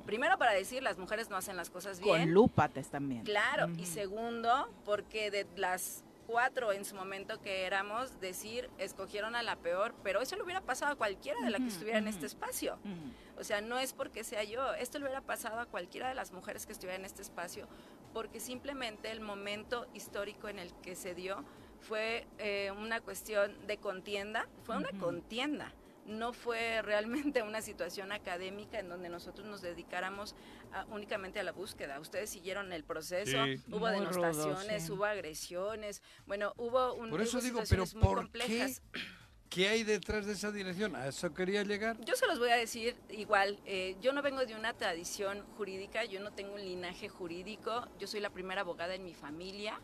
Primero 0.06 0.38
para 0.38 0.54
decir, 0.54 0.82
las 0.82 0.98
mujeres 0.98 1.30
no 1.30 1.36
hacen 1.36 1.58
las 1.58 1.70
cosas 1.70 2.00
bien. 2.00 2.20
Con 2.22 2.32
lúpates 2.32 2.90
también. 2.90 3.26
Claro, 3.26 3.68
y 3.78 3.86
segundo, 3.86 4.70
porque 4.86 5.30
de 5.30 5.46
las 5.58 6.05
cuatro 6.28 6.72
en 6.72 6.86
su 6.86 6.96
momento 6.96 7.42
que 7.42 7.66
éramos, 7.66 8.20
decir, 8.20 8.70
escogieron 8.78 9.36
a 9.36 9.44
la 9.44 9.56
peor, 9.56 9.94
pero 10.04 10.22
eso 10.22 10.36
le 10.36 10.44
hubiera 10.44 10.62
pasado 10.62 10.94
a 10.94 10.96
cualquiera 10.96 11.42
de 11.42 11.50
la 11.50 11.58
que 11.58 11.68
estuviera 11.68 12.00
en 12.00 12.08
este 12.08 12.26
espacio. 12.26 12.78
O 13.38 13.44
sea, 13.44 13.62
no 13.62 13.78
es 13.80 13.94
porque 13.94 14.24
sea 14.24 14.44
yo, 14.44 14.74
esto 14.74 14.98
le 15.00 15.06
hubiera 15.06 15.22
pasado 15.22 15.60
a 15.60 15.66
cualquiera 15.66 16.10
de 16.10 16.16
las 16.16 16.32
mujeres 16.32 16.66
que 16.66 16.72
estuviera 16.74 16.96
en 16.96 17.06
este 17.06 17.22
espacio, 17.22 17.68
porque 18.14 18.40
simplemente 18.40 19.12
el 19.12 19.22
momento 19.22 19.88
histórico 19.94 20.48
en 20.48 20.60
el 20.60 20.74
que 20.82 20.96
se 20.96 21.14
dio 21.16 21.44
fue 21.82 22.28
eh, 22.38 22.72
una 22.72 23.02
cuestión 23.02 23.68
de 23.68 23.78
contienda, 23.78 24.48
fue 24.64 24.78
una 24.78 24.92
contienda. 25.00 25.72
No 26.06 26.34
fue 26.34 26.82
realmente 26.84 27.42
una 27.42 27.62
situación 27.62 28.12
académica 28.12 28.80
en 28.80 28.90
donde 28.90 29.10
nosotros 29.10 29.48
nos 29.48 29.62
dedicáramos 29.62 30.36
a- 30.72 30.86
únicamente 30.86 31.40
a 31.40 31.44
la 31.44 31.52
búsqueda. 31.52 32.00
Ustedes 32.00 32.30
siguieron 32.30 32.72
el 32.74 32.84
proceso, 32.84 33.44
Sí. 33.46 33.62
hubo 33.72 33.80
Muy 33.80 34.06
rudo, 34.06 34.22
denostaciones, 34.22 34.84
sí. 34.86 34.92
hubo 34.92 35.06
agresiones, 35.06 36.02
bueno, 36.28 36.54
hubo, 36.58 36.94
un, 36.94 37.10
Por 37.10 37.22
eso 37.22 37.42
digo, 37.42 37.62
pero 37.70 37.86
¿por 38.02 38.18
complejas. 38.18 38.82
qué? 38.92 39.00
¿Qué 39.50 39.68
hay 39.70 39.84
detrás 39.84 40.26
de 40.26 40.34
esa 40.34 40.52
dirección? 40.52 40.96
¿A 40.96 41.08
eso 41.08 41.34
quería 41.34 41.64
llegar? 41.64 41.98
Yo 42.02 42.16
se 42.16 42.28
los 42.28 42.40
voy 42.40 42.50
a 42.50 42.56
decir 42.58 42.96
igual, 43.10 43.58
eh, 43.66 43.96
yo 44.02 44.12
no 44.12 44.22
vengo 44.22 44.46
de 44.46 44.54
una 44.54 44.74
tradición 44.74 45.44
jurídica, 45.58 46.04
yo 46.04 46.20
no 46.20 46.34
tengo 46.34 46.56
un 46.56 46.62
linaje 46.62 47.08
jurídico, 47.10 47.88
yo 47.98 48.06
soy 48.08 48.20
la 48.20 48.30
primera 48.32 48.62
abogada 48.62 48.96
en 48.96 49.04
mi 49.06 49.14
familia. 49.14 49.80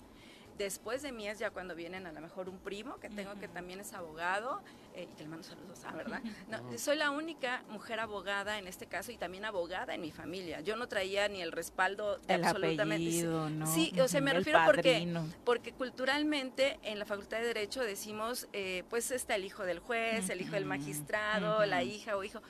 Después 0.58 1.02
de 1.02 1.12
mí 1.14 1.28
es 1.28 1.40
ya 1.40 1.52
cuando 1.52 1.74
vienen 1.74 2.06
a 2.06 2.12
lo 2.12 2.20
mejor 2.22 2.50
un 2.50 2.60
primo 2.60 3.00
que 3.00 3.10
tengo 3.10 3.34
que 3.40 3.48
también 3.48 3.80
es 3.80 3.94
abogado. 3.94 4.62
Eh, 4.96 5.08
y 5.12 5.16
que 5.16 5.24
le 5.24 5.30
mando 5.30 5.44
saludos, 5.44 5.80
ah, 5.86 5.94
¿verdad? 5.96 6.22
No, 6.50 6.78
soy 6.78 6.98
la 6.98 7.12
única 7.12 7.64
mujer 7.70 8.00
abogada 8.00 8.60
en 8.60 8.68
este 8.68 8.86
caso 8.88 9.12
y 9.12 9.18
también 9.18 9.46
abogada 9.46 9.94
en 9.96 10.02
mi 10.02 10.12
familia. 10.12 10.62
Yo 10.62 10.76
no 10.76 10.88
traía 10.88 11.28
ni 11.28 11.42
el 11.42 11.52
respaldo 11.52 12.18
de 12.20 12.36
El 12.36 12.44
absolutamente. 12.44 12.96
apellido, 12.96 13.50
¿no? 13.50 13.68
Sí, 13.68 13.94
o 14.00 14.08
sea, 14.08 14.22
me 14.22 14.32
el 14.32 14.38
refiero 14.38 14.60
porque, 14.66 14.94
padrino. 14.94 15.28
porque 15.46 15.72
culturalmente 15.74 16.80
en 16.84 17.00
la 17.00 17.06
Facultad 17.06 17.40
de 17.40 17.48
Derecho 17.48 17.82
decimos, 17.82 18.48
eh, 18.54 18.84
pues 18.90 19.12
está 19.12 19.36
el 19.36 19.46
hijo 19.46 19.64
del 19.64 19.80
juez, 19.80 20.30
el 20.30 20.42
hijo 20.42 20.54
del 20.54 20.66
magistrado, 20.66 21.66
la 21.66 21.84
hija 21.84 22.18
o 22.18 22.24
hijo. 22.24 22.42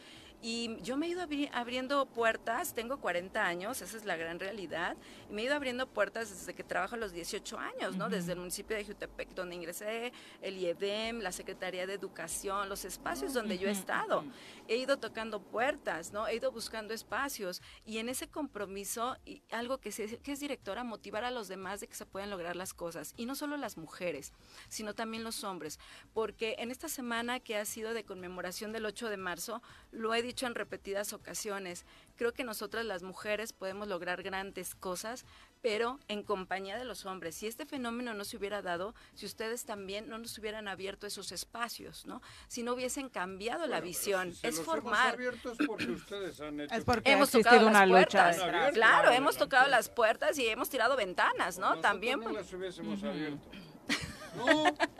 Y 0.43 0.81
yo 0.81 0.97
me 0.97 1.05
he 1.05 1.09
ido 1.09 1.22
abri- 1.22 1.49
abriendo 1.53 2.07
puertas, 2.07 2.73
tengo 2.73 2.99
40 2.99 3.45
años, 3.45 3.80
esa 3.84 3.95
es 3.95 4.05
la 4.05 4.15
gran 4.15 4.39
realidad, 4.39 4.97
y 5.30 5.34
me 5.34 5.43
he 5.43 5.45
ido 5.45 5.53
abriendo 5.53 5.85
puertas 5.88 6.31
desde 6.31 6.55
que 6.55 6.63
trabajo 6.63 6.95
a 6.95 6.97
los 6.97 7.11
18 7.13 7.59
años, 7.59 7.95
¿no? 7.95 8.05
Ujú. 8.05 8.15
Desde 8.15 8.31
el 8.31 8.39
municipio 8.39 8.76
de 8.76 8.84
Jutepec, 8.84 9.35
donde 9.35 9.53
ingresé, 9.55 10.11
el 10.41 10.57
IEDEM, 10.57 11.19
la 11.19 11.31
Secretaría 11.31 11.85
de 11.85 11.93
Educación, 11.93 12.69
los 12.69 12.85
espacios 12.85 13.35
donde 13.35 13.59
yo 13.59 13.68
he 13.68 13.72
estado. 13.72 14.23
He 14.68 14.77
ido 14.77 14.97
tocando 14.97 15.41
puertas, 15.43 16.11
¿no? 16.11 16.27
He 16.27 16.35
ido 16.38 16.51
buscando 16.51 16.93
espacios, 16.95 17.61
y 17.85 17.99
en 17.99 18.09
ese 18.09 18.27
compromiso, 18.27 19.18
y 19.26 19.43
algo 19.51 19.77
que, 19.77 19.91
se- 19.91 20.18
que 20.18 20.31
es 20.31 20.39
directora, 20.39 20.84
motivar 20.84 21.23
a 21.23 21.30
los 21.30 21.49
demás 21.49 21.81
de 21.81 21.88
que 21.88 21.93
se 21.95 22.07
puedan 22.07 22.31
lograr 22.31 22.55
las 22.55 22.73
cosas, 22.73 23.13
y 23.15 23.27
no 23.27 23.35
solo 23.35 23.57
las 23.57 23.77
mujeres, 23.77 24.34
sino 24.69 24.95
también 24.95 25.23
los 25.23 25.43
hombres, 25.43 25.80
porque 26.13 26.55
en 26.57 26.72
esta 26.72 26.89
semana 26.89 27.39
que 27.39 27.57
ha 27.57 27.65
sido 27.65 27.93
de 27.93 28.03
conmemoración 28.05 28.72
del 28.72 28.88
8 28.88 29.07
de 29.09 29.18
marzo, 29.18 29.61
lo 29.91 30.15
he 30.15 30.22
dicho 30.31 30.47
en 30.47 30.55
repetidas 30.55 31.11
ocasiones, 31.11 31.85
creo 32.15 32.31
que 32.33 32.43
nosotras 32.45 32.85
las 32.85 33.03
mujeres 33.03 33.51
podemos 33.51 33.87
lograr 33.89 34.23
grandes 34.23 34.75
cosas, 34.75 35.25
pero 35.61 35.99
en 36.07 36.23
compañía 36.23 36.77
de 36.77 36.85
los 36.85 37.05
hombres. 37.05 37.35
Si 37.35 37.47
este 37.47 37.65
fenómeno 37.65 38.13
no 38.13 38.23
se 38.23 38.37
hubiera 38.37 38.61
dado, 38.61 38.95
si 39.13 39.25
ustedes 39.25 39.65
también 39.65 40.07
no 40.07 40.17
nos 40.17 40.37
hubieran 40.37 40.67
abierto 40.69 41.05
esos 41.05 41.31
espacios, 41.33 42.05
¿no? 42.05 42.21
Si 42.47 42.63
no 42.63 42.73
hubiesen 42.73 43.09
cambiado 43.09 43.67
la 43.67 43.81
visión, 43.81 44.33
Se 44.33 44.47
es 44.47 44.55
los 44.57 44.65
formar. 44.65 44.93
hemos 44.93 45.13
abiertos 45.13 45.57
porque 45.67 45.91
ustedes 46.01 46.39
han 46.39 46.61
hecho. 46.61 46.73
Es 46.75 46.83
porque 46.85 47.11
hemos 47.11 47.29
tocado 47.29 47.67
una 47.67 47.85
las 47.85 47.89
lucha 48.05 48.23
puertas, 48.23 48.37
detrás. 48.37 48.73
claro, 48.73 49.11
hemos 49.11 49.35
tocado 49.37 49.67
las 49.67 49.89
puertas 49.89 50.39
y 50.39 50.47
hemos 50.47 50.69
tirado 50.69 50.95
ventanas, 50.95 51.59
¿no? 51.59 51.79
También 51.81 52.19
no 52.19 52.23
por- 52.25 52.33
las 52.33 52.51
hubiésemos 52.53 53.03
abierto. 53.03 53.49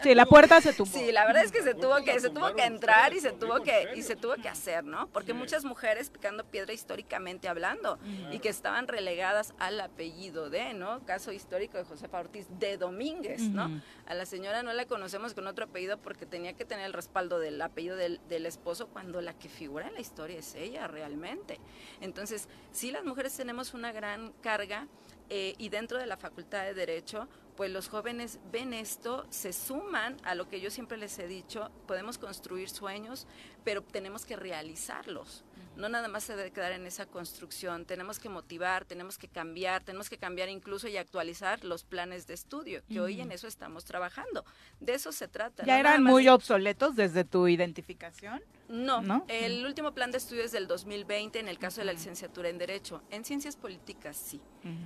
Sí, 0.04 0.16
la 0.16 0.26
puerta 0.26 0.60
se 0.62 0.74
tumbó. 0.74 0.92
Sí, 0.98 1.12
la 1.12 1.26
verdad 1.26 1.44
es 1.44 1.52
que 1.52 1.62
se 1.62 1.74
tuvo 1.74 1.96
que 2.04 2.20
se 2.20 2.30
tuvo 2.30 2.54
que 2.56 2.64
entrar 2.64 3.14
y 3.14 3.20
se 3.20 3.32
tuvo 3.32 3.62
que 3.62 3.90
y 3.96 4.02
se 4.02 4.16
tuvo 4.16 4.36
que 4.36 4.50
hacer, 4.50 4.84
¿no? 4.84 5.08
Porque 5.08 5.34
muchas 5.34 5.64
mujeres 5.64 6.10
picando 6.10 6.44
piedra 6.44 6.74
históricamente 6.74 7.48
hablando 7.48 8.00
y 8.32 8.40
que 8.40 8.50
estaban 8.50 8.88
relegadas 8.88 9.54
al 9.60 9.80
apellido 9.80 10.50
de, 10.50 10.74
¿no? 10.74 11.06
Caso 11.06 11.32
histórico 11.32 11.78
de 11.78 11.84
Josefa 11.84 12.20
Ortiz 12.20 12.48
de 12.60 12.78
Domínguez, 12.78 13.42
¿no? 13.42 13.82
A 14.06 14.14
la 14.14 14.26
señora 14.26 14.64
no 14.64 14.74
la 14.74 14.86
conocemos 14.86 15.34
con 15.34 15.48
otro 15.48 15.66
apellido 15.66 15.98
porque 15.98 16.26
tenía 16.26 16.54
que 16.54 16.66
tener 16.66 16.86
el 16.86 16.94
respaldo 16.94 17.40
del 17.40 17.62
apellido 17.62 17.96
del, 17.96 18.20
del 18.28 18.46
esposo 18.46 18.88
cuando 18.88 19.22
la 19.22 19.34
que 19.34 19.50
figura 19.50 19.88
en 19.88 19.94
la 19.94 20.02
historia 20.02 20.40
es 20.40 20.56
ella 20.56 20.88
realmente. 20.88 21.60
Entonces, 22.02 22.48
sí 22.72 22.92
las 22.92 23.04
mujeres 23.04 23.36
tenemos 23.36 23.74
una 23.74 23.92
gran 23.92 24.32
carga 24.42 24.88
eh, 25.34 25.56
y 25.58 25.70
dentro 25.70 25.98
de 25.98 26.06
la 26.06 26.18
Facultad 26.18 26.66
de 26.66 26.74
Derecho, 26.74 27.28
pues 27.56 27.72
los 27.72 27.90
jóvenes 27.90 28.40
ven 28.52 28.74
esto, 28.74 29.26
se 29.30 29.54
suman 29.54 30.18
a 30.24 30.36
lo 30.36 30.48
que 30.48 30.62
yo 30.62 30.72
siempre 30.72 30.98
les 30.98 31.18
he 31.20 31.28
dicho, 31.28 31.72
podemos 31.88 32.18
construir 32.18 32.70
sueños, 32.70 33.28
pero 33.64 33.82
tenemos 33.84 34.26
que 34.26 34.36
realizarlos. 34.36 35.44
No 35.76 35.88
nada 35.88 36.08
más 36.10 36.26
se 36.26 36.36
debe 36.36 36.52
quedar 36.52 36.74
en 36.74 36.86
esa 36.86 37.06
construcción, 37.06 37.86
tenemos 37.86 38.20
que 38.20 38.28
motivar, 38.28 38.86
tenemos 38.86 39.18
que 39.18 39.28
cambiar, 39.28 39.84
tenemos 39.84 40.10
que 40.10 40.18
cambiar 40.18 40.50
incluso 40.50 40.88
y 40.88 40.98
actualizar 40.98 41.64
los 41.64 41.84
planes 41.84 42.28
de 42.28 42.34
estudio, 42.34 42.84
que 42.90 43.00
hoy 43.00 43.22
en 43.22 43.32
eso 43.32 43.48
estamos 43.48 43.86
trabajando. 43.86 44.44
De 44.80 44.94
eso 44.94 45.12
se 45.12 45.28
trata. 45.28 45.66
¿Ya 45.66 45.76
no 45.76 45.80
eran 45.80 46.04
muy 46.04 46.28
obsoletos 46.28 46.96
desde 46.96 47.24
tu 47.24 47.48
identificación? 47.48 48.42
No, 48.72 49.02
¿No? 49.02 49.26
el 49.28 49.66
último 49.66 49.92
plan 49.94 50.12
de 50.12 50.18
estudio 50.18 50.44
es 50.44 50.52
del 50.52 50.68
2020 50.68 51.40
en 51.40 51.48
el 51.48 51.60
caso 51.60 51.82
de 51.82 51.86
la 51.86 51.94
licenciatura 51.94 52.50
en 52.50 52.58
Derecho. 52.58 53.02
En 53.10 53.26
Ciencias 53.26 53.56
Políticas 53.56 54.18
sí. 54.18 54.42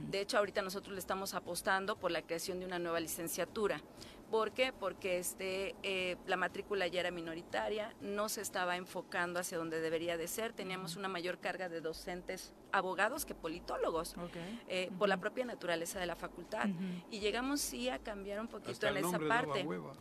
De 0.10 0.22
hecho, 0.22 0.38
ahorita 0.38 0.62
nosotros 0.62 0.94
le 0.94 1.00
estamos 1.00 1.34
apostando 1.34 1.98
por 1.98 2.12
la 2.12 2.22
creación 2.22 2.60
de 2.60 2.66
una 2.66 2.80
nueva 2.80 3.00
licenciatura. 3.00 3.82
¿Por 4.32 4.52
qué? 4.54 4.74
Porque 4.74 5.20
este, 5.20 5.76
eh, 5.84 6.18
la 6.26 6.36
matrícula 6.36 6.88
ya 6.88 7.02
era 7.02 7.12
minoritaria, 7.12 7.94
no 8.02 8.28
se 8.28 8.42
estaba 8.42 8.76
enfocando 8.76 9.40
hacia 9.40 9.58
donde 9.58 9.80
debería 9.80 10.18
de 10.18 10.28
ser, 10.28 10.52
teníamos 10.52 10.96
una 10.96 11.08
mayor 11.08 11.38
carga 11.40 11.70
de 11.70 11.80
docentes 11.80 12.52
abogados 12.72 13.26
que 13.26 13.36
politólogos, 13.36 14.16
eh, 14.68 14.90
por 14.98 15.10
la 15.10 15.18
propia 15.18 15.46
naturaleza 15.46 16.00
de 16.00 16.08
la 16.08 16.16
facultad. 16.16 16.68
Y 17.12 17.20
llegamos 17.20 17.62
sí 17.62 17.88
a 17.90 18.00
cambiar 18.00 18.40
un 18.40 18.48
poquito 18.48 18.72
Hasta 18.72 18.90
en 18.90 18.98
el 18.98 19.06
esa 19.06 19.20
daba 19.20 19.28
parte. 19.28 19.64
hueva. 19.64 19.94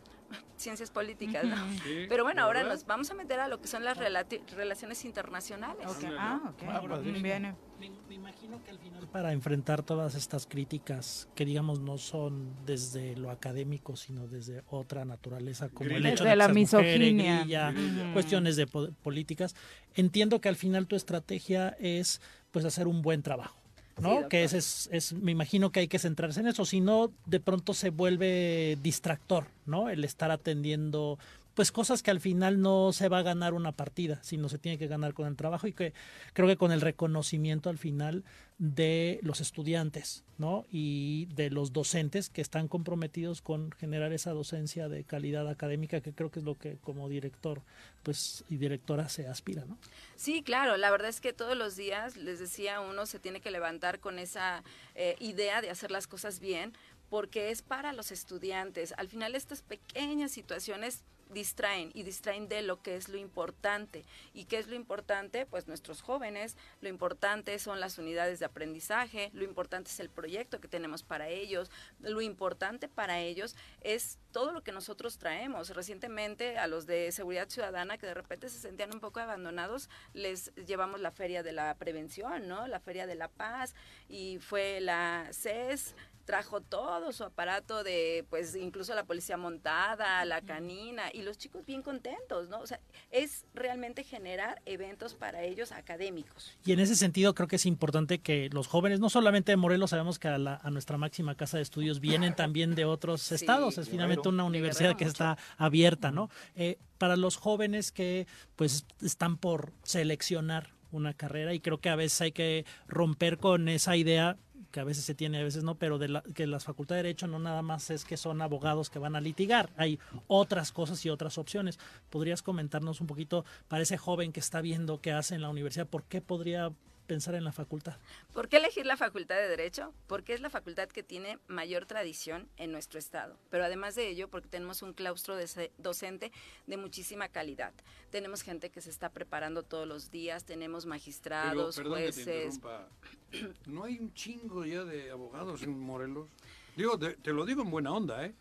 Ciencias 0.57 0.91
políticas, 0.91 1.45
¿no? 1.45 1.57
Sí, 1.85 2.07
Pero 2.09 2.25
bueno, 2.25 2.43
ahora 2.43 2.61
¿verdad? 2.61 2.75
nos 2.77 2.87
vamos 2.87 3.11
a 3.11 3.15
meter 3.15 3.41
a 3.41 3.49
lo 3.49 3.61
que 3.61 3.67
son 3.69 3.85
las 3.85 3.97
relaciones 3.99 5.05
internacionales. 5.05 5.87
Ah, 6.19 6.41
ok. 6.51 6.63
Ah. 6.69 6.99
Viene. 7.23 7.55
Me, 7.79 7.91
me 8.09 8.15
imagino 8.15 8.63
que 8.63 8.71
al 8.71 8.79
final 8.79 9.07
para 9.09 9.33
enfrentar 9.33 9.83
todas 9.83 10.15
estas 10.15 10.47
críticas 10.47 11.29
que 11.35 11.45
digamos 11.45 11.81
no 11.81 11.99
son 11.99 12.55
desde 12.65 13.17
lo 13.17 13.31
académico 13.31 13.97
sino 13.97 14.29
desde 14.29 14.63
otra 14.69 15.05
naturaleza 15.05 15.69
como 15.69 15.91
el 15.91 16.07
hecho 16.07 16.23
Desde 16.25 16.29
de 16.31 16.37
la 16.37 16.49
misoginia. 16.49 17.41
grilla, 17.41 17.75
cuestiones 18.13 18.55
de 18.57 18.67
po- 18.69 18.91
políticas 19.03 19.55
entiendo 19.95 20.41
que 20.41 20.49
al 20.49 20.57
final 20.57 20.87
tu 20.87 20.95
estrategia 20.97 21.71
es 21.81 22.21
pues 22.53 22.65
hacer 22.65 22.87
un 22.87 23.03
buen 23.03 23.23
trabajo 23.23 23.59
¿no? 24.01 24.29
que 24.29 24.45
ese 24.45 24.59
es, 24.59 24.89
es, 24.93 25.13
me 25.13 25.33
imagino 25.33 25.71
que 25.71 25.81
hay 25.81 25.89
que 25.89 25.99
centrarse 25.99 26.41
en 26.41 26.49
eso, 26.49 26.65
si 26.65 26.81
no, 26.81 27.11
de 27.27 27.41
pronto 27.41 27.75
se 27.75 27.91
vuelve 27.91 28.79
distractor, 28.83 29.47
¿no? 29.67 29.89
El 29.89 30.05
estar 30.05 30.31
atendiendo, 30.31 31.19
pues 31.55 31.71
cosas 31.71 32.03
que 32.03 32.11
al 32.11 32.21
final 32.21 32.61
no 32.61 32.93
se 32.93 33.09
va 33.09 33.19
a 33.19 33.23
ganar 33.23 33.55
una 33.55 33.73
partida, 33.73 34.23
sino 34.23 34.49
se 34.49 34.59
tiene 34.59 34.79
que 34.79 34.89
ganar 34.89 35.15
con 35.15 35.27
el 35.27 35.37
trabajo 35.37 35.67
y 35.67 35.73
que 35.73 35.95
creo 36.33 36.49
que 36.49 36.57
con 36.57 36.73
el 36.73 36.81
reconocimiento 36.81 37.71
al 37.71 37.79
final 37.79 38.25
de 38.59 39.19
los 39.23 39.41
estudiantes, 39.41 40.25
¿no? 40.39 40.65
Y 40.71 41.27
de 41.35 41.51
los 41.51 41.73
docentes 41.73 42.29
que 42.29 42.41
están 42.41 42.69
comprometidos 42.69 43.43
con 43.43 43.73
generar 43.73 44.13
esa 44.13 44.33
docencia 44.33 44.89
de 44.89 45.05
calidad 45.05 45.49
académica, 45.49 46.01
que 46.01 46.13
creo 46.13 46.31
que 46.31 46.39
es 46.41 46.45
lo 46.45 46.57
que 46.57 46.77
como 46.79 47.09
director, 47.09 47.63
pues, 48.03 48.45
y 48.49 48.57
directora 48.57 49.09
se 49.09 49.27
aspira, 49.27 49.65
¿no? 49.65 49.79
Sí, 50.17 50.43
claro, 50.43 50.77
la 50.77 50.91
verdad 50.91 51.09
es 51.09 51.21
que 51.21 51.33
todos 51.33 51.57
los 51.57 51.77
días, 51.77 52.17
les 52.17 52.39
decía, 52.39 52.81
uno 52.81 53.07
se 53.07 53.19
tiene 53.19 53.41
que 53.41 53.51
levantar 53.51 53.99
con 53.99 54.19
esa 54.19 54.63
eh, 54.95 55.17
idea 55.19 55.61
de 55.61 55.71
hacer 55.71 55.91
las 55.91 56.07
cosas 56.07 56.39
bien, 56.39 56.73
porque 57.11 57.51
es 57.51 57.63
para 57.63 57.93
los 57.93 58.13
estudiantes. 58.13 58.95
Al 58.97 59.09
final 59.09 59.35
estas 59.35 59.63
pequeñas 59.63 60.33
situaciones 60.33 61.03
distraen 61.31 61.91
y 61.95 62.03
distraen 62.03 62.49
de 62.49 62.63
lo 62.63 62.83
que 62.83 62.97
es 62.97 63.09
lo 63.09 63.17
importante. 63.17 64.05
¿Y 64.33 64.45
qué 64.45 64.59
es 64.59 64.69
lo 64.69 64.75
importante? 64.75 65.47
Pues 65.47 65.67
nuestros 65.67 66.03
jóvenes, 66.03 66.57
lo 66.81 66.89
importante 66.89 67.59
son 67.59 67.81
las 67.81 67.99
unidades 67.99 68.39
de 68.39 68.47
aprendizaje, 68.47 69.31
lo 69.33 69.45
importante 69.45 69.91
es 69.91 70.01
el 70.01 70.11
proyecto 70.11 70.61
que 70.61 70.69
tenemos 70.69 71.03
para 71.03 71.29
ellos, 71.29 71.71
lo 72.01 72.21
importante 72.21 72.89
para 72.89 73.21
ellos 73.21 73.57
es 73.81 74.19
todo 74.33 74.53
lo 74.53 74.63
que 74.63 74.73
nosotros 74.73 75.19
traemos. 75.19 75.71
Recientemente 75.71 76.59
a 76.59 76.67
los 76.67 76.87
de 76.87 77.13
Seguridad 77.13 77.49
Ciudadana 77.49 77.99
que 77.99 78.07
de 78.07 78.15
repente 78.15 78.49
se 78.49 78.59
sentían 78.59 78.93
un 78.93 79.01
poco 79.01 79.21
abandonados, 79.21 79.89
les 80.13 80.55
llevamos 80.55 81.01
la 81.01 81.11
Feria 81.11 81.43
de 81.43 81.53
la 81.53 81.75
Prevención, 81.77 82.49
¿no? 82.49 82.67
La 82.67 82.81
Feria 82.81 83.07
de 83.07 83.15
la 83.15 83.29
Paz 83.29 83.75
y 84.09 84.39
fue 84.39 84.81
la 84.81 85.29
CES 85.33 85.95
trajo 86.25 86.61
todo 86.61 87.13
su 87.13 87.25
aparato 87.25 87.85
de, 87.85 88.25
pues 88.31 88.55
incluso 88.57 88.95
la 88.95 89.05
policía 89.05 89.37
montada, 89.37 90.25
la 90.25 90.41
canina, 90.41 91.05
y 91.13 91.23
los 91.23 91.37
chicos 91.39 91.65
bien 91.67 91.83
contentos, 91.83 92.49
¿no? 92.49 92.61
O 92.61 92.67
sea, 92.67 92.81
es 93.11 93.45
realmente 93.55 94.05
generar 94.05 94.61
eventos 94.67 95.15
para 95.15 95.43
ellos 95.43 95.73
académicos. 95.73 96.57
Y 96.65 96.73
en 96.73 96.81
ese 96.81 96.97
sentido 96.97 97.35
creo 97.35 97.47
que 97.49 97.57
es 97.57 97.67
importante 97.67 98.21
que 98.21 98.49
los 98.53 98.67
jóvenes, 98.67 99.01
no 99.01 99.11
solamente 99.11 99.53
de 99.53 99.57
Morelos, 99.57 99.91
sabemos 99.91 100.19
que 100.19 100.29
a, 100.29 100.39
la- 100.39 100.61
a 100.63 100.71
nuestra 100.71 100.97
máxima 100.99 101.35
casa 101.35 101.57
de 101.59 101.63
estudios 101.63 102.01
vienen 102.01 102.35
también 102.37 102.75
de 102.75 102.85
otros 102.85 103.31
estados, 103.33 103.79
es 103.79 103.89
finalmente 103.89 104.29
una 104.29 104.45
universidad 104.45 104.97
que 104.97 105.05
mucho. 105.05 105.09
está 105.09 105.39
abierta, 105.59 106.11
¿no? 106.11 106.31
Eh, 106.57 106.79
para 106.99 107.17
los 107.17 107.37
jóvenes 107.37 107.93
que 107.93 108.27
pues 108.57 108.87
están 109.03 109.37
por 109.37 109.73
seleccionar 109.83 110.74
una 110.97 111.15
carrera 111.15 111.55
y 111.55 111.61
creo 111.61 111.79
que 111.79 111.91
a 111.91 111.97
veces 111.97 112.21
hay 112.21 112.33
que 112.33 112.65
romper 112.87 113.39
con 113.39 113.69
esa 113.69 113.97
idea 113.97 114.37
que 114.75 114.81
a 114.81 114.85
veces 114.85 115.05
se 115.05 115.15
tiene, 115.15 115.39
a 115.39 115.45
veces 115.45 115.63
no, 115.63 115.77
pero 115.77 115.99
de 115.99 116.09
la, 116.09 116.23
que 116.35 116.49
las 116.49 116.65
facultades 116.65 117.05
de 117.05 117.09
Derecho 117.09 117.29
no 117.29 117.39
nada 117.39 117.63
más 117.63 117.91
es 117.91 118.05
que 118.05 118.17
son 118.17 118.43
abogados 118.43 118.91
que 118.91 118.99
van 118.99 119.15
a 119.15 119.21
litigar, 119.21 119.71
hay 119.77 120.01
otras 120.27 120.73
cosas 120.73 121.05
y 121.07 121.11
otras 121.11 121.39
opciones. 121.39 121.79
¿Podrías 122.11 122.43
comentarnos 122.43 123.01
un 123.01 123.07
poquito 123.07 123.45
para 123.69 123.85
ese 123.85 123.99
joven 123.99 124.33
que 124.33 124.41
está 124.41 124.61
viendo 124.61 125.01
qué 125.01 125.13
hace 125.13 125.37
en 125.37 125.43
la 125.43 125.49
universidad, 125.49 125.87
por 125.87 126.03
qué 126.03 126.21
podría 126.21 126.73
pensar 127.07 127.35
en 127.35 127.45
la 127.45 127.53
facultad? 127.53 127.97
¿Por 128.33 128.49
qué 128.49 128.57
elegir 128.57 128.87
la 128.87 128.97
Facultad 128.97 129.37
de 129.37 129.49
Derecho? 129.49 129.93
Porque 130.07 130.33
es 130.35 130.41
la 130.41 130.51
facultad 130.51 130.89
que 130.89 131.03
tiene 131.03 131.39
mayor 131.49 131.87
tradición 131.87 132.49
en 132.57 132.73
nuestro 132.73 132.99
estado. 132.99 133.37
Pero 133.51 133.65
además 133.65 133.95
de 133.95 134.09
ello, 134.09 134.29
porque 134.29 134.49
tenemos 134.49 134.83
un 134.83 134.93
claustro 134.95 135.37
de- 135.37 135.71
docente 135.79 136.33
de 136.67 136.77
muchísima 136.77 137.29
calidad. 137.29 137.73
Tenemos 138.11 138.43
gente 138.43 138.71
que 138.71 138.81
se 138.81 138.91
está 138.91 139.11
preparando 139.11 139.63
todos 139.63 139.87
los 139.87 140.11
días, 140.11 140.45
tenemos 140.45 140.85
Pero, 140.85 140.91
magistrados, 140.91 141.77
perdón 141.77 141.99
que 141.99 142.07
te 142.07 142.13
jueces. 142.13 142.55
interrumpa. 142.57 142.89
¿No 143.67 143.85
hay 143.85 143.99
un 143.99 144.13
chingo 144.15 144.65
ya 144.65 144.85
de 144.85 145.11
abogados 145.11 145.63
en 145.63 145.79
Morelos? 145.79 146.29
Digo, 146.77 146.99
te, 146.99 147.15
te 147.15 147.33
lo 147.33 147.45
digo 147.45 147.63
en 147.63 147.71
buena 147.71 147.93
onda, 147.93 148.25
¿eh? 148.25 148.35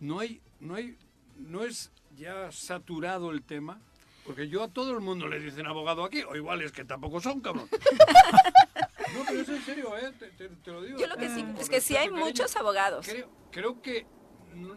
No 0.00 0.18
hay, 0.20 0.40
no 0.60 0.74
hay, 0.74 0.96
no 1.38 1.64
es 1.64 1.90
ya 2.16 2.50
saturado 2.52 3.30
el 3.30 3.42
tema? 3.42 3.80
Porque 4.26 4.48
yo 4.48 4.62
a 4.64 4.68
todo 4.68 4.90
el 4.92 5.00
mundo 5.00 5.28
le 5.28 5.38
dicen 5.38 5.66
abogado 5.66 6.04
aquí, 6.04 6.22
o 6.22 6.34
igual 6.34 6.60
es 6.62 6.72
que 6.72 6.84
tampoco 6.84 7.20
son, 7.20 7.40
cabrón. 7.40 7.68
no, 9.14 9.20
pero 9.26 9.40
es 9.40 9.48
en 9.48 9.62
serio, 9.64 9.96
¿eh? 9.96 10.12
Te, 10.18 10.28
te- 10.30 10.48
te 10.48 10.70
lo 10.70 10.82
digo. 10.82 10.98
Yo 10.98 11.06
lo 11.06 11.16
que 11.16 11.28
sí, 11.28 11.44
es 11.58 11.68
que 11.68 11.80
sí 11.80 11.96
hay 11.96 12.08
cariño. 12.08 12.24
muchos 12.26 12.56
abogados, 12.56 13.06
Creo, 13.06 13.28
creo 13.50 13.80
que... 13.82 14.06
no- 14.54 14.76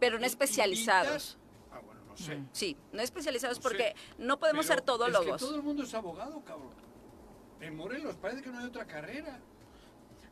pero 0.00 0.18
no 0.18 0.24
especializados. 0.26 1.38
Ah, 1.70 1.78
bueno, 1.84 2.00
no 2.08 2.16
sé. 2.16 2.40
Sí, 2.52 2.76
no 2.92 3.02
especializados 3.02 3.58
No 3.58 3.62
sé, 3.62 3.68
porque 3.68 3.94
no 4.18 4.38
podemos 4.38 4.66
pero 4.66 4.76
ser 4.78 4.84
todólogos. 4.84 5.26
Es 5.26 5.32
que 5.34 5.38
todo 5.38 5.56
el 5.56 5.62
mundo 5.62 5.82
es 5.84 5.92
abogado, 5.94 6.42
cabrón. 6.44 6.70
En 7.60 7.76
Morelos 7.76 8.16
parece 8.16 8.42
que 8.42 8.48
no 8.50 8.58
hay 8.58 8.66
otra 8.66 8.86
carrera. 8.86 9.38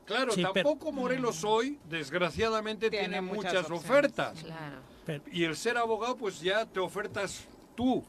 Claro, 0.06 0.32
Sí, 0.32 0.40
pero- 0.40 0.54
tampoco 0.70 0.90
Morelos 0.90 1.44
hoy, 1.44 1.78
desgraciadamente, 1.86 2.88
tiene, 2.88 3.08
Tiene 3.08 3.20
muchas 3.20 3.70
ofertas. 3.70 4.42
Claro. 4.42 4.76
Pero- 5.04 5.22
Y 5.30 5.44
el 5.44 5.54
ser 5.54 5.76
abogado, 5.76 6.16
pues 6.16 6.40
ya 6.40 6.64
te 6.64 6.80
ofertas 6.80 7.46
tú. 7.76 8.02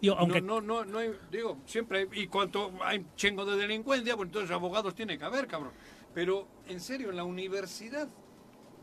Digo, 0.00 0.14
aunque 0.16 0.40
No, 0.40 0.60
no, 0.60 0.84
no, 0.84 0.92
no 0.92 0.98
hay- 0.98 1.18
digo, 1.30 1.58
siempre, 1.66 2.00
hay- 2.00 2.08
y 2.22 2.26
cuanto 2.28 2.72
hay 2.82 3.04
chingo 3.16 3.44
de 3.44 3.56
delincuencia, 3.56 4.16
pues 4.16 4.28
entonces 4.28 4.50
abogados 4.50 4.94
tiene 4.94 5.18
que 5.18 5.24
haber, 5.24 5.46
cabrón. 5.48 5.72
Pero, 6.14 6.46
en 6.68 6.80
serio, 6.80 7.10
en 7.10 7.16
la 7.16 7.24
universidad 7.24 8.08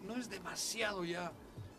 no 0.03 0.15
es 0.15 0.29
demasiado 0.29 1.03
ya. 1.05 1.31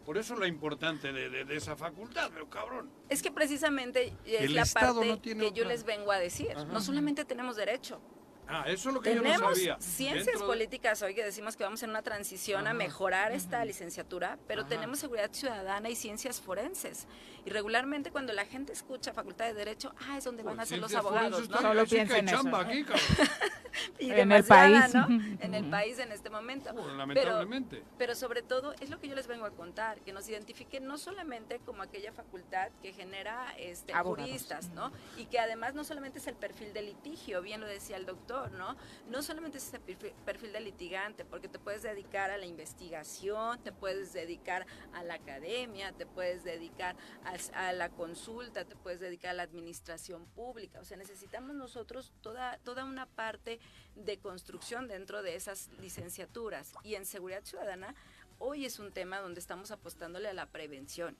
Por 0.05 0.17
eso 0.19 0.37
lo 0.37 0.47
importante 0.47 1.13
de, 1.13 1.29
de- 1.29 1.45
de 1.45 1.57
esa 1.57 1.77
facultad, 1.77 2.31
pero 2.33 2.49
cabrón. 2.49 2.89
Es 3.09 3.23
que 3.23 3.31
precisamente 3.31 4.13
es 4.25 4.43
El 4.43 4.55
la 4.55 4.63
Estado 4.63 5.01
parte 5.01 5.09
no 5.11 5.19
tiene 5.19 5.41
que 5.51 5.53
yo 5.53 5.65
otra- 5.65 5.73
les 5.75 5.85
vengo 5.85 6.13
a 6.13 6.19
decir. 6.19 6.53
Ajá. 6.53 6.65
No 6.65 6.81
solamente 6.81 7.25
tenemos 7.25 7.57
derecho, 7.57 8.01
Ah, 8.49 8.65
eso 8.69 8.91
es 8.91 8.95
lo 8.95 9.01
que 9.01 9.11
yo 9.11 9.17
no 9.17 9.23
tenemos 9.23 9.57
sabía. 9.59 9.77
ciencias 9.81 10.27
Dentro 10.27 10.47
políticas 10.47 11.03
hoy 11.03 11.15
que 11.15 11.25
decimos 11.25 11.57
que 11.57 11.65
vamos 11.65 11.83
en 11.83 11.91
una 11.91 12.03
transición 12.03 12.67
a 12.67 12.71
Ajá. 12.71 12.75
mejorar 12.79 13.33
esta 13.33 13.65
licenciatura, 13.65 14.39
pero 14.47 14.61
Ajá. 14.61 14.69
tenemos 14.69 14.99
seguridad 15.01 15.31
ciudadana 15.33 15.89
y 15.89 15.97
ciencias 15.97 16.41
forenses. 16.41 17.07
Y 17.45 17.51
regularmente 17.51 18.11
cuando 18.11 18.33
la 18.33 18.45
gente 18.45 18.73
escucha 18.73 19.13
facultad 19.13 19.47
de 19.47 19.55
derecho, 19.55 19.93
ah, 20.09 20.17
es 20.19 20.25
donde 20.25 20.43
van 20.43 20.61
a 20.61 20.67
ser 20.67 20.79
los 20.79 20.95
abogados, 20.95 21.39
¿no? 21.39 21.45
está- 21.45 21.61
Solo 21.61 21.85
piensa 21.87 22.19
en 22.19 22.29
eso. 22.29 22.37
chamba 22.37 22.61
aquí, 22.61 22.85
cabrón. 22.85 23.01
y 23.99 24.11
En 24.11 24.33
el 24.33 24.45
país. 24.45 24.95
¿no? 24.95 25.07
En 25.41 25.55
el 25.55 25.65
país 25.71 25.99
en 25.99 26.13
este 26.13 26.31
momento. 26.31 26.71
Oh, 26.71 26.77
Pero, 26.83 26.95
lamentablemente. 26.97 27.83
pero 27.99 28.15
sobre 28.15 28.43
todo 28.43 28.75
es 28.81 28.91
lo 28.91 28.99
que 29.01 29.09
yo 29.09 29.15
les 29.15 29.27
vengo 29.27 29.45
a 29.45 29.51
contar, 29.51 30.01
que 30.01 30.13
nos 30.13 30.29
identifiquen 30.29 30.87
no 30.87 30.99
solamente 30.99 31.59
como 31.61 31.83
aquella 31.83 32.13
facultad 32.13 32.71
que 32.83 32.93
genera 32.93 33.53
este, 33.59 33.93
Abogados. 33.93 34.29
juristas, 34.31 34.69
¿no? 34.71 34.93
Y 35.17 35.27
que 35.27 35.39
además 35.39 35.75
no 35.75 35.85
solamente 35.85 36.19
es 36.19 36.27
el 36.27 36.35
perfil 36.37 36.73
de 36.73 36.83
litigio, 36.83 37.43
bien 37.43 37.61
lo 37.61 37.67
decía 37.67 37.97
el 37.97 38.07
doctor, 38.07 38.51
¿no? 38.53 38.77
No 39.09 39.23
solamente 39.23 39.59
es 39.59 39.69
ese 39.69 39.79
perfil, 39.81 40.13
perfil 40.25 40.53
de 40.53 40.61
litigante, 40.61 41.25
porque 41.25 41.49
te 41.49 41.59
puedes 41.59 41.83
dedicar 41.83 42.31
a 42.31 42.39
la 42.39 42.47
investigación, 42.47 43.59
te 43.63 43.73
puedes 43.73 44.13
dedicar 44.13 44.67
a 44.93 45.03
la 45.03 45.15
academia, 45.15 45.93
te 45.93 46.07
puedes 46.07 46.45
dedicar 46.45 46.97
a, 47.25 47.69
a 47.69 47.73
la 47.73 47.91
consulta, 47.91 48.65
te 48.65 48.77
puedes 48.77 49.01
dedicar 49.01 49.31
a 49.33 49.35
la 49.35 49.43
administración 49.43 50.27
pública. 50.27 50.81
O 50.81 50.85
sea, 50.85 50.97
necesitamos 50.97 51.55
nosotros 51.55 52.13
toda, 52.23 52.59
toda 52.59 52.85
una 52.85 53.07
parte 53.07 53.61
de 53.95 54.19
construcción 54.19 54.89
dentro 54.89 55.23
de 55.23 55.37
esas 55.37 55.71
licenciaturas. 55.81 56.73
Y 56.85 56.95
en 56.95 57.07
seguridad 57.07 57.45
ciudadana, 57.45 57.95
hoy 58.39 58.67
es 58.67 58.79
un 58.79 58.93
tema 58.93 59.21
donde 59.21 59.41
estamos 59.41 59.71
apostándole 59.71 60.29
a 60.29 60.35
la 60.35 60.47
prevención. 60.47 61.17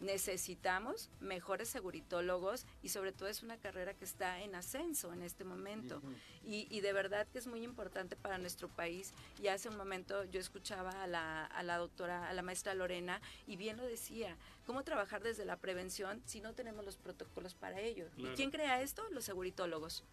Necesitamos 0.00 1.08
mejores 1.20 1.68
seguritólogos 1.68 2.66
y 2.82 2.88
sobre 2.90 3.12
todo 3.12 3.28
es 3.28 3.42
una 3.42 3.56
carrera 3.56 3.94
que 3.94 4.04
está 4.04 4.40
en 4.40 4.54
ascenso 4.54 5.12
en 5.12 5.22
este 5.22 5.44
momento. 5.44 6.02
y, 6.44 6.66
y 6.68 6.80
de 6.80 6.92
verdad 6.92 7.26
que 7.32 7.38
es 7.38 7.46
muy 7.46 7.62
importante 7.62 8.16
para 8.16 8.36
nuestro 8.38 8.68
país. 8.68 9.14
Y 9.42 9.48
hace 9.48 9.68
un 9.68 9.76
momento 9.76 10.24
yo 10.24 10.40
escuchaba 10.40 10.90
a 11.02 11.06
la, 11.06 11.46
a 11.46 11.62
la 11.62 11.78
doctora, 11.78 12.28
a 12.28 12.34
la 12.34 12.42
maestra 12.42 12.74
Lorena, 12.74 13.20
y 13.46 13.56
bien 13.56 13.76
lo 13.76 13.84
decía, 13.84 14.36
¿cómo 14.66 14.82
trabajar 14.82 15.22
desde 15.22 15.44
la 15.44 15.56
prevención 15.56 16.20
si 16.26 16.40
no 16.40 16.54
tenemos 16.54 16.84
los 16.84 16.96
protocolos 16.96 17.54
para 17.54 17.80
ello? 17.80 18.08
¿Y 18.16 18.26
quién 18.34 18.50
crea 18.50 18.82
esto? 18.82 19.08
Los 19.10 19.24
seguritólogos. 19.24 20.04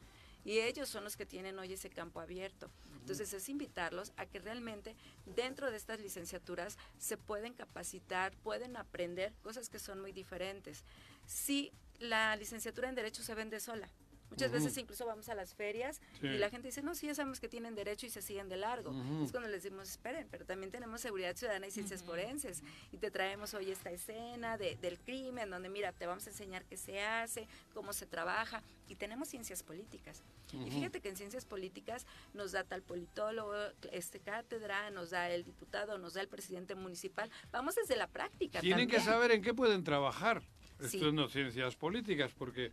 Y 0.43 0.59
ellos 0.59 0.89
son 0.89 1.03
los 1.03 1.17
que 1.17 1.25
tienen 1.25 1.57
hoy 1.59 1.73
ese 1.73 1.89
campo 1.89 2.19
abierto. 2.19 2.69
Entonces 2.99 3.33
es 3.33 3.49
invitarlos 3.49 4.13
a 4.17 4.25
que 4.25 4.39
realmente 4.39 4.95
dentro 5.25 5.69
de 5.69 5.77
estas 5.77 5.99
licenciaturas 5.99 6.77
se 6.97 7.17
pueden 7.17 7.53
capacitar, 7.53 8.35
pueden 8.37 8.77
aprender 8.77 9.33
cosas 9.43 9.69
que 9.69 9.79
son 9.79 9.99
muy 10.01 10.11
diferentes. 10.11 10.83
Si 11.25 11.71
la 11.99 12.35
licenciatura 12.35 12.89
en 12.89 12.95
Derecho 12.95 13.23
se 13.23 13.35
vende 13.35 13.59
sola, 13.59 13.89
muchas 14.31 14.49
Ujú. 14.49 14.57
veces 14.63 14.75
incluso 14.77 15.05
vamos 15.05 15.29
a 15.29 15.35
las 15.35 15.53
ferias 15.53 16.01
Sí. 16.19 16.27
y 16.27 16.37
la 16.39 16.49
gente 16.49 16.69
dice, 16.69 16.81
no, 16.81 16.95
sí, 16.95 17.05
ya 17.07 17.13
sabemos 17.13 17.39
que 17.39 17.47
tienen 17.47 17.75
derecho 17.75 18.07
y 18.07 18.09
se 18.09 18.21
siguen 18.23 18.49
de 18.49 18.57
largo. 18.57 18.89
Ujú. 18.89 19.25
Es 19.25 19.31
cuando 19.31 19.49
les 19.49 19.61
decimos, 19.61 19.89
esperen, 19.89 20.27
pero 20.31 20.45
también 20.45 20.71
tenemos 20.71 21.01
seguridad 21.01 21.35
ciudadana 21.35 21.67
y 21.67 21.71
ciencias 21.71 22.01
forenses. 22.01 22.63
Y 22.91 22.97
te 22.97 23.11
traemos 23.11 23.53
hoy 23.53 23.69
esta 23.69 23.91
escena 23.91 24.57
de- 24.57 24.75
del 24.77 24.97
crimen, 24.97 25.49
donde 25.51 25.69
mira, 25.69 25.91
te 25.91 26.07
vamos 26.07 26.25
a 26.25 26.29
enseñar 26.31 26.65
qué 26.65 26.77
se 26.77 27.01
hace, 27.01 27.47
cómo 27.73 27.93
se 27.93 28.05
trabaja. 28.07 28.63
Y 28.87 28.95
tenemos 28.95 29.27
ciencias 29.29 29.61
políticas. 29.63 30.21
Y 30.53 30.69
fíjate 30.69 30.99
que 30.99 31.07
en 31.09 31.15
ciencias 31.15 31.45
políticas 31.45 32.05
nos 32.33 32.51
da 32.51 32.63
tal 32.65 32.81
politólogo, 32.81 33.53
este 33.93 34.19
cátedra, 34.19 34.89
nos 34.91 35.11
da 35.11 35.29
el 35.29 35.45
diputado, 35.45 35.97
nos 35.97 36.15
da 36.15 36.21
el 36.21 36.27
presidente 36.27 36.75
municipal. 36.75 37.29
Vamos 37.51 37.75
desde 37.75 37.95
la 37.95 38.07
práctica. 38.07 38.59
Tienen 38.59 38.87
que 38.89 38.97
también. 38.97 39.13
saber 39.13 39.31
en 39.31 39.41
qué 39.41 39.53
pueden 39.53 39.83
trabajar. 39.85 40.41
Sí. 40.81 40.97
Esto 40.97 41.11
no 41.11 41.29
ciencias 41.29 41.75
políticas, 41.75 42.31
porque... 42.37 42.71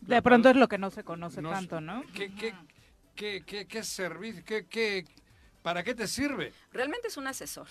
De 0.00 0.22
pronto 0.22 0.48
es 0.50 0.56
lo 0.56 0.68
que 0.68 0.78
no 0.78 0.90
se 0.90 1.04
conoce 1.04 1.42
No 1.42 1.50
tanto, 1.50 1.80
¿no? 1.80 2.02
¿Qué, 2.14 2.32
qué, 2.34 2.54
qué, 3.14 3.42
qué, 3.44 3.66
qué 3.66 3.82
servicio? 3.82 4.44
Qué, 4.44 4.66
qué, 4.66 5.04
¿Para 5.62 5.82
qué 5.82 5.94
te 5.94 6.06
sirve? 6.06 6.52
Realmente 6.72 7.08
es 7.08 7.16
un 7.16 7.26
asesor. 7.26 7.66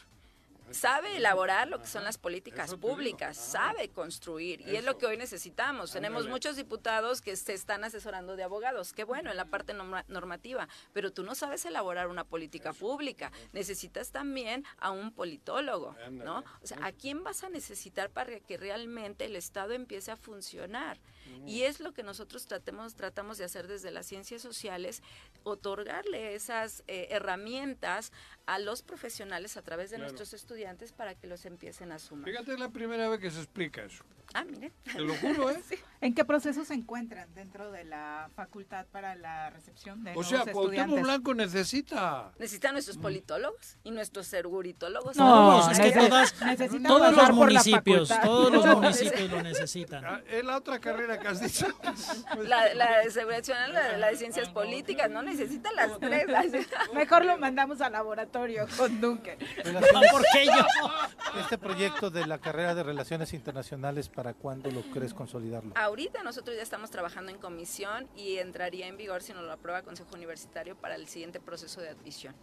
Sabe 0.72 1.18
elaborar 1.18 1.68
lo 1.68 1.80
que 1.80 1.86
son 1.86 2.04
las 2.04 2.18
políticas 2.18 2.74
públicas, 2.74 3.38
sabe 3.38 3.90
construir 3.90 4.62
y 4.62 4.76
es 4.76 4.84
lo 4.84 4.98
que 4.98 5.06
hoy 5.06 5.16
necesitamos. 5.16 5.92
Tenemos 5.92 6.28
muchos 6.28 6.56
diputados 6.56 7.22
que 7.22 7.36
se 7.36 7.54
están 7.54 7.84
asesorando 7.84 8.36
de 8.36 8.42
abogados, 8.42 8.92
qué 8.92 9.04
bueno 9.04 9.30
en 9.30 9.38
la 9.38 9.46
parte 9.46 9.76
norma- 9.76 10.06
normativa, 10.08 10.68
pero 10.92 11.14
tú 11.14 11.22
no 11.22 11.36
sabes 11.36 11.64
elaborar 11.66 12.08
una 12.08 12.24
política 12.24 12.74
pública. 12.74 13.32
Necesitas 13.54 14.10
también 14.12 14.64
a 14.80 14.90
un 14.90 15.12
politólogo, 15.12 15.96
¿no? 16.10 16.40
O 16.64 16.66
sea, 16.68 16.84
¿a 16.84 16.92
quién 16.92 17.24
vas 17.24 17.44
a 17.44 17.50
necesitar 17.50 18.10
para 18.10 18.40
que 18.40 18.58
realmente 18.58 19.26
el 19.26 19.36
Estado 19.36 19.74
empiece 19.74 20.10
a 20.10 20.18
funcionar? 20.18 20.98
Y 21.46 21.64
es 21.64 21.80
lo 21.80 21.94
que 21.94 22.04
nosotros 22.04 22.48
tratemos, 22.48 22.96
tratamos 22.96 23.38
de 23.38 23.46
hacer 23.46 23.68
desde 23.68 23.92
las 23.92 24.06
ciencias 24.06 24.42
sociales, 24.42 25.02
otorgarle 25.44 26.36
esas 26.36 26.84
eh, 26.88 27.08
herramientas 27.12 28.12
a 28.48 28.60
los 28.60 28.82
profesionales 28.82 29.58
a 29.58 29.62
través 29.62 29.90
de 29.90 29.96
Claro. 29.98 30.12
nuestros 30.12 30.34
estudiantes 30.34 30.92
para 30.92 31.16
que 31.16 31.28
los 31.28 31.46
empiecen 31.46 31.92
a 31.92 32.00
sumar. 32.00 32.30
Fíjate, 32.30 32.54
es 32.54 32.60
la 32.60 32.70
primera 32.70 33.08
vez 33.10 33.20
que 33.20 33.32
se 33.32 33.40
explica 33.40 33.84
eso. 33.84 34.04
Ah, 34.34 34.44
mire. 34.44 34.72
Te 34.92 35.00
lo 35.00 35.14
juro, 35.16 35.50
¿eh? 35.52 35.62
¿En 36.02 36.14
qué 36.14 36.26
proceso 36.26 36.66
se 36.66 36.74
encuentran 36.74 37.34
dentro 37.36 37.72
de 37.72 37.84
la 37.86 38.30
facultad 38.36 38.86
para 38.88 39.16
la 39.16 39.50
recepción 39.52 40.04
de 40.04 40.12
O 40.12 40.14
nuevos 40.16 40.28
sea, 40.28 40.40
Cuauhtémoc 40.40 40.64
estudiantes? 40.74 41.04
Blanco 41.04 41.34
necesita... 41.36 42.34
Necesitan 42.40 42.74
nuestros 42.74 42.98
politólogos 42.98 43.78
y 43.84 43.92
nuestros 43.92 44.28
seguritólogos. 44.28 45.16
No, 45.16 45.70
es 45.72 45.80
que 45.80 45.92
todas- 45.92 46.42
necesitan 46.42 46.84
todos 46.84 47.16
los 47.16 47.30
municipios, 47.32 48.10
todos 48.24 48.52
los 48.52 48.66
No. 48.66 48.82
municipios 48.82 49.32
lo 49.32 49.42
necesitan. 49.44 50.06
Ah, 50.06 50.22
Es 50.28 50.44
la 50.44 50.58
otra 50.58 50.80
carrera 50.80 51.15
que 51.20 51.28
has 51.28 51.42
dicho. 51.42 51.68
La, 52.46 52.74
la 52.74 53.00
de 53.00 53.12
seguridad 53.12 53.44
ciudadana, 53.44 53.74
la, 53.92 53.98
la 53.98 54.08
de 54.08 54.18
ciencias 54.18 54.50
políticas, 54.50 55.10
¿no? 55.10 55.22
Necesitan 55.22 55.76
las 55.76 55.98
tres. 56.00 56.26
Mejor 56.94 57.26
lo 57.26 57.38
mandamos 57.38 57.82
al 57.82 57.94
laboratorio 57.94 58.68
con 58.78 59.00
Duncan. 59.02 59.38
¿Por 59.38 60.24
qué 60.34 60.46
yo? 60.46 60.52
Este 61.42 61.58
proyecto 61.58 62.10
de 62.10 62.26
la 62.26 62.38
carrera 62.38 62.74
de 62.76 62.84
Relaciones 62.84 63.34
Internacionales, 63.34 64.08
¿para 64.08 64.34
cuándo 64.34 64.72
lo 64.72 64.82
crees 64.92 65.14
consolidarlo? 65.14 65.74
Ahorita 65.76 66.24
nosotros 66.24 66.56
ya 66.56 66.64
estamos 66.64 66.92
trabajando 66.92 67.30
en 67.32 67.38
comisión 67.38 68.08
y 68.16 68.38
entraría 68.38 68.88
en 68.88 68.96
vigor 68.96 69.22
si 69.22 69.34
nos 69.34 69.44
lo 69.44 69.52
aprueba 69.52 69.80
el 69.80 69.86
Consejo 69.86 70.10
Universitario 70.14 70.76
para 70.78 70.96
el 70.96 71.08
siguiente 71.08 71.40
proceso 71.42 71.82
de 71.82 71.90
admisión. 71.90 72.34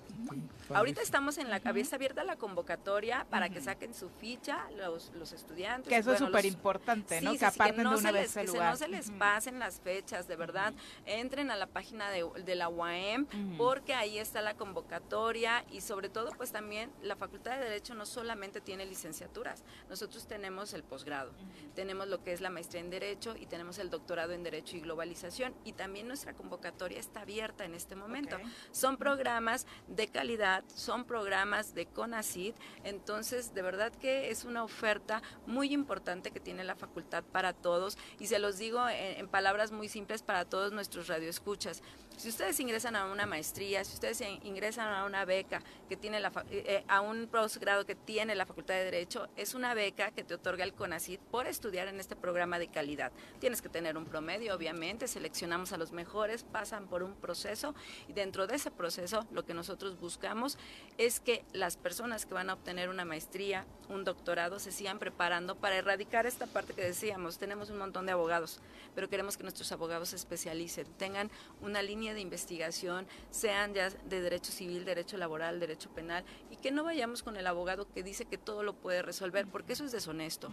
Ahorita 0.75 1.01
estamos 1.01 1.39
en 1.39 1.49
la 1.49 1.61
cabeza 1.61 1.97
abierta 1.97 2.23
la 2.25 2.37
convocatoria 2.37 3.27
para 3.31 3.49
que 3.49 3.61
saquen 3.63 3.95
su 3.95 4.11
ficha 4.11 4.59
los, 4.77 5.11
los 5.15 5.33
estudiantes. 5.33 5.89
Que 5.89 5.97
eso 5.97 6.13
es 6.13 6.21
bueno, 6.21 6.27
súper 6.37 6.45
importante, 6.47 7.21
¿no? 7.23 7.33
Sí, 7.33 7.39
que 7.39 7.47
sí, 7.51 7.55
aparten 7.55 7.85
no 7.85 7.91
de 7.93 7.97
una 7.97 8.13
vez 8.13 8.23
les, 8.23 8.37
el 8.37 8.49
se- 8.49 8.59
lugar. 8.63 8.73
no 8.73 8.77
se 8.77 8.89
les 8.89 9.11
pasen 9.11 9.59
las 9.59 9.81
fechas, 9.81 10.29
de 10.29 10.37
verdad. 10.37 10.73
Entren 11.07 11.51
a 11.51 11.57
la 11.57 11.67
página 11.67 12.11
de, 12.11 12.27
de 12.45 12.55
la 12.55 12.69
UAM 12.69 13.27
porque 13.59 13.95
ahí 13.95 14.19
está 14.19 14.43
la 14.43 14.55
convocatoria 14.55 15.65
y 15.71 15.81
sobre 15.81 16.09
todo 16.09 16.31
pues 16.37 16.53
también 16.53 16.91
la 17.03 17.17
Facultad 17.17 17.59
de 17.59 17.65
Derecho 17.65 17.95
no 17.95 18.07
solamente 18.07 18.61
tiene 18.61 18.87
licenciaturas, 18.87 19.65
nosotros 19.89 20.27
tenemos 20.27 20.73
el 20.73 20.83
posgrado, 20.83 21.33
tenemos 21.75 22.09
lo 22.09 22.23
que 22.23 22.33
es 22.33 22.41
la 22.41 22.51
maestría 22.51 22.81
en 22.81 22.91
Derecho 22.91 23.35
y 23.39 23.47
tenemos 23.47 23.79
el 23.79 23.91
doctorado 23.91 24.33
en 24.33 24.43
Derecho 24.43 24.77
y 24.77 24.81
Globalización 24.81 25.55
y 25.65 25.73
también 25.73 26.09
nuestra 26.09 26.35
convocatoria 26.35 26.99
está 26.99 27.23
abierta 27.23 27.65
en 27.65 27.75
este 27.75 27.97
momento. 27.97 28.37
Son 28.71 28.97
programas 28.97 29.67
de 29.89 30.09
calidad, 30.09 30.65
son 30.75 31.05
programas 31.05 31.75
de 31.75 31.87
CONACID, 31.87 32.55
entonces 32.85 33.55
de 33.55 33.63
verdad 33.63 33.93
que 33.93 34.31
es 34.31 34.45
una 34.45 34.65
oferta 34.65 35.23
muy 35.47 35.73
importante 35.73 36.31
que 36.31 36.41
tiene 36.41 36.65
la 36.65 36.77
facultad 36.77 37.25
para 37.25 37.53
todos 37.53 37.99
y 38.19 38.27
se 38.27 38.39
los 38.39 38.52
digo 38.59 38.89
en, 38.89 39.21
en 39.21 39.29
palabras 39.29 39.73
muy 39.73 39.89
simples 39.89 40.23
para 40.23 40.45
todos 40.45 40.73
nuestros 40.73 41.09
radioescuchas. 41.09 41.83
Si 42.17 42.29
ustedes 42.29 42.61
ingresan 42.61 42.95
a 42.95 43.07
una 43.07 43.27
maestría, 43.27 43.85
si 43.85 43.95
ustedes 43.95 44.21
in- 44.21 44.39
ingresan 44.45 44.87
a 44.89 45.05
una 45.05 45.25
beca 45.25 45.61
que 45.89 45.97
tiene 45.97 46.21
la 46.21 46.29
eh, 46.51 46.65
eh, 46.67 46.85
a 46.87 47.01
un 47.01 47.27
posgrado 47.27 47.85
que 47.85 47.97
tiene 47.97 48.37
la 48.37 48.47
Facultad 48.47 48.75
de 48.75 48.85
Derecho, 48.85 49.29
es 49.37 49.55
una 49.55 49.75
beca 49.75 50.13
que 50.13 50.23
te 50.23 50.35
otorga 50.35 50.63
el 50.63 50.73
CONACID 50.73 51.19
por 51.31 51.49
estudiar 51.49 51.89
en 51.89 51.99
este 51.99 52.15
programa 52.15 52.61
de 52.61 52.69
calidad. 52.69 53.11
Tienes 53.41 53.61
que 53.61 53.69
tener 53.69 53.97
un 53.97 54.07
promedio, 54.07 54.55
obviamente, 54.55 55.09
seleccionamos 55.09 55.73
a 55.73 55.79
los 55.79 55.91
mejores, 55.91 56.45
pasan 56.45 56.87
por 56.87 57.03
un 57.03 57.15
proceso 57.15 57.75
y 58.09 58.13
dentro 58.13 58.47
de 58.47 58.55
ese 58.55 58.71
proceso 58.71 59.27
lo 59.33 59.45
que 59.45 59.55
nosotros 59.55 59.99
buscamos 59.99 60.59
es 60.99 61.19
que 61.19 61.45
las 61.53 61.77
personas 61.77 62.25
que 62.25 62.35
van 62.35 62.51
a 62.51 62.55
obtener 62.55 62.89
una 62.89 63.05
maestría, 63.05 63.67
un 63.89 64.05
doctorado, 64.05 64.61
se 64.61 64.71
sigan 64.71 64.99
preparando 65.01 65.57
para 65.57 65.77
erradicar 65.77 66.27
esta 66.27 66.47
parte 66.47 66.73
que 66.75 66.83
decíamos. 66.83 67.39
Tenemos 67.39 67.71
un 67.71 67.79
montón 67.79 68.07
de 68.07 68.13
abogados, 68.13 68.61
pero 68.95 69.09
queremos 69.09 69.37
que 69.37 69.43
nuestros 69.43 69.73
abogados 69.73 70.11
se 70.11 70.17
especialicen, 70.17 70.87
tengan 70.99 71.31
una 71.61 71.83
línea 71.83 72.02
de 72.11 72.21
investigación, 72.21 73.07
sean 73.31 73.73
ya 73.75 73.89
de 73.91 74.21
derecho 74.21 74.51
civil, 74.51 74.85
derecho 74.85 75.17
laboral, 75.17 75.61
derecho 75.61 75.89
penal, 75.91 76.25
que 76.63 76.71
no 76.71 76.85
vayamos 76.85 77.23
con 77.23 77.37
el 77.37 77.47
abogado 77.47 77.87
que 77.93 78.03
dice 78.03 78.25
que 78.25 78.39
todo 78.39 78.63
lo 78.63 78.73
puede 78.75 79.03
resolver, 79.03 79.47
porque 79.47 79.75
eso 79.75 79.85
es 79.85 79.93
deshonesto. 79.93 80.49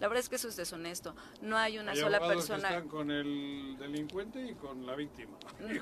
La 0.00 0.08
verdad 0.08 0.20
es 0.20 0.28
que 0.28 0.36
eso 0.36 0.48
es 0.48 0.56
deshonesto. 0.56 1.14
No 1.40 1.56
hay 1.56 1.78
una 1.78 1.92
Hay 1.92 1.98
sola 2.00 2.18
que 2.18 2.26
persona. 2.26 2.68
están 2.68 2.88
con 2.88 3.10
el 3.10 3.76
delincuente 3.78 4.42
y 4.44 4.54
con 4.54 4.84
la 4.84 4.96
víctima. 4.96 5.38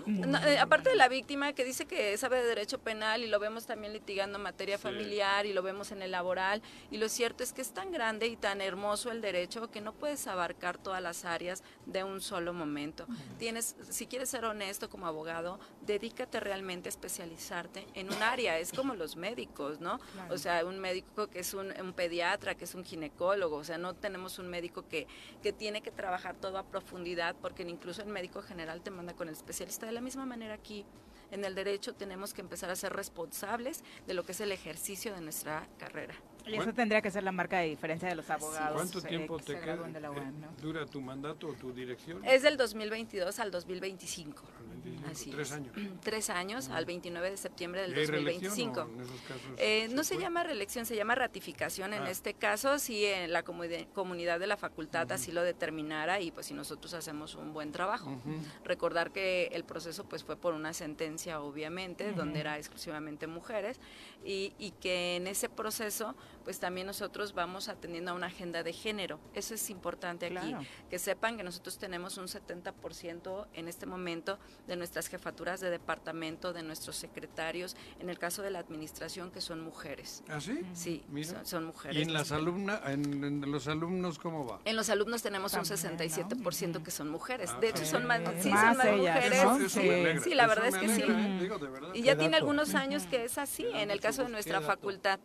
No, 0.07 0.39
eh, 0.39 0.59
aparte 0.59 0.90
de 0.90 0.97
la 0.97 1.09
víctima 1.09 1.52
que 1.55 1.65
dice 1.65 1.86
que 1.86 2.16
sabe 2.19 2.39
de 2.43 2.44
derecho 2.47 2.78
penal 2.78 3.24
y 3.24 3.27
lo 3.28 3.40
vemos 3.40 3.66
también 3.66 3.93
litigando 3.93 4.39
materia 4.39 4.77
Sí. 4.77 4.82
familiar 4.82 5.47
y 5.47 5.52
lo 5.55 5.62
vemos 5.62 5.90
en 5.93 6.02
el 6.02 6.11
laboral 6.11 6.61
y 6.90 6.98
lo 6.98 7.09
cierto 7.09 7.43
es 7.43 7.52
que 7.52 7.62
es 7.62 7.73
tan 7.73 7.90
grande 7.93 8.27
y 8.27 8.36
tan 8.36 8.61
hermoso 8.61 9.11
el 9.11 9.20
derecho 9.23 9.70
que 9.70 9.81
no 9.81 9.93
puedes 9.94 10.27
abarcar 10.27 10.77
todas 10.77 11.02
las 11.02 11.24
áreas 11.24 11.62
de 11.86 12.05
un 12.05 12.20
solo 12.20 12.52
momento. 12.52 13.07
Tienes, 13.39 13.74
si 13.89 14.07
quieres 14.07 14.28
ser 14.28 14.44
honesto 14.44 14.90
como 14.90 15.07
abogado, 15.07 15.59
dedícate 15.86 16.40
realmente 16.40 16.89
a 16.89 16.90
especializarte 16.90 17.86
en 17.94 18.12
un 18.12 18.23
área. 18.23 18.59
Es 18.59 18.73
como 18.73 18.94
los 18.94 19.16
médicos, 19.16 19.70
¿no? 19.79 19.99
Claro. 19.99 20.35
O 20.35 20.39
sea, 20.39 20.65
un 20.65 20.81
médico 20.81 21.29
que 21.29 21.41
es 21.41 21.55
un, 21.55 21.73
un 21.81 21.93
pediatra, 21.93 22.55
que 22.55 22.65
es 22.65 22.75
un 22.75 22.85
ginecólogo. 22.85 23.57
O 23.57 23.65
sea, 23.65 23.79
no 23.79 23.95
tenemos 23.95 24.39
un 24.39 24.49
médico 24.49 24.89
que, 24.89 25.07
que 25.43 25.53
tiene 25.53 25.83
que 25.83 25.91
trabajar 25.91 26.35
todo 26.37 26.59
a 26.59 26.65
profundidad 26.65 27.37
porque 27.41 27.63
incluso 27.63 28.03
el 28.03 28.09
médico 28.09 28.43
general 28.43 28.81
te 28.83 28.91
manda 28.91 29.15
con 29.15 29.29
el 29.29 29.35
especialista. 29.35 29.87
De 29.87 29.93
la 29.93 30.01
misma 30.01 30.27
manera 30.27 30.55
aquí, 30.55 30.85
en 31.31 31.45
el 31.45 31.55
derecho, 31.55 31.95
tenemos 31.95 32.35
que 32.35 32.41
empezar 32.41 32.71
a 32.71 32.77
ser 32.77 32.93
responsables 32.93 33.85
de 34.07 34.15
lo 34.15 34.25
que 34.25 34.33
es 34.33 34.41
el 34.41 34.53
ejercicio 34.53 35.15
de 35.15 35.21
nuestra 35.21 35.69
carrera. 35.79 36.15
Y 36.51 36.57
eso 36.57 36.73
tendría 36.75 37.01
que 37.03 37.11
ser 37.11 37.23
la 37.23 37.33
marca 37.33 37.59
de 37.59 37.69
diferencia 37.69 38.09
de 38.09 38.15
los 38.15 38.29
abogados. 38.31 38.75
¿Cuánto 38.75 38.99
eh, 38.99 39.03
tiempo 39.03 39.37
que 39.39 39.45
te 39.45 39.53
queda? 39.55 39.61
gradúen 39.67 39.93
de 39.93 40.01
la 40.01 40.11
UAM, 40.11 40.41
¿no? 40.41 40.47
eh, 40.49 40.51
¿Dura 40.61 40.87
tu 40.87 41.01
mandato 41.01 41.49
o 41.49 41.53
tu 41.55 41.73
dirección? 41.73 42.25
Es 42.25 42.43
del 42.43 42.57
2022 42.57 43.39
al 43.39 43.51
2025. 43.51 44.43
25, 44.71 45.09
Así 45.11 45.31
tres 45.31 45.49
es. 45.49 45.55
años. 45.55 45.75
Tres 46.03 46.31
años, 46.31 46.69
al 46.71 46.87
29 46.87 47.31
de 47.31 47.37
septiembre 47.37 47.83
del 47.83 47.91
¿Y 47.97 48.01
hay 48.01 48.07
reelección 48.07 48.51
2025. 48.51 48.81
o 48.81 48.95
en 48.95 49.01
esos 49.01 49.21
casos 49.29 49.51
Eh, 49.59 49.89
no 49.93 50.05
se 50.05 50.15
puede? 50.15 50.25
llama 50.27 50.45
reelección, 50.45 50.87
se 50.87 50.97
llama 50.97 51.15
ratificación. 51.15 51.93
En 51.93 52.05
Ah. 52.05 52.11
este 52.11 52.35
caso, 52.35 52.79
si 52.79 53.05
en 53.05 53.33
la 53.33 53.45
comuni- 53.45 53.87
comunidad 53.93 54.41
de 54.41 54.47
la 54.47 54.57
facultad 54.57 55.11
así 55.13 55.33
lo 55.33 55.43
determinara 55.43 56.21
y 56.21 56.31
pues 56.31 56.47
si 56.47 56.55
nosotros 56.55 56.95
hacemos 56.95 57.35
un 57.35 57.53
buen 57.53 57.73
trabajo. 57.73 58.19
Recordar 58.65 59.11
que 59.13 59.47
el 59.53 59.65
proceso 59.65 60.05
pues 60.05 60.25
fue 60.25 60.37
por 60.37 60.55
una 60.55 60.73
sentencia, 60.73 61.41
obviamente, 61.41 62.13
donde 62.13 62.41
era 62.41 62.57
exclusivamente 62.59 63.27
mujeres 63.27 63.79
y, 64.25 64.53
y 64.59 64.71
que 64.73 65.17
en 65.17 65.27
ese 65.27 65.49
proceso 65.49 66.15
pues 66.45 66.59
también 66.59 66.87
nosotros 66.87 67.35
vamos 67.35 67.69
atendiendo 67.69 68.11
a 68.11 68.15
una 68.15 68.27
agenda 68.27 68.62
de 68.62 68.73
género. 68.73 69.19
Eso 69.35 69.55
es 69.55 69.71
importante 69.71 70.27
aquí, 70.27 70.35
Claro. 70.37 70.65
que 70.89 70.99
sepan 70.99 71.37
que 71.37 71.43
nosotros 71.43 71.79
tenemos 71.79 72.17
un 72.19 72.29
70% 72.29 73.47
en 73.55 73.69
este 73.69 73.87
momento 73.87 74.39
de 74.67 74.77
nuestras 74.77 75.09
jefaturas 75.09 75.61
de 75.61 75.71
departamento, 75.71 76.53
de 76.53 76.62
nuestros 76.62 76.97
secretarios, 76.97 77.77
en 78.01 78.09
el 78.11 78.19
caso 78.19 78.43
de 78.43 78.51
la 78.51 78.59
administración, 78.59 79.31
que 79.31 79.41
son 79.41 79.61
mujeres. 79.61 80.23
¿Ah, 80.29 80.41
sí? 80.41 80.61
Sí, 80.75 81.03
Mira. 81.09 81.29
son, 81.29 81.47
son 81.47 81.65
mujeres. 81.67 81.97
¿Y 81.99 82.03
en 82.03 82.12
las 82.12 82.33
alumnas, 82.33 82.81
en, 82.87 83.25
en 83.25 83.53
los 83.53 83.69
alumnos 83.69 84.19
cómo 84.19 84.47
va? 84.47 84.61
En 84.65 84.77
los 84.77 84.91
alumnos 84.91 85.23
tenemos 85.23 85.53
un 85.55 85.62
También, 85.65 86.11
67% 86.11 86.83
que 86.83 86.91
son 86.91 87.09
mujeres. 87.11 87.51
Ah, 87.55 87.59
De 87.61 87.69
hecho, 87.69 87.85
son 87.85 88.07
más, 88.07 88.21
sí, 88.41 88.51
Más 88.51 88.61
son 88.61 88.77
más 88.79 88.87
ellas, 88.87 89.15
mujeres. 89.17 89.45
¿no? 89.45 89.57
Eso 89.67 89.81
me 89.83 89.95
alegra, 89.95 90.23
Sí, 90.23 90.35
la 90.35 90.47
verdad 90.47 90.67
es 90.69 90.77
que 90.77 90.89
sí. 90.89 91.03
¿eh? 91.07 91.39
Digo, 91.41 91.59
de 91.59 91.69
verdad. 91.69 91.95
Y 91.95 92.03
ya 92.03 92.17
tiene 92.17 92.37
algunos 92.37 92.75
años 92.75 93.05
que 93.05 93.25
es 93.25 93.39
así, 93.39 93.67
en 93.73 93.91
el 93.91 94.01
caso 94.01 94.23
de 94.25 94.31
nuestra 94.31 94.61
facultad. 94.61 95.21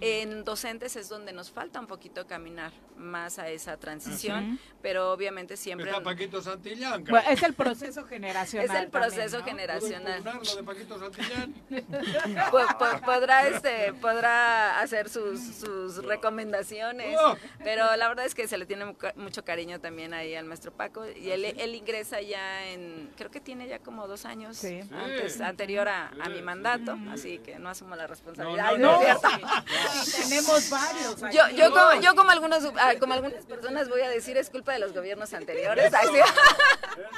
En 0.00 0.44
docentes 0.52 0.96
es 0.96 1.08
donde 1.08 1.32
nos 1.32 1.50
falta 1.50 1.80
un 1.80 1.86
poquito 1.86 2.26
caminar 2.26 2.72
más 2.98 3.38
a 3.38 3.48
esa 3.48 3.78
transición, 3.78 4.58
pero 4.82 5.10
obviamente 5.12 5.56
siempre... 5.56 5.88
Está 5.90 6.02
Paquito 6.02 6.42
Santillán. 6.42 7.04
Bueno, 7.04 7.26
es 7.30 7.42
el 7.42 7.54
proceso 7.54 8.04
generacional. 8.04 8.66
Es 8.70 8.74
el 8.82 8.88
proceso 8.90 9.38
también, 9.38 9.66
¿no? 9.66 9.80
¿Puedo 9.80 9.86
generacional. 9.86 10.56
de 10.56 10.62
Paquito 10.62 10.98
Santillán? 10.98 11.54
Po- 12.50 13.00
podrá 13.04 13.48
este 13.48 13.92
podrá 13.94 14.80
hacer 14.80 15.08
sus, 15.08 15.40
sus 15.40 16.04
recomendaciones 16.04 17.16
Oh. 17.18 17.36
pero 17.64 17.96
la 17.96 18.08
verdad 18.08 18.24
es 18.26 18.34
que 18.34 18.46
se 18.48 18.58
le 18.58 18.66
tiene 18.66 18.84
mu- 18.86 18.94
mucho 19.16 19.44
cariño 19.44 19.80
también 19.80 20.12
ahí 20.14 20.34
al 20.34 20.44
maestro 20.44 20.72
Paco 20.72 21.04
y 21.08 21.30
él, 21.30 21.44
él 21.44 21.74
ingresa 21.74 22.20
ya 22.20 22.66
en 22.68 23.10
creo 23.16 23.30
que 23.30 23.40
tiene 23.40 23.66
ya 23.68 23.78
como 23.78 24.06
dos 24.06 24.24
años 24.26 24.56
Sí. 24.56 24.80
antes 24.92 25.40
anterior 25.40 25.88
a, 25.88 26.10
mi 26.28 26.36
sí. 26.36 26.42
mandato 26.42 26.96
así 27.10 27.38
que 27.38 27.58
no 27.58 27.68
asumo 27.70 27.96
la 27.96 28.02
No, 28.04 28.08
responsabilidad 28.08 28.76
no, 28.78 28.98
Ay, 29.00 29.06
no. 29.12 29.20
tenemos 30.42 30.70
varios. 30.70 31.20
yo, 31.34 31.48
yo 31.56 31.70
como 31.70 32.00
yo 32.00 32.14
como 32.14 32.30
algunos 32.30 32.64
ah, 32.78 32.92
como 32.98 33.14
algunas 33.14 33.44
personas 33.46 33.88
voy 33.88 34.00
a 34.02 34.08
decir 34.08 34.36
es 34.36 34.50
culpa 34.50 34.72
de 34.72 34.78
los 34.80 34.92
gobiernos 34.92 35.32
anteriores 35.34 35.92
sí. 35.92 36.18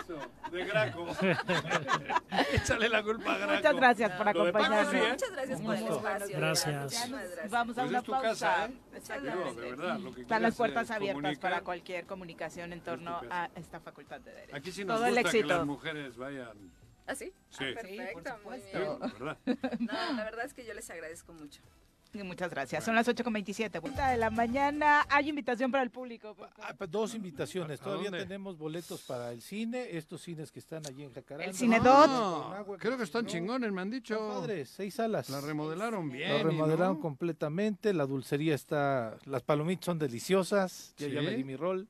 Eso, 0.04 0.18
de 0.52 0.64
Graco. 0.64 1.06
Échale 2.52 2.88
la 2.88 3.02
culpa 3.02 3.34
a 3.34 3.38
Graco. 3.38 3.54
Muchas 3.54 3.76
gracias 3.76 4.10
por 4.12 4.28
acompañarnos. 4.28 4.90
sí, 4.90 4.96
¿eh? 4.96 5.08
muchas 5.10 5.30
gracias 5.32 5.60
por 5.60 5.74
el 5.74 5.86
espacio 5.86 6.36
Gracias. 6.38 7.10
Vamos 7.50 7.78
a 7.78 7.80
Pues 7.82 7.88
una 7.90 7.98
es 7.98 8.04
tu 8.04 8.12
pausa. 8.12 8.28
casa, 8.30 8.66
¿eh? 8.66 9.20
Digo, 9.20 9.54
de 9.54 9.70
verdad, 9.70 9.98
lo 9.98 10.14
que 10.14 10.20
Están 10.22 10.42
las 10.42 10.54
quieras, 10.54 10.56
puertas 10.56 10.90
eh, 10.90 10.94
abiertas 10.94 11.22
comunicar. 11.22 11.40
para 11.50 11.60
cualquier 11.62 12.06
comunicación 12.06 12.72
en 12.72 12.80
torno 12.80 13.20
a 13.30 13.50
esta 13.56 13.80
facultad 13.80 14.20
de 14.20 14.32
Derecho. 14.32 14.56
Aquí 14.56 14.72
sí 14.72 14.84
nos 14.84 14.96
Todo 14.96 15.06
el 15.06 15.14
gusta 15.14 15.30
que 15.30 15.38
éxito. 15.38 15.56
las 15.56 15.66
mujeres 15.66 16.16
vayan. 16.16 16.72
¿Ah, 17.06 17.14
sí? 17.14 17.32
Sí. 17.50 17.64
Ah, 17.76 17.80
Sí, 17.82 17.98
por 18.14 18.22
perfecto, 18.22 18.38
muy 18.44 18.60
Sí, 18.60 18.66
bien. 18.72 18.98
¿verdad? 19.18 19.36
No, 19.80 20.12
la 20.16 20.24
verdad 20.24 20.44
es 20.46 20.54
que 20.54 20.64
yo 20.64 20.72
les 20.74 20.88
agradezco 20.88 21.32
mucho. 21.32 21.60
Muchas 22.22 22.50
gracias. 22.50 22.84
Son 22.84 22.94
las 22.94 23.08
8.27. 23.08 23.80
Vuelta 23.80 24.10
de 24.10 24.16
la 24.18 24.30
mañana. 24.30 25.04
Hay 25.08 25.28
invitación 25.28 25.70
para 25.72 25.82
el 25.82 25.90
público. 25.90 26.36
Ah, 26.60 26.74
pues, 26.76 26.90
Dos 26.90 27.14
invitaciones. 27.14 27.80
¿A 27.80 27.84
Todavía 27.84 28.10
dónde? 28.10 28.24
tenemos 28.24 28.56
boletos 28.56 29.02
para 29.02 29.32
el 29.32 29.42
cine. 29.42 29.96
Estos 29.96 30.22
cines 30.22 30.52
que 30.52 30.60
están 30.60 30.86
allí 30.86 31.02
en 31.02 31.12
Jacaranda. 31.12 31.50
El 31.50 31.54
Cine 31.56 31.80
Dot. 31.80 32.08
No, 32.08 32.76
creo 32.78 32.96
que 32.96 33.04
están 33.04 33.26
chingones, 33.26 33.72
me 33.72 33.80
han 33.80 33.90
dicho. 33.90 34.28
Padres, 34.28 34.70
seis 34.70 34.94
salas. 34.94 35.28
La 35.30 35.40
remodelaron 35.40 36.10
bien. 36.10 36.40
¿y 36.40 36.42
remodelaron 36.42 36.96
no? 36.96 37.00
completamente, 37.00 37.92
la 37.92 38.06
dulcería 38.06 38.54
está, 38.54 39.16
las 39.24 39.42
palomitas 39.42 39.86
son 39.86 39.98
deliciosas, 39.98 40.94
ya, 40.98 41.08
ya 41.08 41.22
me 41.22 41.30
di 41.30 41.44
mi 41.44 41.56
rol. 41.56 41.88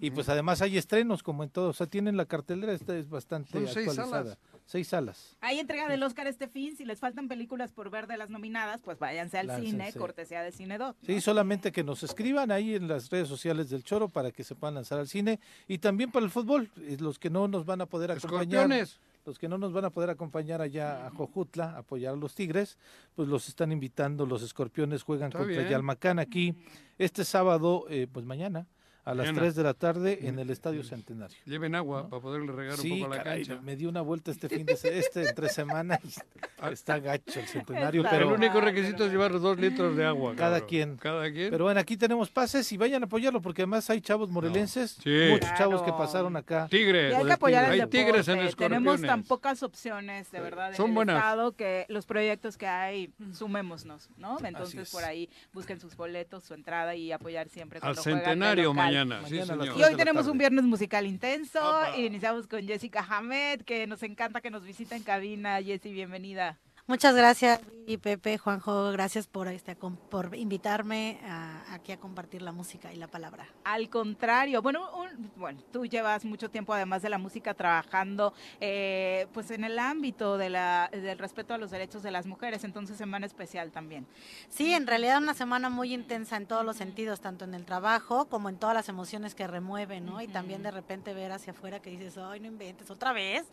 Y 0.00 0.10
pues 0.10 0.28
además 0.28 0.62
hay 0.62 0.76
estrenos 0.78 1.22
como 1.22 1.42
en 1.44 1.50
todo, 1.50 1.68
o 1.68 1.72
sea, 1.72 1.86
tienen 1.86 2.16
la 2.16 2.24
cartelera, 2.26 2.72
esta 2.72 2.96
es 2.96 3.08
bastante 3.08 3.50
Son 3.52 3.66
seis 3.66 3.88
actualizada. 3.88 4.22
salas. 4.24 4.38
Seis 4.66 4.88
salas. 4.88 5.36
Hay 5.40 5.58
entrega 5.58 5.88
del 5.88 6.02
Oscar 6.02 6.26
este 6.28 6.46
fin. 6.48 6.76
Si 6.76 6.84
les 6.84 7.00
faltan 7.00 7.26
películas 7.28 7.72
por 7.72 7.90
ver 7.90 8.06
de 8.06 8.16
las 8.16 8.30
nominadas, 8.30 8.80
pues 8.82 8.98
váyanse 8.98 9.38
al 9.38 9.48
Láncense. 9.48 9.70
cine, 9.70 9.92
cortesía 9.94 10.42
de 10.42 10.52
Cine 10.52 10.78
2. 10.78 10.96
Sí, 11.04 11.20
solamente 11.20 11.72
que 11.72 11.82
nos 11.82 12.02
escriban 12.02 12.50
ahí 12.52 12.74
en 12.76 12.86
las 12.86 13.10
redes 13.10 13.26
sociales 13.28 13.68
del 13.70 13.82
Choro 13.82 14.08
para 14.08 14.30
que 14.30 14.44
se 14.44 14.54
puedan 14.54 14.74
lanzar 14.76 14.98
al 15.00 15.08
cine 15.08 15.40
y 15.66 15.78
también 15.78 16.10
para 16.12 16.24
el 16.24 16.30
fútbol, 16.30 16.70
eh, 16.78 16.96
los 17.00 17.18
que 17.18 17.30
no 17.30 17.48
nos 17.48 17.66
van 17.66 17.80
a 17.80 17.86
poder 17.86 18.12
acompañar. 18.12 18.42
Escorpiones. 18.70 19.00
Los 19.26 19.38
que 19.38 19.48
no 19.48 19.58
nos 19.58 19.72
van 19.72 19.84
a 19.84 19.90
poder 19.90 20.08
acompañar 20.08 20.62
allá 20.62 21.06
a 21.06 21.10
Jojutla, 21.10 21.72
a 21.72 21.78
apoyar 21.78 22.14
a 22.14 22.16
los 22.16 22.34
Tigres, 22.34 22.78
pues 23.14 23.28
los 23.28 23.48
están 23.48 23.70
invitando, 23.70 24.24
los 24.24 24.40
escorpiones 24.42 25.02
juegan 25.02 25.28
Está 25.28 25.40
contra 25.40 25.58
bien. 25.58 25.68
Yalmacán 25.70 26.18
aquí 26.18 26.54
este 26.96 27.24
sábado, 27.26 27.84
eh, 27.90 28.06
pues 28.10 28.24
mañana, 28.24 28.66
a 29.10 29.14
las 29.14 29.26
Mañana. 29.26 29.40
3 29.40 29.54
de 29.54 29.62
la 29.62 29.74
tarde 29.74 30.18
en 30.22 30.38
el 30.38 30.50
Estadio 30.50 30.82
Centenario. 30.84 31.36
Lleven 31.44 31.74
agua 31.74 32.08
para 32.08 32.22
poderle 32.22 32.52
regar 32.52 32.76
Sí, 32.78 32.92
un 32.92 33.00
poco 33.00 33.12
a 33.12 33.16
la 33.16 33.22
caray, 33.22 33.44
cancha. 33.46 33.62
me 33.62 33.76
di 33.76 33.86
una 33.86 34.00
vuelta 34.00 34.30
este 34.30 34.48
fin 34.48 34.64
de 34.66 34.76
se- 34.76 34.98
este 34.98 35.28
entre 35.28 35.48
semana 35.48 35.98
y 36.04 36.72
está 36.72 36.98
gacho 36.98 37.40
el 37.40 37.46
centenario, 37.46 38.02
Está 38.02 38.16
el 38.16 38.22
pero 38.24 38.34
único 38.34 38.60
requisito 38.60 39.04
es 39.06 39.10
llevar 39.12 39.38
dos 39.38 39.58
litros 39.58 39.96
de 39.96 40.04
agua. 40.06 40.34
Cada 40.36 40.52
cabrón. 40.60 40.68
quien. 40.68 40.96
Cada 40.96 41.30
quien. 41.32 41.50
pero 41.50 41.64
bueno, 41.64 41.80
aquí 41.80 41.96
tenemos 41.96 42.30
pases 42.30 42.70
y 42.72 42.76
vayan 42.76 43.02
a 43.02 43.06
apoyarlo 43.06 43.40
porque 43.40 43.62
además 43.62 43.88
hay 43.90 44.00
chavos 44.00 44.30
morelenses, 44.30 44.92
Sí. 45.02 45.28
muchos 45.30 45.50
chavos 45.58 45.82
que 45.82 45.92
pasaron 45.92 46.36
acá. 46.36 46.68
Tigres. 46.70 47.14
Hay 47.14 47.24
que 47.26 47.32
apoyar 47.32 47.72
el 47.72 47.80
Hay 47.80 47.86
tigres 47.88 48.28
en 48.28 48.34
Tenemos 48.36 48.48
escorpiones. 48.50 49.00
tan 49.02 49.22
pocas 49.24 49.62
opciones, 49.62 50.30
de 50.30 50.40
verdad, 50.40 50.70
en 50.70 50.76
Son 50.76 50.90
el 50.90 50.94
buenas. 50.94 51.16
estado 51.16 51.52
que 51.56 51.86
los 51.88 52.06
proyectos 52.06 52.56
que 52.56 52.66
hay, 52.66 53.12
sumémonos, 53.32 54.08
¿no? 54.16 54.38
Entonces, 54.44 54.80
es. 54.80 54.90
por 54.90 55.04
ahí 55.04 55.28
busquen 55.52 55.80
sus 55.80 55.96
boletos, 55.96 56.44
su 56.44 56.54
entrada 56.54 56.94
y 56.94 57.12
apoyar 57.12 57.48
siempre 57.48 57.78
Al 57.82 57.96
centenario 57.96 58.64
local. 58.64 58.86
Mañana. 59.04 59.22
Mañana 59.22 59.46
señor. 59.46 59.78
Y 59.78 59.82
hoy 59.82 59.96
tenemos 59.96 60.26
un 60.26 60.38
viernes 60.38 60.64
musical 60.64 61.06
intenso. 61.06 61.60
Apa. 61.60 61.96
Iniciamos 61.96 62.46
con 62.46 62.66
Jessica 62.66 63.04
Hamed, 63.08 63.62
que 63.62 63.86
nos 63.86 64.02
encanta 64.02 64.40
que 64.40 64.50
nos 64.50 64.64
visita 64.64 64.96
en 64.96 65.02
cabina. 65.02 65.62
Jessy, 65.62 65.92
bienvenida. 65.92 66.58
Muchas 66.90 67.14
gracias, 67.14 67.60
y 67.86 67.98
Pepe, 67.98 68.36
Juanjo, 68.36 68.90
gracias 68.90 69.28
por 69.28 69.46
este 69.46 69.76
por 69.76 70.34
invitarme 70.34 71.20
a- 71.24 71.72
aquí 71.72 71.92
a 71.92 71.98
compartir 72.00 72.42
la 72.42 72.50
música 72.50 72.92
y 72.92 72.96
la 72.96 73.06
palabra. 73.06 73.46
Al 73.62 73.88
contrario, 73.88 74.60
bueno, 74.60 74.88
un- 74.96 75.30
bueno, 75.36 75.60
tú 75.72 75.86
llevas 75.86 76.24
mucho 76.24 76.50
tiempo 76.50 76.74
además 76.74 77.02
de 77.02 77.08
la 77.08 77.18
música 77.18 77.54
trabajando 77.54 78.34
eh, 78.60 79.28
pues 79.32 79.52
en 79.52 79.62
el 79.62 79.78
ámbito 79.78 80.36
de 80.36 80.50
la, 80.50 80.90
del 80.92 81.16
respeto 81.16 81.54
a 81.54 81.58
los 81.58 81.70
derechos 81.70 82.02
de 82.02 82.10
las 82.10 82.26
mujeres, 82.26 82.64
entonces 82.64 82.96
semana 82.96 83.24
especial 83.24 83.70
también. 83.70 84.04
Sí, 84.48 84.72
en 84.74 84.88
realidad 84.88 85.18
una 85.18 85.34
semana 85.34 85.70
muy 85.70 85.94
intensa 85.94 86.36
en 86.36 86.46
todos 86.46 86.64
los 86.64 86.76
sentidos, 86.76 87.20
tanto 87.20 87.44
en 87.44 87.54
el 87.54 87.64
trabajo 87.64 88.24
como 88.26 88.48
en 88.48 88.56
todas 88.56 88.74
las 88.74 88.88
emociones 88.88 89.36
que 89.36 89.46
remueve, 89.46 90.00
¿no? 90.00 90.20
Y 90.20 90.26
también 90.26 90.64
de 90.64 90.72
repente 90.72 91.14
ver 91.14 91.30
hacia 91.30 91.52
afuera 91.52 91.78
que 91.80 91.90
dices, 91.90 92.18
ay, 92.18 92.40
no 92.40 92.48
inventes, 92.48 92.90
otra 92.90 93.12
vez, 93.12 93.46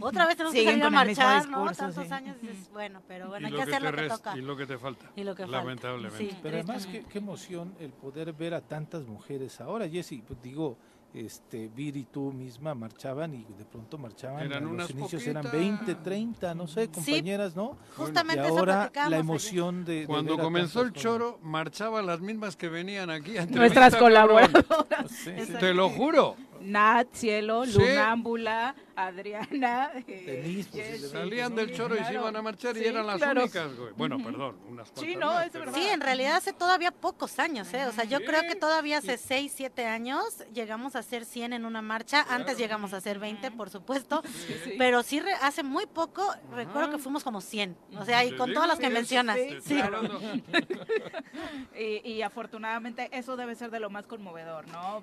otra 0.00 0.26
vez 0.26 0.36
tenemos 0.36 0.52
que 0.54 0.60
Siguen 0.60 0.74
salir 0.80 0.84
a 0.86 0.90
marchar, 0.90 1.48
¿no? 1.48 1.72
Tantos 1.72 2.06
sí. 2.06 2.12
años, 2.12 2.40
dices, 2.40 2.70
bueno, 2.72 2.83
pero 3.06 3.28
bueno, 3.28 3.46
Y 3.48 3.50
hay 3.50 3.52
lo 3.52 3.58
que 3.58 3.64
que 3.64 3.70
hacer 3.76 3.82
te 3.82 3.90
lo 3.90 3.96
que 3.96 4.02
resta, 4.02 4.16
toca. 4.18 4.36
y 4.38 4.40
lo 4.42 4.56
que 4.56 4.66
te 4.66 4.78
falta, 4.78 5.10
Y 5.16 5.24
lo 5.24 5.34
que 5.34 5.42
falta. 5.44 5.58
lamentablemente. 5.58 6.30
Sí, 6.30 6.38
Pero 6.42 6.56
además, 6.58 6.86
qué, 6.86 7.04
qué 7.08 7.18
emoción 7.18 7.74
el 7.80 7.92
poder 7.92 8.32
ver 8.32 8.54
a 8.54 8.60
tantas 8.60 9.06
mujeres 9.06 9.60
ahora, 9.60 9.88
Jessy. 9.88 10.22
Pues 10.26 10.40
digo, 10.42 10.76
este, 11.12 11.68
Vir 11.68 11.96
y 11.96 12.04
tú 12.04 12.32
misma 12.32 12.74
marchaban 12.74 13.34
y 13.34 13.44
de 13.56 13.64
pronto 13.64 13.96
marchaban. 13.98 14.40
Eran 14.46 14.58
a 14.58 14.60
los 14.62 14.70
unas 14.72 14.90
inicios 14.90 15.24
eran 15.28 15.44
poquitas. 15.44 15.60
20, 15.86 15.94
30, 16.02 16.54
no 16.56 16.66
sé, 16.66 16.88
compañeras, 16.88 17.54
¿no? 17.54 17.78
justamente 17.96 18.42
y 18.44 18.48
ahora 18.48 18.90
la 19.08 19.16
emoción 19.18 19.84
de, 19.84 20.00
de 20.00 20.06
Cuando 20.08 20.36
comenzó 20.36 20.82
el 20.82 20.92
choro, 20.92 21.38
marchaban 21.40 22.04
las 22.06 22.20
mismas 22.20 22.56
que 22.56 22.68
venían 22.68 23.10
aquí. 23.10 23.38
a 23.38 23.46
Nuestras 23.46 23.94
colaboradoras. 23.94 25.08
Sí. 25.08 25.30
Te 25.60 25.72
lo 25.72 25.88
juro. 25.90 26.34
Nat, 26.64 27.08
Cielo, 27.12 27.64
Sí. 27.66 27.78
Lunámbula, 27.78 28.74
Adriana. 28.96 29.90
eh, 30.06 30.64
pues, 30.70 31.10
Salían 31.10 31.54
del 31.54 31.74
choro 31.74 31.94
y 31.94 32.04
se 32.04 32.14
iban 32.14 32.34
a 32.36 32.42
marchar 32.42 32.76
y 32.76 32.84
eran 32.84 33.06
las 33.06 33.16
claro. 33.18 33.42
únicas, 33.42 33.76
güey. 33.76 33.92
Bueno, 33.96 34.18
perdón, 34.18 34.56
unas 34.68 34.90
cuantas 34.90 35.04
Sí, 35.04 35.16
no, 35.16 35.26
más, 35.26 35.46
es 35.46 35.52
pero- 35.52 35.64
verdad. 35.66 35.78
Sí, 35.78 35.86
en 35.88 36.00
realidad 36.00 36.36
hace 36.36 36.52
todavía 36.52 36.90
pocos 36.90 37.38
años, 37.38 37.72
¿eh? 37.74 37.86
O 37.86 37.92
sea, 37.92 38.04
yo 38.04 38.18
Sí. 38.18 38.24
creo 38.24 38.42
que 38.42 38.54
todavía 38.54 38.98
hace 38.98 39.18
6, 39.18 39.52
7 39.54 39.86
años 39.86 40.44
llegamos 40.52 40.96
a 40.96 41.00
hacer 41.00 41.24
100 41.24 41.52
en 41.52 41.64
una 41.64 41.82
marcha. 41.82 42.24
Antes 42.28 42.56
llegamos 42.58 42.92
a 42.94 42.98
hacer 42.98 43.18
20, 43.18 43.50
por 43.50 43.70
supuesto. 43.70 44.22
sí. 44.64 44.74
Pero 44.78 45.02
sí, 45.02 45.20
re- 45.20 45.34
hace 45.42 45.62
muy 45.62 45.86
poco 45.86 46.26
recuerdo 46.52 46.90
que 46.92 46.98
fuimos 46.98 47.24
como 47.24 47.40
100. 47.40 47.76
O 47.98 48.04
sea, 48.04 48.24
y 48.24 48.36
con 48.36 48.52
todas 48.54 48.68
las 48.68 48.78
que 48.78 48.90
mencionas. 48.90 49.36
sí, 49.62 49.78
y, 51.78 52.10
y 52.12 52.22
afortunadamente 52.22 53.08
eso 53.12 53.36
debe 53.36 53.54
ser 53.54 53.70
de 53.70 53.80
lo 53.80 53.90
más 53.90 54.06
conmovedor, 54.06 54.66
¿no? 54.68 55.02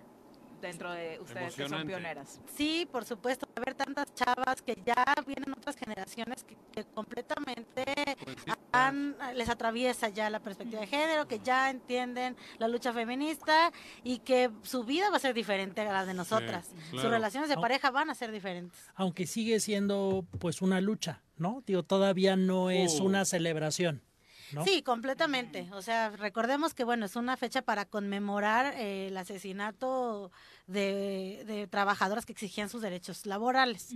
Dentro 0.62 0.92
de 0.92 1.20
ustedes 1.20 1.56
que 1.56 1.68
son 1.68 1.88
pioneras. 1.88 2.40
Sí, 2.56 2.88
por 2.92 3.04
supuesto. 3.06 3.48
Ver 3.66 3.74
tantas 3.76 4.14
chavas 4.14 4.62
que 4.62 4.78
ya 4.86 5.04
vienen 5.26 5.52
otras 5.54 5.76
generaciones 5.76 6.44
que, 6.44 6.56
que 6.72 6.86
completamente 6.86 7.84
han- 8.72 9.16
les 9.36 9.50
atraviesa 9.50 10.10
ya 10.10 10.30
la 10.30 10.40
perspectiva 10.40 10.82
de 10.82 10.88
género, 10.88 11.28
que 11.28 11.40
ya 11.40 11.70
entienden 11.70 12.36
la 12.60 12.68
lucha 12.68 12.94
feminista 12.94 13.72
y 14.04 14.20
que 14.20 14.50
su 14.64 14.84
vida 14.84 15.10
va 15.10 15.18
a 15.18 15.20
ser 15.20 15.34
diferente 15.34 15.82
a 15.82 15.92
la 15.92 16.06
de 16.06 16.14
nosotras. 16.14 16.70
claro. 16.90 17.02
Sus 17.02 17.12
relaciones 17.12 17.50
de 17.50 17.58
pareja 17.58 17.92
van 17.92 18.10
a 18.10 18.16
ser 18.16 18.32
diferentes. 18.32 18.80
Aunque 18.96 19.26
sigue 19.28 19.60
siendo 19.60 20.26
pues 20.40 20.62
una 20.62 20.80
lucha, 20.82 21.22
¿no? 21.38 21.64
Digo, 21.66 21.84
todavía 21.84 22.36
no 22.36 22.70
es 22.70 23.00
Oh. 23.00 23.04
una 23.06 23.26
celebración, 23.26 24.02
Sí, 24.66 24.82
completamente. 24.82 25.70
O 25.74 25.82
sea, 25.82 26.10
recordemos 26.10 26.74
que 26.74 26.84
bueno, 26.84 27.06
es 27.06 27.16
una 27.16 27.38
fecha 27.38 27.62
para 27.62 27.86
conmemorar 27.86 28.74
eh, 28.78 29.08
el 29.08 29.18
asesinato 29.18 30.32
de, 30.68 31.44
de 31.46 31.68
trabajadoras 31.68 32.26
que 32.26 32.34
exigían 32.34 32.70
sus 32.70 32.82
derechos 32.82 33.26
laborales. 33.26 33.96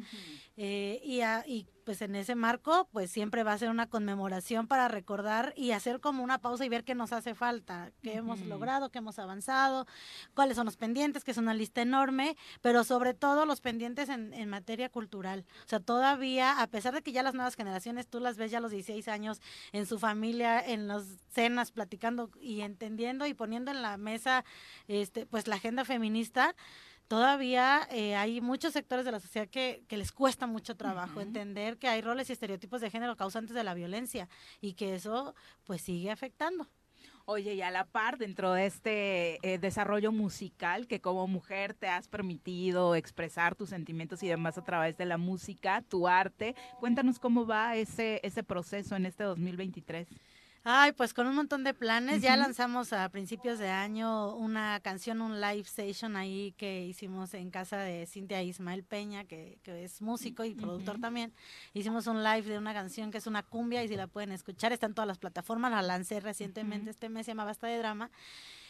Eh, 0.57 1.01
y, 1.03 1.21
a- 1.21 1.43
y 1.47 1.67
pues 1.85 2.01
en 2.01 2.15
ese 2.15 2.33
marco, 2.33 2.87
pues 2.91 3.11
siempre 3.11 3.43
va 3.43 3.53
a 3.53 3.57
ser 3.59 3.69
una 3.69 3.87
conmemoración 3.87 4.65
para 4.67 4.87
recordar 4.87 5.53
y 5.55 5.69
hacer 5.71 5.99
como 5.99 6.23
una 6.23 6.39
pausa 6.39 6.65
y 6.65 6.69
ver 6.69 6.83
qué 6.83 6.95
nos 6.95 7.13
hace 7.13 7.35
falta, 7.35 7.91
qué 8.01 8.15
hemos 8.15 8.39
logrado, 8.41 8.89
qué 8.89 8.97
hemos 8.97 9.19
avanzado, 9.19 9.85
cuáles 10.33 10.55
son 10.55 10.65
los 10.65 10.77
pendientes, 10.77 11.23
que 11.23 11.29
es 11.29 11.37
una 11.37 11.53
lista 11.53 11.83
enorme, 11.83 12.37
pero 12.61 12.83
sobre 12.83 13.13
todo 13.13 13.45
los 13.45 13.61
pendientes 13.61 14.09
en, 14.09 14.33
en 14.33 14.49
materia 14.49 14.89
cultural. 14.89 15.45
O 15.63 15.69
sea, 15.69 15.79
todavía, 15.79 16.59
a 16.59 16.65
pesar 16.67 16.95
de 16.95 17.03
que 17.03 17.11
ya 17.11 17.21
las 17.21 17.35
nuevas 17.35 17.55
generaciones, 17.55 18.07
tú 18.07 18.19
las 18.19 18.35
ves 18.37 18.49
ya 18.49 18.57
a 18.57 18.61
los 18.61 18.71
16 18.71 19.07
años 19.07 19.39
en 19.71 19.85
su 19.85 19.99
familia, 19.99 20.59
en 20.65 20.87
las 20.87 21.03
cenas, 21.29 21.71
platicando 21.71 22.31
y 22.41 22.61
entendiendo 22.61 23.27
y 23.27 23.35
poniendo 23.35 23.69
en 23.69 23.83
la 23.83 23.97
mesa 23.97 24.43
este, 24.87 25.27
pues 25.27 25.47
la 25.47 25.57
agenda 25.57 25.85
feminista, 25.85 26.54
todavía 27.07 27.87
eh, 27.91 28.15
hay 28.15 28.41
muchos 28.41 28.73
sectores 28.73 29.05
de 29.05 29.11
la 29.11 29.19
sociedad 29.19 29.47
que, 29.47 29.83
que 29.87 29.97
les 29.97 30.11
cuesta 30.11 30.47
mucho 30.47 30.75
trabajo 30.75 31.21
entender 31.21 31.77
que 31.77 31.87
hay 31.87 32.01
roles 32.01 32.29
y 32.29 32.33
estereotipos 32.33 32.81
de 32.81 32.89
género 32.89 33.15
causantes 33.15 33.55
de 33.55 33.63
la 33.63 33.73
violencia 33.73 34.29
y 34.61 34.73
que 34.73 34.95
eso 34.95 35.35
pues 35.65 35.81
sigue 35.81 36.11
afectando. 36.11 36.67
Oye, 37.27 37.55
y 37.55 37.61
a 37.63 37.71
la 37.71 37.85
par, 37.85 38.19
dentro 38.19 38.53
de 38.53 38.67
este 38.67 39.39
eh, 39.41 39.57
desarrollo 39.57 40.11
musical 40.11 40.85
que 40.85 41.01
como 41.01 41.25
mujer 41.25 41.73
te 41.73 41.87
has 41.87 42.07
permitido 42.07 42.93
expresar 42.93 43.55
tus 43.55 43.69
sentimientos 43.69 44.21
y 44.21 44.27
demás 44.27 44.59
a 44.59 44.63
través 44.63 44.95
de 44.95 45.05
la 45.05 45.17
música, 45.17 45.81
tu 45.81 46.07
arte, 46.07 46.55
cuéntanos 46.79 47.17
cómo 47.17 47.47
va 47.47 47.75
ese, 47.77 48.19
ese 48.21 48.43
proceso 48.43 48.95
en 48.95 49.07
este 49.07 49.23
2023. 49.23 50.07
Ay, 50.67 50.93
pues 50.93 51.13
con 51.13 51.27
un 51.27 51.35
montón 51.35 51.63
de 51.63 51.75
planes. 51.75 52.23
Ya 52.23 52.35
lanzamos 52.35 52.91
a 52.91 53.07
principios 53.09 53.59
de 53.59 53.69
año 53.69 54.35
una 54.35 54.79
canción, 54.79 55.21
un 55.21 55.39
live 55.39 55.65
session 55.65 56.15
ahí 56.15 56.55
que 56.57 56.83
hicimos 56.87 57.35
en 57.35 57.51
casa 57.51 57.77
de 57.77 58.07
Cintia 58.07 58.41
Ismael 58.41 58.83
Peña, 58.83 59.25
que, 59.25 59.59
que 59.61 59.83
es 59.83 60.01
músico 60.01 60.43
y 60.43 60.55
productor 60.55 60.99
también. 60.99 61.31
Hicimos 61.75 62.07
un 62.07 62.23
live 62.23 62.41
de 62.41 62.57
una 62.57 62.73
canción 62.73 63.11
que 63.11 63.19
es 63.19 63.27
una 63.27 63.43
cumbia 63.43 63.83
y 63.83 63.87
si 63.89 63.95
la 63.95 64.07
pueden 64.07 64.31
escuchar, 64.31 64.73
está 64.73 64.87
en 64.87 64.95
todas 64.95 65.07
las 65.07 65.19
plataformas. 65.19 65.71
La 65.71 65.83
lancé 65.83 66.19
recientemente 66.19 66.89
este 66.89 67.09
mes, 67.09 67.27
se 67.27 67.33
llama 67.33 67.45
Basta 67.45 67.67
de 67.67 67.77
Drama. 67.77 68.09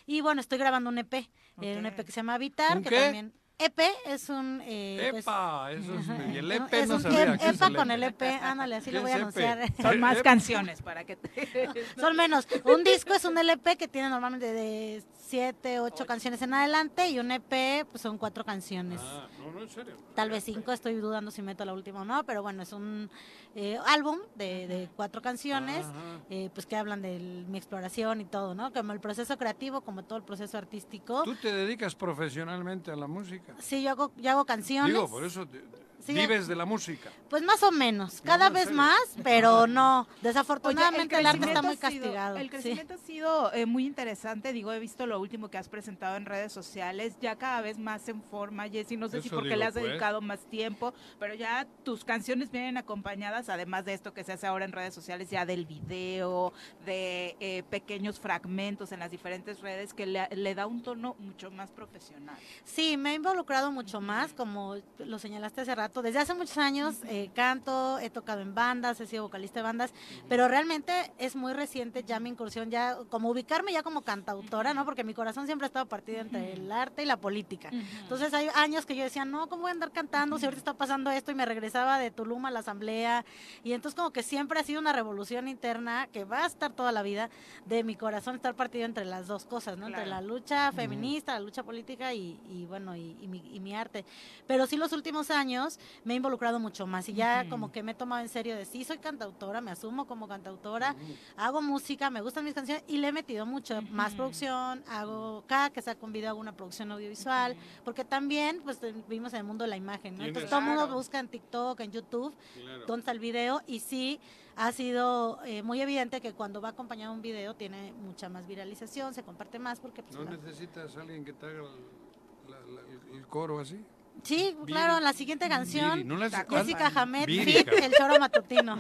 Y 0.06 0.20
bueno, 0.20 0.42
estoy 0.42 0.58
grabando 0.58 0.90
un 0.90 0.98
EP, 0.98 1.14
eh, 1.14 1.78
un 1.80 1.86
EP 1.86 1.96
que 2.04 2.12
se 2.12 2.18
llama 2.18 2.34
Habitar, 2.34 2.76
¿Un 2.76 2.84
que 2.84 2.90
qué? 2.90 3.00
también... 3.00 3.34
EP 3.58 3.80
es 4.08 4.30
un... 4.30 4.62
eh, 4.66 5.08
pues, 5.12 5.24
Epa, 5.24 5.72
eso 5.72 5.94
es, 5.98 6.08
y 6.34 6.38
el 6.40 6.52
EP 6.52 6.74
es 6.74 6.90
no 6.90 6.96
un 6.96 7.02
sabía 7.02 7.24
EP, 7.36 7.42
EPA 7.42 7.68
el 7.68 7.76
con 7.76 7.92
EP. 7.92 7.96
el 7.98 8.04
EP, 8.04 8.22
ándale, 8.42 8.76
así 8.76 8.92
lo 8.92 9.00
¿Qué 9.00 9.02
voy 9.04 9.12
a 9.12 9.16
EP? 9.16 9.22
anunciar. 9.22 9.74
Son 9.82 10.00
más 10.00 10.18
EP. 10.18 10.24
canciones 10.24 10.82
para 10.82 11.04
que 11.06 11.16
te... 11.16 11.70
Son 12.00 12.16
menos. 12.18 12.48
Un 12.66 12.84
disco 12.84 13.14
es 13.14 13.24
un 13.24 13.38
LP 13.38 13.78
que 13.78 13.88
tiene 13.88 14.10
normalmente 14.10 14.52
de 14.52 15.04
siete, 15.18 15.80
ocho 15.80 16.06
canciones 16.06 16.42
en 16.42 16.54
adelante 16.54 17.10
y 17.10 17.18
un 17.20 17.32
EP 17.32 17.86
pues 17.90 18.02
son 18.02 18.18
cuatro 18.18 18.44
canciones. 18.46 19.00
Ah, 19.04 19.28
no, 19.40 19.52
no, 19.52 19.62
en 19.64 19.70
serio. 19.70 19.96
Tal 20.14 20.30
vez 20.30 20.44
cinco, 20.44 20.72
estoy 20.72 20.96
dudando 20.96 21.32
si 21.32 21.42
meto 21.42 21.66
la 21.66 21.74
última 21.74 22.02
o 22.02 22.06
no, 22.06 22.24
pero 22.26 22.44
bueno, 22.44 22.62
es 22.62 22.72
un 22.74 23.10
eh, 23.56 23.80
álbum 23.88 24.20
de, 24.36 24.68
de 24.68 24.90
cuatro 24.96 25.22
canciones, 25.24 25.86
eh, 26.30 26.50
pues 26.54 26.68
que 26.68 26.76
hablan 26.76 27.02
de 27.02 27.18
mi 27.48 27.58
exploración 27.58 28.22
y 28.22 28.26
todo, 28.26 28.54
¿no? 28.54 28.72
Como 28.72 28.92
el 28.94 29.00
proceso 29.00 29.38
creativo, 29.38 29.82
como 29.82 30.04
todo 30.04 30.18
el 30.20 30.24
proceso 30.26 30.58
artístico. 30.60 31.24
¿Tú 31.24 31.36
te 31.36 31.52
dedicas 31.52 31.96
profesionalmente 31.96 32.92
a 32.92 32.96
la 32.96 33.08
música? 33.08 33.45
Sí, 33.60 33.82
yo 33.84 33.92
hago, 33.92 34.12
yo 34.18 34.32
hago 34.32 34.46
canciones. 34.46 34.94
Digo, 34.94 35.10
por 35.10 35.24
eso 35.24 35.46
te- 35.48 35.64
Sí, 36.06 36.14
vives 36.14 36.48
de 36.48 36.56
la 36.56 36.66
música. 36.66 37.10
Pues 37.30 37.42
más 37.44 37.64
o 37.64 37.72
menos, 37.72 38.22
cada 38.22 38.50
vez 38.50 38.72
más, 38.72 39.00
pero 39.24 39.66
no. 39.68 40.08
Desafortunadamente 40.22 41.16
Oye, 41.16 41.22
el, 41.22 41.26
arte 41.28 41.46
está 41.48 41.62
muy 41.62 41.76
sido- 41.76 41.82
castigado. 41.82 42.38
el 42.38 42.44
sí. 42.44 42.50
crecimiento 42.50 42.94
ha 42.94 42.98
sido 42.98 43.54
eh, 43.54 43.66
muy 43.66 43.86
interesante. 43.86 44.54
Digo, 44.54 44.72
he 44.72 44.80
visto 44.80 45.08
lo 45.08 45.20
último 45.20 45.50
que 45.50 45.58
has 45.58 45.68
presentado 45.70 46.16
en 46.18 46.26
redes 46.26 46.52
sociales, 46.54 47.18
ya 47.22 47.36
cada 47.38 47.62
vez 47.62 47.78
más 47.80 48.08
en 48.10 48.22
forma, 48.22 48.70
Jessy. 48.70 48.98
No 48.98 49.08
sé 49.10 49.22
si 49.22 49.30
porque 49.30 49.50
digo, 49.50 49.58
le 49.60 49.66
has 49.66 49.74
pues. 49.74 49.86
dedicado 49.86 50.22
más 50.22 50.46
tiempo, 50.46 50.94
pero 51.20 51.34
ya 51.34 51.66
tus 51.84 52.06
canciones 52.06 52.52
vienen 52.52 52.78
acompañadas, 52.78 53.50
además 53.50 53.86
de 53.86 53.94
esto 53.94 54.14
que 54.14 54.24
se 54.24 54.34
hace 54.34 54.46
ahora 54.48 54.66
en 54.66 54.72
redes 54.72 54.94
sociales, 54.94 55.30
ya 55.30 55.46
del 55.46 55.66
video, 55.66 56.54
de 56.86 57.36
eh, 57.40 57.64
pequeños 57.70 58.20
fragmentos 58.20 58.92
en 58.92 59.00
las 59.00 59.10
diferentes 59.12 59.60
redes 59.62 59.94
que 59.94 60.06
le, 60.06 60.28
le 60.36 60.56
da 60.56 60.68
un 60.68 60.84
tono 60.84 61.16
mucho 61.20 61.50
más 61.52 61.72
profesional. 61.72 62.36
Sí, 62.64 62.98
me 62.98 63.12
he 63.12 63.16
involucrado 63.16 63.72
mucho 63.72 64.02
más, 64.02 64.34
como 64.34 64.76
lo 65.00 65.20
señalaste 65.20 65.62
hace 65.62 65.74
rato. 65.74 65.95
Desde 66.02 66.20
hace 66.20 66.34
muchos 66.34 66.58
años 66.58 66.98
eh, 67.08 67.30
canto, 67.34 68.00
he 68.00 68.10
tocado 68.10 68.42
en 68.42 68.54
bandas, 68.54 69.00
he 69.00 69.08
sido 69.08 69.24
vocalista 69.24 69.60
de 69.60 69.64
bandas, 69.64 69.94
pero 70.28 70.48
realmente 70.48 71.12
es 71.18 71.36
muy 71.36 71.54
reciente 71.54 72.04
ya 72.04 72.20
mi 72.20 72.30
incursión, 72.30 72.70
ya 72.70 72.98
como 73.10 73.30
ubicarme 73.30 73.72
ya 73.72 73.84
como 73.84 74.02
cantautora, 74.02 74.74
¿no? 74.74 74.86
Porque 74.86 75.04
mi 75.04 75.14
corazón 75.14 75.46
siempre 75.46 75.66
ha 75.66 75.68
estado 75.68 75.86
partido 75.88 76.20
entre 76.20 76.54
el 76.54 76.72
arte 76.72 77.04
y 77.04 77.06
la 77.06 77.18
política. 77.18 77.70
Entonces 77.72 78.34
hay 78.34 78.50
años 78.56 78.86
que 78.86 78.96
yo 78.96 79.04
decía, 79.04 79.26
no, 79.26 79.48
¿cómo 79.48 79.64
voy 79.64 79.70
a 79.70 79.74
andar 79.74 79.92
cantando 79.92 80.38
si 80.38 80.46
ahorita 80.46 80.60
está 80.60 80.74
pasando 80.74 81.12
esto? 81.12 81.32
Y 81.32 81.36
me 81.36 81.46
regresaba 81.46 81.98
de 82.00 82.12
Tulum 82.12 82.46
a 82.46 82.52
la 82.52 82.60
asamblea. 82.60 83.26
Y 83.64 83.74
entonces 83.74 83.96
como 83.96 84.12
que 84.12 84.24
siempre 84.24 84.60
ha 84.60 84.64
sido 84.64 84.80
una 84.80 84.94
revolución 84.94 85.48
interna 85.48 86.08
que 86.12 86.26
va 86.26 86.44
a 86.44 86.48
estar 86.48 86.72
toda 86.72 86.92
la 86.92 87.02
vida 87.02 87.30
de 87.66 87.84
mi 87.84 87.96
corazón 87.96 88.36
estar 88.36 88.56
partido 88.56 88.86
entre 88.86 89.06
las 89.06 89.28
dos 89.28 89.46
cosas, 89.46 89.78
¿no? 89.78 89.88
Entre 89.88 90.06
la 90.06 90.22
lucha 90.22 90.72
feminista, 90.72 91.34
la 91.34 91.40
lucha 91.40 91.64
política 91.64 92.14
y, 92.14 92.40
y 92.50 92.66
bueno, 92.66 92.96
y, 92.96 93.18
y 93.22 93.28
mi, 93.28 93.44
y 93.54 93.60
mi 93.60 93.76
arte. 93.76 94.06
Pero 94.48 94.68
sí 94.68 94.78
los 94.78 94.92
últimos 94.92 95.32
años 95.32 95.80
me 96.04 96.14
he 96.14 96.18
involucrado 96.18 96.60
mucho 96.60 96.86
más 96.88 97.08
y 97.10 97.14
ya 97.14 97.48
como 97.50 97.72
que 97.72 97.84
me 97.84 97.92
he 97.94 97.96
tomado 97.96 98.22
en 98.22 98.30
serio 98.30 98.56
de 98.56 98.66
sí, 98.66 98.84
soy 98.84 98.98
cantautora, 98.98 99.62
me 99.62 99.72
asumo 99.72 100.06
como 100.08 100.28
cantautora, 100.28 100.96
hago 101.38 101.62
música, 101.62 102.10
me 102.10 102.22
gustan 102.22 102.46
mis 102.46 102.54
canciones 102.54 102.84
y 102.88 102.98
le 102.98 103.08
he 103.10 103.12
metido 103.12 103.46
mucho 103.46 103.82
más 103.92 104.14
producción, 104.14 104.84
hago 104.88 105.44
cada 105.48 105.70
que 105.70 105.82
saco 105.82 106.06
un 106.06 106.12
video 106.14 106.30
hago 106.32 106.40
una 106.40 106.56
producción 106.56 106.92
audiovisual, 106.92 107.56
porque 107.84 108.04
también 108.06 108.62
pues 108.64 108.80
vivimos 109.08 109.34
en 109.34 109.40
el 109.40 109.44
mundo 109.46 109.64
de 109.64 109.70
la 109.70 109.78
imagen, 109.78 110.16
¿no? 110.18 110.24
Entonces 110.24 110.50
todo 110.50 110.60
el 110.60 110.66
mundo 110.66 110.88
busca 110.94 111.20
en 111.20 111.28
TikTok, 111.28 111.80
en 111.82 111.92
YouTube, 111.92 112.34
Claro. 112.56 112.86
dónde 112.86 113.00
está 113.02 113.12
el 113.12 113.20
video 113.20 113.62
y 113.68 113.80
sí 113.80 114.20
ha 114.56 114.72
sido 114.72 115.40
eh, 115.46 115.62
muy 115.64 115.82
evidente 115.82 116.22
que 116.22 116.34
cuando 116.34 116.62
va 116.62 116.70
acompañado 116.70 117.14
un 117.14 117.22
video 117.22 117.56
tiene 117.56 117.92
mucha 117.94 118.30
más 118.30 118.48
viralización, 118.48 119.14
se 119.14 119.22
comparte 119.24 119.60
más 119.60 119.80
porque 119.80 120.02
pues, 120.02 120.16
¿No 120.16 120.24
necesitas 120.26 120.96
a 120.96 121.02
alguien 121.02 121.26
que 121.26 121.34
te 121.34 121.46
haga 121.46 121.60
el, 121.60 122.52
la- 122.52 122.82
la- 122.82 123.18
el 123.18 123.28
coro 123.28 123.60
así? 123.60 123.84
Sí, 124.24 124.56
Viri. 124.60 124.74
claro, 124.74 124.98
en 124.98 125.04
la 125.04 125.14
siguiente 125.14 125.48
canción, 125.48 125.98
Viri, 125.98 126.04
¿no 126.08 126.18
la 126.18 126.30
Jessica 126.50 126.92
Hamed, 126.96 127.28
Viri, 127.28 127.54
fit, 127.54 127.68
el 127.68 127.94
choro 127.94 128.20
matutino. 128.20 128.76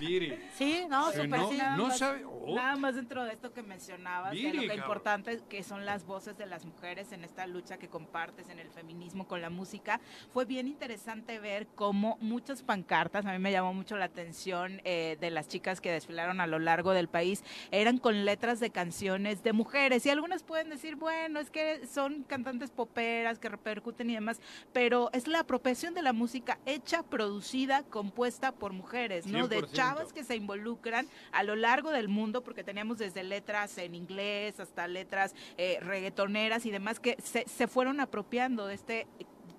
Viri. 0.00 0.38
Sí, 0.56 0.84
no, 0.88 1.06
súper 1.12 1.28
no- 1.28 1.50
sí. 1.50 1.58
no 1.76 1.90
sabe- 1.90 2.24
oh. 2.50 2.54
Nada 2.56 2.76
más 2.76 2.94
dentro 2.94 3.24
de 3.24 3.32
esto 3.32 3.52
que 3.52 3.62
mencionabas, 3.62 4.32
de 4.32 4.52
lo 4.52 4.62
que 4.62 4.74
importante 4.74 5.40
que 5.48 5.62
son 5.62 5.84
las 5.84 6.04
voces 6.04 6.36
de 6.36 6.46
las 6.46 6.64
mujeres 6.64 7.12
en 7.12 7.24
esta 7.24 7.46
lucha 7.46 7.78
que 7.78 7.88
compartes 7.88 8.48
en 8.48 8.58
el 8.58 8.68
feminismo 8.70 9.26
con 9.26 9.40
la 9.40 9.50
música, 9.50 10.00
fue 10.32 10.44
bien 10.44 10.66
interesante 10.66 11.38
ver 11.38 11.66
cómo 11.74 12.18
muchas 12.20 12.62
pancartas, 12.62 13.26
a 13.26 13.32
mí 13.32 13.38
me 13.38 13.52
llamó 13.52 13.72
mucho 13.72 13.96
la 13.96 14.06
atención 14.06 14.80
eh, 14.84 15.16
de 15.20 15.30
las 15.30 15.48
chicas 15.48 15.80
que 15.80 15.90
desfilaron 15.90 16.40
a 16.40 16.46
lo 16.46 16.58
largo 16.58 16.92
del 16.92 17.08
país, 17.08 17.44
eran 17.70 17.98
con 17.98 18.24
letras 18.24 18.60
de 18.60 18.70
canciones 18.70 19.42
de 19.42 19.52
mujeres 19.52 20.04
y 20.06 20.10
algunas 20.10 20.42
pueden 20.42 20.70
decir, 20.70 20.96
bueno, 20.96 21.40
es 21.40 21.50
que 21.50 21.86
son 21.86 22.22
cantantes 22.24 22.70
poperas 22.70 23.38
que 23.38 23.48
repercuten 23.48 24.10
y 24.10 24.14
demás, 24.14 24.40
pero 24.72 25.10
es 25.12 25.26
la 25.26 25.40
apropiación 25.40 25.94
de 25.94 26.02
la 26.02 26.12
música 26.12 26.58
hecha, 26.66 27.02
producida, 27.02 27.82
compuesta 27.84 28.52
por 28.52 28.72
mujeres, 28.72 29.26
¿no? 29.26 29.48
De 29.48 29.60
100%. 29.60 29.72
chavas 29.72 30.12
que 30.12 30.24
se 30.24 30.36
involucran 30.36 31.06
a 31.32 31.42
lo 31.42 31.56
largo 31.56 31.90
del 31.90 32.08
mundo, 32.08 32.39
porque 32.42 32.64
teníamos 32.64 32.98
desde 32.98 33.22
letras 33.22 33.76
en 33.78 33.94
inglés 33.94 34.60
hasta 34.60 34.86
letras 34.86 35.34
eh, 35.56 35.78
reggaetoneras 35.80 36.66
y 36.66 36.70
demás 36.70 37.00
que 37.00 37.16
se, 37.22 37.46
se 37.48 37.66
fueron 37.66 38.00
apropiando 38.00 38.66
de 38.66 38.74
este 38.74 39.06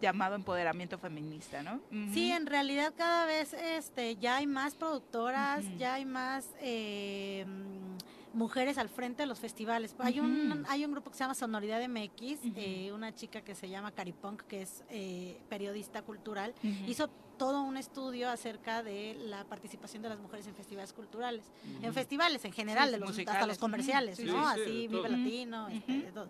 llamado 0.01 0.35
empoderamiento 0.35 0.97
feminista, 0.97 1.61
¿no? 1.63 1.79
Sí, 2.11 2.31
en 2.31 2.47
realidad 2.47 2.93
cada 2.97 3.25
vez 3.25 3.53
este 3.53 4.17
ya 4.17 4.37
hay 4.37 4.47
más 4.47 4.75
productoras, 4.75 5.63
ya 5.77 5.93
hay 5.93 6.05
más 6.05 6.49
eh, 6.59 7.45
mm, 7.47 8.37
mujeres 8.37 8.77
al 8.77 8.89
frente 8.89 9.23
de 9.23 9.27
los 9.27 9.39
festivales. 9.39 9.95
Hay 9.99 10.19
un 10.19 10.65
hay 10.67 10.83
un 10.83 10.91
grupo 10.91 11.11
que 11.11 11.17
se 11.17 11.23
llama 11.23 11.35
Sonoridad 11.35 11.87
MX, 11.87 12.39
eh, 12.55 12.91
una 12.93 13.13
chica 13.13 13.41
que 13.41 13.55
se 13.55 13.69
llama 13.69 13.91
Caripunk, 13.91 14.41
que 14.43 14.63
es 14.63 14.83
eh, 14.89 15.39
periodista 15.47 16.01
cultural, 16.01 16.53
hizo 16.87 17.09
todo 17.41 17.63
un 17.63 17.75
estudio 17.75 18.29
acerca 18.29 18.83
de 18.83 19.15
la 19.19 19.43
participación 19.45 20.03
de 20.03 20.09
las 20.09 20.19
mujeres 20.19 20.45
en 20.45 20.53
festivales 20.53 20.93
culturales, 20.93 21.43
en 21.79 21.85
Ujú. 21.85 21.93
festivales 21.93 22.45
en 22.45 22.51
general, 22.53 22.85
Sí, 22.89 22.91
de 22.91 22.97
los, 22.99 23.17
hasta 23.17 23.47
los 23.47 23.57
comerciales. 23.57 24.19
¿no? 24.19 24.25
Sí, 24.25 24.31
sí, 24.53 24.61
Así, 24.61 24.87
Vive. 24.87 25.09
Latino, 25.09 25.67
este, 25.69 25.91
de 26.03 26.11
todo. 26.11 26.29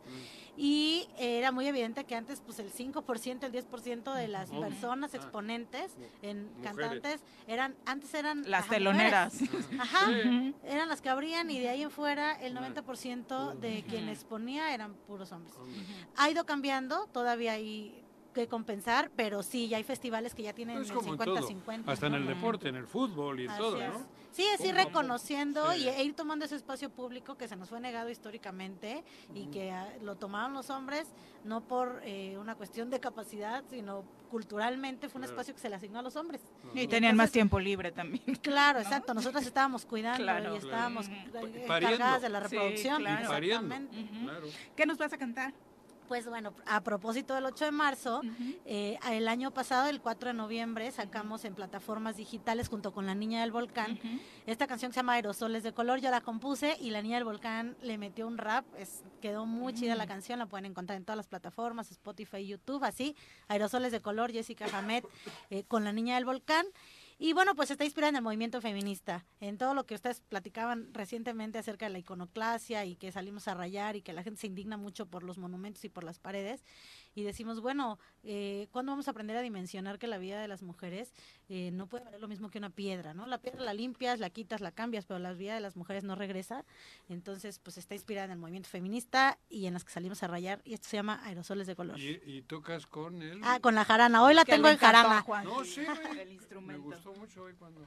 Y 0.56 1.06
era 1.18 1.52
muy 1.52 1.68
evidente 1.68 2.06
que 2.06 2.16
antes, 2.16 2.40
pues 2.46 2.60
el 2.60 2.72
5%, 2.72 3.44
el 3.46 3.52
10% 3.52 4.14
de 4.14 4.30
las 4.30 4.52
personas 4.52 5.14
Ah. 5.14 5.18
exponentes 5.18 5.92
en 6.22 6.46
Mujeres. 6.46 6.64
cantantes 6.64 7.22
eran, 7.46 7.76
antes 7.86 8.14
eran 8.14 8.50
Las 8.50 8.62
ajá, 8.64 8.70
teloneras. 8.76 9.34
Ajá, 9.80 10.10
eran 10.64 10.88
las 10.88 11.02
que 11.02 11.10
abrían 11.10 11.52
y 11.52 11.60
de 11.60 11.68
ahí 11.68 11.82
en 11.82 11.92
fuera 11.92 12.32
el 12.42 12.56
90% 12.56 13.54
de 13.60 13.84
quien 13.84 14.08
exponía 14.08 14.74
eran 14.74 14.94
puros 14.94 15.34
hombres. 15.34 15.54
Ha 16.16 16.30
ido 16.30 16.46
cambiando, 16.46 17.08
todavía 17.08 17.52
hay 17.54 18.01
que 18.32 18.48
compensar, 18.48 19.12
pero 19.16 19.44
sí, 19.44 19.68
ya 19.68 19.78
hay 19.78 19.84
festivales 19.84 20.34
que 20.34 20.44
ya 20.44 20.54
tienen 20.54 20.82
Es 20.82 20.90
el 20.90 20.96
como 20.96 21.14
en 21.14 21.20
50-50. 21.20 21.82
todo. 21.84 21.92
Hasta 21.92 22.08
en 22.08 22.14
el 22.16 22.28
deporte, 22.28 22.70
en 22.70 22.76
el 22.76 22.88
fútbol 22.88 23.40
y 23.40 23.44
en 23.46 23.50
Así 23.52 23.60
todo, 23.60 23.82
es. 23.82 23.90
¿no? 23.94 24.22
Sí, 24.32 24.46
es 24.54 24.62
ir 24.64 24.74
a 24.80 24.86
reconociendo 24.86 25.72
Sí. 25.74 25.82
y 25.84 25.90
e 25.90 26.04
ir 26.06 26.14
tomando 26.16 26.46
ese 26.46 26.56
espacio 26.56 26.90
público 26.90 27.36
que 27.36 27.50
se 27.50 27.58
nos 27.58 27.68
fue 27.68 27.82
negado 27.82 28.10
históricamente 28.10 29.04
y 29.36 29.48
que 29.48 29.72
ah, 29.72 29.90
lo 30.02 30.16
tomaron 30.16 30.54
los 30.54 30.70
hombres 30.70 31.08
no 31.44 31.60
por 31.62 32.02
eh, 32.06 32.38
una 32.38 32.56
cuestión 32.56 32.90
de 32.90 33.00
capacidad, 33.02 33.64
sino 33.70 34.06
culturalmente 34.30 35.10
fue 35.10 35.20
un 35.20 35.24
Claro. 35.24 35.34
espacio 35.34 35.54
que 35.54 35.60
se 35.60 35.68
le 35.70 35.76
asignó 35.76 36.00
a 36.00 36.02
los 36.02 36.16
hombres. 36.16 36.40
Y 36.74 36.88
tenían 36.88 37.18
más 37.18 37.32
tiempo 37.32 37.60
libre 37.60 37.92
también. 37.92 38.24
Claro, 38.42 38.80
exacto. 38.80 39.14
Nosotros 39.14 39.46
estábamos 39.46 39.86
cuidando 39.86 40.24
Claro. 40.24 40.54
y 40.56 40.58
estábamos 40.60 41.10
Claro. 41.10 41.48
eh, 41.48 41.64
encargadas 41.66 42.22
de 42.22 42.30
la 42.30 42.48
Sí, 42.48 42.56
reproducción. 42.56 43.04
pariendo. 43.04 43.34
Exactamente. 43.76 44.52
¿Qué 44.78 44.86
nos 44.86 44.98
vas 44.98 45.12
a 45.12 45.18
cantar? 45.18 45.54
Pues 46.12 46.28
bueno, 46.28 46.54
a 46.66 46.84
propósito 46.84 47.36
del 47.36 47.46
8 47.46 47.64
de 47.64 47.72
marzo, 47.72 48.22
eh, 48.66 49.00
el 49.12 49.30
año 49.30 49.52
pasado, 49.52 49.88
el 49.88 50.02
4 50.02 50.28
de 50.32 50.34
noviembre, 50.34 50.92
sacamos 50.92 51.46
en 51.46 51.56
plataformas 51.56 52.18
digitales 52.18 52.68
junto 52.68 52.92
con 52.92 53.06
La 53.06 53.16
Niña 53.16 53.40
del 53.40 53.54
Volcán 53.54 53.98
esta 54.46 54.68
canción 54.68 54.92
que 54.92 54.96
se 54.96 55.00
llama 55.00 55.14
Aerosoles 55.14 55.64
de 55.64 55.72
Color. 55.74 56.02
Yo 56.02 56.12
la 56.12 56.20
compuse 56.20 56.76
y 56.82 56.90
La 56.90 57.02
Niña 57.02 57.16
del 57.16 57.24
Volcán 57.24 57.78
le 57.82 57.98
metió 57.98 58.28
un 58.28 58.38
rap. 58.38 58.66
Es, 58.78 59.06
quedó 59.22 59.46
muy 59.46 59.74
chida 59.74 59.96
la 59.96 60.04
Mm. 60.04 60.08
canción, 60.10 60.40
la 60.40 60.48
pueden 60.48 60.66
encontrar 60.66 60.98
en 60.98 61.06
todas 61.06 61.16
las 61.16 61.28
plataformas, 61.28 61.92
Spotify, 61.92 62.46
YouTube, 62.46 62.84
así. 62.84 63.16
Aerosoles 63.48 63.94
de 63.94 64.02
Color, 64.02 64.34
Jessica 64.34 64.66
Hamed 64.78 65.06
eh, 65.50 65.64
con 65.66 65.86
La 65.86 65.94
Niña 65.94 66.16
del 66.16 66.26
Volcán. 66.26 66.66
Y 67.24 67.34
bueno, 67.34 67.54
pues 67.54 67.70
está 67.70 67.86
inspirada 67.86 68.10
en 68.10 68.16
el 68.16 68.24
movimiento 68.24 68.62
feminista, 68.62 69.28
en 69.42 69.60
todo 69.60 69.76
lo 69.76 69.86
que 69.86 69.94
ustedes 69.94 70.22
platicaban 70.22 70.92
recientemente 70.92 71.60
acerca 71.60 71.86
de 71.86 71.92
la 71.92 72.00
iconoclasia 72.00 72.84
y 72.86 72.96
que 72.96 73.12
salimos 73.12 73.48
a 73.48 73.54
rayar 73.54 73.96
y 73.96 74.02
que 74.02 74.12
la 74.12 74.24
gente 74.24 74.42
se 74.42 74.48
indigna 74.48 74.76
mucho 74.76 75.06
por 75.06 75.22
los 75.22 75.38
monumentos 75.38 75.86
y 75.86 75.90
por 75.90 76.04
las 76.04 76.18
paredes. 76.18 76.66
Y 77.14 77.24
decimos, 77.24 77.60
bueno, 77.60 78.00
eh, 78.24 78.68
¿cuándo 78.72 78.92
vamos 78.92 79.08
a 79.08 79.12
aprender 79.12 79.36
a 79.38 79.42
dimensionar 79.42 80.00
que 80.00 80.08
la 80.08 80.18
vida 80.18 80.42
de 80.42 80.48
las 80.48 80.62
mujeres 80.62 81.14
eh, 81.50 81.72
no 81.72 81.88
puede 81.88 82.06
valer 82.06 82.22
lo 82.22 82.28
mismo 82.28 82.50
que 82.50 82.58
una 82.58 82.70
piedra, 82.70 83.14
¿no? 83.14 83.26
La 83.28 83.40
piedra 83.40 83.62
la 83.62 83.74
limpias, 83.74 84.20
la 84.20 84.30
quitas, 84.30 84.62
la 84.62 84.72
cambias, 84.72 85.06
pero 85.06 85.20
la 85.20 85.34
vida 85.34 85.54
de 85.54 85.60
las 85.60 85.76
mujeres 85.76 86.04
no 86.04 86.16
regresa. 86.16 86.66
Entonces, 87.10 87.60
pues 87.60 87.78
está 87.78 87.96
inspirada 87.96 88.26
en 88.26 88.32
el 88.32 88.38
movimiento 88.38 88.70
feminista 88.70 89.38
y 89.50 89.66
en 89.66 89.74
las 89.74 89.84
que 89.84 89.92
salimos 89.92 90.24
a 90.24 90.28
rayar. 90.28 90.62
Y 90.64 90.74
esto 90.74 90.88
se 90.88 90.98
llama 90.98 91.20
Aerosoles 91.26 91.68
de 91.68 91.76
Color. 91.76 92.00
Y, 92.00 92.22
y 92.26 92.42
tocas 92.44 92.88
con 92.88 93.22
él. 93.22 93.42
Ah, 93.44 93.60
con 93.60 93.76
la 93.76 93.86
jarana. 93.86 94.24
Hoy 94.24 94.34
la 94.34 94.46
tengo 94.46 94.70
en 94.70 94.78
jarana. 94.78 95.22
Juan. 95.22 95.44
No, 95.44 95.66
sí, 95.66 95.84
güey. 95.84 96.20
El 96.20 96.32
instrumento. 96.32 96.84
Me 96.88 96.96
gustó 96.96 97.14
mucho 97.14 97.44
hoy 97.44 97.54
cuando... 97.56 97.86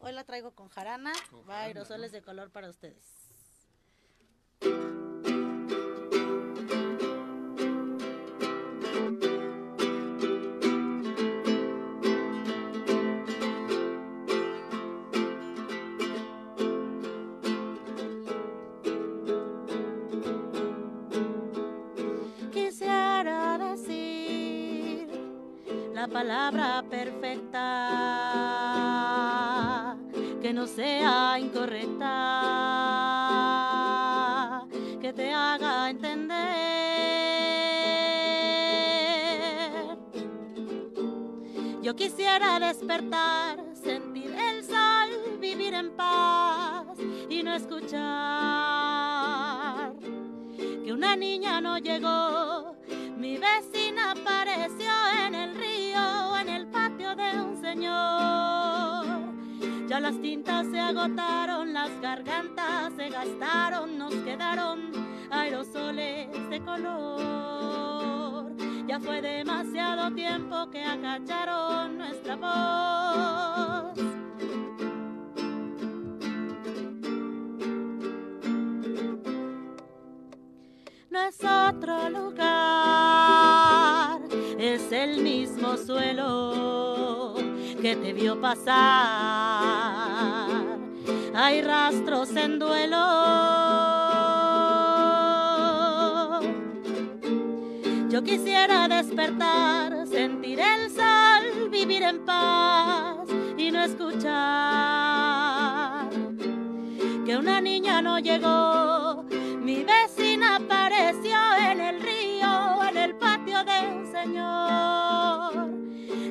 Hoy 0.00 0.12
la 0.12 0.24
traigo 0.24 0.52
con 0.52 0.68
jarana. 0.68 1.12
Con 1.30 1.40
Va 1.40 1.54
jarana, 1.54 1.64
aerosoles 1.64 2.12
de 2.12 2.22
color 2.22 2.50
para 2.50 2.68
ustedes. 2.68 3.27
Palabra 26.18 26.82
perfecta 26.90 27.60
que 30.42 30.52
no 30.52 30.66
sea 30.66 31.38
incorrecta, 31.38 32.06
que 35.00 35.12
te 35.12 35.32
haga 35.32 35.90
entender. 35.90 36.36
Yo 41.82 41.94
quisiera 41.94 42.58
despertar, 42.58 43.60
sentir 43.74 44.34
el 44.34 44.64
sol, 44.64 45.38
vivir 45.40 45.74
en 45.74 45.92
paz 45.92 46.98
y 47.30 47.44
no 47.44 47.54
escuchar 47.54 47.98
que 50.84 50.92
una 50.92 51.14
niña 51.14 51.60
no 51.60 51.78
llegó. 51.78 52.57
Ya 59.88 60.00
las 60.00 60.20
tintas 60.20 60.66
se 60.66 60.78
agotaron, 60.80 61.72
las 61.72 61.90
gargantas 62.00 62.92
se 62.96 63.08
gastaron, 63.08 63.96
nos 63.96 64.14
quedaron 64.14 64.92
aerosoles 65.30 66.28
de 66.50 66.60
color. 66.60 68.52
Ya 68.86 68.98
fue 69.00 69.20
demasiado 69.22 70.14
tiempo 70.14 70.70
que 70.70 70.84
acacharon 70.84 71.98
nuestra 71.98 72.36
voz. 72.36 73.98
no 81.10 81.24
es 81.24 81.38
otro 81.42 82.10
lugar, 82.10 82.48
es 84.58 84.92
el 84.92 85.22
mismo 85.22 85.76
suelo 85.76 86.87
que 87.80 87.96
te 87.96 88.12
vio 88.12 88.40
pasar. 88.40 88.76
Hay 91.34 91.62
rastros 91.62 92.34
en 92.36 92.58
duelo. 92.58 92.98
Yo 98.10 98.24
quisiera 98.24 98.88
despertar, 98.88 100.06
sentir 100.08 100.58
el 100.58 100.90
sol, 100.90 101.68
vivir 101.70 102.02
en 102.02 102.24
paz 102.24 103.28
y 103.56 103.70
no 103.70 103.82
escuchar 103.82 105.28
que 107.24 107.36
una 107.36 107.60
niña 107.60 108.02
no 108.02 108.18
llegó. 108.18 109.24
Mi 109.60 109.84
vecina 109.84 110.56
apareció 110.56 111.36
en 111.70 111.80
el 111.80 112.00
río, 112.00 112.82
en 112.88 112.96
el 112.96 113.14
patio 113.16 113.58
de 113.64 113.86
un 113.86 114.10
señor. 114.10 115.77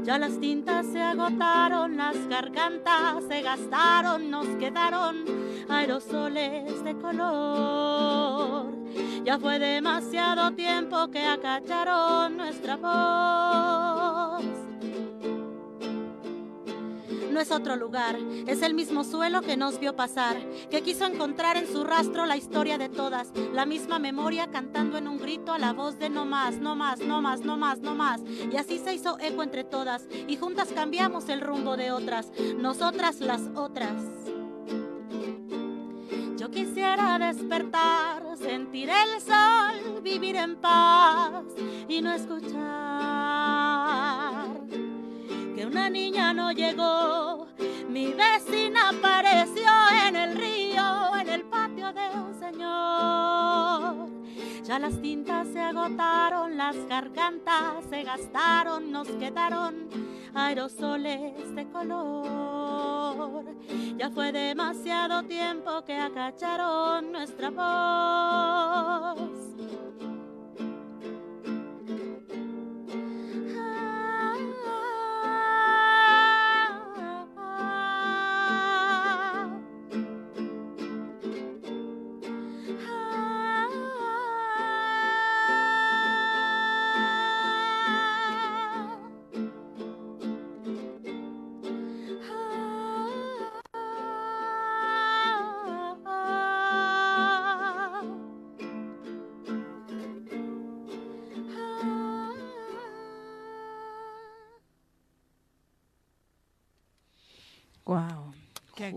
Ya 0.08 0.18
las 0.18 0.40
tintas 0.40 0.86
se 0.86 1.02
agotaron, 1.02 1.98
las 1.98 2.16
gargantas 2.30 3.26
se 3.28 3.42
gastaron, 3.42 4.32
nos 4.32 4.48
quedaron 4.56 5.26
aerosoles 5.68 6.82
de 6.86 6.96
color. 6.96 8.68
Ya 9.26 9.38
fue 9.38 9.60
demasiado 9.60 10.54
tiempo 10.54 11.10
que 11.10 11.26
acacharon 11.26 12.38
nuestra 12.38 12.78
voz. 12.78 14.57
No 17.38 17.44
es 17.44 17.52
otro 17.52 17.76
lugar, 17.76 18.18
es 18.48 18.64
el 18.64 18.74
mismo 18.74 19.04
suelo 19.04 19.44
que 19.44 19.58
nos 19.58 19.80
vio 19.80 19.96
pasar, 19.96 20.38
que 20.72 20.82
quiso 20.82 21.06
encontrar 21.06 21.56
en 21.56 21.72
su 21.72 21.84
rastro 21.84 22.26
la 22.26 22.36
historia 22.36 22.80
de 22.80 22.90
todas, 22.90 23.32
la 23.54 23.68
misma 23.68 24.00
memoria 24.00 24.50
cantando 24.50 24.98
en 24.98 25.08
un 25.08 25.20
grito 25.20 25.54
a 25.54 25.60
la 25.60 25.72
voz 25.72 26.00
de 26.00 26.10
no 26.10 26.26
más, 26.26 26.58
no 26.58 26.76
más, 26.76 27.00
no 27.00 27.22
más, 27.22 27.42
no 27.42 27.56
más, 27.56 27.78
no 27.78 27.94
más. 27.94 28.22
Y 28.52 28.58
así 28.58 28.80
se 28.80 28.96
hizo 28.96 29.20
eco 29.20 29.44
entre 29.44 29.64
todas, 29.64 30.08
y 30.28 30.36
juntas 30.36 30.70
cambiamos 30.74 31.30
el 31.30 31.42
rumbo 31.42 31.78
de 31.78 31.92
otras, 31.92 32.32
nosotras 32.58 33.20
las 33.20 33.44
otras. 33.54 34.02
Yo 36.38 36.50
quisiera 36.50 37.20
despertar, 37.20 38.36
sentir 38.36 38.90
el 38.90 39.22
sol, 39.22 40.02
vivir 40.02 40.38
en 40.38 40.56
paz 40.56 41.46
y 41.88 42.02
no 42.02 42.12
escuchar 42.14 43.97
que 45.58 45.66
una 45.66 45.90
niña 45.90 46.34
no 46.34 46.52
llegó. 46.52 47.48
Mi 47.90 48.14
vecina 48.14 48.90
apareció 48.90 49.72
en 50.08 50.16
el 50.16 50.38
río, 50.38 51.16
en 51.20 51.30
el 51.30 51.46
patio 51.46 51.92
de 51.94 52.10
un 52.16 52.40
señor. 52.40 54.08
Ya 54.64 54.78
las 54.78 55.02
tintas 55.02 55.48
se 55.48 55.60
agotaron, 55.60 56.58
las 56.58 56.76
gargantas 56.88 57.84
se 57.90 58.04
gastaron, 58.04 58.92
nos 58.92 59.08
quedaron 59.08 59.88
aerosoles 60.36 61.56
de 61.56 61.68
color. 61.70 63.46
Ya 63.98 64.12
fue 64.12 64.32
demasiado 64.32 65.24
tiempo 65.24 65.84
que 65.86 65.96
acacharon 65.96 67.12
nuestra 67.12 67.50
voz. 67.50 69.57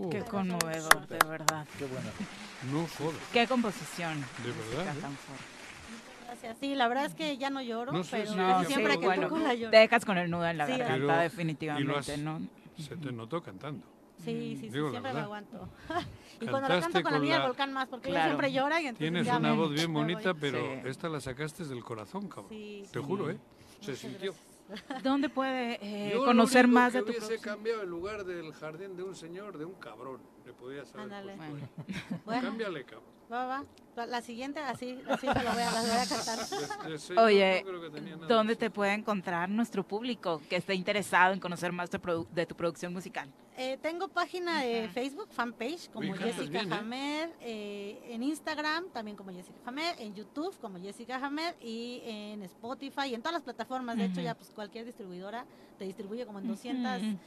Qué, 0.09 0.21
conmovedor, 0.23 1.07
de 1.07 1.17
verdad. 1.27 1.65
Qué 1.77 1.85
bueno. 1.85 2.09
No 2.71 2.87
jodas. 2.97 3.15
Qué 3.33 3.47
composición. 3.47 4.21
De 4.43 4.51
verdad, 4.51 4.95
¿eh? 4.95 5.01
tan 5.01 5.15
fuerte. 5.15 5.43
Gracias. 6.27 6.57
Sí, 6.59 6.75
la 6.75 6.87
verdad 6.87 7.05
es 7.05 7.15
que 7.15 7.37
ya 7.37 7.49
no 7.49 7.61
lloro, 7.61 7.91
No 7.91 8.03
sé 8.03 8.19
pero 8.23 8.35
No, 8.35 8.63
siempre 8.65 8.93
sí, 8.93 8.99
que 8.99 9.05
bueno, 9.07 9.23
toco 9.23 9.39
la 9.39 9.53
lloro. 9.55 9.71
te 9.71 9.77
dejas 9.77 10.05
con 10.05 10.17
el 10.17 10.29
nudo 10.29 10.47
en 10.47 10.57
la 10.59 10.65
Sí, 10.67 10.71
garganta, 10.73 10.93
Pero- 11.07 11.17
definitivamente, 11.21 12.13
has- 12.13 12.19
¿no? 12.19 12.39
Se 12.77 12.95
te 12.97 13.11
notó 13.11 13.41
cantando. 13.41 13.85
Sí, 14.23 14.55
sí, 14.55 14.57
sí, 14.61 14.69
Digo 14.69 14.85
la 14.85 14.91
siempre 14.91 15.13
me 15.13 15.19
aguanto. 15.21 15.67
y 16.41 16.45
cuando 16.45 16.69
la 16.69 16.79
canto 16.81 17.01
con 17.01 17.11
la 17.11 17.17
con 17.17 17.21
niña 17.23 17.33
del 17.33 17.41
la- 17.41 17.47
volcán 17.47 17.73
más, 17.73 17.87
porque 17.89 18.09
Claro. 18.09 18.19
ella 18.19 18.29
siempre 18.29 18.53
llora 18.53 18.79
y 18.81 18.85
entonces 18.87 18.99
Tienes 19.11 19.25
ya 19.25 19.37
una 19.37 19.49
me- 19.49 19.57
voz 19.57 19.73
bien 19.73 19.91
bonita, 19.93 20.33
pero 20.35 20.59
Sí. 20.59 20.81
esta 20.89 21.09
la 21.09 21.19
sacaste 21.19 21.65
del 21.65 21.83
corazón, 21.83 22.27
cabrón. 22.29 22.49
Sí, 22.49 22.83
Te 22.91 22.99
sí. 22.99 23.05
juro, 23.05 23.29
¿eh? 23.31 23.37
Se 23.81 23.87
Muchas 23.91 23.97
sintió. 23.97 24.35
¿Dónde 25.03 25.29
puede 25.29 25.79
eh, 25.81 26.11
Yo 26.13 26.19
lo 26.19 26.25
conocer 26.25 26.65
único 26.65 26.79
más 26.79 26.93
que 26.93 26.99
de 26.99 27.03
tu 27.03 27.09
hubiese 27.11 27.39
cambiado 27.39 27.81
el 27.81 27.89
lugar 27.89 28.23
del 28.25 28.53
jardín 28.53 28.95
de 28.95 29.03
un 29.03 29.15
señor, 29.15 29.57
de 29.57 29.65
un 29.65 29.73
cabrón. 29.75 30.19
Le 30.45 30.53
podías 30.53 30.93
haber 30.93 31.03
Ándale. 31.03 31.35
Bueno. 32.25 32.41
Cámbiale, 32.49 32.83
cabrón. 32.83 33.11
Va, 33.31 33.45
va. 33.45 34.05
La 34.07 34.21
siguiente, 34.21 34.59
así, 34.59 34.99
así 35.07 35.27
se 35.27 35.43
lo 35.43 35.51
voy 35.53 35.61
a, 35.61 35.71
las 35.71 35.87
voy 35.87 35.97
a 35.97 36.05
cantar. 36.05 37.17
Oye, 37.23 37.63
no 38.19 38.27
¿dónde 38.27 38.53
de 38.55 38.59
te 38.59 38.69
puede 38.69 38.93
encontrar 38.93 39.49
nuestro 39.49 39.85
público 39.87 40.41
que 40.49 40.57
esté 40.57 40.73
interesado 40.75 41.33
en 41.33 41.39
conocer 41.39 41.71
más 41.71 41.89
de, 41.91 42.01
produ- 42.01 42.27
de 42.29 42.45
tu 42.45 42.55
producción 42.55 42.91
musical? 42.91 43.29
Eh, 43.57 43.77
tengo 43.81 44.07
página 44.09 44.61
de 44.61 44.89
Facebook, 44.89 45.27
fanpage, 45.31 45.89
como 45.91 46.13
Jessica 46.13 46.49
bien, 46.61 46.71
¿eh? 46.71 46.75
Hamed, 46.75 47.29
eh, 47.41 48.01
en 48.09 48.23
Instagram 48.23 48.89
también 48.89 49.15
como 49.15 49.31
Jessica 49.31 49.59
Hamed, 49.65 49.99
en 49.99 50.13
YouTube 50.15 50.57
como 50.59 50.79
Jessica 50.79 51.15
Hamed 51.17 51.53
y 51.61 52.01
en 52.05 52.43
Spotify 52.43 53.07
y 53.09 53.15
en 53.15 53.21
todas 53.21 53.33
las 53.33 53.43
plataformas. 53.43 53.97
De 53.97 54.05
hecho, 54.05 54.19
ya 54.21 54.35
pues 54.35 54.49
cualquier 54.51 54.85
distribuidora 54.85 55.45
te 55.77 55.85
distribuye 55.85 56.25
como 56.25 56.39
en 56.39 56.47
200 56.47 57.01
Ujú. 57.01 57.17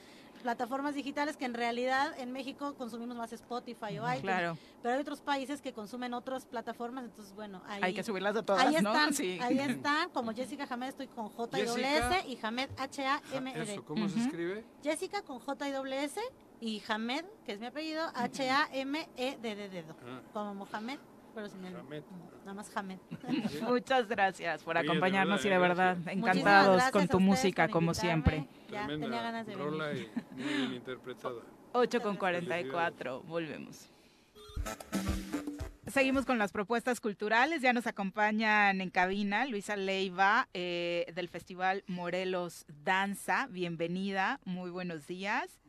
Plataformas 0.45 0.95
digitales 0.95 1.39
que 1.39 1.47
en 1.47 1.55
realidad 1.55 2.13
en 2.19 2.31
México 2.31 2.75
consumimos 2.75 3.17
más 3.17 3.33
Spotify 3.33 3.99
o 3.99 4.05
iTunes. 4.05 4.21
Claro. 4.21 4.59
Pero 4.83 4.95
hay 4.95 5.01
otros 5.01 5.23
países 5.23 5.63
que 5.63 5.73
consumen 5.73 6.13
otras 6.13 6.45
plataformas, 6.45 7.05
entonces 7.07 7.35
bueno, 7.35 7.63
ahí, 7.67 7.81
Hay 7.83 7.95
que 7.95 8.03
subirlas 8.03 8.35
de 8.35 8.43
todas, 8.43 8.63
ahí 8.67 8.75
¿no? 8.83 8.93
están, 8.93 9.15
Sí. 9.15 9.39
ahí 9.41 9.59
están, 9.87 10.11
como 10.11 10.35
Jessica 10.35 10.67
Hamed 10.69 10.89
estoy 10.89 11.07
con 11.07 11.31
J. 11.31 11.59
S 11.59 12.25
y 12.29 12.39
Hamed 12.43 12.69
H 12.77 13.07
A 13.07 13.23
M 13.33 13.51
E 13.51 13.65
D. 13.65 13.73
Eso, 13.73 13.85
¿cómo 13.87 14.07
se 14.07 14.17
Ujú. 14.17 14.25
escribe? 14.27 14.65
Jessica 14.83 15.23
con 15.23 15.39
J 15.39 15.67
S 16.05 16.21
y 16.61 16.83
Hamed, 16.87 17.25
que 17.47 17.53
es 17.53 17.61
mi 17.61 17.67
apellido, 17.67 18.05
H 18.15 18.51
A 18.51 18.69
M 18.71 19.09
E 19.17 19.39
D 19.41 19.55
de 19.57 19.69
dedo. 19.71 19.97
Ah. 20.07 20.21
Como 20.35 20.55
Mohamed, 20.55 20.99
pero 21.35 21.49
sin 21.49 21.65
el 21.65 21.77
Hamed. 21.77 22.03
nada 22.41 22.55
más 22.55 22.77
Hamed. 22.77 22.99
Muchas 23.69 24.09
gracias 24.09 24.63
por 24.63 24.77
Oye, 24.77 24.85
de 24.85 24.91
acompañarnos 24.91 25.43
verdad, 25.43 25.47
y 25.47 25.49
de 25.51 25.55
eh, 25.55 25.69
verdad 25.69 25.99
encantados 26.13 26.83
con 26.91 27.09
tu 27.09 27.21
música 27.21 27.69
como 27.69 27.95
siempre. 27.95 28.47
Ya 28.71 28.87
Tremenda 28.87 29.07
tenía 29.07 29.23
ganas 29.23 29.47
de 29.47 29.55
rola 29.55 29.87
venir. 29.89 30.11
y 30.37 30.43
muy 30.43 30.53
bien 30.55 30.73
interpretada. 30.75 31.41
8 31.73 32.01
con 32.03 32.17
44, 32.17 33.23
volvemos. 33.23 33.91
Seguimos 35.87 36.25
con 36.25 36.39
las 36.39 36.51
propuestas 36.53 37.01
culturales. 37.01 37.61
Ya 37.63 37.73
nos 37.73 37.87
acompañan 37.87 38.81
en 38.81 38.91
cabina 38.91 39.45
Luisa 39.47 39.77
Leiva 39.77 40.49
eh, 40.55 41.07
del 41.15 41.29
Festival 41.29 41.85
Morelos 41.87 42.65
Danza. 42.85 43.47
Bienvenida, 43.51 44.41
muy 44.45 44.71
buenos 44.71 45.07
días. 45.07 45.61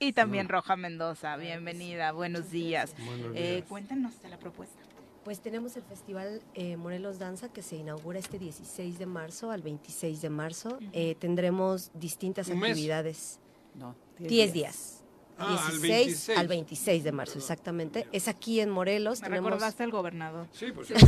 Y 0.00 0.12
también 0.12 0.48
Roja 0.48 0.76
Mendoza, 0.76 1.36
bienvenida, 1.36 2.12
buenos 2.12 2.50
días. 2.50 2.94
Buenos 3.06 3.30
Eh, 3.36 3.54
días. 3.56 3.68
cuéntanos 3.68 4.20
de 4.20 4.28
la 4.28 4.38
propuesta. 4.38 4.80
Pues 5.24 5.40
tenemos 5.40 5.74
el 5.76 5.82
Festival 5.82 6.42
eh, 6.54 6.76
Morelos 6.76 7.18
Danza 7.18 7.48
que 7.48 7.62
se 7.62 7.76
inaugura 7.76 8.18
este 8.18 8.38
16 8.38 8.98
de 8.98 9.06
marzo 9.06 9.50
al 9.50 9.62
26 9.62 10.20
de 10.20 10.28
marzo. 10.28 10.78
Eh, 10.92 11.16
tendremos 11.18 11.90
distintas 11.94 12.48
¿Un 12.48 12.58
mes? 12.60 12.72
actividades. 12.72 13.38
No, 13.74 13.96
10 14.18 14.52
días. 14.52 15.00
Ah, 15.38 15.46
al 15.66 15.80
16 15.80 15.90
26. 15.90 16.38
al 16.38 16.48
26 16.48 17.04
de 17.04 17.12
marzo, 17.12 17.38
exactamente. 17.38 18.06
Es 18.12 18.28
aquí 18.28 18.60
en 18.60 18.68
Morelos. 18.70 19.20
Me 19.22 19.28
tenemos 19.28 19.50
recordaste 19.50 19.82
al 19.82 19.90
gobernador. 19.90 20.46
Sí, 20.52 20.66
pues 20.72 20.88
sí. 20.88 20.94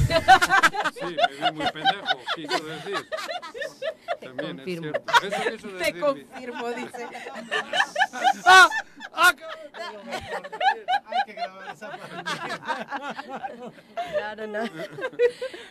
Sí, 0.97 1.05
me 1.05 1.51
vi 1.51 1.53
muy 1.55 1.71
pendejo, 1.73 2.07
quiso 2.35 2.65
decir. 2.65 2.97
También 4.27 4.57
confirmo. 4.57 4.89
es. 4.89 5.33
Eso 5.33 5.51
quiso 5.57 5.69
Te 5.69 5.75
decir. 5.85 6.01
confirmo, 6.01 6.71
dice. 6.71 7.07
¡Ah! 8.47 8.69
¡Ah! 9.13 9.35
Hay 11.07 11.25
que 11.27 11.33
grabar 11.33 11.75
esa 11.75 11.91
parte. 11.91 13.57
No, 14.21 14.47
no, 14.47 14.65
no. 14.65 14.71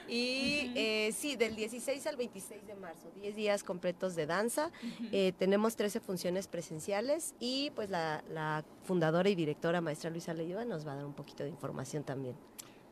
Y 0.07 0.71
eh, 0.75 1.11
sí, 1.15 1.35
del 1.35 1.55
16 1.55 2.05
al 2.07 2.15
26 2.17 2.67
de 2.67 2.75
marzo, 2.75 3.09
10 3.15 3.35
días 3.35 3.63
completos 3.63 4.15
de 4.15 4.25
danza. 4.25 4.71
Eh, 5.11 5.33
tenemos 5.37 5.75
13 5.75 5.99
funciones 5.99 6.47
presenciales 6.47 7.33
y 7.39 7.71
pues 7.71 7.89
la, 7.89 8.23
la 8.29 8.63
fundadora 8.83 9.29
y 9.29 9.35
directora 9.35 9.81
maestra 9.81 10.09
Luisa 10.09 10.33
Leiva 10.33 10.65
nos 10.65 10.87
va 10.87 10.93
a 10.93 10.95
dar 10.97 11.05
un 11.05 11.13
poquito 11.13 11.43
de 11.43 11.49
información 11.49 12.03
también. 12.03 12.35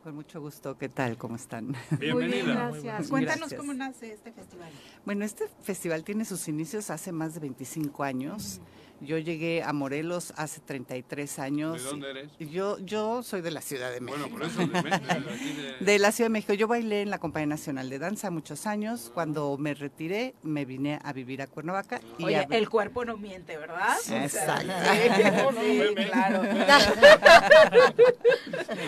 Con 0.03 0.15
mucho 0.15 0.41
gusto, 0.41 0.77
¿qué 0.77 0.89
tal? 0.89 1.17
¿Cómo 1.17 1.37
están? 1.37 1.67
Muy 1.91 2.25
bien, 2.25 2.45
gracias. 2.45 3.07
Cuéntanos 3.07 3.39
Gracias. 3.39 3.59
cómo 3.59 3.73
nace 3.73 4.11
este 4.11 4.33
festival. 4.33 4.69
Bueno, 5.05 5.23
este 5.23 5.45
festival 5.61 6.03
tiene 6.03 6.25
sus 6.25 6.49
inicios 6.49 6.89
hace 6.89 7.13
más 7.13 7.35
de 7.35 7.39
25 7.39 8.03
años. 8.03 8.59
Yo 9.05 9.17
llegué 9.17 9.63
a 9.63 9.73
Morelos 9.73 10.33
hace 10.37 10.59
33 10.61 11.39
años. 11.39 11.83
¿De 11.83 11.89
dónde 11.89 12.09
eres? 12.11 12.29
Yo, 12.39 12.77
yo 12.79 13.21
soy 13.23 13.41
de 13.41 13.51
la 13.51 13.61
Ciudad 13.61 13.91
de 13.91 14.01
México. 14.01 14.27
Bueno, 14.29 14.35
por 14.37 14.47
eso, 14.47 14.59
de, 14.59 14.81
de 14.81 14.95
aquí 14.95 15.53
de- 15.53 15.73
De 15.85 15.99
la 15.99 16.11
Ciudad 16.11 16.27
de 16.29 16.33
México. 16.33 16.53
Yo 16.53 16.67
bailé 16.67 17.01
en 17.01 17.09
la 17.09 17.19
Compañía 17.19 17.47
Nacional 17.47 17.89
de 17.89 17.99
Danza 17.99 18.31
muchos 18.31 18.65
años. 18.65 19.11
Cuando 19.13 19.57
me 19.57 19.73
retiré, 19.73 20.33
me 20.43 20.65
vine 20.65 20.99
a 21.03 21.13
vivir 21.13 21.41
a 21.41 21.47
Cuernavaca. 21.47 21.99
Y 22.17 22.25
Oye, 22.25 22.37
a- 22.37 22.43
el 22.49 22.69
cuerpo 22.69 23.03
no 23.05 23.17
miente, 23.17 23.57
¿verdad? 23.57 23.95
Exacto. 24.11 24.71
Sí, 24.93 25.23
No, 25.43 25.51
no, 25.51 25.61
sí, 25.61 25.67
me- 25.67 25.91
me- 25.95 26.05
claro. 26.07 26.43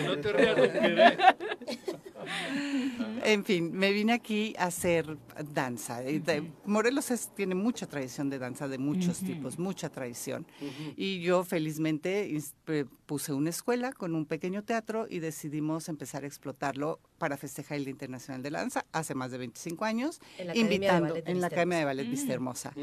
No 0.06 0.18
te 0.20 0.32
rías. 0.32 0.56
En 3.24 3.44
fin, 3.44 3.72
me 3.72 3.92
vine 3.92 4.12
aquí 4.12 4.54
a 4.58 4.66
hacer 4.66 5.16
danza. 5.52 6.02
Y 6.08 6.18
de- 6.18 6.50
Morelos 6.64 7.10
es- 7.10 7.28
tiene 7.34 7.54
mucha 7.54 7.86
tradición 7.86 8.30
de 8.30 8.38
danza, 8.38 8.68
de 8.68 8.78
muchos 8.78 9.18
tipos, 9.18 9.58
mucha 9.58 9.88
tradición. 9.88 10.05
Y 10.96 11.20
yo 11.20 11.44
felizmente 11.44 12.36
puse 13.06 13.32
una 13.32 13.50
escuela 13.50 13.92
con 13.92 14.14
un 14.14 14.26
pequeño 14.26 14.64
teatro 14.64 15.06
y 15.08 15.20
decidimos 15.20 15.88
empezar 15.88 16.24
a 16.24 16.26
explotarlo 16.26 17.00
para 17.18 17.36
festejar 17.36 17.78
el 17.78 17.84
Día 17.84 17.92
Internacional 17.92 18.42
de 18.42 18.50
la 18.50 18.60
Danza 18.60 18.84
hace 18.92 19.14
más 19.14 19.30
de 19.30 19.38
25 19.38 19.84
años, 19.84 20.20
En 20.38 20.48
la 20.48 20.52
Academia 20.52 20.68
de 20.68 20.74
invitando 20.74 21.14
de 21.14 21.20
en 21.20 21.24
la 21.26 21.32
Vista 21.32 21.46
Academia 21.46 21.76
de 21.76 21.82
Hermosa. 21.82 21.86
Ballet 21.86 22.10
Vista. 22.10 22.32
Hermosa. 22.32 22.74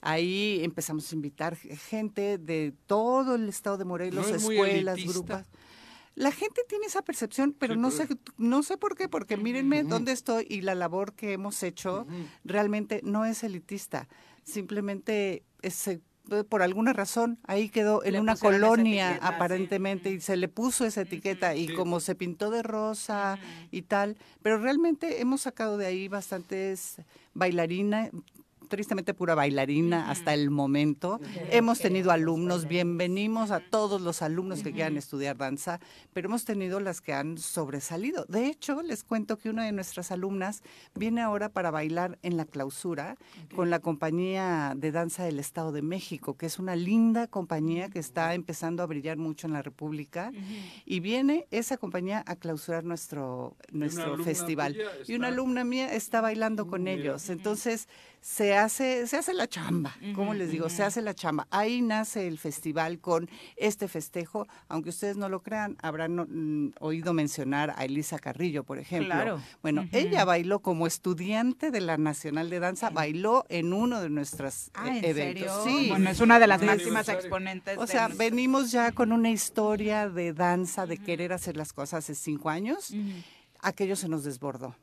Ahí 0.00 0.60
empezamos 0.62 1.10
a 1.10 1.14
invitar 1.14 1.56
gente 1.56 2.38
de 2.38 2.74
todo 2.86 3.34
el 3.34 3.48
estado 3.48 3.76
de 3.76 3.84
Morelos, 3.84 4.28
¿No 4.28 4.36
es 4.36 4.42
escuelas, 4.42 4.98
grupos. 5.04 5.42
La 6.16 6.32
gente 6.32 6.62
tiene 6.66 6.86
esa 6.86 7.02
percepción, 7.02 7.52
pero 7.52 7.74
Sí, 7.74 7.80
no 7.80 7.90
sé 7.90 8.08
no 8.38 8.62
sé 8.62 8.78
por 8.78 8.96
qué, 8.96 9.06
porque 9.06 9.36
mírenme 9.36 9.84
dónde 9.84 10.12
estoy 10.12 10.46
y 10.48 10.62
la 10.62 10.74
labor 10.74 11.12
que 11.12 11.34
hemos 11.34 11.62
hecho 11.62 12.06
realmente 12.42 13.00
no 13.04 13.26
es 13.26 13.44
elitista, 13.44 14.08
simplemente 14.42 15.44
es 15.60 15.90
por 16.48 16.62
alguna 16.62 16.92
razón 16.92 17.38
ahí 17.44 17.68
quedó 17.68 18.04
en 18.04 18.14
Le 18.14 18.20
una 18.20 18.36
colonia 18.36 19.14
sí. 19.14 19.18
aparentemente 19.22 20.10
y 20.10 20.20
se 20.20 20.36
le 20.36 20.48
puso 20.48 20.84
esa 20.84 21.02
etiqueta 21.02 21.54
y 21.54 21.68
como 21.68 22.00
se 22.00 22.14
pintó 22.14 22.50
de 22.50 22.62
rosa 22.62 23.38
y 23.70 23.82
tal, 23.82 24.16
pero 24.42 24.58
realmente 24.58 25.20
hemos 25.20 25.42
sacado 25.42 25.76
de 25.78 25.86
ahí 25.86 26.08
bastantes 26.08 26.96
bailarinas 27.34 28.10
tristemente 28.66 29.14
pura 29.14 29.34
bailarina 29.34 30.10
hasta 30.10 30.34
el 30.34 30.50
momento. 30.50 31.20
Hemos 31.50 31.78
tenido 31.78 32.10
alumnos, 32.10 32.66
bienvenimos 32.66 33.50
a 33.50 33.60
todos 33.60 34.00
los 34.00 34.22
alumnos 34.22 34.62
que 34.62 34.72
quieran 34.72 34.96
estudiar 34.96 35.36
danza, 35.36 35.80
pero 36.12 36.28
hemos 36.28 36.44
tenido 36.44 36.80
las 36.80 37.00
que 37.00 37.12
han 37.12 37.38
sobresalido. 37.38 38.24
De 38.28 38.46
hecho, 38.46 38.82
les 38.82 39.04
cuento 39.04 39.38
que 39.38 39.50
una 39.50 39.64
de 39.64 39.72
nuestras 39.72 40.10
alumnas 40.10 40.62
viene 40.94 41.20
ahora 41.20 41.48
para 41.48 41.70
bailar 41.70 42.18
en 42.22 42.36
la 42.36 42.44
clausura 42.44 43.16
con 43.54 43.70
la 43.70 43.80
compañía 43.80 44.74
de 44.76 44.92
danza 44.92 45.24
del 45.24 45.38
Estado 45.38 45.72
de 45.72 45.82
México, 45.82 46.36
que 46.36 46.46
es 46.46 46.58
una 46.58 46.76
linda 46.76 47.26
compañía 47.26 47.88
que 47.88 47.98
está 47.98 48.34
empezando 48.34 48.82
a 48.82 48.86
brillar 48.86 49.16
mucho 49.16 49.46
en 49.46 49.52
la 49.52 49.62
República. 49.62 50.32
Y 50.84 51.00
viene 51.00 51.46
esa 51.50 51.76
compañía 51.76 52.22
a 52.26 52.36
clausurar 52.36 52.84
nuestro 52.84 53.56
nuestro 53.72 54.18
festival. 54.24 54.76
Y 55.06 55.14
una 55.14 55.28
alumna 55.28 55.64
mía 55.64 55.92
está 55.92 56.20
bailando 56.20 56.66
con 56.66 56.88
ellos. 56.88 57.30
Entonces, 57.30 57.88
se 58.26 58.56
hace, 58.56 59.06
se 59.06 59.16
hace 59.18 59.32
la 59.34 59.46
chamba, 59.46 59.96
como 60.16 60.34
les 60.34 60.50
digo, 60.50 60.68
se 60.68 60.82
hace 60.82 61.00
la 61.00 61.14
chamba. 61.14 61.46
Ahí 61.52 61.80
nace 61.80 62.26
el 62.26 62.38
festival 62.38 62.98
con 62.98 63.30
este 63.56 63.86
festejo, 63.86 64.48
aunque 64.68 64.88
ustedes 64.90 65.16
no 65.16 65.28
lo 65.28 65.44
crean, 65.44 65.76
habrán 65.80 66.16
mm, 66.16 66.72
oído 66.80 67.12
mencionar 67.12 67.72
a 67.76 67.84
Elisa 67.84 68.18
Carrillo, 68.18 68.64
por 68.64 68.78
ejemplo. 68.78 69.14
Claro. 69.14 69.40
Bueno, 69.62 69.86
ella 69.92 70.24
bailó 70.24 70.58
como 70.58 70.88
estudiante 70.88 71.70
de 71.70 71.80
la 71.80 71.98
Nacional 71.98 72.50
de 72.50 72.58
Danza, 72.58 72.90
bailó 72.90 73.44
en 73.48 73.72
uno 73.72 74.00
de 74.00 74.10
nuestros 74.10 74.72
Ah, 74.74 74.88
eh, 74.88 74.98
¿en 74.98 75.04
eventos. 75.04 75.62
serio? 75.62 75.80
Sí. 75.82 75.88
Bueno, 75.90 76.10
es 76.10 76.18
una 76.20 76.40
de 76.40 76.48
las 76.48 76.60
máximas 76.62 77.08
exponentes. 77.08 77.78
O 77.78 77.86
sea, 77.86 78.08
venimos 78.08 78.72
ya 78.72 78.90
con 78.90 79.12
una 79.12 79.30
historia 79.30 80.08
de 80.10 80.32
danza, 80.32 80.84
de 80.86 80.98
querer 80.98 81.32
hacer 81.32 81.56
las 81.56 81.72
cosas 81.72 81.98
hace 82.02 82.16
cinco 82.16 82.50
años. 82.50 82.92
Aquello 83.60 83.96
se 83.96 84.08
nos 84.08 84.22
desbordó. 84.24 84.74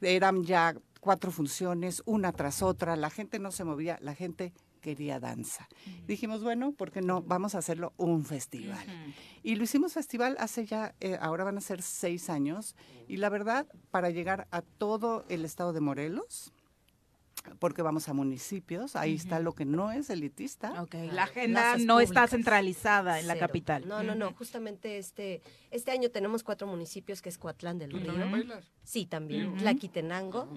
Eran 0.00 0.42
ya 0.44 0.74
cuatro 1.00 1.30
funciones, 1.30 2.02
una 2.06 2.32
tras 2.32 2.62
otra. 2.62 2.96
La 2.96 3.10
gente 3.10 3.38
no 3.38 3.50
se 3.50 3.64
movía, 3.64 3.98
la 4.00 4.14
gente 4.14 4.52
quería 4.80 5.20
danza. 5.20 5.68
Dijimos, 6.06 6.42
bueno, 6.42 6.72
¿por 6.72 6.90
qué 6.90 7.02
no? 7.02 7.22
Vamos 7.22 7.54
a 7.54 7.58
hacerlo 7.58 7.92
un 7.96 8.24
festival. 8.24 8.84
Y 9.42 9.56
lo 9.56 9.64
hicimos 9.64 9.92
festival 9.92 10.36
hace 10.38 10.66
ya, 10.66 10.94
eh, 11.00 11.18
ahora 11.20 11.44
van 11.44 11.58
a 11.58 11.60
ser 11.60 11.82
seis 11.82 12.30
años. 12.30 12.74
Y 13.06 13.16
la 13.16 13.28
verdad, 13.28 13.66
para 13.90 14.10
llegar 14.10 14.46
a 14.50 14.62
todo 14.62 15.24
el 15.28 15.44
estado 15.44 15.72
de 15.72 15.80
Morelos, 15.80 16.52
porque 17.58 17.82
vamos 17.82 18.08
a 18.08 18.12
municipios, 18.14 18.96
ahí 18.96 19.14
está 19.14 19.40
lo 19.40 19.52
que 19.54 19.64
no 19.64 19.90
es 19.92 20.10
elitista. 20.10 20.84
La 21.12 21.24
agenda 21.24 21.76
no 21.78 22.00
está 22.00 22.26
centralizada 22.26 23.20
en 23.20 23.26
la 23.26 23.38
capital. 23.38 23.86
No, 23.86 24.02
no, 24.02 24.14
no. 24.14 24.32
Justamente 24.34 24.98
este 24.98 25.42
este 25.70 25.90
año 25.90 26.10
tenemos 26.10 26.42
cuatro 26.42 26.66
municipios 26.66 27.20
que 27.22 27.28
es 27.28 27.38
Coatlán 27.38 27.78
del 27.78 27.90
¿Tú 27.90 27.98
Río. 27.98 28.12
Sí, 28.84 29.04
también. 29.06 29.48
Ujú. 29.48 29.58
Tlaquitenango, 29.58 30.48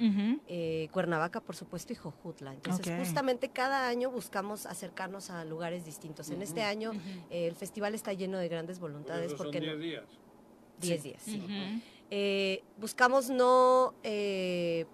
eh, 0.47 0.87
Cuernavaca, 0.91 1.41
por 1.41 1.55
supuesto, 1.55 1.91
y 1.93 1.95
Jojutla. 1.97 2.53
Entonces, 2.53 2.97
justamente 2.99 3.49
cada 3.49 3.87
año 3.87 4.09
buscamos 4.09 4.65
acercarnos 4.65 5.29
a 5.29 5.43
lugares 5.45 5.85
distintos. 5.85 6.29
En 6.29 6.41
este 6.41 6.63
año 6.63 6.91
eh, 7.29 7.47
el 7.47 7.55
festival 7.55 7.93
está 7.95 8.13
lleno 8.13 8.37
de 8.37 8.47
grandes 8.47 8.79
voluntades 8.79 9.27
Esos 9.27 9.37
son 9.37 9.47
porque 9.47 9.59
10 9.59 9.73
no- 9.73 9.79
días. 9.79 10.03
10 10.79 11.03
días, 11.03 11.21
sí. 11.23 11.43
Eh, 12.09 12.63
buscamos 12.77 13.29
no, 13.29 13.93
eh, 14.03 14.85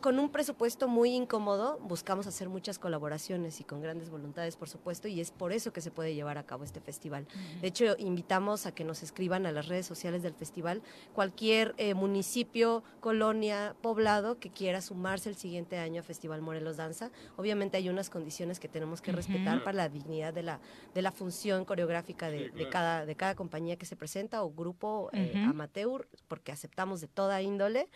con 0.00 0.18
un 0.18 0.30
presupuesto 0.30 0.88
muy 0.88 1.14
incómodo, 1.14 1.78
buscamos 1.80 2.26
hacer 2.26 2.48
muchas 2.48 2.78
colaboraciones 2.78 3.60
y 3.60 3.64
con 3.64 3.82
grandes 3.82 4.08
voluntades, 4.08 4.56
por 4.56 4.68
supuesto, 4.68 5.08
y 5.08 5.20
es 5.20 5.30
por 5.30 5.52
eso 5.52 5.72
que 5.72 5.80
se 5.82 5.90
puede 5.90 6.14
llevar 6.14 6.38
a 6.38 6.44
cabo 6.44 6.64
este 6.64 6.80
festival. 6.80 7.26
De 7.60 7.68
hecho, 7.68 7.96
invitamos 7.98 8.64
a 8.66 8.72
que 8.72 8.84
nos 8.84 9.02
escriban 9.02 9.44
a 9.44 9.52
las 9.52 9.66
redes 9.68 9.86
sociales 9.86 10.22
del 10.22 10.34
festival 10.34 10.82
cualquier 11.12 11.74
eh, 11.76 11.94
municipio, 11.94 12.82
colonia, 13.00 13.76
poblado 13.80 14.38
que 14.38 14.50
quiera 14.52 14.80
sumarse 14.80 15.28
el 15.28 15.36
siguiente 15.36 15.78
año 15.78 16.00
a 16.00 16.04
Festival 16.04 16.40
Morelos 16.40 16.76
Danza. 16.76 17.10
Obviamente 17.36 17.76
hay 17.76 17.88
unas 17.88 18.08
condiciones 18.08 18.58
que 18.58 18.68
tenemos 18.68 19.02
que 19.02 19.12
respetar 19.12 19.56
Ujú. 19.56 19.64
para 19.64 19.76
la 19.76 19.88
dignidad 19.88 20.32
de 20.32 20.42
la, 20.44 20.60
de 20.94 21.02
la 21.02 21.12
función 21.12 21.64
coreográfica 21.64 22.30
de, 22.30 22.38
Sí, 22.38 22.44
de 22.44 22.50
claro. 22.52 22.70
cada, 22.70 23.06
de 23.06 23.16
cada 23.16 23.34
compañía 23.34 23.76
que 23.76 23.86
se 23.86 23.96
presenta 23.96 24.42
o 24.42 24.50
grupo 24.50 25.10
eh, 25.12 25.32
Ujú. 25.34 25.50
amateur, 25.50 26.08
porque 26.28 26.52
aceptamos 26.52 27.00
de 27.00 27.08
toda 27.08 27.42
índole. 27.42 27.88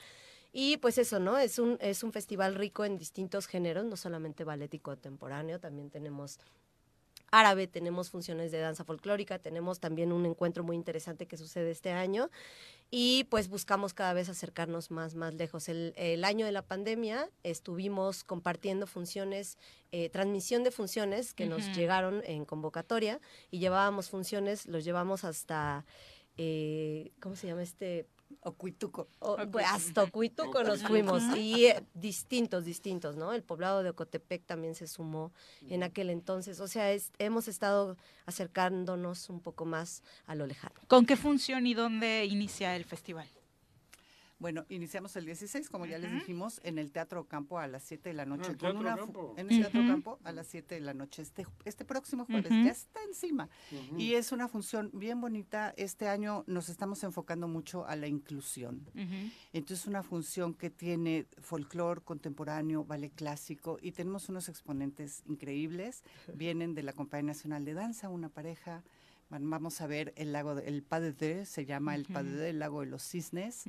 Y 0.52 0.78
pues 0.78 0.98
eso, 0.98 1.20
¿no? 1.20 1.38
Es 1.38 1.58
un, 1.58 1.78
es 1.80 2.02
un 2.02 2.12
festival 2.12 2.54
rico 2.54 2.84
en 2.84 2.98
distintos 2.98 3.46
géneros, 3.46 3.84
no 3.84 3.96
solamente 3.96 4.44
ballet 4.44 4.72
y 4.74 4.78
contemporáneo, 4.78 5.60
también 5.60 5.90
tenemos 5.90 6.38
árabe, 7.30 7.66
tenemos 7.66 8.10
funciones 8.10 8.50
de 8.50 8.58
danza 8.58 8.84
folclórica, 8.84 9.38
tenemos 9.38 9.78
también 9.80 10.12
un 10.12 10.26
encuentro 10.26 10.64
muy 10.64 10.76
interesante 10.76 11.26
que 11.26 11.36
sucede 11.36 11.70
este 11.70 11.92
año 11.92 12.30
y 12.90 13.24
pues 13.30 13.48
buscamos 13.48 13.94
cada 13.94 14.12
vez 14.12 14.28
acercarnos 14.28 14.90
más, 14.90 15.14
más 15.14 15.34
lejos. 15.34 15.68
El, 15.68 15.92
el 15.96 16.24
año 16.24 16.44
de 16.44 16.52
la 16.52 16.62
pandemia 16.62 17.30
estuvimos 17.44 18.24
compartiendo 18.24 18.86
funciones, 18.86 19.58
eh, 19.92 20.08
transmisión 20.10 20.64
de 20.64 20.72
funciones 20.72 21.32
que 21.32 21.46
nos 21.46 21.64
llegaron 21.76 22.22
en 22.24 22.44
convocatoria 22.44 23.20
y 23.50 23.60
llevábamos 23.60 24.10
funciones, 24.10 24.66
los 24.66 24.84
llevamos 24.84 25.22
hasta, 25.22 25.84
eh, 26.36 27.12
¿cómo 27.20 27.36
se 27.36 27.46
llama 27.46 27.62
este? 27.62 28.06
Ocuituco. 28.42 29.08
O- 29.18 29.36
pues, 29.50 29.66
hasta 29.68 30.02
Ocuituco 30.04 30.62
nos 30.64 30.82
fuimos 30.82 31.22
y 31.36 31.66
eh, 31.66 31.82
distintos, 31.94 32.64
distintos, 32.64 33.16
¿no? 33.16 33.32
El 33.32 33.42
poblado 33.42 33.82
de 33.82 33.90
Ocotepec 33.90 34.46
también 34.46 34.74
se 34.74 34.86
sumó 34.86 35.32
en 35.62 35.82
aquel 35.82 36.10
entonces. 36.10 36.60
O 36.60 36.68
sea, 36.68 36.92
es- 36.92 37.10
hemos 37.18 37.48
estado 37.48 37.96
acercándonos 38.26 39.28
un 39.28 39.40
poco 39.40 39.64
más 39.64 40.02
a 40.26 40.34
lo 40.34 40.46
lejano. 40.46 40.74
¿Con 40.88 41.06
qué 41.06 41.16
función 41.16 41.66
y 41.66 41.74
dónde 41.74 42.24
inicia 42.24 42.74
el 42.76 42.84
festival? 42.84 43.28
Bueno, 44.40 44.64
iniciamos 44.70 45.14
el 45.16 45.26
16, 45.26 45.68
como 45.68 45.84
ya 45.84 45.98
les 45.98 46.10
dijimos, 46.12 46.60
en 46.64 46.78
el 46.78 46.90
Teatro 46.92 47.26
Campo 47.28 47.58
a 47.58 47.66
las 47.68 47.82
7 47.84 48.08
de 48.08 48.14
la 48.14 48.24
noche. 48.24 48.50
el 48.52 48.56
con 48.56 48.58
Teatro 48.58 48.80
una 48.80 48.96
Campo. 48.96 49.34
En 49.36 49.50
el 49.50 49.60
Teatro 49.60 49.80
Ujú. 49.80 49.88
Campo 49.90 50.18
a 50.24 50.32
las 50.32 50.46
7 50.46 50.74
de 50.76 50.80
la 50.80 50.94
noche. 50.94 51.20
Este, 51.20 51.46
este 51.66 51.84
próximo 51.84 52.24
jueves 52.24 52.50
ya 52.50 52.70
está 52.70 53.00
encima. 53.04 53.50
Y 53.98 54.14
es 54.14 54.32
una 54.32 54.48
función 54.48 54.90
bien 54.94 55.20
bonita. 55.20 55.74
Este 55.76 56.08
año 56.08 56.42
nos 56.46 56.70
estamos 56.70 57.04
enfocando 57.04 57.48
mucho 57.48 57.86
a 57.86 57.96
la 57.96 58.06
inclusión. 58.06 58.88
Entonces, 59.52 59.86
una 59.86 60.02
función 60.02 60.54
que 60.54 60.70
tiene 60.70 61.26
folclore 61.42 62.00
contemporáneo, 62.00 62.82
ballet 62.84 63.12
clásico, 63.14 63.78
y 63.82 63.92
tenemos 63.92 64.30
unos 64.30 64.48
exponentes 64.48 65.22
increíbles. 65.26 66.02
Vienen 66.34 66.74
de 66.74 66.82
la 66.82 66.94
Compañía 66.94 67.28
Nacional 67.28 67.66
de 67.66 67.74
Danza, 67.74 68.08
una 68.08 68.30
pareja. 68.30 68.82
Vamos 69.28 69.80
a 69.80 69.86
ver 69.86 70.12
el 70.16 70.32
lago, 70.32 70.54
de- 70.56 70.66
el 70.66 70.82
Pas 70.82 71.00
de 71.02 71.12
Deux, 71.12 71.48
se 71.48 71.64
llama 71.64 71.94
el 71.94 72.04
Pas 72.06 72.24
de 72.24 72.50
el 72.50 72.58
lago 72.58 72.80
de 72.80 72.86
los 72.86 73.02
cisnes. 73.02 73.64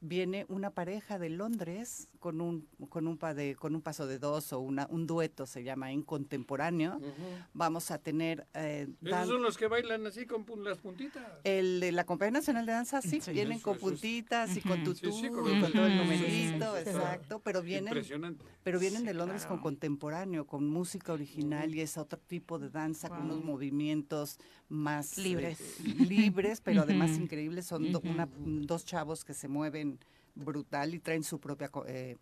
Viene 0.00 0.46
una 0.48 0.70
pareja 0.70 1.18
de 1.18 1.28
Londres 1.28 2.08
con 2.20 2.40
un 2.40 2.68
con 2.88 3.06
un 3.08 3.16
pa 3.18 3.34
de, 3.34 3.56
con 3.56 3.74
un 3.74 3.82
paso 3.82 4.06
de 4.06 4.18
dos 4.18 4.52
o 4.52 4.60
una, 4.60 4.86
un 4.90 5.06
dueto 5.06 5.46
se 5.46 5.64
llama 5.64 5.90
en 5.92 6.02
contemporáneo. 6.02 7.00
Vamos 7.52 7.90
a 7.90 7.98
tener 7.98 8.46
eh, 8.54 8.88
Esos 9.02 9.26
son 9.28 9.42
los 9.42 9.56
que 9.56 9.66
bailan 9.66 10.06
así 10.06 10.26
con 10.26 10.44
pun- 10.46 10.62
las 10.62 10.78
puntitas. 10.78 11.24
el 11.44 11.80
de 11.80 11.92
la 11.92 12.04
Compañía 12.04 12.32
Nacional 12.32 12.66
de 12.66 12.72
Danza 12.72 13.02
sí, 13.02 13.20
Sí, 13.20 13.32
vienen 13.32 13.58
eso- 13.58 13.64
con 13.64 13.76
eso 13.76 13.86
es- 13.86 13.92
puntitas 13.92 14.56
y 14.56 14.60
con 14.60 14.84
tutú 14.84 15.10
Sí, 15.12 15.20
sí, 15.20 15.26
y 15.26 15.30
con 15.30 15.60
con, 15.60 15.72
todo 15.72 15.86
el 15.86 15.96
numerito, 15.96 16.26
Sí, 16.76 16.82
sí, 16.84 16.90
sí. 16.90 16.96
exacto, 16.96 17.40
pero 17.40 17.62
vienen 17.62 17.88
Impresionante. 17.88 18.44
pero 18.62 18.78
vienen 18.78 19.04
de 19.04 19.14
Londres 19.14 19.42
claro. 19.42 19.56
con 19.56 19.62
contemporáneo, 19.62 20.46
con 20.46 20.68
música 20.68 21.12
original 21.12 21.74
y 21.74 21.80
es 21.80 21.96
otro 21.98 22.18
tipo 22.20 22.58
de 22.58 22.70
danza 22.70 23.08
con 23.08 23.22
unos 23.22 23.44
movimientos 23.44 24.38
más 24.68 25.16
eh, 25.18 25.22
Libres. 25.22 25.80
libres, 25.84 26.60
pero 26.60 26.82
además 26.82 27.16
increíbles. 27.16 27.66
Son 27.66 27.90
do- 27.90 28.00
una- 28.04 28.28
dos 28.44 28.84
chavos 28.84 29.24
que 29.24 29.32
se 29.34 29.48
mueven 29.48 29.87
brutal 30.34 30.94
y 30.94 30.98
traen 31.00 31.22
su 31.24 31.38
propia 31.40 31.68
co- 31.68 31.84
eh, 31.86 32.16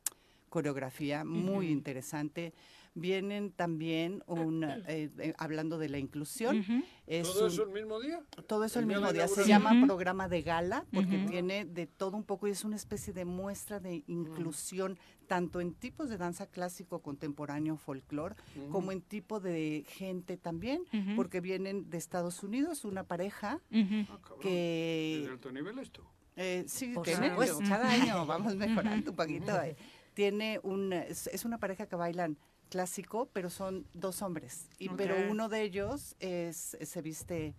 coreografía 0.49 1.25
muy 1.25 1.69
interesante. 1.69 2.53
Vienen 2.99 3.51
también 3.53 4.23
un, 4.27 4.65
eh, 4.89 5.11
eh, 5.19 5.35
hablando 5.37 5.77
de 5.77 5.91
la 5.91 5.99
inclusión. 5.99 6.65
Es 7.07 7.29
¿Todo 7.31 7.45
un- 7.45 7.53
eso 7.53 7.63
el 7.65 7.69
mismo 7.71 8.01
día? 8.01 8.23
todo 8.47 8.65
eso 8.65 8.79
el 8.79 8.87
mismo 8.87 9.13
día. 9.13 9.29
Se 9.29 9.47
llama 9.47 9.85
programa 9.85 10.29
de 10.31 10.41
gala 10.41 10.87
porque 10.95 11.19
tiene 11.29 11.67
de 11.67 11.87
todo 11.87 12.17
un 12.17 12.25
poco 12.25 12.49
y 12.49 12.53
es 12.53 12.65
una 12.65 12.77
especie 12.77 13.13
de 13.13 13.27
muestra 13.27 13.81
de 13.81 14.03
inclusión 14.07 14.99
tanto 15.27 15.61
en 15.61 15.75
tipos 15.75 16.09
de 16.09 16.17
danza 16.17 16.47
clásico, 16.47 17.01
contemporáneo, 17.03 17.77
folclore, 17.77 18.37
como 18.71 18.93
en 18.93 19.03
tipo 19.03 19.41
de 19.41 19.85
gente 19.89 20.39
también, 20.39 20.85
porque 21.17 21.41
vienen 21.43 21.91
de 21.91 21.99
Estados 21.99 22.43
Unidos 22.43 22.85
una 22.87 23.03
pareja 23.05 23.61
¿Es 23.71 24.07
que 24.41 25.21
de 25.27 25.31
alto 25.33 25.53
nivel 25.53 25.79
esto? 25.81 26.03
Eh, 26.37 26.65
sí, 26.69 26.95
supuesto. 26.95 27.59
cada 27.69 27.91
año 27.91 28.27
vamos 28.27 28.55
mejorando 28.57 29.11
un 29.11 29.17
poquito. 29.17 29.61
eh. 29.63 29.77
Tiene 30.15 30.61
un, 30.63 30.93
es, 30.93 31.27
es 31.29 31.45
una 31.45 31.59
pareja 31.59 31.87
que 31.87 31.97
bailan 31.97 32.39
clásico, 32.71 33.29
pero 33.33 33.51
son 33.51 33.87
dos 33.95 34.23
hombres. 34.23 34.69
Y, 34.79 34.89
Pero 34.91 35.15
Ok. 35.17 35.31
uno 35.31 35.49
de 35.49 35.63
ellos 35.63 36.17
es, 36.21 36.77
se 36.81 37.03
viste 37.03 37.55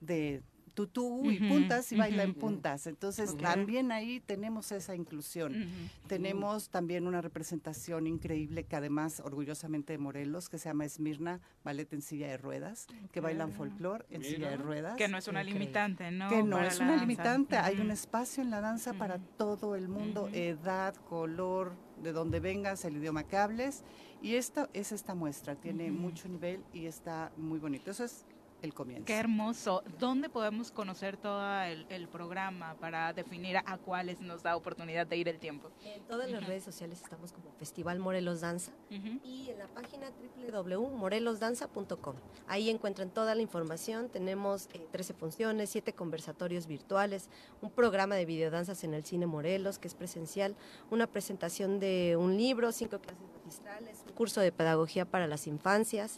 de 0.00 0.42
tutú 0.68 1.30
y 1.30 1.38
puntas 1.38 1.90
y 1.92 1.96
baila 1.96 2.22
en 2.22 2.34
puntas. 2.34 2.86
Entonces 2.86 3.36
también 3.36 3.92
ahí 3.92 4.20
tenemos 4.20 4.72
esa 4.72 4.94
inclusión. 4.94 5.68
Tenemos 6.06 6.68
también 6.70 7.06
una 7.06 7.20
representación 7.20 8.06
increíble 8.06 8.64
que 8.64 8.76
además 8.76 9.20
orgullosamente 9.20 9.92
de 9.92 9.98
Morelos, 9.98 10.48
que 10.48 10.58
se 10.58 10.68
llama 10.68 10.84
Esmirna, 10.84 11.40
ballet 11.64 11.92
en 11.92 12.02
silla 12.02 12.28
de 12.28 12.36
ruedas, 12.36 12.86
que 13.12 13.20
bailan 13.20 13.52
folclore 13.52 14.04
en 14.10 14.22
silla 14.22 14.50
de 14.50 14.56
Mira. 14.56 14.64
ruedas. 14.66 14.96
Que 14.96 15.08
no 15.08 15.18
es 15.18 15.28
una 15.28 15.42
limitante, 15.42 16.10
¿no? 16.10 16.28
Que 16.28 16.42
no 16.42 16.56
Para 16.56 16.68
es 16.68 16.78
una 16.78 16.90
danza. 16.90 17.04
limitante, 17.04 17.56
hay 17.56 17.80
un 17.80 17.90
espacio 17.90 18.42
en 18.42 18.50
la 18.50 18.60
danza 18.60 18.94
para 18.94 19.18
todo 19.18 19.74
el 19.74 19.88
mundo, 19.88 20.28
edad, 20.32 20.94
color, 21.08 21.72
de 22.02 22.12
donde 22.12 22.40
vengas, 22.40 22.84
el 22.84 22.96
idioma 22.96 23.24
que 23.24 23.36
hables. 23.36 23.82
Y 24.22 24.34
esta 24.34 24.68
es 24.72 24.92
esta 24.92 25.14
muestra, 25.14 25.54
tiene 25.54 25.90
mucho 25.90 26.28
nivel 26.28 26.62
y 26.72 26.86
está 26.86 27.32
muy 27.36 27.58
bonito. 27.58 27.90
Eso 27.90 28.04
es 28.04 28.24
el 28.62 28.74
comienzo. 28.74 29.04
Qué 29.04 29.14
hermoso. 29.14 29.82
¿Dónde 29.98 30.28
podemos 30.28 30.70
conocer 30.70 31.16
todo 31.16 31.62
el, 31.62 31.86
el 31.88 32.08
programa 32.08 32.74
para 32.80 33.12
definir 33.12 33.56
a 33.58 33.78
cuáles 33.78 34.20
nos 34.20 34.42
da 34.42 34.56
oportunidad 34.56 35.06
de 35.06 35.16
ir 35.16 35.28
el 35.28 35.38
tiempo? 35.38 35.70
En 35.84 36.02
todas 36.04 36.30
las 36.30 36.46
redes 36.46 36.64
sociales 36.64 37.00
estamos 37.02 37.32
como 37.32 37.50
Festival 37.58 37.98
Morelos 37.98 38.40
Danza 38.40 38.72
y 38.90 39.50
en 39.50 39.58
la 39.58 39.66
página 39.68 40.08
www.morelosdanza.com. 40.50 42.16
Ahí 42.46 42.70
encuentran 42.70 43.10
toda 43.10 43.34
la 43.34 43.42
información. 43.42 44.08
Tenemos 44.08 44.68
eh, 44.72 44.86
13 44.90 45.14
funciones, 45.14 45.70
7 45.70 45.92
conversatorios 45.92 46.66
virtuales, 46.66 47.28
un 47.60 47.70
programa 47.70 48.14
de 48.16 48.24
videodanzas 48.24 48.84
en 48.84 48.94
el 48.94 49.04
Cine 49.04 49.26
Morelos 49.26 49.78
que 49.78 49.88
es 49.88 49.94
presencial, 49.94 50.56
una 50.90 51.06
presentación 51.06 51.80
de 51.80 52.16
un 52.18 52.36
libro, 52.36 52.72
cinco 52.72 52.98
clases 52.98 53.22
magistrales, 53.44 54.04
un 54.06 54.12
curso 54.12 54.40
de 54.40 54.52
pedagogía 54.52 55.04
para 55.04 55.26
las 55.26 55.46
infancias. 55.46 56.16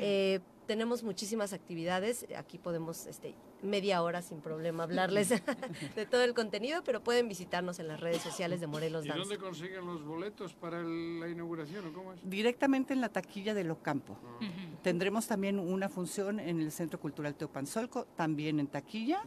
Eh, 0.00 0.40
tenemos 0.68 1.02
muchísimas 1.02 1.52
actividades. 1.54 2.26
Aquí 2.36 2.58
podemos 2.58 3.06
este, 3.06 3.34
media 3.62 4.02
hora 4.02 4.20
sin 4.22 4.40
problema 4.40 4.84
hablarles 4.84 5.30
de 5.96 6.06
todo 6.06 6.22
el 6.22 6.34
contenido, 6.34 6.84
pero 6.84 7.02
pueden 7.02 7.26
visitarnos 7.26 7.78
en 7.80 7.88
las 7.88 7.98
redes 7.98 8.20
sociales 8.22 8.60
de 8.60 8.66
Morelos 8.68 9.04
¿Y 9.06 9.08
Danza. 9.08 9.20
dónde 9.22 9.38
consiguen 9.38 9.86
los 9.86 10.04
boletos 10.04 10.52
para 10.54 10.78
el- 10.80 11.18
la 11.20 11.28
inauguración 11.28 11.86
o 11.86 11.92
cómo 11.92 12.12
es? 12.12 12.20
Directamente 12.22 12.92
en 12.92 13.00
la 13.00 13.08
taquilla 13.08 13.54
de 13.54 13.64
Locampo. 13.64 14.16
Tendremos 14.82 15.26
también 15.26 15.58
una 15.58 15.88
función 15.88 16.38
en 16.38 16.60
el 16.60 16.70
Centro 16.70 17.00
Cultural 17.00 17.34
Teopanzolco, 17.34 18.04
también 18.14 18.60
en 18.60 18.66
taquilla. 18.68 19.22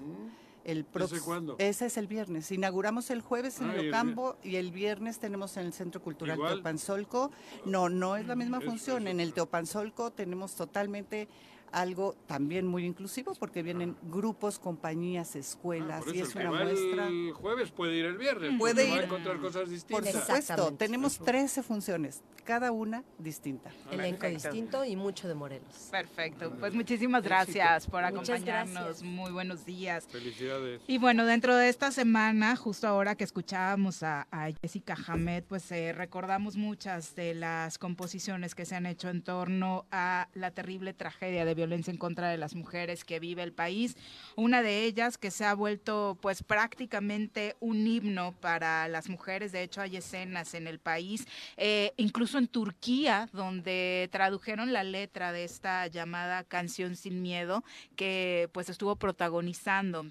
El 0.64 0.86
¿Ese 0.94 1.20
cuándo? 1.22 1.56
Ese 1.58 1.88
es 1.88 1.98
el 1.98 2.08
viernes. 2.08 2.52
Inauguramos 2.52 3.10
el 3.10 3.22
jueves 3.22 3.60
en 3.62 3.72
Ah, 3.72 3.76
Locampo 3.76 4.38
y 4.44 4.58
el 4.58 4.72
viernes 4.72 5.18
tenemos 5.20 5.58
en 5.58 5.66
el 5.66 5.74
Centro 5.74 6.02
Cultural 6.02 6.38
¿Igual? 6.38 6.54
Teopanzolco. 6.56 7.32
No, 7.66 7.90
no 7.90 8.16
es 8.16 8.28
la 8.28 8.36
misma 8.36 8.60
Es- 8.60 8.66
función. 8.66 9.08
En 9.08 9.20
el 9.20 9.34
Teopanzolco 9.34 10.12
tenemos 10.12 10.54
totalmente 10.56 11.28
algo 11.72 12.16
también 12.28 12.68
muy 12.68 12.86
inclusivo 12.86 13.34
porque 13.36 13.64
vienen 13.64 13.96
grupos, 14.04 14.60
compañías, 14.60 15.36
escuelas 15.36 16.02
Ah, 16.02 16.06
Por 16.06 16.16
y 16.16 16.20
es 16.22 16.36
una 16.36 16.50
muestra. 16.52 17.08
el 17.08 17.32
jueves 17.34 17.72
puede 17.72 17.96
ir 17.96 18.06
el 18.06 18.18
viernes. 18.18 18.52
Puede 18.58 18.74
porque 18.84 18.90
va 18.90 18.96
a 18.96 18.98
ir. 19.00 19.04
encontrar 19.06 19.38
cosas 19.40 19.62
Por 19.64 19.70
distintas. 19.70 20.14
supuesto, 20.14 20.74
tenemos 20.76 21.18
13 21.20 21.64
funciones, 21.64 22.22
cada 22.44 22.72
una 22.72 23.04
distinta. 23.18 23.72
Elenco 23.92 24.22
Perfecto. 24.22 24.50
distinto 24.50 24.86
y 24.86 24.96
mucho 24.96 25.28
de 25.28 25.36
Morelos. 25.36 25.88
Perfecto. 25.92 26.52
Pues 26.60 26.74
muchísimas 26.74 27.24
gracias 27.24 27.88
por 27.88 28.02
Muchas 28.12 28.30
acompañarnos. 28.40 28.74
gracias. 28.74 29.04
Muy 29.04 29.32
buenos 29.32 29.66
días. 29.66 30.08
Felicidades. 30.10 30.82
Y 30.88 30.98
bueno, 30.98 31.26
dentro 31.26 31.56
de 31.56 31.70
esta 31.70 31.92
semana, 31.92 32.56
justo 32.56 32.88
ahora 32.88 33.16
que 33.16 33.24
escuchábamos 33.24 34.04
a, 34.04 34.28
a 34.32 34.50
Jessica 34.62 34.96
Hamed, 35.08 35.44
pues 35.46 35.72
eh, 35.72 35.94
recordamos 35.94 36.56
muchas 36.58 37.16
de 37.16 37.34
las 37.36 37.78
composiciones 37.78 38.56
que 38.56 38.66
se 38.66 38.76
han 38.76 38.86
hecho 38.86 39.10
en 39.10 39.22
torno 39.24 39.86
a 39.92 40.28
la 40.34 40.52
terrible 40.52 40.94
tragedia 40.94 41.46
de 41.46 41.54
violencia 41.62 41.92
en 41.92 41.98
contra 41.98 42.30
de 42.30 42.38
las 42.38 42.56
mujeres 42.56 43.04
que 43.04 43.20
vive 43.20 43.44
el 43.44 43.54
país. 43.54 43.96
Una 44.36 44.64
de 44.64 44.84
ellas 44.86 45.18
que 45.18 45.30
se 45.30 45.46
ha 45.46 45.54
vuelto 45.54 46.18
pues 46.22 46.42
prácticamente 46.42 47.56
un 47.60 47.86
himno 47.86 48.34
para 48.40 48.88
las 48.88 49.10
mujeres. 49.10 49.52
De 49.52 49.62
hecho, 49.62 49.82
hay 49.82 49.98
escenas 49.98 50.56
en 50.56 50.66
el 50.68 50.80
país, 50.80 51.28
eh, 51.58 51.94
incluso 51.98 52.38
en 52.38 52.48
Turquía, 52.48 53.30
donde 53.32 54.10
tradujeron 54.12 54.74
la 54.74 54.84
letra 54.84 55.32
de 55.32 55.44
esta 55.44 55.86
llamada 55.88 56.44
canción 56.44 56.96
sin 56.96 57.22
miedo, 57.22 57.64
que 57.96 58.50
pues 58.54 58.70
estuvo 58.70 58.96
protagonizando 58.96 60.08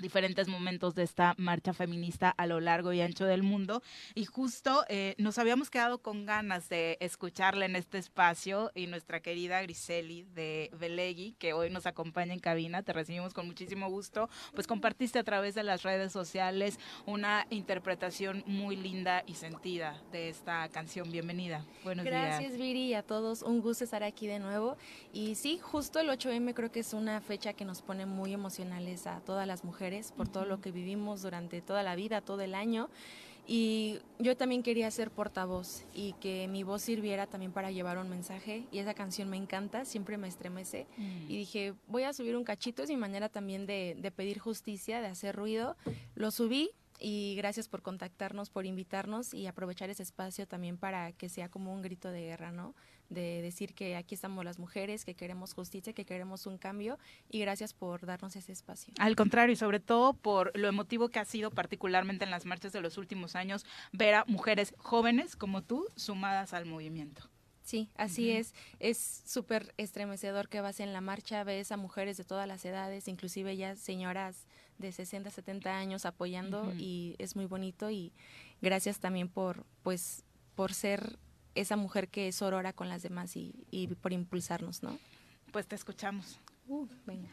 diferentes 0.00 0.48
momentos 0.48 0.94
de 0.94 1.02
esta 1.02 1.34
marcha 1.38 1.72
feminista 1.72 2.30
a 2.30 2.46
lo 2.46 2.60
largo 2.60 2.92
y 2.92 3.00
ancho 3.00 3.26
del 3.26 3.42
mundo. 3.42 3.82
Y 4.14 4.24
justo 4.24 4.84
eh, 4.88 5.14
nos 5.18 5.38
habíamos 5.38 5.70
quedado 5.70 5.98
con 5.98 6.26
ganas 6.26 6.68
de 6.68 6.96
escucharla 7.00 7.66
en 7.66 7.76
este 7.76 7.98
espacio 7.98 8.70
y 8.74 8.86
nuestra 8.86 9.20
querida 9.20 9.62
Griseli 9.62 10.24
de 10.34 10.70
Belegui 10.78 11.34
que 11.38 11.52
hoy 11.52 11.70
nos 11.70 11.86
acompaña 11.86 12.32
en 12.32 12.40
cabina, 12.40 12.82
te 12.82 12.92
recibimos 12.92 13.34
con 13.34 13.46
muchísimo 13.46 13.88
gusto, 13.88 14.28
pues 14.54 14.66
compartiste 14.66 15.18
a 15.18 15.24
través 15.24 15.54
de 15.54 15.62
las 15.62 15.82
redes 15.82 16.12
sociales 16.12 16.78
una 17.06 17.46
interpretación 17.50 18.42
muy 18.46 18.76
linda 18.76 19.22
y 19.26 19.34
sentida 19.34 20.00
de 20.12 20.28
esta 20.28 20.68
canción, 20.68 21.10
bienvenida, 21.10 21.64
buenos 21.84 22.04
Gracias 22.04 22.52
días. 22.52 22.60
Viri 22.60 22.82
y 22.88 22.94
a 22.94 23.02
todos, 23.02 23.42
un 23.42 23.60
gusto 23.60 23.84
estar 23.84 24.02
aquí 24.02 24.26
de 24.26 24.38
nuevo. 24.38 24.76
Y 25.12 25.34
sí, 25.34 25.58
justo 25.58 25.98
el 25.98 26.08
8M 26.08 26.54
creo 26.54 26.70
que 26.70 26.80
es 26.80 26.92
una 26.92 27.20
fecha 27.20 27.52
que 27.52 27.64
nos 27.64 27.82
pone 27.82 28.06
muy 28.06 28.32
emocionales 28.32 29.06
a 29.06 29.20
todas 29.20 29.46
las 29.46 29.64
mujeres 29.64 29.89
por 30.16 30.28
todo 30.28 30.44
lo 30.44 30.60
que 30.60 30.72
vivimos 30.72 31.22
durante 31.22 31.60
toda 31.60 31.82
la 31.82 31.94
vida, 31.94 32.20
todo 32.20 32.40
el 32.42 32.54
año. 32.54 32.88
Y 33.46 33.98
yo 34.20 34.36
también 34.36 34.62
quería 34.62 34.88
ser 34.92 35.10
portavoz 35.10 35.82
y 35.92 36.12
que 36.20 36.46
mi 36.46 36.62
voz 36.62 36.82
sirviera 36.82 37.26
también 37.26 37.52
para 37.52 37.72
llevar 37.72 37.98
un 37.98 38.08
mensaje. 38.08 38.64
Y 38.70 38.78
esa 38.78 38.94
canción 38.94 39.28
me 39.28 39.36
encanta, 39.36 39.84
siempre 39.84 40.16
me 40.18 40.28
estremece. 40.28 40.86
Y 41.28 41.36
dije, 41.36 41.74
voy 41.88 42.04
a 42.04 42.12
subir 42.12 42.36
un 42.36 42.44
cachito, 42.44 42.82
es 42.82 42.88
mi 42.88 42.96
manera 42.96 43.28
también 43.28 43.66
de, 43.66 43.96
de 43.98 44.10
pedir 44.12 44.38
justicia, 44.38 45.00
de 45.00 45.08
hacer 45.08 45.34
ruido. 45.34 45.76
Lo 46.14 46.30
subí 46.30 46.70
y 47.00 47.34
gracias 47.36 47.66
por 47.66 47.82
contactarnos, 47.82 48.50
por 48.50 48.66
invitarnos 48.66 49.34
y 49.34 49.46
aprovechar 49.46 49.90
ese 49.90 50.02
espacio 50.04 50.46
también 50.46 50.76
para 50.76 51.10
que 51.12 51.28
sea 51.28 51.48
como 51.48 51.72
un 51.72 51.82
grito 51.82 52.10
de 52.10 52.20
guerra, 52.20 52.52
¿no? 52.52 52.76
De 53.10 53.42
decir 53.42 53.74
que 53.74 53.96
aquí 53.96 54.14
estamos 54.14 54.44
las 54.44 54.58
mujeres, 54.60 55.04
que 55.04 55.14
queremos 55.14 55.52
justicia, 55.52 55.92
que 55.92 56.04
queremos 56.04 56.46
un 56.46 56.58
cambio 56.58 56.96
y 57.28 57.40
gracias 57.40 57.74
por 57.74 58.06
darnos 58.06 58.36
ese 58.36 58.52
espacio. 58.52 58.94
Al 58.98 59.16
contrario, 59.16 59.52
y 59.52 59.56
sobre 59.56 59.80
todo 59.80 60.14
por 60.14 60.56
lo 60.56 60.68
emotivo 60.68 61.08
que 61.08 61.18
ha 61.18 61.24
sido, 61.24 61.50
particularmente 61.50 62.24
en 62.24 62.30
las 62.30 62.46
marchas 62.46 62.72
de 62.72 62.80
los 62.80 62.98
últimos 62.98 63.34
años, 63.34 63.66
ver 63.92 64.14
a 64.14 64.24
mujeres 64.26 64.74
jóvenes 64.78 65.34
como 65.34 65.62
tú 65.62 65.86
sumadas 65.96 66.54
al 66.54 66.66
movimiento. 66.66 67.28
Sí, 67.64 67.88
así 67.96 68.30
Ujú. 68.30 68.38
es. 68.38 68.54
Es 68.78 69.22
súper 69.26 69.74
estremecedor 69.76 70.48
que 70.48 70.60
vas 70.60 70.80
en 70.80 70.92
la 70.92 71.00
marcha, 71.00 71.44
ves 71.44 71.72
a 71.72 71.76
mujeres 71.76 72.16
de 72.16 72.24
todas 72.24 72.46
las 72.48 72.64
edades, 72.64 73.08
inclusive 73.08 73.56
ya 73.56 73.76
señoras 73.76 74.46
de 74.78 74.92
60, 74.92 75.30
70 75.30 75.76
años 75.76 76.06
apoyando 76.06 76.62
Ujú. 76.62 76.74
y 76.78 77.16
es 77.18 77.36
muy 77.36 77.46
bonito 77.46 77.90
y 77.90 78.12
gracias 78.62 78.98
también 78.98 79.28
por, 79.28 79.66
pues, 79.82 80.24
por 80.54 80.74
ser 80.74 81.18
esa 81.60 81.76
mujer 81.76 82.08
que 82.08 82.28
es 82.28 82.42
aurora 82.42 82.72
con 82.72 82.88
las 82.88 83.02
demás 83.02 83.36
y, 83.36 83.88
por 84.00 84.12
impulsarnos, 84.12 84.82
¿no? 84.82 84.98
Pues 85.52 85.66
te 85.66 85.74
escuchamos. 85.74 86.38
Uh, 86.66 86.86
venga. 87.06 87.28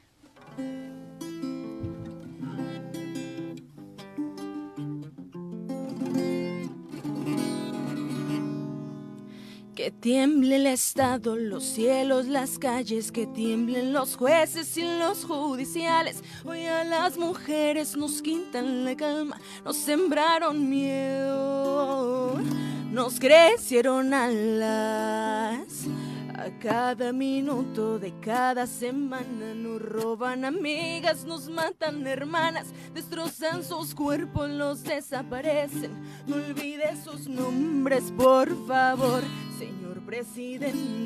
Que 9.75 9.91
tiemble 9.91 10.55
el 10.55 10.65
Estado, 10.65 11.35
los 11.35 11.63
cielos, 11.63 12.25
las 12.25 12.57
calles, 12.57 13.11
que 13.11 13.27
tiemblen 13.27 13.93
los 13.93 14.15
jueces 14.15 14.75
y 14.75 14.81
los 14.81 15.23
judiciales. 15.23 16.23
Hoy 16.43 16.65
a 16.65 16.83
las 16.83 17.15
mujeres 17.17 17.95
nos 17.95 18.23
quitan 18.23 18.83
la 18.85 18.95
calma, 18.95 19.39
nos 19.63 19.77
sembraron 19.77 20.67
miedo 20.67 22.35
nos 22.97 23.19
crecieron 23.19 24.11
alas. 24.11 25.85
A 26.33 26.49
cada 26.59 27.13
minuto 27.13 27.99
de 27.99 28.11
cada 28.19 28.65
semana 28.65 29.53
nos 29.53 29.79
roban 29.79 30.43
amigas, 30.43 31.23
nos 31.23 31.47
matan 31.47 32.07
hermanas, 32.07 32.73
destrozan 32.95 33.63
sus 33.63 33.93
cuerpos, 33.93 34.49
los 34.49 34.83
desaparecen. 34.83 35.91
No 36.25 36.37
olvide 36.37 36.95
sus 37.03 37.27
nombres, 37.27 38.11
por 38.17 38.49
favor, 38.65 39.21
señor 39.59 40.03
presidente. 40.03 41.03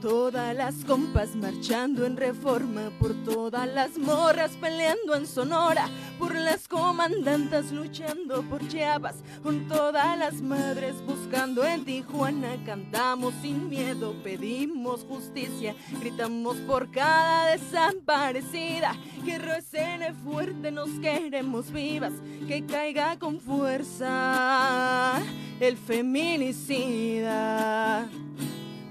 Todas 0.00 0.54
las 0.54 0.84
compas 0.84 1.34
marchando 1.34 2.06
en 2.06 2.16
reforma, 2.16 2.92
por 3.00 3.14
todas 3.24 3.66
las 3.66 3.98
morras 3.98 4.52
peleando 4.60 5.16
en 5.16 5.26
Sonora, 5.26 5.88
por 6.20 6.36
las 6.36 6.68
comandantas 6.68 7.72
luchando 7.72 8.42
por 8.42 8.64
Chiapas, 8.68 9.16
con 9.42 9.66
todas 9.66 10.16
las 10.16 10.40
madres 10.40 10.94
buscando 11.04 11.64
en 11.64 11.84
Tijuana, 11.84 12.56
cantamos 12.64 13.34
sin 13.42 13.68
miedo, 13.68 14.14
pedimos 14.22 15.04
justicia, 15.04 15.74
gritamos 15.98 16.58
por 16.58 16.92
cada 16.92 17.50
desaparecida, 17.56 18.94
que 19.24 19.36
resuene 19.36 20.14
fuerte, 20.14 20.70
nos 20.70 20.90
queremos 21.00 21.72
vivas, 21.72 22.12
que 22.46 22.64
caiga 22.64 23.18
con 23.18 23.40
fuerza 23.40 25.18
el 25.58 25.76
feminicida. 25.76 27.28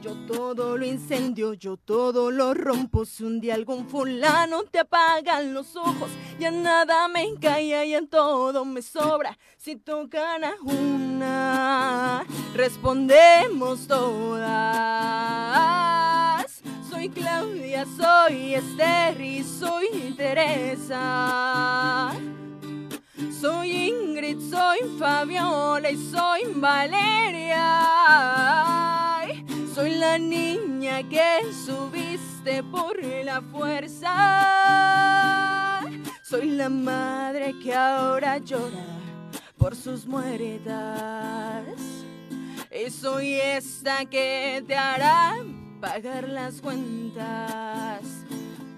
Yo 0.02 0.14
todo 0.28 0.78
lo 0.78 0.86
incendio, 0.86 1.54
yo 1.54 1.76
todo 1.76 2.30
lo 2.30 2.54
rompo. 2.54 3.04
Si 3.04 3.24
un 3.24 3.42
día 3.42 3.56
algún 3.56 3.90
fulano 3.90 4.64
te 4.64 4.78
apagan 4.80 5.56
los 5.56 5.76
ojos, 5.76 6.12
ya 6.40 6.52
nada 6.52 7.08
me 7.08 7.24
encalla, 7.24 7.84
ya 7.84 8.06
todo 8.06 8.64
me 8.64 8.84
sobra. 8.84 9.36
Si 9.58 9.76
tocan 9.76 10.44
a 10.44 10.54
una, 10.64 12.24
respondemos 12.54 13.88
todas. 13.88 14.48
Soy 16.90 17.10
Claudia, 17.10 17.86
soy 17.98 18.54
Esther 18.54 19.20
y 19.20 19.44
soy 19.44 20.14
Teresa. 20.16 22.12
Soy 23.42 23.72
Ingrid, 23.72 24.40
soy 24.50 24.80
Fabiola 25.00 25.90
y 25.90 25.98
soy 25.98 26.44
Valeria. 26.56 27.68
Soy 29.78 29.94
la 29.94 30.18
niña 30.18 31.08
que 31.08 31.54
subiste 31.54 32.64
por 32.64 32.98
la 33.24 33.44
fuerza. 33.44 34.10
Soy 36.24 36.50
la 36.50 36.68
madre 36.68 37.54
que 37.62 37.76
ahora 37.76 38.40
llora 38.40 38.88
por 39.56 39.76
sus 39.76 40.08
muertas. 40.08 41.68
Y 42.72 42.90
soy 42.90 43.36
esta 43.36 44.04
que 44.06 44.64
te 44.66 44.76
hará 44.76 45.46
pagar 45.80 46.28
las 46.28 46.60
cuentas. 46.60 48.02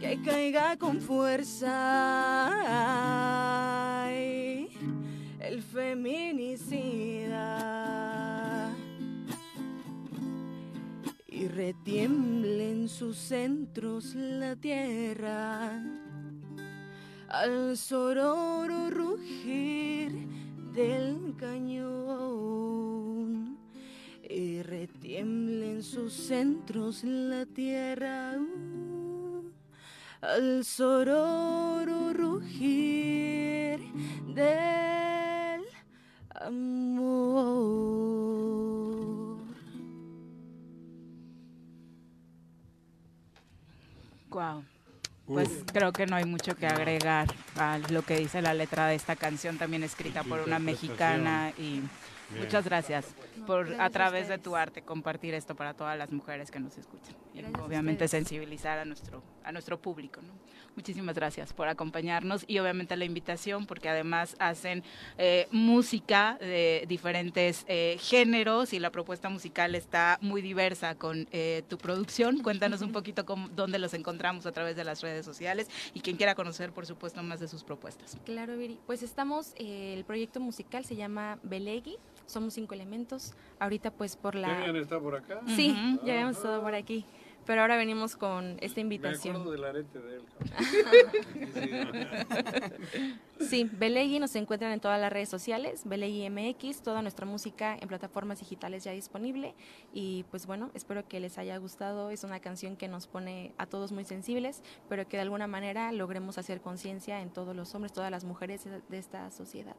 que 0.00 0.20
caiga 0.22 0.76
con 0.76 1.00
fuerza. 1.00 1.72
El 5.40 5.62
feminicida. 5.62 7.46
Y 11.28 11.48
retiemble 11.48 12.70
en 12.70 12.88
sus 12.88 13.16
centros 13.16 14.14
la 14.14 14.56
tierra. 14.56 15.82
Al 17.28 17.76
sororo 17.76 18.90
rugir 18.90 20.12
del 20.72 21.34
cañón. 21.36 22.76
Y 24.28 24.62
retiemble 24.62 25.72
en 25.72 25.82
sus 25.82 26.12
centros 26.12 27.04
la 27.04 27.46
tierra 27.46 28.38
al 30.26 30.64
sororo 30.64 32.12
rugir 32.12 33.80
del 34.34 35.62
amor. 36.30 37.76
Wow. 44.30 44.64
Pues 45.26 45.48
creo 45.72 45.92
que 45.92 46.06
no 46.06 46.16
hay 46.16 46.24
mucho 46.24 46.54
que 46.56 46.66
agregar 46.66 47.26
a 47.56 47.78
lo 47.90 48.02
que 48.02 48.18
dice 48.18 48.42
la 48.42 48.54
letra 48.54 48.86
de 48.86 48.94
esta 48.94 49.16
canción, 49.16 49.58
también 49.58 49.82
escrita 49.82 50.22
por 50.22 50.40
una 50.40 50.58
mexicana 50.60 51.52
y 51.58 51.82
Bien. 52.30 52.44
muchas 52.44 52.64
gracias 52.64 53.06
por 53.46 53.66
Gracias 53.66 53.80
a 53.80 53.84
a 53.84 53.90
través 53.90 54.28
de 54.28 54.38
tu 54.38 54.56
arte 54.56 54.82
compartir 54.82 55.34
esto 55.34 55.54
para 55.54 55.74
todas 55.74 55.96
las 55.96 56.12
mujeres 56.12 56.50
que 56.50 56.60
nos 56.60 56.76
escuchan 56.76 57.14
y 57.32 57.40
Gracias 57.40 57.62
obviamente 57.62 58.08
sensibilizar 58.08 58.78
a 58.78 58.84
nuestro 58.84 59.22
a 59.46 59.52
nuestro 59.52 59.80
público. 59.80 60.20
¿no? 60.20 60.32
Muchísimas 60.74 61.14
gracias 61.14 61.52
por 61.52 61.68
acompañarnos 61.68 62.44
y 62.46 62.58
obviamente 62.58 62.96
la 62.96 63.04
invitación 63.04 63.64
porque 63.64 63.88
además 63.88 64.36
hacen 64.38 64.82
eh, 65.16 65.46
música 65.50 66.36
de 66.40 66.84
diferentes 66.88 67.64
eh, 67.68 67.96
géneros 68.00 68.72
y 68.72 68.80
la 68.80 68.90
propuesta 68.90 69.30
musical 69.30 69.74
está 69.74 70.18
muy 70.20 70.42
diversa 70.42 70.96
con 70.96 71.28
eh, 71.30 71.62
tu 71.68 71.78
producción. 71.78 72.42
Cuéntanos 72.42 72.82
un 72.82 72.92
poquito 72.92 73.24
cómo, 73.24 73.48
dónde 73.48 73.78
los 73.78 73.94
encontramos 73.94 74.44
a 74.46 74.52
través 74.52 74.76
de 74.76 74.84
las 74.84 75.00
redes 75.00 75.24
sociales 75.24 75.68
y 75.94 76.00
quien 76.00 76.16
quiera 76.16 76.34
conocer, 76.34 76.72
por 76.72 76.84
supuesto, 76.84 77.22
más 77.22 77.40
de 77.40 77.48
sus 77.48 77.62
propuestas. 77.62 78.18
Claro, 78.24 78.58
Viri. 78.58 78.78
Pues 78.86 79.02
estamos, 79.02 79.54
el 79.56 80.04
proyecto 80.04 80.40
musical 80.40 80.84
se 80.84 80.96
llama 80.96 81.38
Belegui, 81.42 81.96
somos 82.26 82.54
cinco 82.54 82.74
elementos. 82.74 83.34
Ahorita 83.58 83.90
pues 83.90 84.16
por 84.16 84.34
¿Ya 84.34 84.40
la... 84.40 84.58
habían 84.58 84.76
estado 84.76 85.02
por 85.02 85.16
acá? 85.16 85.40
Sí, 85.54 85.74
ya 86.04 86.12
habíamos 86.14 86.36
estado 86.36 86.60
por 86.62 86.74
aquí, 86.74 87.04
pero 87.46 87.62
ahora 87.62 87.76
venimos 87.76 88.16
con 88.16 88.56
esta 88.60 88.76
Me 88.76 88.82
invitación. 88.82 89.36
acuerdo 89.36 89.52
del 89.52 89.64
arete 89.64 89.98
de 90.00 90.16
él. 90.16 90.22
Sí, 93.38 93.68
Belegui 93.70 94.18
nos 94.18 94.34
encuentran 94.34 94.72
en 94.72 94.80
todas 94.80 94.98
las 95.00 95.12
redes 95.12 95.28
sociales, 95.28 95.82
Belegui 95.84 96.28
MX, 96.30 96.80
toda 96.82 97.02
nuestra 97.02 97.26
música 97.26 97.76
en 97.78 97.86
plataformas 97.86 98.40
digitales 98.40 98.82
ya 98.82 98.92
disponible 98.92 99.54
y 99.92 100.24
pues 100.30 100.46
bueno, 100.46 100.70
espero 100.74 101.06
que 101.06 101.20
les 101.20 101.36
haya 101.38 101.56
gustado, 101.58 102.10
es 102.10 102.24
una 102.24 102.40
canción 102.40 102.76
que 102.76 102.88
nos 102.88 103.06
pone 103.06 103.52
a 103.58 103.66
todos 103.66 103.92
muy 103.92 104.04
sensibles, 104.04 104.62
pero 104.88 105.06
que 105.06 105.18
de 105.18 105.22
alguna 105.22 105.46
manera 105.46 105.92
logremos 105.92 106.38
hacer 106.38 106.60
conciencia 106.62 107.20
en 107.20 107.30
todos 107.30 107.54
los 107.54 107.74
hombres, 107.74 107.92
todas 107.92 108.10
las 108.10 108.24
mujeres 108.24 108.64
de 108.64 108.98
esta 108.98 109.30
sociedad. 109.30 109.76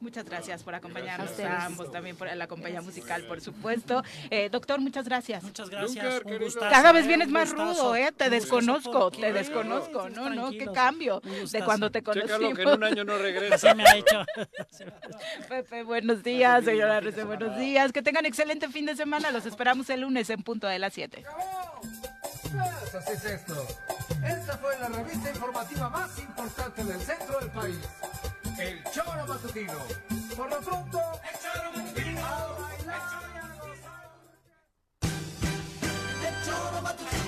Muchas 0.00 0.24
gracias 0.24 0.62
por 0.62 0.74
acompañarnos 0.74 1.28
Gracias. 1.36 1.50
a, 1.50 1.66
ambos, 1.66 1.90
también 1.90 2.16
por 2.16 2.34
la 2.34 2.46
compañía 2.46 2.80
musical, 2.80 3.24
por 3.24 3.40
supuesto. 3.40 4.02
Eh, 4.30 4.48
doctor, 4.48 4.80
muchas 4.80 5.04
gracias. 5.06 5.42
Muchas 5.42 5.68
gracias, 5.70 6.18
un 6.18 6.22
querido. 6.22 6.44
gustazo, 6.44 6.70
Cada 6.70 6.92
vez 6.92 7.06
vienes 7.06 7.28
más 7.28 7.52
gustazo, 7.52 7.82
rudo, 7.82 7.96
¿eh? 7.96 8.12
Te 8.16 8.30
desconozco, 8.30 9.10
te 9.10 9.32
desconozco, 9.32 10.08
¿no? 10.10 10.30
¿no? 10.30 10.50
Qué 10.50 10.66
cambio 10.72 11.20
de 11.20 11.62
cuando 11.64 11.90
te 11.90 12.02
conocimos. 12.02 12.54
que 12.54 12.62
en 12.62 12.68
un 12.68 12.84
año 12.84 13.04
no 13.04 13.18
regresa. 13.18 13.74
Me 13.74 13.84
ha 13.84 13.96
hecho. 13.96 14.24
Pepe, 15.48 15.82
buenos 15.82 16.22
días, 16.22 16.64
señora 16.64 17.00
Rece, 17.00 17.24
buenos 17.24 17.56
días. 17.58 17.92
Que 17.92 18.02
tengan 18.02 18.24
excelente 18.24 18.68
fin 18.68 18.86
de 18.86 18.94
semana. 18.94 19.30
Los 19.32 19.46
esperamos 19.46 19.90
el 19.90 20.02
lunes 20.02 20.30
en 20.30 20.42
punto 20.42 20.68
de 20.68 20.78
las 20.78 20.92
7. 20.94 21.24
Pues 22.42 22.94
así 22.94 23.12
es 23.12 23.24
esto. 23.24 23.66
Esta 24.24 24.56
fue 24.58 24.78
la 24.78 24.88
revista 24.88 25.30
informativa 25.30 25.88
más 25.90 26.18
importante 26.18 26.84
del 26.84 27.00
centro 27.00 27.38
del 27.40 27.50
país. 27.50 27.76
El 28.58 28.82
choro 28.90 29.24
matutino. 29.28 29.72
Por 30.36 30.50
lo 30.50 30.60
pronto, 30.60 31.00
el 31.22 31.38
choro 31.38 31.72
matutino. 31.76 32.26
A 32.26 32.56
bailar. 32.58 33.02
El 36.26 36.44
choro 36.44 36.82
matutino. 36.82 37.27